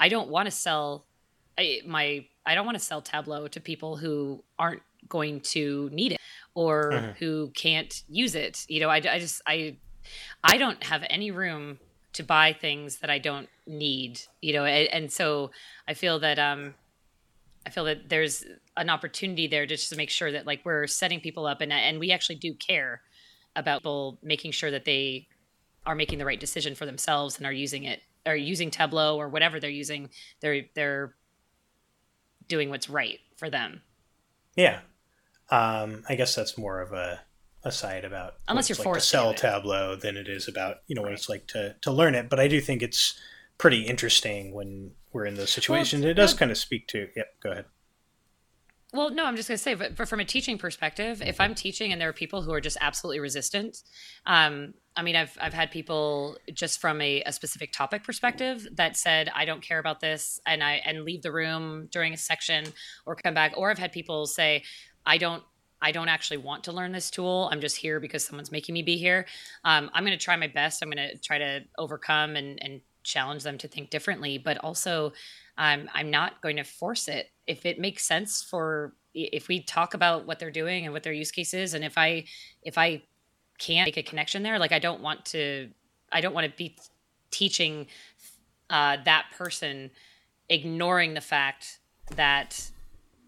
I 0.00 0.08
don't 0.08 0.28
want 0.28 0.46
to 0.46 0.50
sell 0.50 1.06
I, 1.56 1.80
my 1.86 2.26
I 2.46 2.54
don't 2.54 2.66
want 2.66 2.78
to 2.78 2.84
sell 2.84 3.00
Tableau 3.00 3.48
to 3.48 3.60
people 3.60 3.96
who 3.96 4.42
aren't 4.58 4.82
going 5.08 5.40
to 5.40 5.88
need 5.92 6.12
it 6.12 6.18
or 6.54 6.90
mm-hmm. 6.92 7.10
who 7.18 7.50
can't 7.54 8.02
use 8.08 8.34
it. 8.34 8.64
You 8.68 8.80
know, 8.80 8.88
I, 8.88 8.96
I 8.96 9.18
just 9.18 9.42
I 9.46 9.76
I 10.42 10.56
don't 10.58 10.82
have 10.84 11.04
any 11.10 11.30
room 11.30 11.78
to 12.14 12.22
buy 12.22 12.52
things 12.52 12.98
that 12.98 13.10
I 13.10 13.18
don't 13.18 13.48
need. 13.66 14.20
You 14.40 14.54
know, 14.54 14.64
and, 14.64 14.88
and 14.88 15.12
so 15.12 15.50
I 15.88 15.94
feel 15.94 16.18
that 16.20 16.38
um 16.38 16.74
I 17.66 17.70
feel 17.70 17.84
that 17.84 18.08
there's 18.08 18.44
an 18.76 18.90
opportunity 18.90 19.46
there 19.46 19.66
just 19.66 19.88
to 19.90 19.96
make 19.96 20.10
sure 20.10 20.30
that 20.32 20.46
like 20.46 20.60
we're 20.64 20.86
setting 20.86 21.20
people 21.20 21.46
up 21.46 21.60
and 21.60 21.72
and 21.72 21.98
we 21.98 22.10
actually 22.12 22.36
do 22.36 22.54
care 22.54 23.02
about 23.56 23.80
people 23.80 24.18
making 24.22 24.52
sure 24.52 24.70
that 24.70 24.84
they 24.84 25.28
are 25.86 25.94
making 25.94 26.18
the 26.18 26.24
right 26.24 26.40
decision 26.40 26.74
for 26.74 26.86
themselves 26.86 27.36
and 27.36 27.46
are 27.46 27.52
using 27.52 27.84
it 27.84 28.00
or 28.26 28.34
using 28.34 28.70
Tableau 28.70 29.16
or 29.16 29.28
whatever 29.28 29.60
they're 29.60 29.70
using. 29.70 30.10
They're 30.40 30.62
they're 30.74 31.14
doing 32.48 32.70
what's 32.70 32.90
right 32.90 33.20
for 33.36 33.50
them. 33.50 33.82
Yeah, 34.56 34.80
um, 35.54 36.02
I 36.08 36.16
guess 36.16 36.34
that's 36.34 36.58
more 36.58 36.80
of 36.80 36.92
a 36.92 37.20
aside 37.62 38.04
about 38.04 38.34
unless 38.48 38.68
you're 38.68 38.76
like 38.76 38.84
forced 38.84 39.06
to 39.06 39.10
sell 39.10 39.32
to 39.32 39.40
Tableau 39.40 39.96
than 39.96 40.18
it 40.18 40.28
is 40.28 40.48
about 40.48 40.78
you 40.86 40.94
know 40.94 41.02
right. 41.02 41.10
what 41.10 41.14
it's 41.14 41.28
like 41.28 41.46
to 41.48 41.76
to 41.82 41.92
learn 41.92 42.14
it. 42.14 42.28
But 42.28 42.40
I 42.40 42.48
do 42.48 42.60
think 42.60 42.82
it's 42.82 43.18
pretty 43.56 43.82
interesting 43.82 44.52
when 44.52 44.92
we're 45.12 45.26
in 45.26 45.36
those 45.36 45.50
situations. 45.50 46.02
Well, 46.02 46.10
it 46.10 46.14
does 46.14 46.32
well, 46.32 46.38
kind 46.38 46.50
of 46.50 46.58
speak 46.58 46.88
to. 46.88 47.08
Yep, 47.14 47.26
go 47.40 47.50
ahead. 47.52 47.64
Well, 48.92 49.10
no, 49.10 49.24
I'm 49.24 49.34
just 49.34 49.48
going 49.48 49.56
to 49.56 49.62
say, 49.62 49.74
but, 49.74 50.08
from 50.08 50.20
a 50.20 50.24
teaching 50.24 50.56
perspective, 50.56 51.20
if 51.20 51.40
I'm 51.40 51.56
teaching 51.56 51.90
and 51.90 52.00
there 52.00 52.08
are 52.08 52.12
people 52.12 52.42
who 52.42 52.52
are 52.52 52.60
just 52.60 52.76
absolutely 52.80 53.18
resistant, 53.18 53.82
um, 54.24 54.72
I 54.96 55.02
mean, 55.02 55.16
I've 55.16 55.36
I've 55.40 55.52
had 55.52 55.72
people 55.72 56.36
just 56.52 56.80
from 56.80 57.00
a, 57.00 57.20
a, 57.22 57.32
specific 57.32 57.72
topic 57.72 58.04
perspective 58.04 58.68
that 58.76 58.96
said, 58.96 59.32
I 59.34 59.46
don't 59.46 59.60
care 59.60 59.80
about 59.80 59.98
this, 59.98 60.38
and 60.46 60.62
I 60.62 60.74
and 60.84 61.04
leave 61.04 61.22
the 61.22 61.32
room 61.32 61.88
during 61.90 62.14
a 62.14 62.16
section 62.16 62.66
or 63.04 63.16
come 63.16 63.34
back, 63.34 63.54
or 63.56 63.72
I've 63.72 63.78
had 63.78 63.90
people 63.90 64.26
say, 64.26 64.62
I 65.06 65.18
don't 65.18 65.42
I 65.84 65.92
don't 65.92 66.08
actually 66.08 66.38
want 66.38 66.64
to 66.64 66.72
learn 66.72 66.92
this 66.92 67.10
tool. 67.10 67.50
I'm 67.52 67.60
just 67.60 67.76
here 67.76 68.00
because 68.00 68.24
someone's 68.24 68.50
making 68.50 68.72
me 68.72 68.82
be 68.82 68.96
here. 68.96 69.26
Um, 69.64 69.90
I'm 69.92 70.02
going 70.02 70.18
to 70.18 70.24
try 70.24 70.34
my 70.34 70.46
best. 70.46 70.82
I'm 70.82 70.90
going 70.90 71.10
to 71.10 71.18
try 71.18 71.36
to 71.36 71.60
overcome 71.76 72.36
and, 72.36 72.58
and 72.62 72.80
challenge 73.02 73.42
them 73.42 73.58
to 73.58 73.68
think 73.68 73.90
differently, 73.90 74.38
but 74.38 74.56
also 74.58 75.12
um, 75.58 75.90
I'm 75.92 76.10
not 76.10 76.40
going 76.40 76.56
to 76.56 76.64
force 76.64 77.06
it. 77.06 77.30
If 77.46 77.66
it 77.66 77.78
makes 77.78 78.02
sense 78.06 78.42
for, 78.42 78.94
if 79.12 79.48
we 79.48 79.62
talk 79.62 79.92
about 79.92 80.26
what 80.26 80.38
they're 80.38 80.50
doing 80.50 80.84
and 80.84 80.94
what 80.94 81.02
their 81.02 81.12
use 81.12 81.30
case 81.30 81.52
is, 81.52 81.74
and 81.74 81.84
if 81.84 81.98
I, 81.98 82.24
if 82.62 82.78
I 82.78 83.02
can't 83.58 83.86
make 83.86 83.98
a 83.98 84.02
connection 84.02 84.42
there, 84.42 84.58
like 84.58 84.72
I 84.72 84.78
don't 84.78 85.02
want 85.02 85.26
to, 85.26 85.68
I 86.10 86.22
don't 86.22 86.32
want 86.32 86.50
to 86.50 86.56
be 86.56 86.78
teaching 87.30 87.88
uh, 88.70 88.96
that 89.04 89.26
person 89.36 89.90
ignoring 90.48 91.12
the 91.12 91.20
fact 91.20 91.78
that 92.16 92.70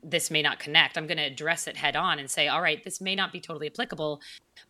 this 0.08 0.30
may 0.30 0.40
not 0.40 0.60
connect. 0.60 0.96
I'm 0.96 1.08
going 1.08 1.16
to 1.16 1.24
address 1.24 1.66
it 1.66 1.76
head 1.76 1.96
on 1.96 2.20
and 2.20 2.30
say, 2.30 2.46
all 2.46 2.62
right, 2.62 2.82
this 2.84 3.00
may 3.00 3.16
not 3.16 3.32
be 3.32 3.40
totally 3.40 3.66
applicable, 3.66 4.20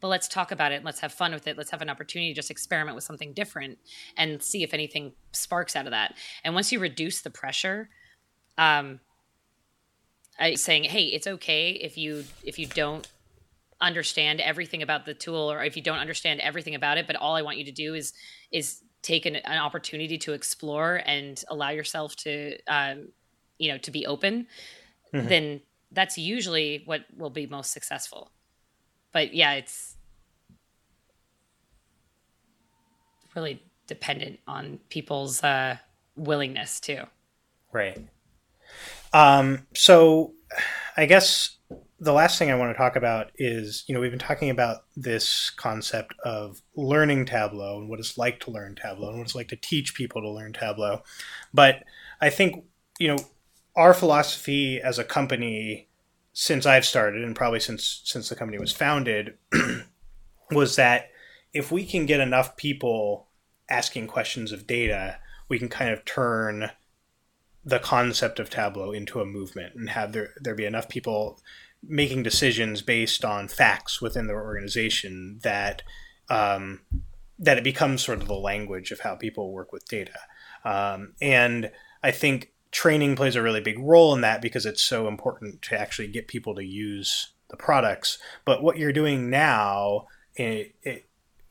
but 0.00 0.08
let's 0.08 0.28
talk 0.28 0.50
about 0.50 0.72
it. 0.72 0.82
Let's 0.82 1.00
have 1.00 1.12
fun 1.12 1.32
with 1.32 1.46
it. 1.46 1.58
Let's 1.58 1.70
have 1.70 1.82
an 1.82 1.90
opportunity 1.90 2.32
to 2.32 2.34
just 2.34 2.50
experiment 2.50 2.94
with 2.94 3.04
something 3.04 3.34
different 3.34 3.78
and 4.16 4.42
see 4.42 4.62
if 4.62 4.72
anything 4.72 5.12
sparks 5.32 5.76
out 5.76 5.84
of 5.84 5.90
that. 5.90 6.14
And 6.42 6.54
once 6.54 6.72
you 6.72 6.78
reduce 6.78 7.20
the 7.20 7.28
pressure, 7.28 7.90
um, 8.56 9.00
I, 10.40 10.54
saying, 10.54 10.84
hey, 10.84 11.04
it's 11.04 11.26
okay 11.26 11.70
if 11.70 11.98
you 11.98 12.24
if 12.42 12.58
you 12.58 12.66
don't 12.66 13.06
understand 13.80 14.40
everything 14.40 14.82
about 14.82 15.04
the 15.04 15.12
tool 15.14 15.52
or 15.52 15.62
if 15.62 15.76
you 15.76 15.82
don't 15.82 15.98
understand 15.98 16.40
everything 16.40 16.74
about 16.74 16.96
it, 16.96 17.06
but 17.06 17.16
all 17.16 17.34
I 17.34 17.42
want 17.42 17.58
you 17.58 17.64
to 17.66 17.72
do 17.72 17.94
is 17.94 18.14
is 18.50 18.82
take 19.02 19.26
an, 19.26 19.36
an, 19.36 19.58
opportunity 19.58 20.18
to 20.18 20.32
explore 20.32 21.00
and 21.04 21.42
allow 21.48 21.70
yourself 21.70 22.16
to 22.16 22.56
um, 22.68 23.08
you 23.58 23.70
know 23.70 23.78
to 23.78 23.90
be 23.90 24.06
open 24.06 24.46
mm-hmm. 25.12 25.28
then 25.28 25.61
that's 25.93 26.19
usually 26.19 26.83
what 26.85 27.05
will 27.16 27.31
be 27.31 27.47
most 27.47 27.73
successful 27.73 28.31
but 29.12 29.35
yeah 29.35 29.53
it's 29.53 29.97
really 33.35 33.62
dependent 33.87 34.41
on 34.49 34.81
people's 34.89 35.43
uh, 35.45 35.77
willingness 36.16 36.81
too 36.81 37.03
right 37.73 37.99
um, 39.12 39.66
so 39.74 40.35
i 40.97 41.07
guess 41.07 41.57
the 41.99 42.12
last 42.12 42.39
thing 42.39 42.51
I 42.51 42.55
want 42.57 42.73
to 42.73 42.78
talk 42.78 42.95
about 42.97 43.31
is, 43.37 43.85
you 43.87 43.95
know, 43.95 44.01
we've 44.01 44.11
been 44.11 44.19
talking 44.19 44.51
about 44.51 44.85
this 44.97 45.51
concept 45.51 46.15
of 46.24 46.61
learning 46.77 47.24
Tableau 47.24 47.78
and 47.78 47.89
what 47.89 47.99
it's 47.99 48.19
like 48.19 48.39
to 48.41 48.51
learn 48.51 48.74
Tableau 48.74 49.09
and 49.09 49.19
what 49.19 49.24
it's 49.24 49.35
like 49.35 49.49
to 49.49 49.57
teach 49.57 49.95
people 49.95 50.20
to 50.20 50.28
learn 50.31 50.53
Tableau. 50.53 51.03
But 51.55 51.85
I 52.20 52.28
think, 52.28 52.65
you 52.99 53.09
know, 53.09 53.19
our 53.77 53.94
philosophy 53.94 54.81
as 54.81 54.98
a 54.98 55.05
company 55.05 55.89
since 56.32 56.66
I've 56.66 56.85
started 56.85 57.23
and 57.23 57.36
probably 57.36 57.61
since 57.61 58.03
since 58.05 58.28
the 58.28 58.36
company 58.36 58.59
was 58.59 58.73
founded 58.73 59.39
was 60.51 60.77
that 60.77 61.11
if 61.53 61.70
we 61.73 61.85
can 61.86 62.07
get 62.07 62.20
enough 62.20 62.57
people 62.57 63.28
asking 63.69 64.07
questions 64.07 64.53
of 64.53 64.66
data, 64.66 65.19
we 65.48 65.59
can 65.59 65.69
kind 65.69 65.90
of 65.90 66.05
turn 66.05 66.70
the 67.65 67.78
concept 67.78 68.39
of 68.39 68.51
Tableau 68.51 68.93
into 68.93 69.20
a 69.20 69.27
movement 69.27 69.74
and 69.74 69.90
have 69.90 70.12
there 70.12 70.35
there 70.40 70.55
be 70.55 70.65
enough 70.65 70.89
people 70.89 71.40
making 71.82 72.23
decisions 72.23 72.82
based 72.82 73.24
on 73.24 73.48
facts 73.48 74.01
within 74.01 74.27
their 74.27 74.43
organization 74.43 75.39
that 75.43 75.82
um, 76.28 76.81
that 77.39 77.59
it 77.59 77.65
becomes 77.65 78.03
sort 78.03 78.20
of 78.20 78.28
the 78.28 78.35
language 78.35 78.90
of 78.90 79.01
how 79.01 79.15
people 79.15 79.53
work 79.53 79.73
with 79.73 79.86
data. 79.86 80.19
Um, 80.65 81.15
and 81.20 81.70
I 82.03 82.11
think 82.11 82.53
training 82.77 83.16
plays 83.16 83.35
a 83.35 83.40
really 83.43 83.62
big 83.62 83.78
role 83.78 84.15
in 84.15 84.20
that 84.20 84.43
because 84.43 84.66
it's 84.66 84.82
so 84.82 85.09
important 85.09 85.62
to 85.62 85.81
actually 85.81 86.07
get 86.07 86.28
people 86.28 86.55
to 86.55 86.62
use 86.62 87.32
the 87.48 87.57
products. 87.57 88.19
But 88.44 88.62
what 88.62 88.77
you're 88.77 88.93
doing 88.93 89.31
now, 89.31 90.09
it, 90.35 90.74
it, 90.82 91.09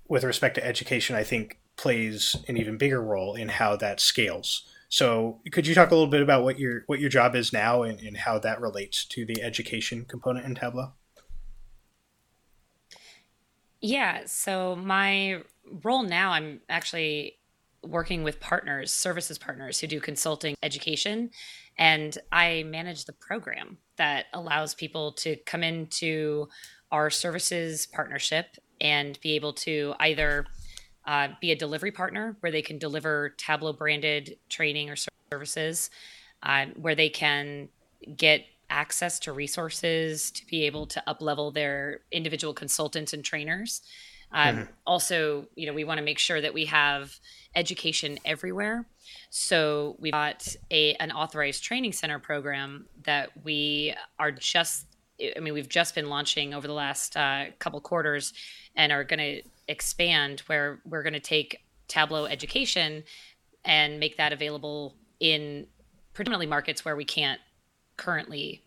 with 0.08 0.24
respect 0.24 0.54
to 0.54 0.64
education, 0.64 1.16
I 1.16 1.24
think 1.24 1.58
plays 1.78 2.36
an 2.48 2.58
even 2.58 2.78
bigger 2.78 3.02
role 3.02 3.34
in 3.34 3.50
how 3.50 3.76
that 3.76 4.00
scales. 4.00 4.68
So, 4.88 5.42
could 5.52 5.66
you 5.66 5.74
talk 5.74 5.90
a 5.90 5.96
little 5.96 6.12
bit 6.12 6.22
about 6.22 6.44
what 6.44 6.60
your 6.60 6.84
what 6.86 7.00
your 7.00 7.10
job 7.10 7.36
is 7.36 7.52
now 7.52 7.82
and, 7.82 8.00
and 8.02 8.18
how 8.18 8.38
that 8.38 8.62
relates 8.62 9.04
to 9.06 9.26
the 9.26 9.42
education 9.42 10.06
component 10.06 10.46
in 10.46 10.54
Tableau? 10.54 10.94
Yeah. 13.82 14.22
So 14.28 14.76
my 14.76 15.42
role 15.84 16.04
now, 16.04 16.32
I'm 16.34 16.62
actually 16.70 17.40
working 17.88 18.24
with 18.24 18.40
partners, 18.40 18.92
services 18.92 19.38
partners 19.38 19.80
who 19.80 19.88
do 19.88 20.00
consulting 20.00 20.56
education. 20.64 21.30
And 21.78 22.18
I 22.32 22.64
manage 22.64 23.06
the 23.06 23.14
program 23.14 23.78
that 23.98 24.26
allows 24.34 24.74
people 24.74 25.12
to 25.14 25.36
come 25.46 25.64
into 25.64 26.48
our 26.92 27.10
services 27.10 27.86
partnership 27.86 28.58
and 28.82 29.20
be 29.22 29.36
able 29.36 29.54
to 29.54 29.94
either 30.00 30.46
uh, 31.06 31.30
be 31.40 31.52
a 31.52 31.56
delivery 31.56 31.92
partner 31.92 32.36
where 32.40 32.52
they 32.52 32.62
can 32.62 32.78
deliver 32.78 33.30
Tableau 33.38 33.74
branded 33.74 34.38
training 34.50 34.90
or 34.90 34.96
services, 35.32 35.90
uh, 36.44 36.66
where 36.76 36.96
they 36.96 37.10
can 37.10 37.70
get 38.16 38.46
access 38.70 39.20
to 39.20 39.32
resources 39.32 40.32
to 40.32 40.46
be 40.48 40.64
able 40.66 40.88
to 40.88 41.10
up 41.10 41.22
level 41.22 41.52
their 41.52 42.02
individual 42.12 42.54
consultants 42.54 43.14
and 43.14 43.24
trainers. 43.24 43.82
Um, 44.36 44.56
mm-hmm. 44.56 44.72
Also, 44.86 45.48
you 45.56 45.66
know, 45.66 45.74
we 45.74 45.86
want 45.86 45.98
to 45.98 46.04
make 46.04 46.20
sure 46.20 46.40
that 46.42 46.54
we 46.54 46.66
have 46.66 47.18
education 47.56 48.20
everywhere. 48.26 48.86
So 49.30 49.96
we've 49.98 50.12
got 50.12 50.46
a 50.70 50.94
an 50.96 51.12
authorized 51.12 51.64
training 51.64 51.94
center 51.94 52.20
program 52.20 52.86
that 53.06 53.30
we 53.44 53.96
are 54.20 54.32
just. 54.32 54.86
I 55.38 55.40
mean, 55.40 55.54
we've 55.54 55.70
just 55.70 55.96
been 55.96 56.10
launching 56.10 56.54
over 56.54 56.68
the 56.68 56.74
last 56.74 57.16
uh, 57.16 57.46
couple 57.58 57.80
quarters, 57.80 58.34
and 58.76 58.92
are 58.92 59.06
going 59.06 59.20
to 59.20 59.50
expand 59.70 60.42
where 60.42 60.82
we're 60.86 61.04
going 61.04 61.14
to 61.14 61.22
take 61.22 61.62
Tableau 61.88 62.26
education 62.26 63.06
and 63.64 63.98
make 63.98 64.18
that 64.18 64.34
available 64.34 64.98
in 65.22 65.68
predominantly 66.14 66.48
markets 66.48 66.84
where 66.84 66.98
we 66.98 67.06
can't 67.06 67.40
currently 67.96 68.65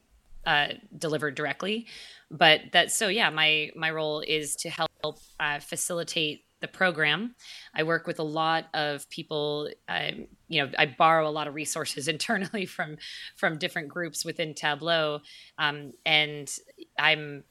uh, 0.48 0.68
deliver 0.96 1.30
directly. 1.30 1.86
But 2.30 2.60
that 2.72 2.90
so 2.90 3.08
yeah, 3.08 3.28
my 3.28 3.70
my 3.76 3.90
role 3.90 4.20
is 4.20 4.56
to 4.56 4.70
help 4.70 5.18
uh, 5.38 5.60
facilitate 5.60 6.44
the 6.60 6.68
program. 6.68 7.34
I 7.74 7.82
work 7.82 8.06
with 8.06 8.18
a 8.18 8.24
lot 8.24 8.64
of 8.72 9.08
people. 9.10 9.68
Um, 9.88 10.26
you 10.48 10.64
know, 10.64 10.72
I 10.78 10.86
borrow 10.86 11.28
a 11.28 11.30
lot 11.30 11.48
of 11.48 11.54
resources 11.54 12.08
internally 12.14 12.64
from 12.64 12.96
from 13.36 13.58
different 13.58 13.88
groups 13.88 14.24
within 14.24 14.54
Tableau, 14.54 15.20
um, 15.58 15.92
and 16.06 16.50
I'm 16.98 17.44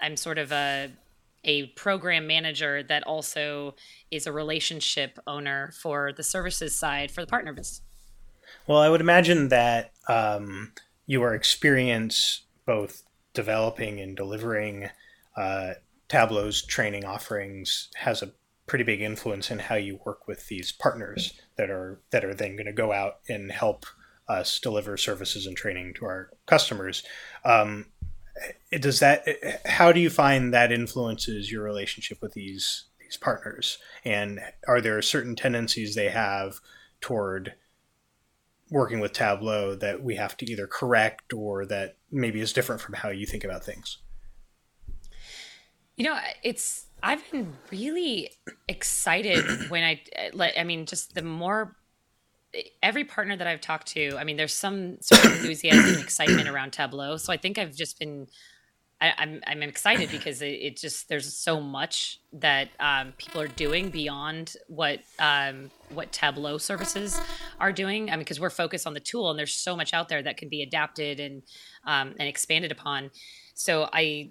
I'm 0.00 0.16
sort 0.16 0.38
of 0.38 0.50
a 0.50 0.90
a 1.44 1.66
program 1.68 2.26
manager 2.26 2.82
that 2.84 3.04
also 3.04 3.74
is 4.10 4.26
a 4.26 4.32
relationship 4.32 5.18
owner 5.28 5.72
for 5.80 6.12
the 6.12 6.22
services 6.24 6.76
side 6.76 7.10
for 7.10 7.20
the 7.20 7.26
partner 7.26 7.52
business. 7.52 7.82
Well, 8.66 8.78
I 8.78 8.88
would 8.88 9.00
imagine 9.00 9.48
that 9.48 9.92
um, 10.08 10.72
your 11.12 11.34
experience 11.34 12.40
both 12.64 13.02
developing 13.34 14.00
and 14.00 14.16
delivering 14.16 14.88
uh, 15.36 15.74
Tableau's 16.08 16.62
training 16.62 17.04
offerings 17.04 17.90
has 17.96 18.22
a 18.22 18.32
pretty 18.66 18.82
big 18.82 19.02
influence 19.02 19.50
in 19.50 19.58
how 19.58 19.74
you 19.74 20.00
work 20.06 20.26
with 20.26 20.48
these 20.48 20.72
partners 20.72 21.34
that 21.56 21.68
are 21.68 22.00
that 22.12 22.24
are 22.24 22.32
then 22.32 22.56
going 22.56 22.64
to 22.64 22.72
go 22.72 22.92
out 22.92 23.18
and 23.28 23.52
help 23.52 23.84
us 24.26 24.58
deliver 24.58 24.96
services 24.96 25.46
and 25.46 25.54
training 25.54 25.92
to 25.92 26.06
our 26.06 26.30
customers. 26.46 27.02
Um, 27.44 27.88
does 28.80 29.00
that 29.00 29.26
how 29.66 29.92
do 29.92 30.00
you 30.00 30.08
find 30.08 30.54
that 30.54 30.72
influences 30.72 31.52
your 31.52 31.62
relationship 31.62 32.22
with 32.22 32.32
these 32.32 32.84
these 32.98 33.18
partners 33.18 33.76
and 34.02 34.40
are 34.66 34.80
there 34.80 35.02
certain 35.02 35.36
tendencies 35.36 35.94
they 35.94 36.08
have 36.08 36.58
toward 37.02 37.52
working 38.72 39.00
with 39.00 39.12
tableau 39.12 39.74
that 39.74 40.02
we 40.02 40.16
have 40.16 40.36
to 40.36 40.50
either 40.50 40.66
correct 40.66 41.32
or 41.32 41.64
that 41.66 41.96
maybe 42.10 42.40
is 42.40 42.52
different 42.52 42.80
from 42.80 42.94
how 42.94 43.10
you 43.10 43.26
think 43.26 43.44
about 43.44 43.64
things 43.64 43.98
you 45.96 46.04
know 46.04 46.18
it's 46.42 46.86
i've 47.02 47.22
been 47.30 47.52
really 47.70 48.30
excited 48.68 49.44
when 49.68 49.84
i 49.84 50.52
i 50.56 50.64
mean 50.64 50.86
just 50.86 51.14
the 51.14 51.22
more 51.22 51.76
every 52.82 53.04
partner 53.04 53.36
that 53.36 53.46
I've 53.46 53.60
talked 53.60 53.88
to, 53.88 54.16
I 54.18 54.24
mean, 54.24 54.36
there's 54.36 54.52
some 54.52 55.00
sort 55.00 55.24
of 55.24 55.32
enthusiasm 55.32 55.94
and 55.94 56.02
excitement 56.02 56.48
around 56.48 56.72
Tableau. 56.72 57.16
So 57.16 57.32
I 57.32 57.36
think 57.36 57.58
I've 57.58 57.74
just 57.74 57.98
been, 57.98 58.26
I, 59.02 59.08
am 59.18 59.40
I'm, 59.46 59.62
I'm 59.62 59.62
excited 59.68 60.10
because 60.12 60.42
it, 60.42 60.52
it, 60.52 60.76
just 60.76 61.08
there's 61.08 61.34
so 61.34 61.60
much 61.60 62.20
that 62.34 62.68
um, 62.78 63.12
people 63.18 63.40
are 63.40 63.48
doing 63.48 63.90
beyond 63.90 64.54
what 64.68 65.00
um, 65.18 65.72
what 65.92 66.12
Tableau 66.12 66.56
services 66.56 67.20
are 67.58 67.72
doing. 67.72 68.10
I 68.10 68.12
mean, 68.12 68.20
because 68.20 68.38
we're 68.38 68.50
focused 68.50 68.86
on 68.86 68.94
the 68.94 69.00
tool, 69.00 69.30
and 69.30 69.38
there's 69.38 69.56
so 69.56 69.76
much 69.76 69.92
out 69.92 70.08
there 70.08 70.22
that 70.22 70.36
can 70.36 70.48
be 70.48 70.62
adapted 70.62 71.18
and 71.18 71.42
um, 71.84 72.14
and 72.20 72.28
expanded 72.28 72.70
upon. 72.70 73.10
So 73.54 73.88
I 73.92 74.30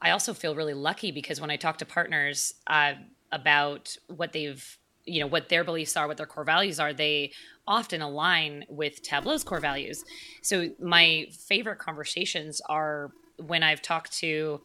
I 0.00 0.10
also 0.10 0.32
feel 0.32 0.54
really 0.54 0.74
lucky 0.74 1.10
because 1.10 1.40
when 1.40 1.50
I 1.50 1.56
talk 1.56 1.78
to 1.78 1.84
partners 1.84 2.54
uh, 2.68 2.92
about 3.32 3.96
what 4.06 4.32
they've 4.32 4.78
you 5.06 5.20
know 5.20 5.26
what 5.26 5.48
their 5.48 5.64
beliefs 5.64 5.96
are 5.96 6.06
what 6.06 6.16
their 6.16 6.24
core 6.24 6.44
values 6.44 6.80
are 6.80 6.94
they 6.94 7.30
often 7.66 8.00
align 8.00 8.64
with 8.70 9.02
tableau's 9.02 9.44
core 9.44 9.60
values 9.60 10.02
so 10.40 10.70
my 10.80 11.26
favorite 11.46 11.78
conversations 11.78 12.62
are 12.70 13.10
when 13.38 13.62
i've 13.62 13.82
talked 13.82 14.12
to 14.12 14.60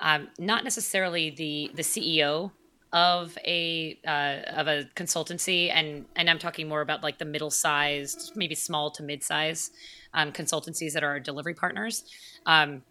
um, 0.00 0.28
not 0.38 0.64
necessarily 0.64 1.30
the 1.30 1.70
the 1.74 1.82
ceo 1.82 2.50
of 2.92 3.38
a 3.46 3.98
uh, 4.06 4.58
of 4.58 4.68
a 4.68 4.84
consultancy 4.94 5.70
and 5.72 6.04
and 6.16 6.28
i'm 6.28 6.38
talking 6.38 6.68
more 6.68 6.80
about 6.80 7.02
like 7.02 7.18
the 7.18 7.24
middle 7.24 7.50
sized 7.50 8.32
maybe 8.36 8.54
small 8.54 8.90
to 8.90 9.02
mid 9.02 9.22
size 9.22 9.70
um, 10.14 10.30
consultancies 10.32 10.92
that 10.92 11.02
are 11.02 11.08
our 11.08 11.20
delivery 11.20 11.54
partners. 11.54 12.04
Um, 12.46 12.82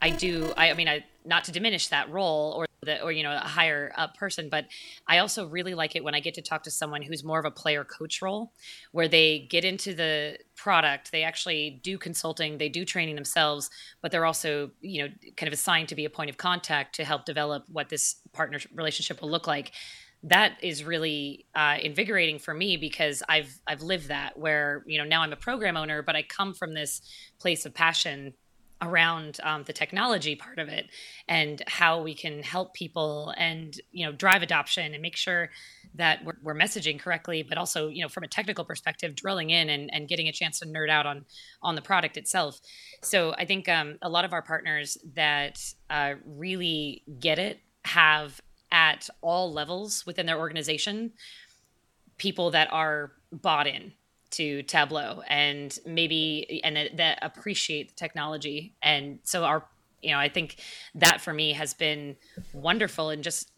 i 0.00 0.10
do 0.10 0.52
I, 0.56 0.70
I 0.70 0.74
mean 0.74 0.88
i 0.88 1.04
not 1.24 1.44
to 1.44 1.52
diminish 1.52 1.88
that 1.88 2.10
role 2.10 2.52
or 2.56 2.65
or 3.02 3.12
you 3.12 3.22
know 3.22 3.34
a 3.34 3.38
higher 3.38 3.92
up 3.96 4.16
person 4.16 4.48
but 4.48 4.66
i 5.08 5.18
also 5.18 5.46
really 5.46 5.74
like 5.74 5.96
it 5.96 6.04
when 6.04 6.14
i 6.14 6.20
get 6.20 6.34
to 6.34 6.42
talk 6.42 6.62
to 6.62 6.70
someone 6.70 7.02
who's 7.02 7.24
more 7.24 7.38
of 7.38 7.44
a 7.44 7.50
player 7.50 7.84
coach 7.84 8.22
role 8.22 8.52
where 8.92 9.08
they 9.08 9.46
get 9.50 9.64
into 9.64 9.94
the 9.94 10.36
product 10.54 11.10
they 11.10 11.22
actually 11.22 11.80
do 11.82 11.98
consulting 11.98 12.58
they 12.58 12.68
do 12.68 12.84
training 12.84 13.14
themselves 13.14 13.70
but 14.02 14.10
they're 14.10 14.26
also 14.26 14.70
you 14.80 15.02
know 15.02 15.08
kind 15.36 15.48
of 15.48 15.52
assigned 15.52 15.88
to 15.88 15.94
be 15.94 16.04
a 16.04 16.10
point 16.10 16.30
of 16.30 16.36
contact 16.36 16.94
to 16.94 17.04
help 17.04 17.24
develop 17.24 17.64
what 17.68 17.88
this 17.88 18.16
partner 18.32 18.58
relationship 18.74 19.20
will 19.20 19.30
look 19.30 19.46
like. 19.46 19.72
That 20.22 20.56
is 20.62 20.82
really 20.82 21.46
uh, 21.54 21.76
invigorating 21.80 22.38
for 22.38 22.54
me 22.54 22.76
because 22.76 23.22
I've 23.28 23.60
I've 23.66 23.82
lived 23.82 24.08
that 24.08 24.38
where 24.38 24.82
you 24.86 24.98
know 24.98 25.04
now 25.04 25.22
I'm 25.22 25.32
a 25.32 25.36
program 25.36 25.76
owner, 25.76 26.02
but 26.02 26.16
I 26.16 26.22
come 26.22 26.54
from 26.54 26.74
this 26.74 27.02
place 27.38 27.66
of 27.66 27.74
passion 27.74 28.34
around 28.82 29.38
um, 29.42 29.64
the 29.64 29.72
technology 29.72 30.36
part 30.36 30.58
of 30.58 30.68
it 30.68 30.86
and 31.28 31.62
how 31.66 32.02
we 32.02 32.14
can 32.14 32.42
help 32.42 32.74
people 32.74 33.32
and 33.38 33.80
you 33.90 34.04
know 34.04 34.12
drive 34.12 34.42
adoption 34.42 34.92
and 34.92 35.00
make 35.00 35.16
sure 35.16 35.50
that 35.94 36.22
we're, 36.24 36.36
we're, 36.42 36.54
messaging 36.54 36.98
correctly 36.98 37.42
but 37.42 37.56
also 37.56 37.88
you 37.88 38.02
know 38.02 38.08
from 38.08 38.22
a 38.22 38.28
technical 38.28 38.64
perspective 38.64 39.14
drilling 39.14 39.48
in 39.48 39.70
and, 39.70 39.92
and 39.94 40.08
getting 40.08 40.28
a 40.28 40.32
chance 40.32 40.58
to 40.58 40.66
nerd 40.66 40.90
out 40.90 41.06
on 41.06 41.24
on 41.62 41.74
the 41.74 41.82
product 41.82 42.16
itself. 42.16 42.60
So 43.02 43.34
i 43.38 43.44
think 43.46 43.68
um, 43.68 43.96
a 44.02 44.08
lot 44.08 44.24
of 44.24 44.32
our 44.32 44.42
partners 44.42 44.98
that 45.14 45.58
uh, 45.88 46.14
really 46.26 47.02
get 47.18 47.38
it 47.38 47.60
have 47.84 48.40
at 48.70 49.08
all 49.22 49.52
levels 49.52 50.04
within 50.04 50.26
their 50.26 50.38
organization 50.38 51.12
people 52.18 52.50
that 52.50 52.70
are 52.72 53.12
bought 53.32 53.66
in 53.66 53.92
to 54.32 54.62
Tableau 54.64 55.22
and 55.28 55.78
maybe 55.86 56.60
and 56.64 56.76
that, 56.98 57.18
appreciate 57.22 57.90
the 57.90 57.94
technology. 57.94 58.74
And 58.82 59.18
so 59.22 59.44
our 59.44 59.66
you 60.02 60.12
know, 60.12 60.18
I 60.18 60.28
think 60.28 60.56
that 60.94 61.20
for 61.20 61.32
me 61.32 61.52
has 61.52 61.74
been 61.74 62.16
wonderful 62.52 63.10
and 63.10 63.24
just 63.24 63.50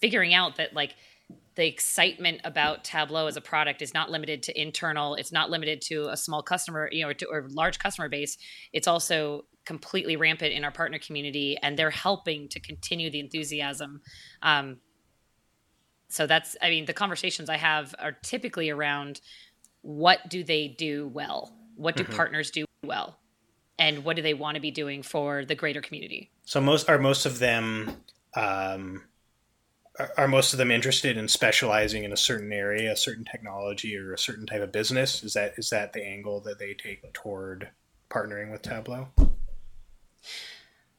figuring 0.00 0.34
out 0.34 0.56
that 0.56 0.74
like 0.74 0.94
the 1.56 1.66
excitement 1.66 2.40
about 2.44 2.84
Tableau 2.84 3.26
as 3.26 3.36
a 3.36 3.40
product 3.40 3.82
is 3.82 3.92
not 3.92 4.10
limited 4.10 4.44
to 4.44 4.60
internal. 4.60 5.16
It's 5.16 5.32
not 5.32 5.50
limited 5.50 5.80
to 5.82 6.08
a 6.10 6.16
small 6.16 6.42
customer, 6.42 6.88
you 6.92 7.02
know, 7.02 7.08
or, 7.08 7.14
to, 7.14 7.26
or 7.26 7.48
large 7.50 7.80
customer 7.80 8.08
base. 8.08 8.38
It's 8.72 8.86
also 8.86 9.44
completely 9.64 10.16
rampant 10.16 10.52
in 10.52 10.64
our 10.64 10.70
partner 10.70 11.00
community, 11.00 11.58
and 11.60 11.76
they're 11.76 11.90
helping 11.90 12.48
to 12.50 12.60
continue 12.60 13.10
the 13.10 13.18
enthusiasm. 13.18 14.00
Um, 14.42 14.78
so 16.08 16.26
that's, 16.26 16.56
I 16.62 16.70
mean, 16.70 16.84
the 16.84 16.94
conversations 16.94 17.50
I 17.50 17.56
have 17.56 17.94
are 17.98 18.12
typically 18.12 18.70
around 18.70 19.20
what 19.88 20.28
do 20.28 20.44
they 20.44 20.68
do 20.68 21.08
well? 21.08 21.50
What 21.76 21.96
do 21.96 22.04
mm-hmm. 22.04 22.12
partners 22.12 22.50
do 22.50 22.66
well? 22.84 23.18
And 23.78 24.04
what 24.04 24.16
do 24.16 24.22
they 24.22 24.34
want 24.34 24.56
to 24.56 24.60
be 24.60 24.70
doing 24.70 25.02
for 25.02 25.46
the 25.46 25.54
greater 25.54 25.80
community? 25.80 26.30
So 26.44 26.60
most 26.60 26.90
are 26.90 26.98
most 26.98 27.24
of 27.24 27.38
them 27.38 27.96
um, 28.36 29.04
are 30.18 30.28
most 30.28 30.52
of 30.52 30.58
them 30.58 30.70
interested 30.70 31.16
in 31.16 31.26
specializing 31.26 32.04
in 32.04 32.12
a 32.12 32.18
certain 32.18 32.52
area, 32.52 32.92
a 32.92 32.96
certain 32.96 33.24
technology, 33.24 33.96
or 33.96 34.12
a 34.12 34.18
certain 34.18 34.44
type 34.44 34.60
of 34.60 34.72
business? 34.72 35.24
Is 35.24 35.32
that 35.32 35.54
is 35.56 35.70
that 35.70 35.94
the 35.94 36.04
angle 36.04 36.40
that 36.40 36.58
they 36.58 36.74
take 36.74 37.10
toward 37.14 37.70
partnering 38.10 38.52
with 38.52 38.60
Tableau? 38.60 39.08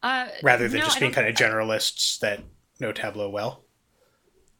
Uh, 0.01 0.29
Rather 0.41 0.67
than 0.67 0.79
no, 0.79 0.85
just 0.85 0.99
being 0.99 1.11
kind 1.11 1.27
of 1.27 1.35
generalists 1.35 2.17
that 2.21 2.41
know 2.79 2.91
Tableau 2.91 3.29
well. 3.29 3.65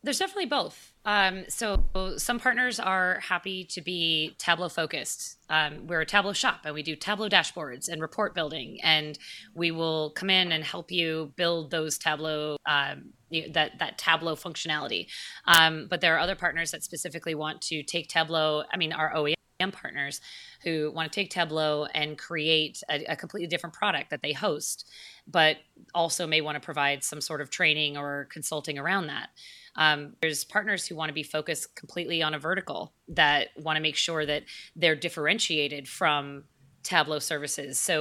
There's 0.04 0.20
definitely 0.20 0.46
both. 0.46 0.89
Um, 1.06 1.46
so 1.48 1.86
some 2.18 2.40
partners 2.40 2.80
are 2.80 3.20
happy 3.22 3.64
to 3.66 3.82
be 3.82 4.36
Tableau 4.38 4.70
focused. 4.70 5.38
Um, 5.50 5.88
we're 5.88 6.02
a 6.02 6.06
Tableau 6.06 6.34
shop 6.34 6.62
and 6.66 6.74
we 6.76 6.84
do 6.84 6.96
Tableau 6.96 7.30
dashboards 7.30 7.88
and 7.88 8.02
report 8.02 8.36
building, 8.36 8.80
and 8.84 9.18
we 9.56 9.72
will 9.72 10.12
come 10.12 10.30
in 10.30 10.52
and 10.52 10.64
help 10.64 10.92
you 10.92 11.32
build 11.36 11.72
those 11.72 11.98
Tableau 11.98 12.58
um, 12.66 13.14
that 13.54 13.80
that 13.80 13.98
Tableau 13.98 14.36
functionality. 14.36 15.08
Um, 15.46 15.88
but 15.90 16.02
there 16.02 16.16
are 16.16 16.20
other 16.20 16.36
partners 16.36 16.72
that 16.72 16.84
specifically 16.84 17.36
want 17.36 17.62
to 17.64 17.82
take 17.82 18.10
Tableau. 18.10 18.64
I 18.72 18.78
mean, 18.78 18.92
our 18.92 19.14
OEM 19.14 19.36
partners 19.68 20.22
who 20.64 20.92
want 20.96 21.12
to 21.12 21.20
take 21.20 21.30
Tableau 21.30 21.86
and 21.94 22.18
create 22.18 22.82
a, 22.90 23.04
a, 23.06 23.16
completely 23.16 23.48
different 23.48 23.76
product 23.76 24.10
that 24.10 24.22
they 24.22 24.32
host, 24.32 24.88
but 25.28 25.58
also 25.94 26.26
may 26.26 26.40
want 26.40 26.56
to 26.56 26.62
provide 26.62 27.04
some 27.04 27.20
sort 27.20 27.42
of 27.42 27.50
training 27.50 27.98
or 27.98 28.28
consulting 28.32 28.80
around 28.80 29.08
that. 29.08 29.30
Um, 29.76 30.14
there's 30.22 30.46
partners 30.46 30.88
who 30.88 30.96
want 30.96 31.10
to 31.10 31.14
be 31.14 31.24
focused 31.24 31.76
completely 31.76 32.24
on 32.24 32.34
a 32.34 32.40
vertical 32.40 32.94
that 33.10 33.50
want 33.58 33.76
to 33.76 33.82
make 33.82 33.98
sure 33.98 34.26
that 34.26 34.44
they're 34.76 34.96
differentiated 34.96 35.88
from 35.88 36.46
Tableau 36.84 37.20
services. 37.20 37.78
So 37.78 38.00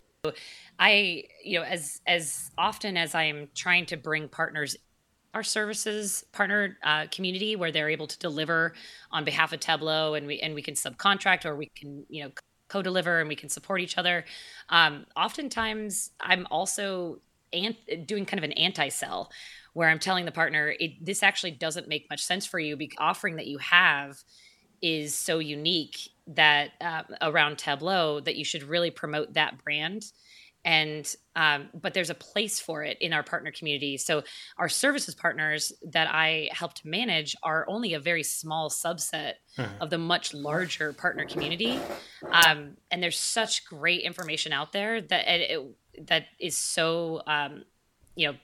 I, 0.79 1.25
you 1.45 1.59
know, 1.59 1.65
as 1.65 2.01
as 2.07 2.51
often 2.57 2.97
as 2.97 3.15
I 3.15 3.25
am 3.25 3.49
trying 3.55 3.87
to 3.87 3.97
bring 3.97 4.29
partners 4.29 4.77
our 5.35 5.43
services 5.43 6.25
partner 6.33 6.79
uh, 6.83 7.07
community 7.11 7.57
where 7.57 7.71
they're 7.71 7.91
able 7.91 8.07
to 8.07 8.19
deliver 8.19 8.75
on 9.11 9.25
behalf 9.25 9.53
of 9.53 9.61
Tableau 9.61 10.15
and 10.15 10.27
we 10.27 10.41
and 10.41 10.55
we 10.55 10.63
can 10.63 10.75
subcontract 10.75 11.45
or 11.45 11.55
we 11.55 11.67
can 11.67 12.05
you 12.09 12.25
know 12.25 12.31
co-deliver 12.69 13.21
and 13.21 13.29
we 13.29 13.37
can 13.37 13.49
support 13.49 13.81
each 13.81 13.99
other. 13.99 14.25
Um, 14.69 15.07
oftentimes, 15.17 16.11
I'm 16.21 16.47
also 16.51 17.21
ant- 17.53 18.07
doing 18.07 18.27
kind 18.27 18.39
of 18.39 18.45
an 18.45 18.53
anti-sell 18.53 19.31
where 19.73 19.89
I'm 19.89 19.99
telling 19.99 20.25
the 20.25 20.33
partner, 20.33 20.75
it, 20.79 21.05
this 21.05 21.23
actually 21.23 21.53
doesn't 21.53 21.89
make 21.89 22.09
much 22.11 22.23
sense 22.23 22.47
for 22.47 22.59
you 22.59 22.77
because 22.77 22.97
offering 22.99 23.37
that 23.37 23.47
you 23.47 23.59
have 23.59 24.23
is 24.83 25.15
so 25.15 25.39
unique 25.39 26.11
that 26.27 26.71
uh, 26.81 27.03
around 27.23 27.59
Tableau 27.59 28.21
that 28.21 28.37
you 28.37 28.45
should 28.45 28.63
really 28.63 28.91
promote 28.91 29.35
that 29.35 29.63
brand. 29.65 30.13
And 30.69 31.17
um, 31.35 31.71
but 31.73 31.95
there's 31.95 32.11
a 32.11 32.15
place 32.15 32.61
for 32.61 32.85
it 32.85 32.99
in 33.01 33.15
our 33.15 33.23
partner 33.23 33.51
community. 33.51 33.97
So 33.97 34.23
our 34.59 34.69
services 34.69 35.15
partners 35.15 35.73
that 35.83 36.09
I 36.13 36.51
helped 36.53 36.85
manage 36.85 37.35
are 37.43 37.65
only 37.69 37.95
a 37.95 38.01
very 38.01 38.23
small 38.23 38.69
subset 38.69 39.35
mm-hmm. 39.57 39.81
of 39.81 39.89
the 39.89 39.97
much 39.97 40.35
larger 40.35 40.93
partner 40.93 41.25
community. 41.25 41.81
Um, 42.31 42.77
and 42.91 43.03
there's 43.03 43.19
such 43.19 43.65
great 43.65 44.03
information 44.03 44.53
out 44.53 44.73
there 44.75 45.01
that 45.01 45.25
it, 45.27 45.61
that 46.07 46.27
is 46.39 46.55
so 46.59 47.23
um, 47.27 47.65
you 48.15 48.29
know 48.29 48.37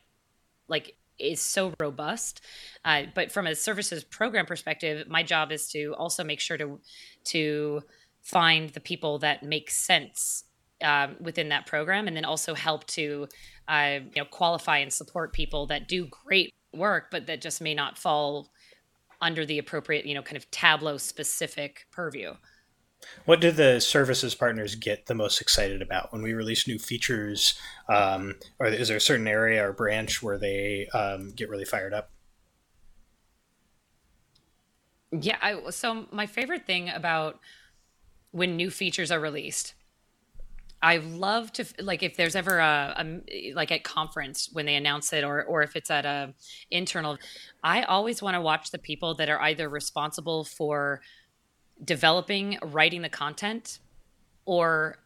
like 0.66 0.96
is 1.18 1.42
so 1.42 1.74
robust. 1.78 2.40
Uh, 2.86 3.02
but 3.14 3.32
from 3.32 3.46
a 3.46 3.54
services 3.54 4.02
program 4.02 4.46
perspective, 4.46 5.06
my 5.08 5.22
job 5.22 5.52
is 5.52 5.68
to 5.72 5.94
also 5.98 6.24
make 6.24 6.40
sure 6.40 6.56
to 6.56 6.80
to 7.24 7.82
find 8.22 8.70
the 8.70 8.80
people 8.80 9.18
that 9.18 9.42
make 9.42 9.70
sense 9.70 10.44
um, 10.84 11.16
within 11.20 11.48
that 11.48 11.66
program, 11.66 12.06
and 12.06 12.16
then 12.16 12.24
also 12.24 12.54
help 12.54 12.86
to 12.88 13.26
uh, 13.68 13.98
you 14.02 14.22
know 14.22 14.24
qualify 14.30 14.78
and 14.78 14.92
support 14.92 15.32
people 15.32 15.66
that 15.66 15.88
do 15.88 16.06
great 16.06 16.52
work, 16.72 17.10
but 17.10 17.26
that 17.26 17.40
just 17.40 17.60
may 17.60 17.74
not 17.74 17.98
fall 17.98 18.50
under 19.20 19.46
the 19.46 19.58
appropriate 19.58 20.06
you 20.06 20.14
know 20.14 20.22
kind 20.22 20.36
of 20.36 20.50
Tableau 20.50 20.96
specific 20.98 21.86
purview. 21.90 22.34
What 23.26 23.40
do 23.40 23.50
the 23.50 23.80
services 23.80 24.34
partners 24.34 24.74
get 24.74 25.06
the 25.06 25.14
most 25.14 25.40
excited 25.40 25.82
about 25.82 26.12
when 26.12 26.22
we 26.22 26.32
release 26.32 26.66
new 26.66 26.78
features? 26.78 27.54
Um, 27.88 28.36
or 28.58 28.66
is 28.66 28.88
there 28.88 28.96
a 28.96 29.00
certain 29.00 29.28
area 29.28 29.66
or 29.66 29.72
branch 29.72 30.22
where 30.22 30.38
they 30.38 30.88
um, 30.94 31.32
get 31.36 31.50
really 31.50 31.66
fired 31.66 31.92
up? 31.92 32.10
Yeah, 35.12 35.36
I, 35.40 35.70
so 35.70 36.06
my 36.10 36.26
favorite 36.26 36.66
thing 36.66 36.88
about 36.88 37.40
when 38.32 38.56
new 38.56 38.70
features 38.70 39.12
are 39.12 39.20
released, 39.20 39.74
I 40.84 40.98
love 40.98 41.50
to 41.54 41.64
like 41.80 42.02
if 42.02 42.14
there's 42.14 42.36
ever 42.36 42.58
a, 42.58 42.94
a, 43.32 43.54
like 43.54 43.72
at 43.72 43.84
conference 43.84 44.50
when 44.52 44.66
they 44.66 44.74
announce 44.74 45.14
it 45.14 45.24
or 45.24 45.42
or 45.42 45.62
if 45.62 45.76
it's 45.76 45.90
at 45.90 46.04
a 46.04 46.34
internal, 46.70 47.16
I 47.62 47.84
always 47.84 48.20
want 48.20 48.34
to 48.34 48.42
watch 48.42 48.70
the 48.70 48.78
people 48.78 49.14
that 49.14 49.30
are 49.30 49.40
either 49.40 49.70
responsible 49.70 50.44
for 50.44 51.00
developing, 51.82 52.58
writing 52.62 53.00
the 53.00 53.08
content, 53.08 53.78
or 54.44 54.98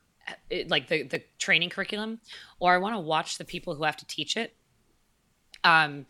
eh, 0.50 0.64
like 0.66 0.88
the 0.88 1.04
the 1.04 1.22
training 1.38 1.70
curriculum, 1.70 2.18
or 2.58 2.74
I 2.74 2.78
want 2.78 2.96
to 2.96 3.00
watch 3.00 3.38
the 3.38 3.44
people 3.44 3.76
who 3.76 3.84
have 3.84 3.96
to 3.98 4.06
teach 4.06 4.36
it. 4.36 4.56
Um, 5.62 6.06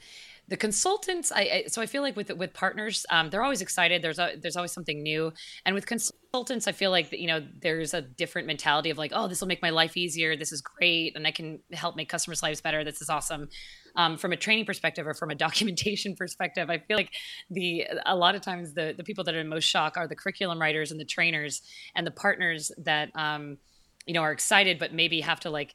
the 0.49 0.57
consultants, 0.57 1.31
I, 1.31 1.41
I, 1.41 1.65
so 1.69 1.83
I 1.83 1.87
feel 1.87 2.01
like 2.01 2.17
with 2.17 2.31
with 2.31 2.55
partners, 2.55 3.05
um, 3.11 3.29
they're 3.29 3.43
always 3.43 3.61
excited. 3.61 4.01
There's 4.01 4.19
a, 4.19 4.35
there's 4.41 4.57
always 4.57 4.73
something 4.73 5.03
new, 5.03 5.31
and 5.67 5.75
with 5.75 5.87
consultants, 5.87 6.67
I 6.67 6.73
feel 6.73 6.91
like 6.91 7.13
you 7.13 7.27
know 7.27 7.47
there's 7.61 7.93
a 7.93 8.01
different 8.01 8.47
mentality 8.47 8.89
of 8.89 8.97
like, 8.97 9.13
oh, 9.15 9.29
this 9.29 9.43
will 9.43 9.49
make 9.49 9.61
my 9.61 9.69
life 9.69 9.95
easier. 9.97 10.37
This 10.37 10.51
is 10.51 10.63
great, 10.63 11.15
and 11.17 11.27
I 11.27 11.33
can 11.33 11.61
help 11.73 11.97
make 11.97 12.09
customers' 12.09 12.43
lives 12.43 12.63
better. 12.63 12.83
This 12.83 13.03
is 13.03 13.11
awesome. 13.11 13.51
Um, 13.95 14.17
from 14.17 14.33
a 14.33 14.37
training 14.37 14.65
perspective 14.65 15.07
or 15.07 15.13
from 15.13 15.31
a 15.31 15.35
documentation 15.47 16.17
perspective, 16.17 16.71
I 16.71 16.79
feel 16.79 16.97
like 16.97 17.13
the 17.51 17.87
a 18.07 18.17
lot 18.17 18.35
of 18.35 18.41
times 18.41 18.73
the 18.73 18.95
the 18.97 19.05
people 19.05 19.25
that 19.25 19.35
are 19.35 19.41
in 19.41 19.49
most 19.49 19.65
shock 19.65 19.99
are 19.99 20.09
the 20.09 20.17
curriculum 20.17 20.59
writers 20.59 20.91
and 20.91 20.99
the 20.99 21.05
trainers 21.05 21.61
and 21.95 22.07
the 22.07 22.11
partners 22.11 22.73
that 22.79 23.11
um, 23.15 23.59
you 24.07 24.15
know 24.15 24.23
are 24.23 24.33
excited 24.33 24.79
but 24.79 24.95
maybe 24.95 25.21
have 25.21 25.41
to 25.41 25.51
like 25.51 25.75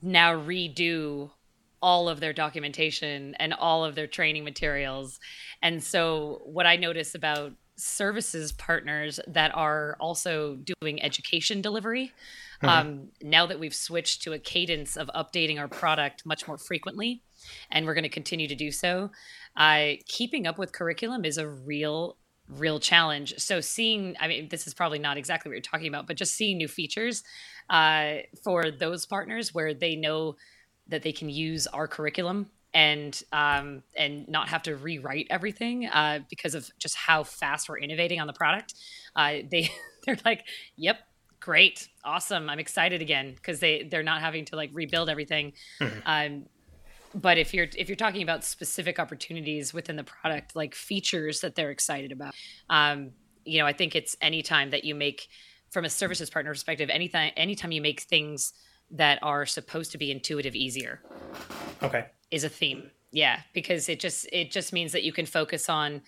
now 0.00 0.34
redo 0.34 1.30
all 1.82 2.08
of 2.08 2.20
their 2.20 2.32
documentation 2.32 3.34
and 3.38 3.52
all 3.52 3.84
of 3.84 3.94
their 3.94 4.06
training 4.06 4.44
materials. 4.44 5.20
And 5.62 5.82
so, 5.82 6.42
what 6.44 6.66
I 6.66 6.76
notice 6.76 7.14
about 7.14 7.52
services 7.76 8.52
partners 8.52 9.20
that 9.26 9.54
are 9.54 9.96
also 10.00 10.56
doing 10.80 11.02
education 11.02 11.60
delivery, 11.60 12.12
mm-hmm. 12.62 12.68
um, 12.68 13.08
now 13.22 13.46
that 13.46 13.60
we've 13.60 13.74
switched 13.74 14.22
to 14.22 14.32
a 14.32 14.38
cadence 14.38 14.96
of 14.96 15.10
updating 15.14 15.58
our 15.58 15.68
product 15.68 16.24
much 16.24 16.48
more 16.48 16.58
frequently, 16.58 17.22
and 17.70 17.86
we're 17.86 17.94
going 17.94 18.02
to 18.02 18.08
continue 18.08 18.48
to 18.48 18.54
do 18.54 18.70
so, 18.70 19.10
uh, 19.56 19.90
keeping 20.06 20.46
up 20.46 20.58
with 20.58 20.72
curriculum 20.72 21.24
is 21.24 21.38
a 21.38 21.48
real 21.48 22.16
real 22.48 22.78
challenge. 22.78 23.34
So 23.38 23.60
seeing, 23.60 24.14
I 24.20 24.28
mean, 24.28 24.48
this 24.48 24.66
is 24.68 24.74
probably 24.74 24.98
not 25.00 25.16
exactly 25.16 25.48
what 25.48 25.54
you're 25.54 25.62
talking 25.62 25.88
about, 25.88 26.06
but 26.06 26.16
just 26.16 26.34
seeing 26.34 26.56
new 26.56 26.68
features 26.68 27.24
uh, 27.70 28.18
for 28.44 28.70
those 28.70 29.04
partners 29.04 29.52
where 29.52 29.74
they 29.74 29.96
know 29.96 30.36
that 30.88 31.02
they 31.02 31.12
can 31.12 31.28
use 31.28 31.66
our 31.68 31.88
curriculum 31.88 32.50
and 32.74 33.22
um, 33.32 33.82
and 33.96 34.28
not 34.28 34.48
have 34.48 34.62
to 34.64 34.76
rewrite 34.76 35.26
everything 35.30 35.86
uh, 35.86 36.20
because 36.28 36.54
of 36.54 36.70
just 36.78 36.94
how 36.94 37.24
fast 37.24 37.68
we're 37.68 37.78
innovating 37.78 38.20
on 38.20 38.26
the 38.26 38.32
product. 38.32 38.74
Uh, 39.14 39.38
they 39.50 39.70
they're 40.06 40.18
like, 40.24 40.44
"Yep, 40.76 40.98
Great, 41.46 41.88
awesome! 42.04 42.50
I'm 42.50 42.58
excited 42.58 43.00
again 43.00 43.32
because 43.32 43.60
they 43.60 43.84
they're 43.84 44.02
not 44.02 44.20
having 44.20 44.44
to 44.46 44.56
like 44.56 44.70
rebuild 44.72 45.08
everything. 45.08 45.52
Mm-hmm. 45.80 45.98
Um, 46.04 46.46
but 47.14 47.38
if 47.38 47.54
you're 47.54 47.68
if 47.78 47.88
you're 47.88 47.94
talking 47.94 48.22
about 48.22 48.42
specific 48.42 48.98
opportunities 48.98 49.72
within 49.72 49.94
the 49.94 50.02
product, 50.02 50.56
like 50.56 50.74
features 50.74 51.42
that 51.42 51.54
they're 51.54 51.70
excited 51.70 52.10
about, 52.10 52.34
um, 52.68 53.12
you 53.44 53.60
know, 53.60 53.66
I 53.66 53.72
think 53.72 53.94
it's 53.94 54.16
anytime 54.20 54.70
that 54.70 54.82
you 54.82 54.96
make 54.96 55.28
from 55.70 55.84
a 55.84 55.88
services 55.88 56.30
partner 56.30 56.50
perspective, 56.50 56.90
anytime 56.90 57.30
anytime 57.36 57.70
you 57.70 57.80
make 57.80 58.00
things 58.00 58.52
that 58.90 59.18
are 59.22 59.46
supposed 59.46 59.92
to 59.92 59.98
be 59.98 60.10
intuitive 60.10 60.54
easier. 60.54 61.02
Okay. 61.82 62.06
Is 62.30 62.44
a 62.44 62.48
theme. 62.48 62.90
Yeah, 63.12 63.40
because 63.52 63.88
it 63.88 64.00
just 64.00 64.28
it 64.32 64.50
just 64.50 64.72
means 64.72 64.92
that 64.92 65.02
you 65.02 65.12
can 65.12 65.26
focus 65.26 65.68
on 65.68 66.02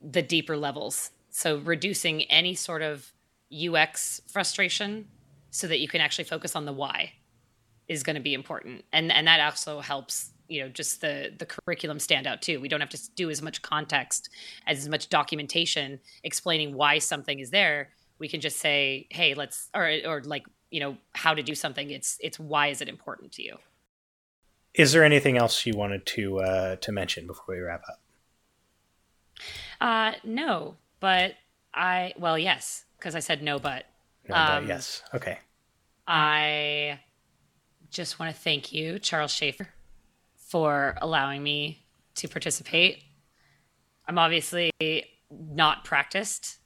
the 0.00 0.22
deeper 0.22 0.56
levels. 0.56 1.10
So 1.30 1.58
reducing 1.58 2.22
any 2.24 2.54
sort 2.54 2.82
of 2.82 3.12
UX 3.52 4.20
frustration 4.28 5.08
so 5.50 5.66
that 5.66 5.78
you 5.78 5.88
can 5.88 6.00
actually 6.00 6.24
focus 6.24 6.56
on 6.56 6.64
the 6.64 6.72
why 6.72 7.12
is 7.88 8.02
going 8.02 8.16
to 8.16 8.22
be 8.22 8.34
important. 8.34 8.84
And 8.92 9.12
and 9.12 9.26
that 9.26 9.40
also 9.40 9.80
helps 9.80 10.32
you 10.48 10.60
know 10.62 10.68
just 10.68 11.00
the 11.00 11.32
the 11.38 11.46
curriculum 11.46 11.98
stand 11.98 12.26
out 12.26 12.42
too 12.42 12.60
we 12.60 12.68
don't 12.68 12.80
have 12.80 12.90
to 12.90 13.00
do 13.14 13.30
as 13.30 13.40
much 13.40 13.62
context 13.62 14.28
as 14.66 14.88
much 14.88 15.08
documentation 15.08 15.98
explaining 16.24 16.74
why 16.74 16.98
something 16.98 17.38
is 17.38 17.50
there 17.50 17.90
we 18.18 18.28
can 18.28 18.40
just 18.40 18.58
say 18.58 19.06
hey 19.10 19.34
let's 19.34 19.70
or 19.74 19.90
or 20.04 20.20
like 20.24 20.44
you 20.72 20.80
know 20.80 20.96
how 21.14 21.34
to 21.34 21.42
do 21.42 21.54
something 21.54 21.90
it's 21.90 22.18
it's 22.20 22.38
why 22.38 22.68
is 22.68 22.80
it 22.80 22.88
important 22.88 23.32
to 23.32 23.42
you? 23.42 23.56
Is 24.74 24.92
there 24.92 25.04
anything 25.04 25.36
else 25.36 25.66
you 25.66 25.74
wanted 25.76 26.06
to 26.06 26.40
uh, 26.40 26.76
to 26.76 26.92
mention 26.92 27.26
before 27.26 27.54
we 27.54 27.60
wrap 27.60 27.82
up? 27.88 28.00
Uh 29.80 30.12
no 30.24 30.76
but 31.00 31.34
i 31.74 32.12
well 32.18 32.38
yes 32.38 32.84
because 32.98 33.14
i 33.14 33.18
said 33.18 33.42
no 33.42 33.58
but 33.58 33.86
no, 34.28 34.36
um, 34.36 34.62
but 34.64 34.68
yes. 34.68 35.02
Okay. 35.14 35.38
I 36.06 37.00
just 37.90 38.18
want 38.18 38.34
to 38.34 38.40
thank 38.40 38.72
you 38.72 38.98
charles 38.98 39.32
schaefer 39.32 39.68
for 40.36 40.96
allowing 41.00 41.42
me 41.42 41.82
to 42.14 42.28
participate. 42.28 43.02
I'm 44.06 44.18
obviously 44.18 44.70
not 45.30 45.84
practiced 45.84 46.58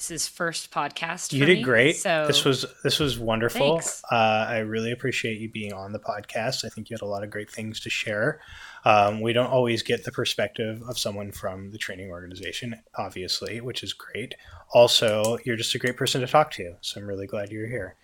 this 0.00 0.10
is 0.10 0.26
first 0.26 0.70
podcast. 0.70 1.30
You 1.34 1.44
did 1.44 1.58
me, 1.58 1.62
great. 1.62 1.96
So 1.96 2.26
this 2.26 2.42
was 2.42 2.64
this 2.82 2.98
was 2.98 3.18
wonderful. 3.18 3.82
Uh, 4.10 4.46
I 4.48 4.58
really 4.60 4.92
appreciate 4.92 5.38
you 5.38 5.50
being 5.50 5.74
on 5.74 5.92
the 5.92 5.98
podcast. 5.98 6.64
I 6.64 6.70
think 6.70 6.88
you 6.88 6.94
had 6.94 7.02
a 7.02 7.06
lot 7.06 7.22
of 7.22 7.28
great 7.28 7.50
things 7.50 7.80
to 7.80 7.90
share. 7.90 8.40
Um, 8.86 9.20
we 9.20 9.34
don't 9.34 9.50
always 9.50 9.82
get 9.82 10.04
the 10.04 10.10
perspective 10.10 10.82
of 10.88 10.98
someone 10.98 11.32
from 11.32 11.70
the 11.70 11.76
training 11.76 12.10
organization, 12.10 12.82
obviously, 12.96 13.60
which 13.60 13.82
is 13.82 13.92
great. 13.92 14.36
Also, 14.72 15.36
you're 15.44 15.56
just 15.56 15.74
a 15.74 15.78
great 15.78 15.98
person 15.98 16.22
to 16.22 16.26
talk 16.26 16.50
to, 16.52 16.76
so 16.80 16.98
I'm 16.98 17.06
really 17.06 17.26
glad 17.26 17.52
you're 17.52 17.68
here. 17.68 17.96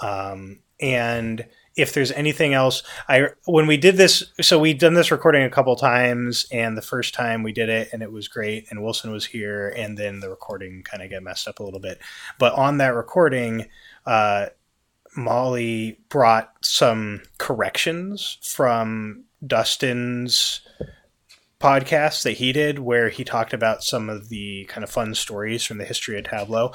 Um, 0.00 0.60
and 0.80 1.44
if 1.76 1.94
there's 1.94 2.12
anything 2.12 2.52
else 2.52 2.82
i 3.08 3.26
when 3.46 3.66
we 3.66 3.76
did 3.76 3.96
this 3.96 4.24
so 4.40 4.58
we 4.58 4.74
done 4.74 4.94
this 4.94 5.10
recording 5.10 5.44
a 5.44 5.50
couple 5.50 5.74
times 5.76 6.46
and 6.50 6.76
the 6.76 6.82
first 6.82 7.14
time 7.14 7.42
we 7.42 7.52
did 7.52 7.68
it 7.68 7.88
and 7.92 8.02
it 8.02 8.12
was 8.12 8.28
great 8.28 8.66
and 8.70 8.82
wilson 8.82 9.12
was 9.12 9.26
here 9.26 9.68
and 9.76 9.96
then 9.96 10.20
the 10.20 10.28
recording 10.28 10.82
kind 10.82 11.02
of 11.02 11.10
got 11.10 11.22
messed 11.22 11.48
up 11.48 11.60
a 11.60 11.62
little 11.62 11.80
bit. 11.80 12.00
But 12.38 12.54
on 12.54 12.78
that 12.78 12.94
recording 12.94 13.68
uh, 14.06 14.46
molly 15.16 15.98
brought 16.08 16.52
some 16.60 17.22
corrections 17.38 18.38
from 18.42 19.24
dustin's 19.46 20.60
podcast 21.60 22.22
that 22.22 22.32
he 22.32 22.52
did 22.52 22.78
where 22.78 23.10
he 23.10 23.24
talked 23.24 23.52
about 23.52 23.82
some 23.82 24.08
of 24.08 24.28
the 24.28 24.64
kind 24.66 24.82
of 24.82 24.90
fun 24.90 25.14
stories 25.14 25.64
from 25.64 25.78
the 25.78 25.84
history 25.84 26.18
of 26.18 26.24
tableau. 26.24 26.72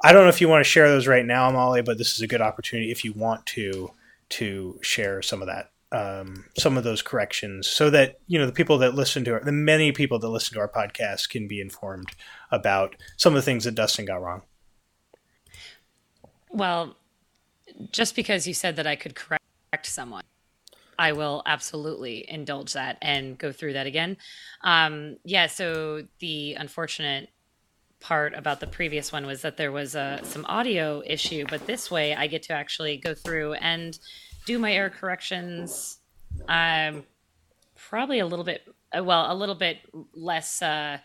I 0.00 0.12
don't 0.12 0.22
know 0.22 0.28
if 0.28 0.40
you 0.40 0.48
want 0.48 0.64
to 0.64 0.70
share 0.70 0.88
those 0.88 1.06
right 1.06 1.26
now 1.26 1.50
molly 1.50 1.82
but 1.82 1.98
this 1.98 2.14
is 2.14 2.20
a 2.20 2.26
good 2.26 2.40
opportunity 2.40 2.90
if 2.90 3.04
you 3.04 3.12
want 3.12 3.46
to 3.46 3.90
to 4.30 4.78
share 4.82 5.22
some 5.22 5.40
of 5.42 5.48
that 5.48 5.70
um, 5.90 6.44
some 6.58 6.76
of 6.76 6.84
those 6.84 7.00
corrections 7.00 7.66
so 7.66 7.88
that 7.90 8.18
you 8.26 8.38
know 8.38 8.46
the 8.46 8.52
people 8.52 8.78
that 8.78 8.94
listen 8.94 9.24
to 9.24 9.34
our, 9.34 9.44
the 9.44 9.52
many 9.52 9.92
people 9.92 10.18
that 10.18 10.28
listen 10.28 10.54
to 10.54 10.60
our 10.60 10.68
podcast 10.68 11.30
can 11.30 11.48
be 11.48 11.60
informed 11.60 12.10
about 12.50 12.94
some 13.16 13.32
of 13.32 13.36
the 13.36 13.42
things 13.42 13.64
that 13.64 13.74
Dustin 13.74 14.04
got 14.04 14.22
wrong. 14.22 14.42
Well, 16.50 16.96
just 17.90 18.14
because 18.14 18.46
you 18.46 18.54
said 18.54 18.76
that 18.76 18.86
I 18.86 18.96
could 18.96 19.14
correct 19.14 19.42
someone, 19.84 20.24
I 20.98 21.12
will 21.12 21.42
absolutely 21.46 22.28
indulge 22.28 22.74
that 22.74 22.98
and 23.00 23.38
go 23.38 23.52
through 23.52 23.74
that 23.74 23.86
again. 23.86 24.16
Um, 24.62 25.16
yeah, 25.24 25.46
so 25.46 26.06
the 26.18 26.54
unfortunate 26.54 27.30
part 28.00 28.34
about 28.34 28.60
the 28.60 28.66
previous 28.66 29.12
one 29.12 29.26
was 29.26 29.42
that 29.42 29.56
there 29.56 29.72
was 29.72 29.94
a, 29.94 30.20
some 30.22 30.44
audio 30.46 31.02
issue, 31.04 31.44
but 31.48 31.66
this 31.66 31.90
way 31.90 32.14
I 32.14 32.26
get 32.26 32.44
to 32.44 32.52
actually 32.52 32.96
go 32.96 33.14
through 33.14 33.54
and 33.54 33.98
do 34.46 34.58
my 34.58 34.72
error 34.72 34.90
corrections. 34.90 35.98
Um, 36.48 37.04
probably 37.88 38.20
a 38.20 38.26
little 38.26 38.44
bit, 38.44 38.62
uh, 38.96 39.02
well, 39.02 39.30
a 39.30 39.34
little 39.34 39.54
bit 39.54 39.78
less. 40.14 40.62
Uh, 40.62 40.98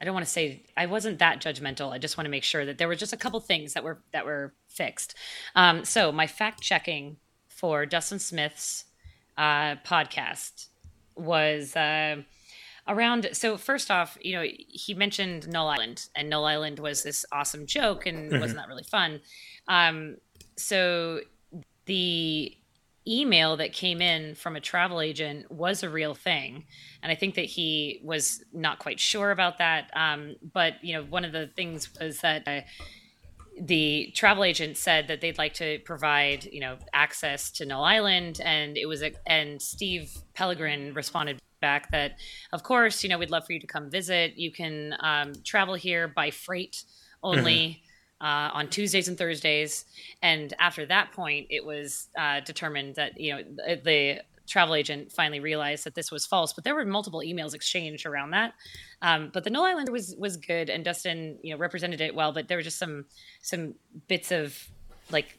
I 0.00 0.04
don't 0.04 0.14
want 0.14 0.26
to 0.26 0.32
say 0.32 0.64
I 0.76 0.86
wasn't 0.86 1.18
that 1.20 1.40
judgmental. 1.40 1.92
I 1.92 1.98
just 1.98 2.18
want 2.18 2.26
to 2.26 2.30
make 2.30 2.44
sure 2.44 2.66
that 2.66 2.78
there 2.78 2.88
were 2.88 2.96
just 2.96 3.12
a 3.12 3.16
couple 3.16 3.40
things 3.40 3.72
that 3.72 3.84
were 3.84 4.02
that 4.12 4.26
were 4.26 4.52
fixed. 4.68 5.14
Um, 5.54 5.84
so 5.84 6.12
my 6.12 6.26
fact 6.26 6.60
checking 6.60 7.16
for 7.48 7.86
Dustin 7.86 8.18
Smith's 8.18 8.84
uh, 9.38 9.76
podcast 9.86 10.68
was. 11.16 11.74
Uh, 11.74 12.22
around 12.86 13.28
so 13.32 13.56
first 13.56 13.90
off 13.90 14.18
you 14.20 14.34
know 14.34 14.44
he 14.68 14.94
mentioned 14.94 15.48
null 15.48 15.68
island 15.68 16.08
and 16.14 16.28
null 16.28 16.44
island 16.44 16.78
was 16.78 17.02
this 17.02 17.24
awesome 17.32 17.66
joke 17.66 18.06
and 18.06 18.30
mm-hmm. 18.30 18.40
wasn't 18.40 18.58
that 18.58 18.68
really 18.68 18.84
fun 18.84 19.20
um, 19.68 20.16
so 20.56 21.20
the 21.86 22.56
email 23.06 23.56
that 23.56 23.72
came 23.72 24.00
in 24.00 24.34
from 24.34 24.56
a 24.56 24.60
travel 24.60 25.00
agent 25.00 25.50
was 25.50 25.82
a 25.82 25.88
real 25.88 26.14
thing 26.14 26.64
and 27.02 27.10
i 27.10 27.14
think 27.14 27.34
that 27.34 27.44
he 27.44 28.00
was 28.02 28.42
not 28.52 28.78
quite 28.78 29.00
sure 29.00 29.30
about 29.30 29.58
that 29.58 29.90
um, 29.94 30.34
but 30.52 30.74
you 30.82 30.94
know 30.94 31.02
one 31.04 31.24
of 31.24 31.32
the 31.32 31.46
things 31.56 31.88
was 32.00 32.20
that 32.20 32.46
uh, 32.46 32.60
the 33.60 34.10
travel 34.14 34.42
agent 34.42 34.76
said 34.76 35.06
that 35.08 35.20
they'd 35.20 35.38
like 35.38 35.54
to 35.54 35.78
provide 35.80 36.44
you 36.46 36.60
know 36.60 36.76
access 36.92 37.50
to 37.50 37.64
null 37.64 37.84
island 37.84 38.40
and 38.42 38.76
it 38.76 38.86
was 38.86 39.02
a 39.02 39.12
and 39.26 39.60
steve 39.60 40.10
pellegrin 40.34 40.94
responded 40.94 41.38
back 41.64 41.90
that, 41.92 42.18
of 42.52 42.62
course, 42.62 43.02
you 43.02 43.08
know, 43.08 43.18
we'd 43.18 43.30
love 43.30 43.46
for 43.46 43.54
you 43.54 43.60
to 43.60 43.66
come 43.66 43.90
visit. 43.90 44.36
You 44.36 44.52
can 44.52 44.94
um, 45.00 45.32
travel 45.42 45.74
here 45.74 46.06
by 46.06 46.30
freight 46.30 46.84
only. 47.22 47.60
Mm-hmm. 47.60 47.80
Uh, 48.20 48.48
on 48.58 48.68
Tuesdays 48.68 49.08
and 49.08 49.18
Thursdays, 49.18 49.84
and 50.22 50.54
after 50.58 50.86
that 50.86 51.12
point, 51.12 51.48
it 51.50 51.62
was 51.66 52.08
uh, 52.16 52.40
determined 52.40 52.94
that 52.94 53.20
you 53.20 53.34
know 53.34 53.42
the, 53.42 53.80
the 53.84 54.20
travel 54.46 54.74
agent 54.74 55.12
finally 55.12 55.40
realized 55.40 55.84
that 55.84 55.94
this 55.94 56.10
was 56.10 56.24
false. 56.24 56.52
But 56.52 56.64
there 56.64 56.74
were 56.74 56.84
multiple 56.84 57.20
emails 57.20 57.54
exchanged 57.54 58.06
around 58.06 58.30
that. 58.30 58.54
Um, 59.02 59.30
but 59.32 59.44
the 59.44 59.50
Null 59.50 59.64
Islander 59.64 59.92
was 59.92 60.14
was 60.16 60.36
good, 60.36 60.70
and 60.70 60.84
Dustin, 60.84 61.38
you 61.42 61.52
know, 61.52 61.58
represented 61.58 62.00
it 62.00 62.14
well. 62.14 62.32
But 62.32 62.48
there 62.48 62.56
were 62.56 62.62
just 62.62 62.78
some 62.78 63.04
some 63.42 63.74
bits 64.08 64.30
of 64.30 64.56
like 65.10 65.38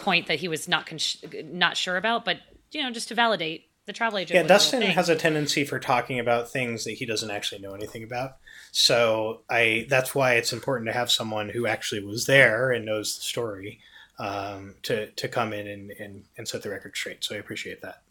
point 0.00 0.26
that 0.28 0.38
he 0.38 0.48
was 0.48 0.68
not 0.68 0.86
con- 0.86 0.98
not 1.44 1.76
sure 1.76 1.96
about. 1.96 2.24
But 2.24 2.38
you 2.70 2.82
know, 2.82 2.90
just 2.90 3.08
to 3.08 3.14
validate 3.14 3.70
the 3.86 3.92
travel 3.92 4.18
agent. 4.18 4.36
Yeah, 4.36 4.46
Dustin 4.46 4.82
has 4.82 5.08
a 5.08 5.16
tendency 5.16 5.64
for 5.64 5.78
talking 5.78 6.18
about 6.18 6.50
things 6.50 6.84
that 6.84 6.92
he 6.92 7.06
doesn't 7.06 7.30
actually 7.30 7.60
know 7.60 7.72
anything 7.72 8.02
about. 8.02 8.38
So 8.72 9.42
I 9.50 9.86
that's 9.88 10.14
why 10.14 10.34
it's 10.34 10.52
important 10.52 10.88
to 10.88 10.92
have 10.92 11.10
someone 11.10 11.50
who 11.50 11.66
actually 11.66 12.02
was 12.02 12.26
there 12.26 12.70
and 12.70 12.84
knows 12.84 13.16
the 13.16 13.22
story 13.22 13.80
um, 14.18 14.74
to 14.82 15.10
to 15.10 15.28
come 15.28 15.52
in 15.52 15.66
and, 15.66 15.90
and 15.92 16.24
and 16.36 16.48
set 16.48 16.62
the 16.62 16.70
record 16.70 16.96
straight. 16.96 17.22
So 17.24 17.34
I 17.34 17.38
appreciate 17.38 17.82
that. 17.82 18.02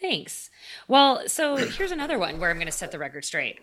Thanks. 0.00 0.50
Well, 0.88 1.28
so 1.28 1.56
here's 1.56 1.92
another 1.92 2.18
one 2.18 2.40
where 2.40 2.50
I'm 2.50 2.56
going 2.56 2.66
to 2.66 2.72
set 2.72 2.90
the 2.90 2.98
record 2.98 3.24
straight. 3.24 3.60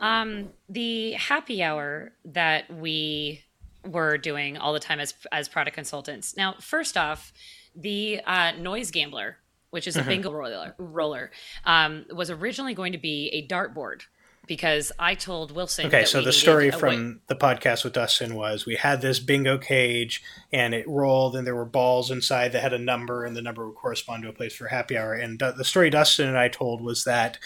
Um, 0.00 0.48
the 0.68 1.12
happy 1.12 1.62
hour 1.62 2.12
that 2.24 2.72
we 2.72 3.44
were 3.84 4.16
doing 4.16 4.56
all 4.56 4.72
the 4.72 4.80
time 4.80 4.98
as 4.98 5.14
as 5.30 5.48
product 5.48 5.74
consultants. 5.74 6.36
Now, 6.36 6.54
first 6.60 6.96
off, 6.96 7.32
the 7.76 8.20
uh, 8.26 8.52
noise 8.52 8.90
gambler 8.90 9.36
which 9.70 9.86
is 9.86 9.96
a 9.96 10.00
mm-hmm. 10.00 10.08
bingo 10.08 10.32
roller, 10.32 10.74
roller 10.78 11.30
um, 11.64 12.04
was 12.14 12.30
originally 12.30 12.74
going 12.74 12.92
to 12.92 12.98
be 12.98 13.28
a 13.28 13.46
dartboard 13.46 14.02
because 14.48 14.90
I 14.98 15.14
told 15.14 15.52
Wilson. 15.52 15.86
Okay, 15.86 16.04
so 16.04 16.22
the 16.22 16.32
story 16.32 16.70
from 16.70 17.20
the 17.28 17.36
podcast 17.36 17.84
with 17.84 17.92
Dustin 17.92 18.34
was 18.34 18.66
we 18.66 18.74
had 18.74 19.00
this 19.00 19.20
bingo 19.20 19.58
cage 19.58 20.22
and 20.52 20.74
it 20.74 20.88
rolled 20.88 21.36
and 21.36 21.46
there 21.46 21.54
were 21.54 21.66
balls 21.66 22.10
inside 22.10 22.52
that 22.52 22.62
had 22.62 22.72
a 22.72 22.78
number 22.78 23.24
and 23.24 23.36
the 23.36 23.42
number 23.42 23.66
would 23.68 23.76
correspond 23.76 24.24
to 24.24 24.28
a 24.30 24.32
place 24.32 24.56
for 24.56 24.68
happy 24.68 24.96
hour. 24.96 25.12
And 25.12 25.38
the 25.38 25.64
story 25.64 25.90
Dustin 25.90 26.26
and 26.26 26.38
I 26.38 26.48
told 26.48 26.80
was 26.80 27.04
that 27.04 27.38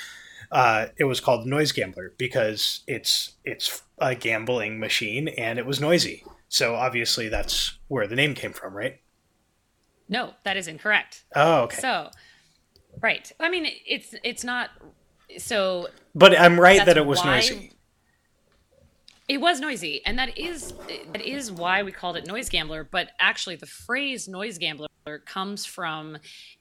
uh, 0.51 0.87
it 0.97 1.05
was 1.05 1.21
called 1.21 1.47
Noise 1.47 1.73
Gambler 1.73 2.15
because 2.17 2.81
it's 2.87 3.33
it's 3.45 3.83
a 3.99 4.15
gambling 4.15 4.79
machine 4.79 5.29
and 5.29 5.59
it 5.59 5.67
was 5.67 5.81
noisy. 5.81 6.25
So 6.49 6.75
obviously 6.75 7.29
that's 7.29 7.79
where 7.89 8.07
the 8.07 8.17
name 8.17 8.35
came 8.35 8.53
from, 8.53 8.75
right? 8.75 9.01
No, 10.09 10.35
that 10.45 10.57
is 10.57 10.69
incorrect. 10.69 11.25
Oh, 11.35 11.63
okay. 11.63 11.77
So, 11.81 12.11
right. 13.01 13.31
I 13.41 13.49
mean, 13.49 13.67
it's 13.87 14.15
it's 14.23 14.45
not 14.45 14.71
so. 15.39 15.89
But 16.15 16.39
I'm 16.39 16.59
right 16.59 16.85
that 16.85 16.97
it 16.97 17.07
was 17.07 17.19
why, 17.19 17.37
noisy. 17.37 17.73
It 19.29 19.41
was 19.41 19.61
noisy, 19.61 20.03
and 20.05 20.19
that 20.19 20.37
is 20.37 20.75
that 21.13 21.23
is 21.23 21.51
why 21.51 21.83
we 21.83 21.93
called 21.93 22.17
it 22.17 22.27
noise 22.27 22.49
gambler. 22.49 22.85
But 22.85 23.11
actually, 23.19 23.57
the 23.57 23.67
phrase 23.67 24.29
noise 24.29 24.59
gambler 24.59 24.89
comes 25.25 25.65
from 25.65 26.19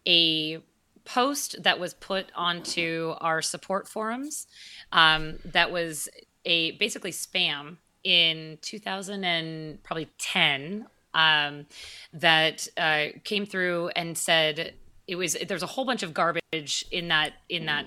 a 0.08 0.60
post 1.04 1.62
that 1.64 1.80
was 1.80 1.94
put 1.96 2.32
onto 2.36 3.16
our 3.20 3.42
support 3.42 3.88
forums. 3.88 4.48
Um, 4.92 5.40
that 5.46 5.72
was 5.72 6.08
a 6.46 6.72
basically 6.72 7.12
spam 7.12 7.78
in 8.04 8.58
2000 8.62 9.24
and 9.24 9.84
probably 9.84 10.10
10 10.18 10.88
um, 11.14 11.66
that 12.14 12.68
uh, 12.78 13.08
came 13.24 13.46
through 13.46 13.90
and 13.96 14.18
said 14.18 14.74
it 15.08 15.16
was 15.16 15.36
there's 15.48 15.64
a 15.64 15.68
whole 15.68 15.86
bunch 15.86 16.04
of 16.04 16.14
garbage 16.14 16.86
in 16.92 17.10
that 17.10 17.34
in 17.50 17.66
that 17.66 17.86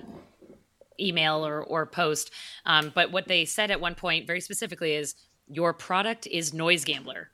email 0.99 1.45
or, 1.45 1.63
or 1.63 1.85
post. 1.85 2.31
Um, 2.65 2.91
but 2.93 3.11
what 3.11 3.27
they 3.27 3.45
said 3.45 3.71
at 3.71 3.81
one 3.81 3.95
point 3.95 4.27
very 4.27 4.41
specifically 4.41 4.93
is 4.93 5.15
your 5.47 5.73
product 5.73 6.27
is 6.27 6.53
noise 6.53 6.85
gambler. 6.85 7.29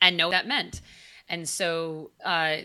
And 0.00 0.16
know 0.16 0.28
what 0.28 0.32
that 0.32 0.46
meant. 0.46 0.80
And 1.28 1.48
so 1.48 2.10
uh, 2.24 2.58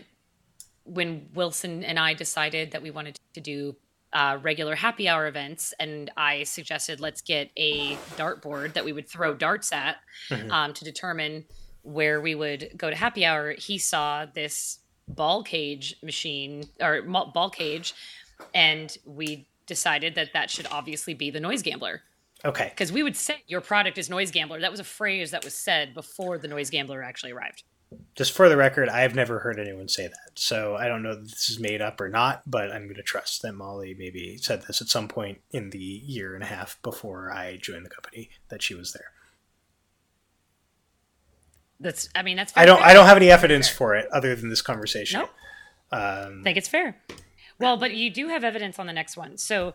when 0.84 1.28
Wilson 1.34 1.84
and 1.84 1.98
I 1.98 2.14
decided 2.14 2.72
that 2.72 2.82
we 2.82 2.90
wanted 2.90 3.16
to 3.34 3.40
do 3.40 3.76
uh, 4.12 4.38
regular 4.42 4.74
happy 4.74 5.08
hour 5.08 5.26
events, 5.26 5.74
and 5.78 6.10
I 6.16 6.42
suggested 6.44 7.00
let's 7.00 7.20
get 7.20 7.50
a 7.56 7.94
dartboard 8.16 8.72
that 8.72 8.84
we 8.84 8.92
would 8.92 9.08
throw 9.08 9.34
darts 9.34 9.72
at 9.72 9.96
mm-hmm. 10.30 10.50
um, 10.50 10.72
to 10.72 10.84
determine 10.84 11.44
where 11.82 12.20
we 12.20 12.34
would 12.34 12.70
go 12.76 12.90
to 12.90 12.96
happy 12.96 13.24
hour. 13.24 13.52
He 13.52 13.78
saw 13.78 14.26
this 14.26 14.78
ball 15.06 15.42
cage 15.42 15.96
machine 16.02 16.64
or 16.80 17.02
ball 17.02 17.50
cage 17.50 17.94
and 18.54 18.96
we 19.04 19.48
decided 19.66 20.14
that 20.14 20.32
that 20.32 20.50
should 20.50 20.66
obviously 20.70 21.14
be 21.14 21.30
the 21.30 21.40
noise 21.40 21.62
gambler. 21.62 22.02
Okay. 22.44 22.68
Because 22.70 22.92
we 22.92 23.02
would 23.02 23.16
say 23.16 23.42
your 23.46 23.60
product 23.60 23.98
is 23.98 24.08
noise 24.08 24.30
gambler. 24.30 24.60
That 24.60 24.70
was 24.70 24.80
a 24.80 24.84
phrase 24.84 25.30
that 25.32 25.44
was 25.44 25.54
said 25.54 25.94
before 25.94 26.38
the 26.38 26.48
noise 26.48 26.70
gambler 26.70 27.02
actually 27.02 27.32
arrived. 27.32 27.64
Just 28.14 28.32
for 28.32 28.48
the 28.48 28.56
record, 28.56 28.88
I've 28.88 29.14
never 29.14 29.38
heard 29.38 29.58
anyone 29.58 29.88
say 29.88 30.06
that. 30.06 30.38
So 30.38 30.76
I 30.76 30.88
don't 30.88 31.02
know 31.02 31.12
if 31.12 31.22
this 31.22 31.48
is 31.48 31.58
made 31.58 31.80
up 31.80 32.00
or 32.00 32.08
not, 32.08 32.42
but 32.46 32.70
I'm 32.70 32.84
going 32.84 32.96
to 32.96 33.02
trust 33.02 33.42
that 33.42 33.54
Molly 33.54 33.96
maybe 33.98 34.36
said 34.36 34.62
this 34.62 34.82
at 34.82 34.88
some 34.88 35.08
point 35.08 35.40
in 35.52 35.70
the 35.70 35.78
year 35.78 36.34
and 36.34 36.44
a 36.44 36.46
half 36.46 36.80
before 36.82 37.32
I 37.32 37.56
joined 37.56 37.86
the 37.86 37.90
company 37.90 38.30
that 38.50 38.62
she 38.62 38.74
was 38.74 38.92
there. 38.92 39.12
That's, 41.80 42.08
I 42.14 42.22
mean, 42.22 42.36
that's. 42.36 42.52
I 42.56 42.66
don't. 42.66 42.82
I 42.82 42.92
don't 42.92 43.06
have 43.06 43.16
any 43.16 43.30
evidence 43.30 43.68
for 43.68 43.94
it 43.94 44.08
other 44.12 44.34
than 44.34 44.48
this 44.48 44.62
conversation. 44.62 45.20
Nope. 45.20 45.30
Um, 45.92 46.40
I 46.40 46.44
think 46.44 46.58
it's 46.58 46.68
fair. 46.68 46.96
Well, 47.60 47.76
but 47.76 47.94
you 47.94 48.10
do 48.10 48.28
have 48.28 48.44
evidence 48.44 48.78
on 48.78 48.86
the 48.86 48.92
next 48.92 49.16
one. 49.16 49.36
So 49.36 49.74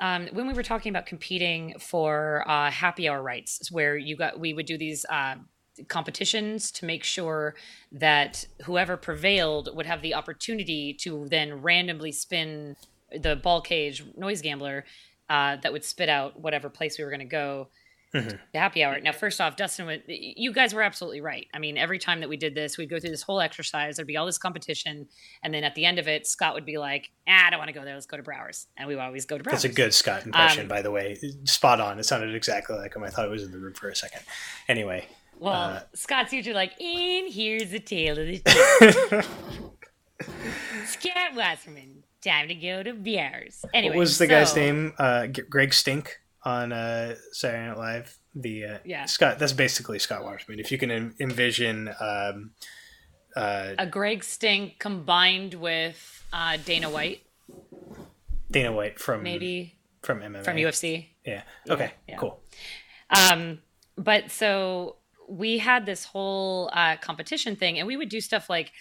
um, 0.00 0.28
when 0.32 0.46
we 0.46 0.54
were 0.54 0.62
talking 0.62 0.90
about 0.90 1.06
competing 1.06 1.74
for 1.78 2.44
uh, 2.48 2.70
happy 2.70 3.08
hour 3.08 3.22
rights, 3.22 3.70
where 3.70 3.96
you 3.96 4.16
got, 4.16 4.38
we 4.38 4.52
would 4.52 4.66
do 4.66 4.76
these 4.76 5.06
uh, 5.08 5.36
competitions 5.88 6.70
to 6.72 6.86
make 6.86 7.04
sure 7.04 7.54
that 7.92 8.46
whoever 8.64 8.96
prevailed 8.96 9.74
would 9.74 9.86
have 9.86 10.02
the 10.02 10.14
opportunity 10.14 10.94
to 11.00 11.26
then 11.28 11.62
randomly 11.62 12.12
spin 12.12 12.76
the 13.16 13.36
ball 13.36 13.60
cage 13.60 14.04
noise 14.16 14.42
gambler 14.42 14.84
uh, 15.30 15.56
that 15.56 15.72
would 15.72 15.84
spit 15.84 16.08
out 16.08 16.38
whatever 16.38 16.68
place 16.68 16.98
we 16.98 17.04
were 17.04 17.10
going 17.10 17.20
to 17.20 17.26
go 17.26 17.68
mm-hmm. 18.14 18.36
the 18.52 18.58
happy 18.58 18.84
hour. 18.84 18.98
Now, 19.00 19.12
first 19.12 19.40
off, 19.40 19.56
Dustin, 19.56 20.02
you 20.06 20.52
guys 20.52 20.72
were 20.72 20.82
absolutely 20.82 21.20
right. 21.20 21.46
I 21.52 21.58
mean, 21.58 21.76
every 21.76 21.98
time 21.98 22.20
that 22.20 22.28
we 22.28 22.36
did 22.36 22.54
this, 22.54 22.78
we'd 22.78 22.88
go 22.88 23.00
through 23.00 23.10
this 23.10 23.22
whole 23.22 23.40
exercise. 23.40 23.96
There'd 23.96 24.06
be 24.06 24.16
all 24.16 24.26
this 24.26 24.38
competition, 24.38 25.08
and 25.42 25.52
then 25.52 25.64
at 25.64 25.74
the 25.74 25.84
end 25.84 25.98
of 25.98 26.08
it, 26.08 26.26
Scott 26.26 26.54
would 26.54 26.64
be 26.64 26.78
like, 26.78 27.10
ah, 27.28 27.46
"I 27.46 27.50
don't 27.50 27.58
want 27.58 27.68
to 27.68 27.74
go 27.74 27.84
there. 27.84 27.94
Let's 27.94 28.06
go 28.06 28.16
to 28.16 28.22
Brouwer's," 28.22 28.66
and 28.76 28.88
we 28.88 28.94
would 28.94 29.02
always 29.02 29.26
go 29.26 29.36
to 29.36 29.44
Brouwer's. 29.44 29.62
That's 29.62 29.72
a 29.72 29.76
good 29.76 29.92
Scott 29.92 30.24
impression, 30.24 30.62
um, 30.62 30.68
by 30.68 30.82
the 30.82 30.90
way. 30.90 31.18
Spot 31.44 31.80
on. 31.80 31.98
It 31.98 32.04
sounded 32.04 32.34
exactly 32.34 32.76
like 32.76 32.94
him. 32.94 33.02
I 33.02 33.10
thought 33.10 33.24
it 33.24 33.30
was 33.30 33.42
in 33.42 33.50
the 33.50 33.58
room 33.58 33.74
for 33.74 33.88
a 33.88 33.96
second. 33.96 34.22
Anyway. 34.68 35.06
Well, 35.38 35.52
uh, 35.52 35.80
Scott's 35.94 36.32
usually 36.32 36.54
like, 36.54 36.80
"And 36.80 37.32
here's 37.32 37.70
the 37.70 37.80
tale 37.80 38.18
of 38.18 38.26
the 38.26 39.26
Scott 40.86 41.34
Wasserman. 41.34 42.04
Time 42.22 42.48
to 42.48 42.54
go 42.54 42.82
to 42.82 42.94
Brouwer's." 42.94 43.64
Anyway, 43.74 43.96
what 43.96 44.00
was 44.00 44.18
the 44.18 44.26
so, 44.26 44.30
guy's 44.30 44.54
name? 44.54 44.92
Uh, 44.98 45.26
Greg 45.26 45.74
Stink 45.74 46.20
on 46.44 46.72
uh, 46.72 47.14
Saturday 47.32 47.66
Night 47.66 47.78
Live. 47.78 48.18
The 48.34 48.64
uh, 48.64 48.78
yeah 48.84 49.04
Scott. 49.06 49.38
That's 49.38 49.52
basically 49.52 49.98
Scott 49.98 50.24
Wasserman. 50.24 50.58
If 50.58 50.72
you 50.72 50.78
can 50.78 51.14
envision 51.20 51.88
um, 52.00 52.50
uh, 53.36 53.74
a 53.78 53.86
Greg 53.86 54.24
Stink 54.24 54.78
combined 54.78 55.54
with 55.54 56.24
uh, 56.32 56.58
Dana 56.64 56.90
White. 56.90 57.22
Dana 58.50 58.72
White 58.72 58.98
from 58.98 59.22
maybe 59.22 59.76
from 60.02 60.20
MMA 60.20 60.44
from 60.44 60.56
UFC. 60.56 61.08
Yeah. 61.24 61.42
Okay. 61.68 61.92
Yeah. 62.08 62.16
Cool. 62.16 62.40
Um, 63.10 63.60
but 63.96 64.30
so 64.30 64.96
we 65.28 65.58
had 65.58 65.86
this 65.86 66.04
whole 66.04 66.70
uh, 66.72 66.96
competition 66.96 67.56
thing, 67.56 67.78
and 67.78 67.86
we 67.86 67.96
would 67.96 68.08
do 68.08 68.20
stuff 68.20 68.50
like 68.50 68.72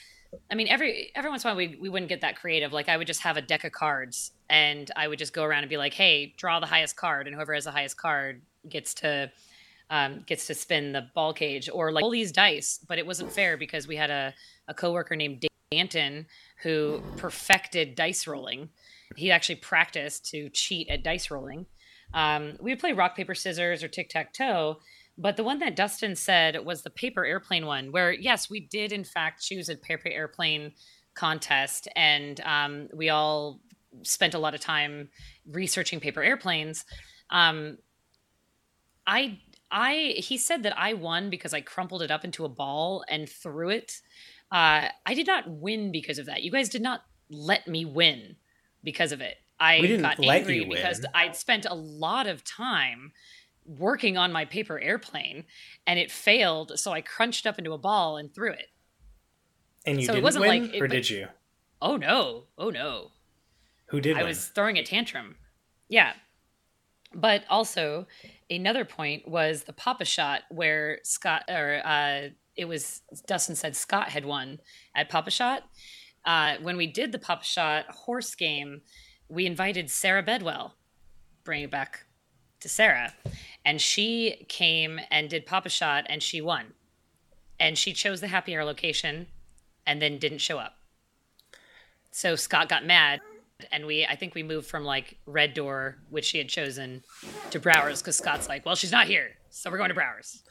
I 0.51 0.55
mean, 0.55 0.67
every 0.67 1.11
every 1.15 1.29
once 1.29 1.43
in 1.43 1.49
a 1.49 1.51
while 1.51 1.57
we 1.57 1.77
we 1.79 1.89
wouldn't 1.89 2.09
get 2.09 2.21
that 2.21 2.35
creative. 2.35 2.73
Like 2.73 2.89
I 2.89 2.97
would 2.97 3.07
just 3.07 3.21
have 3.21 3.37
a 3.37 3.41
deck 3.41 3.63
of 3.63 3.71
cards, 3.71 4.31
and 4.49 4.89
I 4.95 5.07
would 5.07 5.19
just 5.19 5.33
go 5.33 5.43
around 5.43 5.63
and 5.63 5.69
be 5.69 5.77
like, 5.77 5.93
"Hey, 5.93 6.33
draw 6.37 6.59
the 6.59 6.65
highest 6.65 6.95
card," 6.95 7.27
and 7.27 7.35
whoever 7.35 7.53
has 7.53 7.65
the 7.65 7.71
highest 7.71 7.97
card 7.97 8.41
gets 8.67 8.93
to 8.95 9.31
um, 9.89 10.23
gets 10.25 10.47
to 10.47 10.53
spin 10.53 10.91
the 10.91 11.07
ball 11.13 11.33
cage 11.33 11.69
or 11.71 11.91
like 11.91 12.03
all 12.03 12.09
these 12.09 12.31
dice. 12.31 12.79
But 12.87 12.97
it 12.97 13.05
wasn't 13.05 13.31
fair 13.31 13.57
because 13.57 13.87
we 13.87 13.95
had 13.95 14.09
a 14.09 14.33
a 14.67 14.73
coworker 14.73 15.15
named 15.15 15.45
Danton 15.71 16.27
who 16.61 17.01
perfected 17.17 17.95
dice 17.95 18.27
rolling. 18.27 18.69
He 19.15 19.31
actually 19.31 19.55
practiced 19.55 20.29
to 20.31 20.49
cheat 20.49 20.89
at 20.89 21.03
dice 21.03 21.29
rolling. 21.29 21.65
Um, 22.13 22.57
we 22.61 22.71
would 22.71 22.79
play 22.79 22.93
rock 22.93 23.15
paper 23.15 23.35
scissors 23.35 23.83
or 23.83 23.87
tic 23.87 24.09
tac 24.09 24.33
toe 24.33 24.79
but 25.17 25.37
the 25.37 25.43
one 25.43 25.59
that 25.59 25.75
Dustin 25.75 26.15
said 26.15 26.65
was 26.65 26.81
the 26.81 26.89
paper 26.89 27.25
airplane 27.25 27.65
one, 27.65 27.91
where 27.91 28.11
yes, 28.11 28.49
we 28.49 28.59
did 28.59 28.91
in 28.91 29.03
fact 29.03 29.43
choose 29.43 29.69
a 29.69 29.75
paper 29.75 30.09
airplane 30.09 30.73
contest, 31.13 31.87
and 31.95 32.39
um, 32.41 32.89
we 32.93 33.09
all 33.09 33.59
spent 34.01 34.33
a 34.33 34.39
lot 34.39 34.55
of 34.55 34.59
time 34.59 35.09
researching 35.49 35.99
paper 35.99 36.23
airplanes. 36.23 36.85
Um, 37.29 37.77
I 39.05 39.39
I 39.71 40.15
he 40.17 40.37
said 40.37 40.63
that 40.63 40.77
I 40.77 40.93
won 40.93 41.29
because 41.29 41.53
I 41.53 41.61
crumpled 41.61 42.01
it 42.01 42.11
up 42.11 42.25
into 42.25 42.45
a 42.45 42.49
ball 42.49 43.03
and 43.07 43.29
threw 43.29 43.69
it. 43.69 44.01
Uh, 44.51 44.87
I 45.05 45.13
did 45.13 45.27
not 45.27 45.49
win 45.49 45.91
because 45.91 46.19
of 46.19 46.25
that. 46.27 46.43
You 46.43 46.51
guys 46.51 46.69
did 46.69 46.81
not 46.81 47.01
let 47.29 47.67
me 47.67 47.85
win 47.85 48.35
because 48.83 49.11
of 49.11 49.21
it. 49.21 49.37
I 49.59 49.79
got 49.97 50.23
angry 50.23 50.65
because 50.65 51.05
I'd 51.13 51.35
spent 51.35 51.65
a 51.65 51.73
lot 51.73 52.27
of 52.27 52.43
time 52.43 53.13
working 53.65 54.17
on 54.17 54.31
my 54.31 54.45
paper 54.45 54.79
airplane 54.79 55.45
and 55.87 55.97
it 55.97 56.11
failed 56.11 56.73
so 56.77 56.91
i 56.91 57.01
crunched 57.01 57.45
up 57.45 57.57
into 57.57 57.73
a 57.73 57.77
ball 57.77 58.17
and 58.17 58.33
threw 58.33 58.51
it. 58.51 58.67
And 59.85 59.99
you 59.99 60.05
so 60.05 60.13
didn't 60.13 60.21
it 60.21 60.23
wasn't 60.23 60.45
win, 60.45 60.71
like 60.71 60.81
or 60.81 60.87
did 60.87 61.09
you? 61.09 61.27
Oh 61.81 61.97
no. 61.97 62.45
Oh 62.57 62.69
no. 62.69 63.11
Who 63.87 63.99
did 63.99 64.15
i 64.15 64.19
win? 64.19 64.29
was 64.29 64.47
throwing 64.47 64.77
a 64.77 64.83
tantrum. 64.83 65.35
Yeah. 65.89 66.13
But 67.13 67.43
also 67.49 68.07
another 68.49 68.85
point 68.85 69.27
was 69.27 69.63
the 69.63 69.73
Pop-A-Shot 69.73 70.41
where 70.49 70.99
scott 71.03 71.43
or 71.49 71.81
uh, 71.85 72.29
it 72.55 72.65
was 72.65 73.01
dustin 73.27 73.55
said 73.55 73.75
scott 73.75 74.09
had 74.09 74.25
won 74.25 74.59
at 74.95 75.09
Pop-A-Shot 75.09 75.63
uh, 76.25 76.55
when 76.61 76.77
we 76.77 76.87
did 76.87 77.11
the 77.11 77.19
Pop-A-Shot 77.19 77.85
horse 77.89 78.35
game 78.35 78.81
we 79.29 79.45
invited 79.45 79.89
sarah 79.89 80.23
bedwell. 80.23 80.75
Bring 81.43 81.63
it 81.63 81.71
back 81.71 82.05
to 82.63 82.69
sarah 82.69 83.13
and 83.65 83.79
she 83.79 84.45
came 84.49 84.99
and 85.09 85.29
did 85.29 85.45
Pop-A-Shot 85.45 86.05
and 86.09 86.21
she 86.21 86.41
won. 86.41 86.73
And 87.59 87.77
she 87.77 87.93
chose 87.93 88.19
the 88.19 88.27
happy 88.27 88.55
hour 88.55 88.65
location 88.65 89.27
and 89.85 90.01
then 90.01 90.17
didn't 90.17 90.39
show 90.39 90.57
up. 90.57 90.77
So 92.11 92.35
Scott 92.35 92.69
got 92.69 92.85
mad 92.85 93.21
and 93.71 93.85
we 93.85 94.05
I 94.05 94.15
think 94.15 94.35
we 94.35 94.43
moved 94.43 94.67
from 94.67 94.83
like 94.83 95.17
Red 95.25 95.53
Door, 95.53 95.97
which 96.09 96.25
she 96.25 96.37
had 96.37 96.49
chosen, 96.49 97.03
to 97.51 97.59
Brouwer's 97.59 98.01
because 98.01 98.17
Scott's 98.17 98.49
like, 98.49 98.65
well, 98.65 98.75
she's 98.75 98.91
not 98.91 99.07
here, 99.07 99.29
so 99.49 99.71
we're 99.71 99.77
going 99.77 99.89
to 99.89 99.95
Brouwer's. 99.95 100.43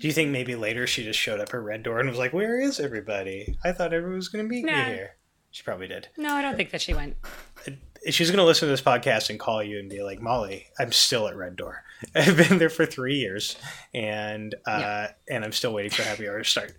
Do 0.00 0.06
you 0.06 0.12
think 0.12 0.30
maybe 0.30 0.54
later 0.54 0.86
she 0.86 1.02
just 1.02 1.18
showed 1.18 1.40
up 1.40 1.52
at 1.52 1.60
Red 1.60 1.82
Door 1.82 2.00
and 2.00 2.08
was 2.08 2.18
like, 2.18 2.32
"Where 2.32 2.60
is 2.60 2.78
everybody? 2.78 3.56
I 3.64 3.72
thought 3.72 3.92
everyone 3.92 4.16
was 4.16 4.28
going 4.28 4.44
to 4.44 4.48
meet 4.48 4.64
nah. 4.64 4.84
me 4.84 4.84
here." 4.84 5.16
She 5.50 5.64
probably 5.64 5.88
did. 5.88 6.06
No, 6.16 6.34
I 6.34 6.42
don't 6.42 6.56
think 6.56 6.70
that 6.70 6.80
she 6.80 6.94
went 6.94 7.16
she's 8.08 8.30
going 8.30 8.38
to 8.38 8.44
listen 8.44 8.66
to 8.66 8.70
this 8.70 8.82
podcast 8.82 9.30
and 9.30 9.38
call 9.38 9.62
you 9.62 9.78
and 9.78 9.88
be 9.88 10.02
like, 10.02 10.20
Molly, 10.20 10.66
I'm 10.78 10.92
still 10.92 11.28
at 11.28 11.36
Red 11.36 11.56
Door. 11.56 11.84
I've 12.14 12.36
been 12.36 12.58
there 12.58 12.70
for 12.70 12.86
three 12.86 13.16
years, 13.16 13.56
and 13.92 14.54
uh, 14.66 14.78
yeah. 14.80 15.12
and 15.28 15.44
I'm 15.44 15.52
still 15.52 15.72
waiting 15.74 15.90
for 15.90 16.02
Happy 16.02 16.28
Hour 16.28 16.38
to 16.38 16.44
start. 16.44 16.72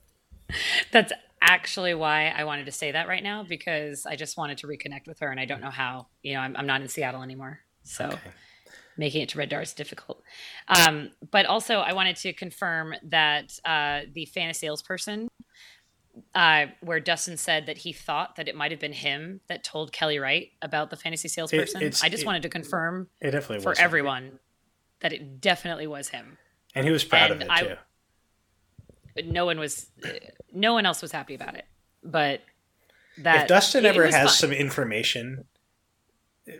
That's 0.92 1.12
actually 1.42 1.94
why 1.94 2.28
I 2.28 2.44
wanted 2.44 2.66
to 2.66 2.72
say 2.72 2.92
that 2.92 3.08
right 3.08 3.22
now 3.22 3.42
because 3.42 4.06
I 4.06 4.16
just 4.16 4.36
wanted 4.36 4.58
to 4.58 4.66
reconnect 4.66 5.06
with 5.06 5.18
her, 5.20 5.30
and 5.30 5.40
I 5.40 5.46
don't 5.46 5.60
know 5.60 5.70
how. 5.70 6.06
You 6.22 6.34
know, 6.34 6.40
I'm, 6.40 6.56
I'm 6.56 6.66
not 6.66 6.80
in 6.80 6.88
Seattle 6.88 7.22
anymore, 7.22 7.60
so. 7.82 8.06
Okay. 8.06 8.30
Making 8.96 9.22
it 9.22 9.28
to 9.30 9.38
Red 9.38 9.48
Door 9.48 9.62
is 9.62 9.72
difficult. 9.72 10.20
Um, 10.68 11.12
but 11.30 11.46
also, 11.46 11.78
I 11.78 11.94
wanted 11.94 12.16
to 12.16 12.34
confirm 12.34 12.92
that 13.04 13.58
uh, 13.64 14.00
the 14.12 14.26
fan 14.26 14.52
salesperson 14.52 15.30
uh, 16.34 16.66
where 16.80 17.00
Dustin 17.00 17.36
said 17.36 17.66
that 17.66 17.78
he 17.78 17.92
thought 17.92 18.36
that 18.36 18.48
it 18.48 18.54
might 18.56 18.70
have 18.70 18.80
been 18.80 18.92
him 18.92 19.40
that 19.48 19.64
told 19.64 19.92
Kelly 19.92 20.18
Wright 20.18 20.50
about 20.62 20.90
the 20.90 20.96
fantasy 20.96 21.28
salesperson. 21.28 21.82
It, 21.82 22.00
I 22.02 22.08
just 22.08 22.22
it, 22.22 22.26
wanted 22.26 22.42
to 22.42 22.48
confirm 22.48 23.08
it 23.20 23.30
definitely 23.32 23.62
for 23.62 23.74
everyone. 23.78 24.38
that 25.00 25.12
it 25.12 25.40
definitely 25.40 25.86
was 25.86 26.08
him. 26.08 26.38
And 26.74 26.86
he 26.86 26.92
was 26.92 27.04
proud 27.04 27.30
And 27.30 27.42
of 27.42 27.48
it 27.48 27.50
I- 27.50 27.62
too. 27.62 27.74
No 29.24 29.44
one 29.44 29.58
was, 29.58 29.86
no 30.52 30.72
one 30.72 30.86
else 30.86 31.02
was 31.02 31.10
happy 31.12 31.34
about 31.34 31.56
it. 31.56 31.66
But 32.02 32.40
that 33.18 33.42
if 33.42 33.48
Dustin 33.48 33.84
ever 33.84 34.04
has 34.06 34.14
fun. 34.14 34.28
some 34.28 34.52
information, 34.52 35.44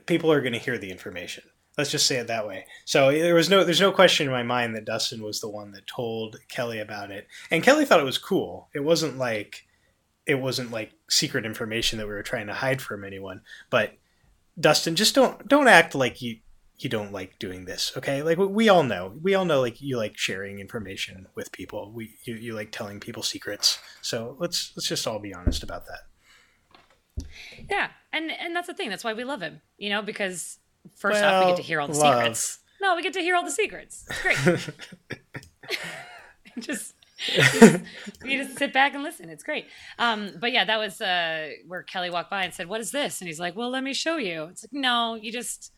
people 0.07 0.31
are 0.32 0.41
going 0.41 0.53
to 0.53 0.59
hear 0.59 0.77
the 0.77 0.91
information. 0.91 1.45
Let's 1.81 1.90
just 1.90 2.07
say 2.07 2.16
it 2.16 2.27
that 2.27 2.47
way. 2.47 2.66
So 2.85 3.11
there 3.11 3.35
was 3.35 3.48
no, 3.48 3.65
there's 3.65 3.81
no 3.81 3.90
question 3.90 4.27
in 4.27 4.32
my 4.32 4.43
mind 4.43 4.77
that 4.77 4.85
Dustin 4.85 5.23
was 5.23 5.40
the 5.40 5.48
one 5.48 5.73
that 5.73 5.86
told 5.86 6.39
Kelly 6.48 6.78
about 6.78 7.11
it, 7.11 7.27
and 7.51 7.62
Kelly 7.62 7.86
thought 7.86 8.01
it 8.01 8.05
was 8.05 8.19
cool. 8.19 8.69
It 8.74 8.81
wasn't 8.81 9.16
like, 9.16 9.66
it 10.27 10.35
wasn't 10.35 10.70
like 10.70 10.93
secret 11.09 11.47
information 11.47 11.98
that 11.98 12.07
we 12.07 12.12
were 12.12 12.23
trying 12.23 12.48
to 12.48 12.52
hide 12.52 12.82
from 12.82 13.02
anyone. 13.02 13.40
But 13.70 13.94
Dustin, 14.61 14.94
just 14.94 15.15
don't 15.15 15.48
don't 15.48 15.69
act 15.69 15.94
like 15.94 16.20
you 16.20 16.40
you 16.78 16.90
don't 16.90 17.12
like 17.12 17.39
doing 17.39 17.65
this, 17.65 17.93
okay? 17.97 18.23
Like 18.23 18.36
we- 18.36 18.69
all 18.69 18.82
know, 18.82 19.15
we 19.23 19.35
all 19.35 19.47
know, 19.47 19.62
like 19.62 19.81
you 19.81 19.97
like 19.97 20.19
sharing 20.19 20.59
information 20.59 21.28
with 21.35 21.51
people. 21.51 21.93
We 21.94 22.16
you, 22.24 22.35
you 22.35 22.55
like 22.55 22.73
telling 22.73 23.01
people 23.01 23.23
secrets. 23.23 23.78
So 24.02 24.36
let's 24.39 24.73
let's 24.77 24.89
just 24.89 25.07
all 25.07 25.19
be 25.19 25.32
honest 25.32 25.62
about 25.62 25.85
that. 25.86 27.27
Yeah, 27.70 27.89
and 28.12 28.31
and 28.31 28.55
that's 28.55 28.66
the 28.66 28.74
thing. 28.74 28.90
That's 28.90 29.05
why 29.05 29.15
we 29.15 29.24
love 29.24 29.40
him. 29.40 29.62
You 29.78 29.89
know, 29.89 30.02
because 30.02 30.59
first 30.97 31.23
off, 31.23 31.44
we 31.44 31.51
get 31.51 31.57
to 31.57 31.62
hear 31.62 31.81
all 31.81 31.89
the 31.89 31.98
love. 31.98 32.19
secrets. 32.19 32.59
No, 32.81 32.97
we 32.97 33.02
get 33.02 33.12
to 33.15 33.20
hear 33.20 33.36
all 33.36 33.44
the 33.44 33.51
secrets. 33.51 34.07
It's 34.09 34.23
great. 34.23 35.78
just, 36.59 36.94
just 37.19 37.82
you 38.24 38.43
just 38.43 38.59
sit 38.59 38.73
back 38.73 38.94
and 38.94 39.02
listen. 39.02 39.28
It's 39.28 39.44
great. 39.44 39.66
Um, 39.98 40.31
but 40.40 40.52
yeah, 40.52 40.65
that 40.65 40.78
was 40.78 41.01
uh, 41.01 41.51
where 41.66 41.82
Kelly 41.82 42.11
walked 42.11 42.31
by 42.31 42.44
and 42.44 42.55
said, 42.55 42.69
"What 42.69 42.81
is 42.81 42.90
this?" 42.90 43.20
And 43.20 43.28
he's 43.28 43.39
like, 43.39 43.55
"Well, 43.55 43.70
let 43.70 43.85
me 43.85 43.93
show 43.93 44.16
you." 44.16 44.44
It's 44.44 44.65
like, 44.65 44.73
no, 44.73 45.15
you 45.15 45.31
just 45.31 45.73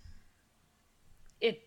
it. 1.41 1.63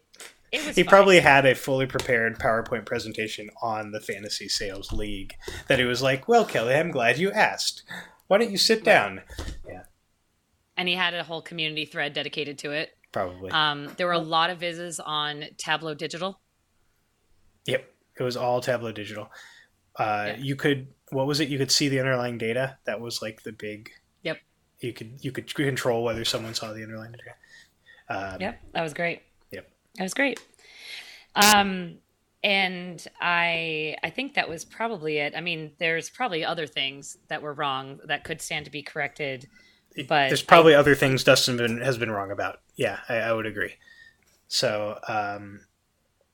It 0.52 0.66
was. 0.66 0.76
He 0.76 0.84
fine. 0.84 0.90
probably 0.90 1.20
had 1.20 1.46
a 1.46 1.54
fully 1.54 1.86
prepared 1.86 2.40
PowerPoint 2.40 2.86
presentation 2.86 3.50
on 3.62 3.92
the 3.92 4.00
Fantasy 4.00 4.48
Sales 4.48 4.94
League 4.94 5.34
that 5.68 5.80
he 5.80 5.86
was 5.86 6.02
like, 6.02 6.28
"Well, 6.30 6.46
Kelly, 6.46 6.76
I'm 6.76 6.92
glad 6.92 7.18
you 7.18 7.32
asked. 7.32 7.84
Why 8.28 8.38
don't 8.38 8.52
you 8.52 8.58
sit 8.58 8.86
down?" 8.86 9.22
Yeah, 9.68 9.84
and 10.78 10.88
he 10.88 10.96
had 10.96 11.14
a 11.14 11.24
whole 11.24 11.42
community 11.42 11.84
thread 11.86 12.14
dedicated 12.14 12.58
to 12.60 12.72
it. 12.72 12.92
Probably. 13.16 13.50
Um, 13.50 13.94
there 13.96 14.08
were 14.08 14.12
a 14.12 14.20
lot 14.20 14.50
of 14.50 14.60
vizzes 14.60 15.00
on 15.00 15.46
Tableau 15.56 15.94
Digital. 15.94 16.42
yep, 17.66 17.90
it 18.20 18.24
was 18.24 18.36
all 18.36 18.60
Tableau 18.60 18.92
Digital. 18.92 19.32
Uh, 19.98 20.26
Yeah. 20.28 20.36
You 20.36 20.58
could, 20.58 20.88
what 21.12 21.26
was 21.26 21.40
it? 21.40 21.48
You 21.48 21.58
could 21.58 21.72
see 21.72 21.88
the 21.88 21.98
underlying 21.98 22.38
data. 22.38 22.78
That 22.84 23.00
was 23.00 23.22
like 23.22 23.44
the 23.44 23.54
big. 23.54 23.90
Yep. 24.24 24.40
You 24.82 24.92
could 24.92 25.24
you 25.24 25.32
could 25.32 25.56
control 25.56 26.04
whether 26.04 26.26
someone 26.26 26.54
saw 26.54 26.74
the 26.74 26.84
underlying 26.84 27.14
data. 27.14 28.34
Um, 28.34 28.42
Yep, 28.42 28.62
that 28.74 28.82
was 28.82 28.94
great. 28.94 29.22
Yep. 29.52 29.72
That 29.96 30.04
was 30.04 30.14
great. 30.14 30.42
Um, 31.36 32.00
and 32.44 33.02
I 33.22 33.96
I 34.04 34.10
think 34.10 34.34
that 34.34 34.50
was 34.50 34.66
probably 34.66 35.20
it. 35.20 35.34
I 35.38 35.40
mean, 35.40 35.72
there's 35.80 36.10
probably 36.10 36.44
other 36.44 36.68
things 36.68 37.16
that 37.30 37.42
were 37.42 37.54
wrong 37.54 38.02
that 38.08 38.26
could 38.26 38.42
stand 38.42 38.66
to 38.66 38.72
be 38.72 38.84
corrected. 38.84 39.48
But 40.08 40.28
There's 40.28 40.42
probably 40.42 40.74
other 40.74 40.96
things 40.96 41.24
Dustin 41.24 41.58
been, 41.58 41.80
has 41.82 41.98
been 41.98 42.12
wrong 42.12 42.32
about. 42.32 42.60
Yeah, 42.76 43.00
I, 43.08 43.16
I 43.18 43.34
would 43.34 43.46
agree. 43.46 43.76
So, 44.48 45.00
um, 45.08 45.62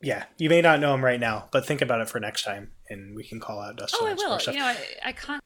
yeah, 0.01 0.25
you 0.37 0.49
may 0.49 0.61
not 0.61 0.79
know 0.79 0.93
him 0.93 1.03
right 1.05 1.19
now, 1.19 1.47
but 1.51 1.65
think 1.65 1.81
about 1.81 2.01
it 2.01 2.09
for 2.09 2.19
next 2.19 2.43
time, 2.43 2.71
and 2.89 3.15
we 3.15 3.23
can 3.23 3.39
call 3.39 3.59
out 3.59 3.75
Dustin. 3.77 3.99
Oh, 4.01 4.07
I 4.07 4.11
on 4.11 4.17
some 4.17 4.29
more 4.29 4.37
will. 4.45 4.53
You 4.53 4.59
know, 4.59 4.65
I, 4.65 4.77
I 5.05 5.11
con- 5.13 5.39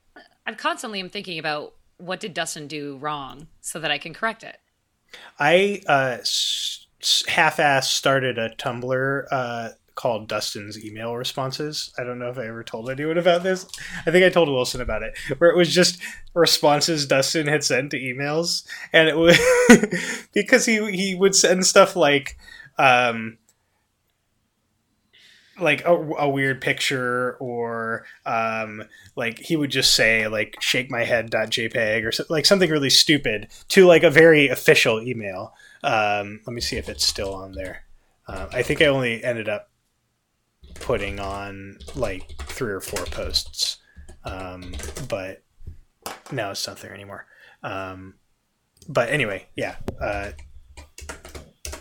I 0.47 0.53
constantly 0.53 0.99
am 0.99 1.09
thinking 1.09 1.39
about 1.39 1.73
what 1.97 2.19
did 2.19 2.33
Dustin 2.33 2.67
do 2.67 2.97
wrong 2.97 3.47
so 3.61 3.79
that 3.79 3.91
I 3.91 3.97
can 3.97 4.13
correct 4.13 4.43
it. 4.43 4.57
I 5.39 5.81
uh, 5.87 6.17
s- 6.21 6.87
s- 7.01 7.23
half-ass 7.27 7.89
started 7.89 8.37
a 8.37 8.49
Tumblr 8.49 9.25
uh, 9.31 9.69
called 9.95 10.27
Dustin's 10.27 10.83
email 10.83 11.15
responses. 11.15 11.93
I 11.97 12.03
don't 12.03 12.19
know 12.19 12.29
if 12.29 12.37
I 12.37 12.47
ever 12.47 12.63
told 12.63 12.89
anyone 12.89 13.17
about 13.17 13.43
this. 13.43 13.65
I 14.05 14.11
think 14.11 14.25
I 14.25 14.29
told 14.29 14.49
Wilson 14.49 14.81
about 14.81 15.03
it, 15.03 15.17
where 15.37 15.49
it 15.49 15.57
was 15.57 15.73
just 15.73 15.99
responses 16.33 17.07
Dustin 17.07 17.47
had 17.47 17.63
sent 17.63 17.91
to 17.91 17.99
emails, 17.99 18.65
and 18.93 19.07
it 19.07 19.17
was 19.17 19.39
because 20.33 20.65
he 20.65 20.91
he 20.91 21.15
would 21.15 21.35
send 21.35 21.65
stuff 21.65 21.95
like. 21.95 22.37
Um, 22.77 23.37
like 25.59 25.85
a, 25.85 25.93
a 25.93 26.29
weird 26.29 26.59
picture 26.59 27.37
or 27.39 28.05
um, 28.25 28.83
like 29.15 29.39
he 29.39 29.55
would 29.55 29.69
just 29.69 29.95
say 29.95 30.27
like 30.27 30.57
shake 30.59 30.91
my 30.91 31.05
head 31.05 31.33
head.jpg 31.33 32.05
or 32.05 32.11
so, 32.11 32.25
like 32.29 32.45
something 32.45 32.69
really 32.69 32.89
stupid 32.89 33.47
to 33.69 33.85
like 33.85 34.03
a 34.03 34.09
very 34.09 34.49
official 34.49 35.01
email 35.01 35.53
um, 35.83 36.41
let 36.45 36.53
me 36.53 36.59
see 36.59 36.75
if 36.75 36.89
it's 36.89 37.05
still 37.05 37.33
on 37.33 37.53
there 37.53 37.85
uh, 38.27 38.47
i 38.51 38.61
think 38.61 38.81
i 38.81 38.85
only 38.85 39.23
ended 39.23 39.47
up 39.47 39.69
putting 40.75 41.19
on 41.19 41.77
like 41.95 42.35
three 42.43 42.71
or 42.71 42.81
four 42.81 43.05
posts 43.05 43.77
um, 44.23 44.73
but 45.09 45.43
now 46.31 46.51
it's 46.51 46.67
not 46.67 46.77
there 46.77 46.93
anymore 46.93 47.25
um, 47.63 48.15
but 48.87 49.09
anyway 49.09 49.45
yeah 49.55 49.75
uh, 50.01 50.31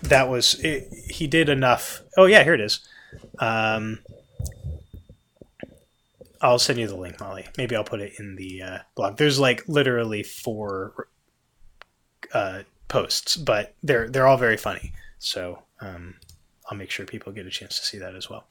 that 0.03 0.29
was 0.29 0.55
it, 0.61 0.89
he 1.11 1.27
did 1.27 1.49
enough 1.49 2.03
oh 2.17 2.27
yeah 2.27 2.43
here 2.43 2.55
it 2.55 2.61
is 2.61 2.81
um, 3.39 3.99
I'll 6.45 6.59
send 6.59 6.79
you 6.79 6.87
the 6.87 6.95
link, 6.95 7.19
Molly. 7.21 7.47
Maybe 7.57 7.75
I'll 7.75 7.85
put 7.85 8.03
it 8.03 8.19
in 8.19 8.37
the 8.37 8.63
uh, 8.63 8.79
blog. 8.95 9.17
There's 9.17 9.39
like 9.39 9.67
literally 9.67 10.23
four 10.23 11.09
uh, 12.35 12.65
posts, 12.87 13.37
but 13.37 13.75
they're 13.83 14.11
they're 14.11 14.27
all 14.27 14.37
very 14.37 14.59
funny. 14.59 14.93
So 15.19 15.63
um, 15.81 16.17
I'll 16.71 16.79
make 16.79 16.91
sure 16.91 17.05
people 17.07 17.33
get 17.33 17.47
a 17.47 17.51
chance 17.51 17.79
to 17.79 17.85
see 17.85 17.99
that 17.99 18.15
as 18.15 18.29
well. 18.31 18.47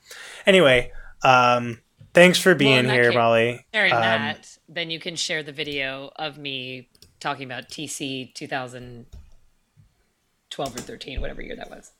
Anyway, 0.46 0.92
um, 1.24 1.82
thanks 2.14 2.40
for 2.40 2.54
being 2.56 2.80
in 2.80 2.88
that 2.88 2.94
here, 2.94 3.10
case- 3.12 3.16
Molly. 3.16 3.66
Sharing 3.74 3.94
Um, 3.94 4.00
that, 4.02 4.58
then 4.70 4.90
you 4.92 5.00
can 5.00 5.16
share 5.16 5.44
the 5.44 5.52
video 5.52 6.12
of 6.16 6.38
me 6.38 6.90
talking 7.20 7.46
about 7.46 7.70
TC 7.70 8.34
2012 8.34 10.76
or 10.76 10.80
13, 10.80 11.22
whatever 11.22 11.42
year 11.42 11.56
that 11.56 11.70
was. 11.70 11.92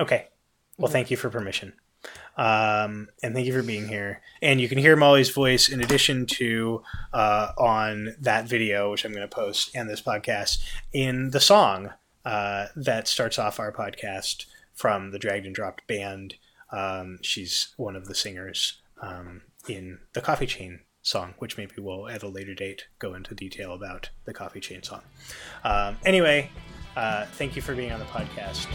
Okay. 0.00 0.28
Well, 0.78 0.90
thank 0.90 1.10
you 1.10 1.16
for 1.16 1.28
permission. 1.28 1.72
Um, 2.36 3.08
and 3.22 3.34
thank 3.34 3.46
you 3.46 3.52
for 3.52 3.64
being 3.64 3.88
here. 3.88 4.22
And 4.40 4.60
you 4.60 4.68
can 4.68 4.78
hear 4.78 4.94
Molly's 4.94 5.30
voice 5.30 5.68
in 5.68 5.82
addition 5.82 6.24
to 6.26 6.82
uh, 7.12 7.50
on 7.58 8.14
that 8.20 8.46
video, 8.46 8.92
which 8.92 9.04
I'm 9.04 9.10
going 9.12 9.28
to 9.28 9.34
post, 9.34 9.72
and 9.74 9.90
this 9.90 10.00
podcast, 10.00 10.58
in 10.92 11.30
the 11.30 11.40
song 11.40 11.90
uh, 12.28 12.66
that 12.76 13.08
starts 13.08 13.38
off 13.38 13.58
our 13.58 13.72
podcast 13.72 14.44
from 14.74 15.12
the 15.12 15.18
Dragged 15.18 15.46
and 15.46 15.54
Dropped 15.54 15.86
band. 15.86 16.34
Um, 16.70 17.20
she's 17.22 17.68
one 17.78 17.96
of 17.96 18.06
the 18.06 18.14
singers 18.14 18.82
um, 19.00 19.42
in 19.66 20.00
the 20.12 20.20
Coffee 20.20 20.46
Chain 20.46 20.80
song, 21.00 21.32
which 21.38 21.56
maybe 21.56 21.72
we'll 21.78 22.06
at 22.06 22.22
a 22.22 22.28
later 22.28 22.54
date 22.54 22.84
go 22.98 23.14
into 23.14 23.34
detail 23.34 23.72
about 23.72 24.10
the 24.26 24.34
Coffee 24.34 24.60
Chain 24.60 24.82
song. 24.82 25.00
Um, 25.64 25.96
anyway, 26.04 26.50
uh, 26.96 27.24
thank 27.32 27.56
you 27.56 27.62
for 27.62 27.74
being 27.74 27.92
on 27.92 27.98
the 27.98 28.04
podcast. 28.04 28.66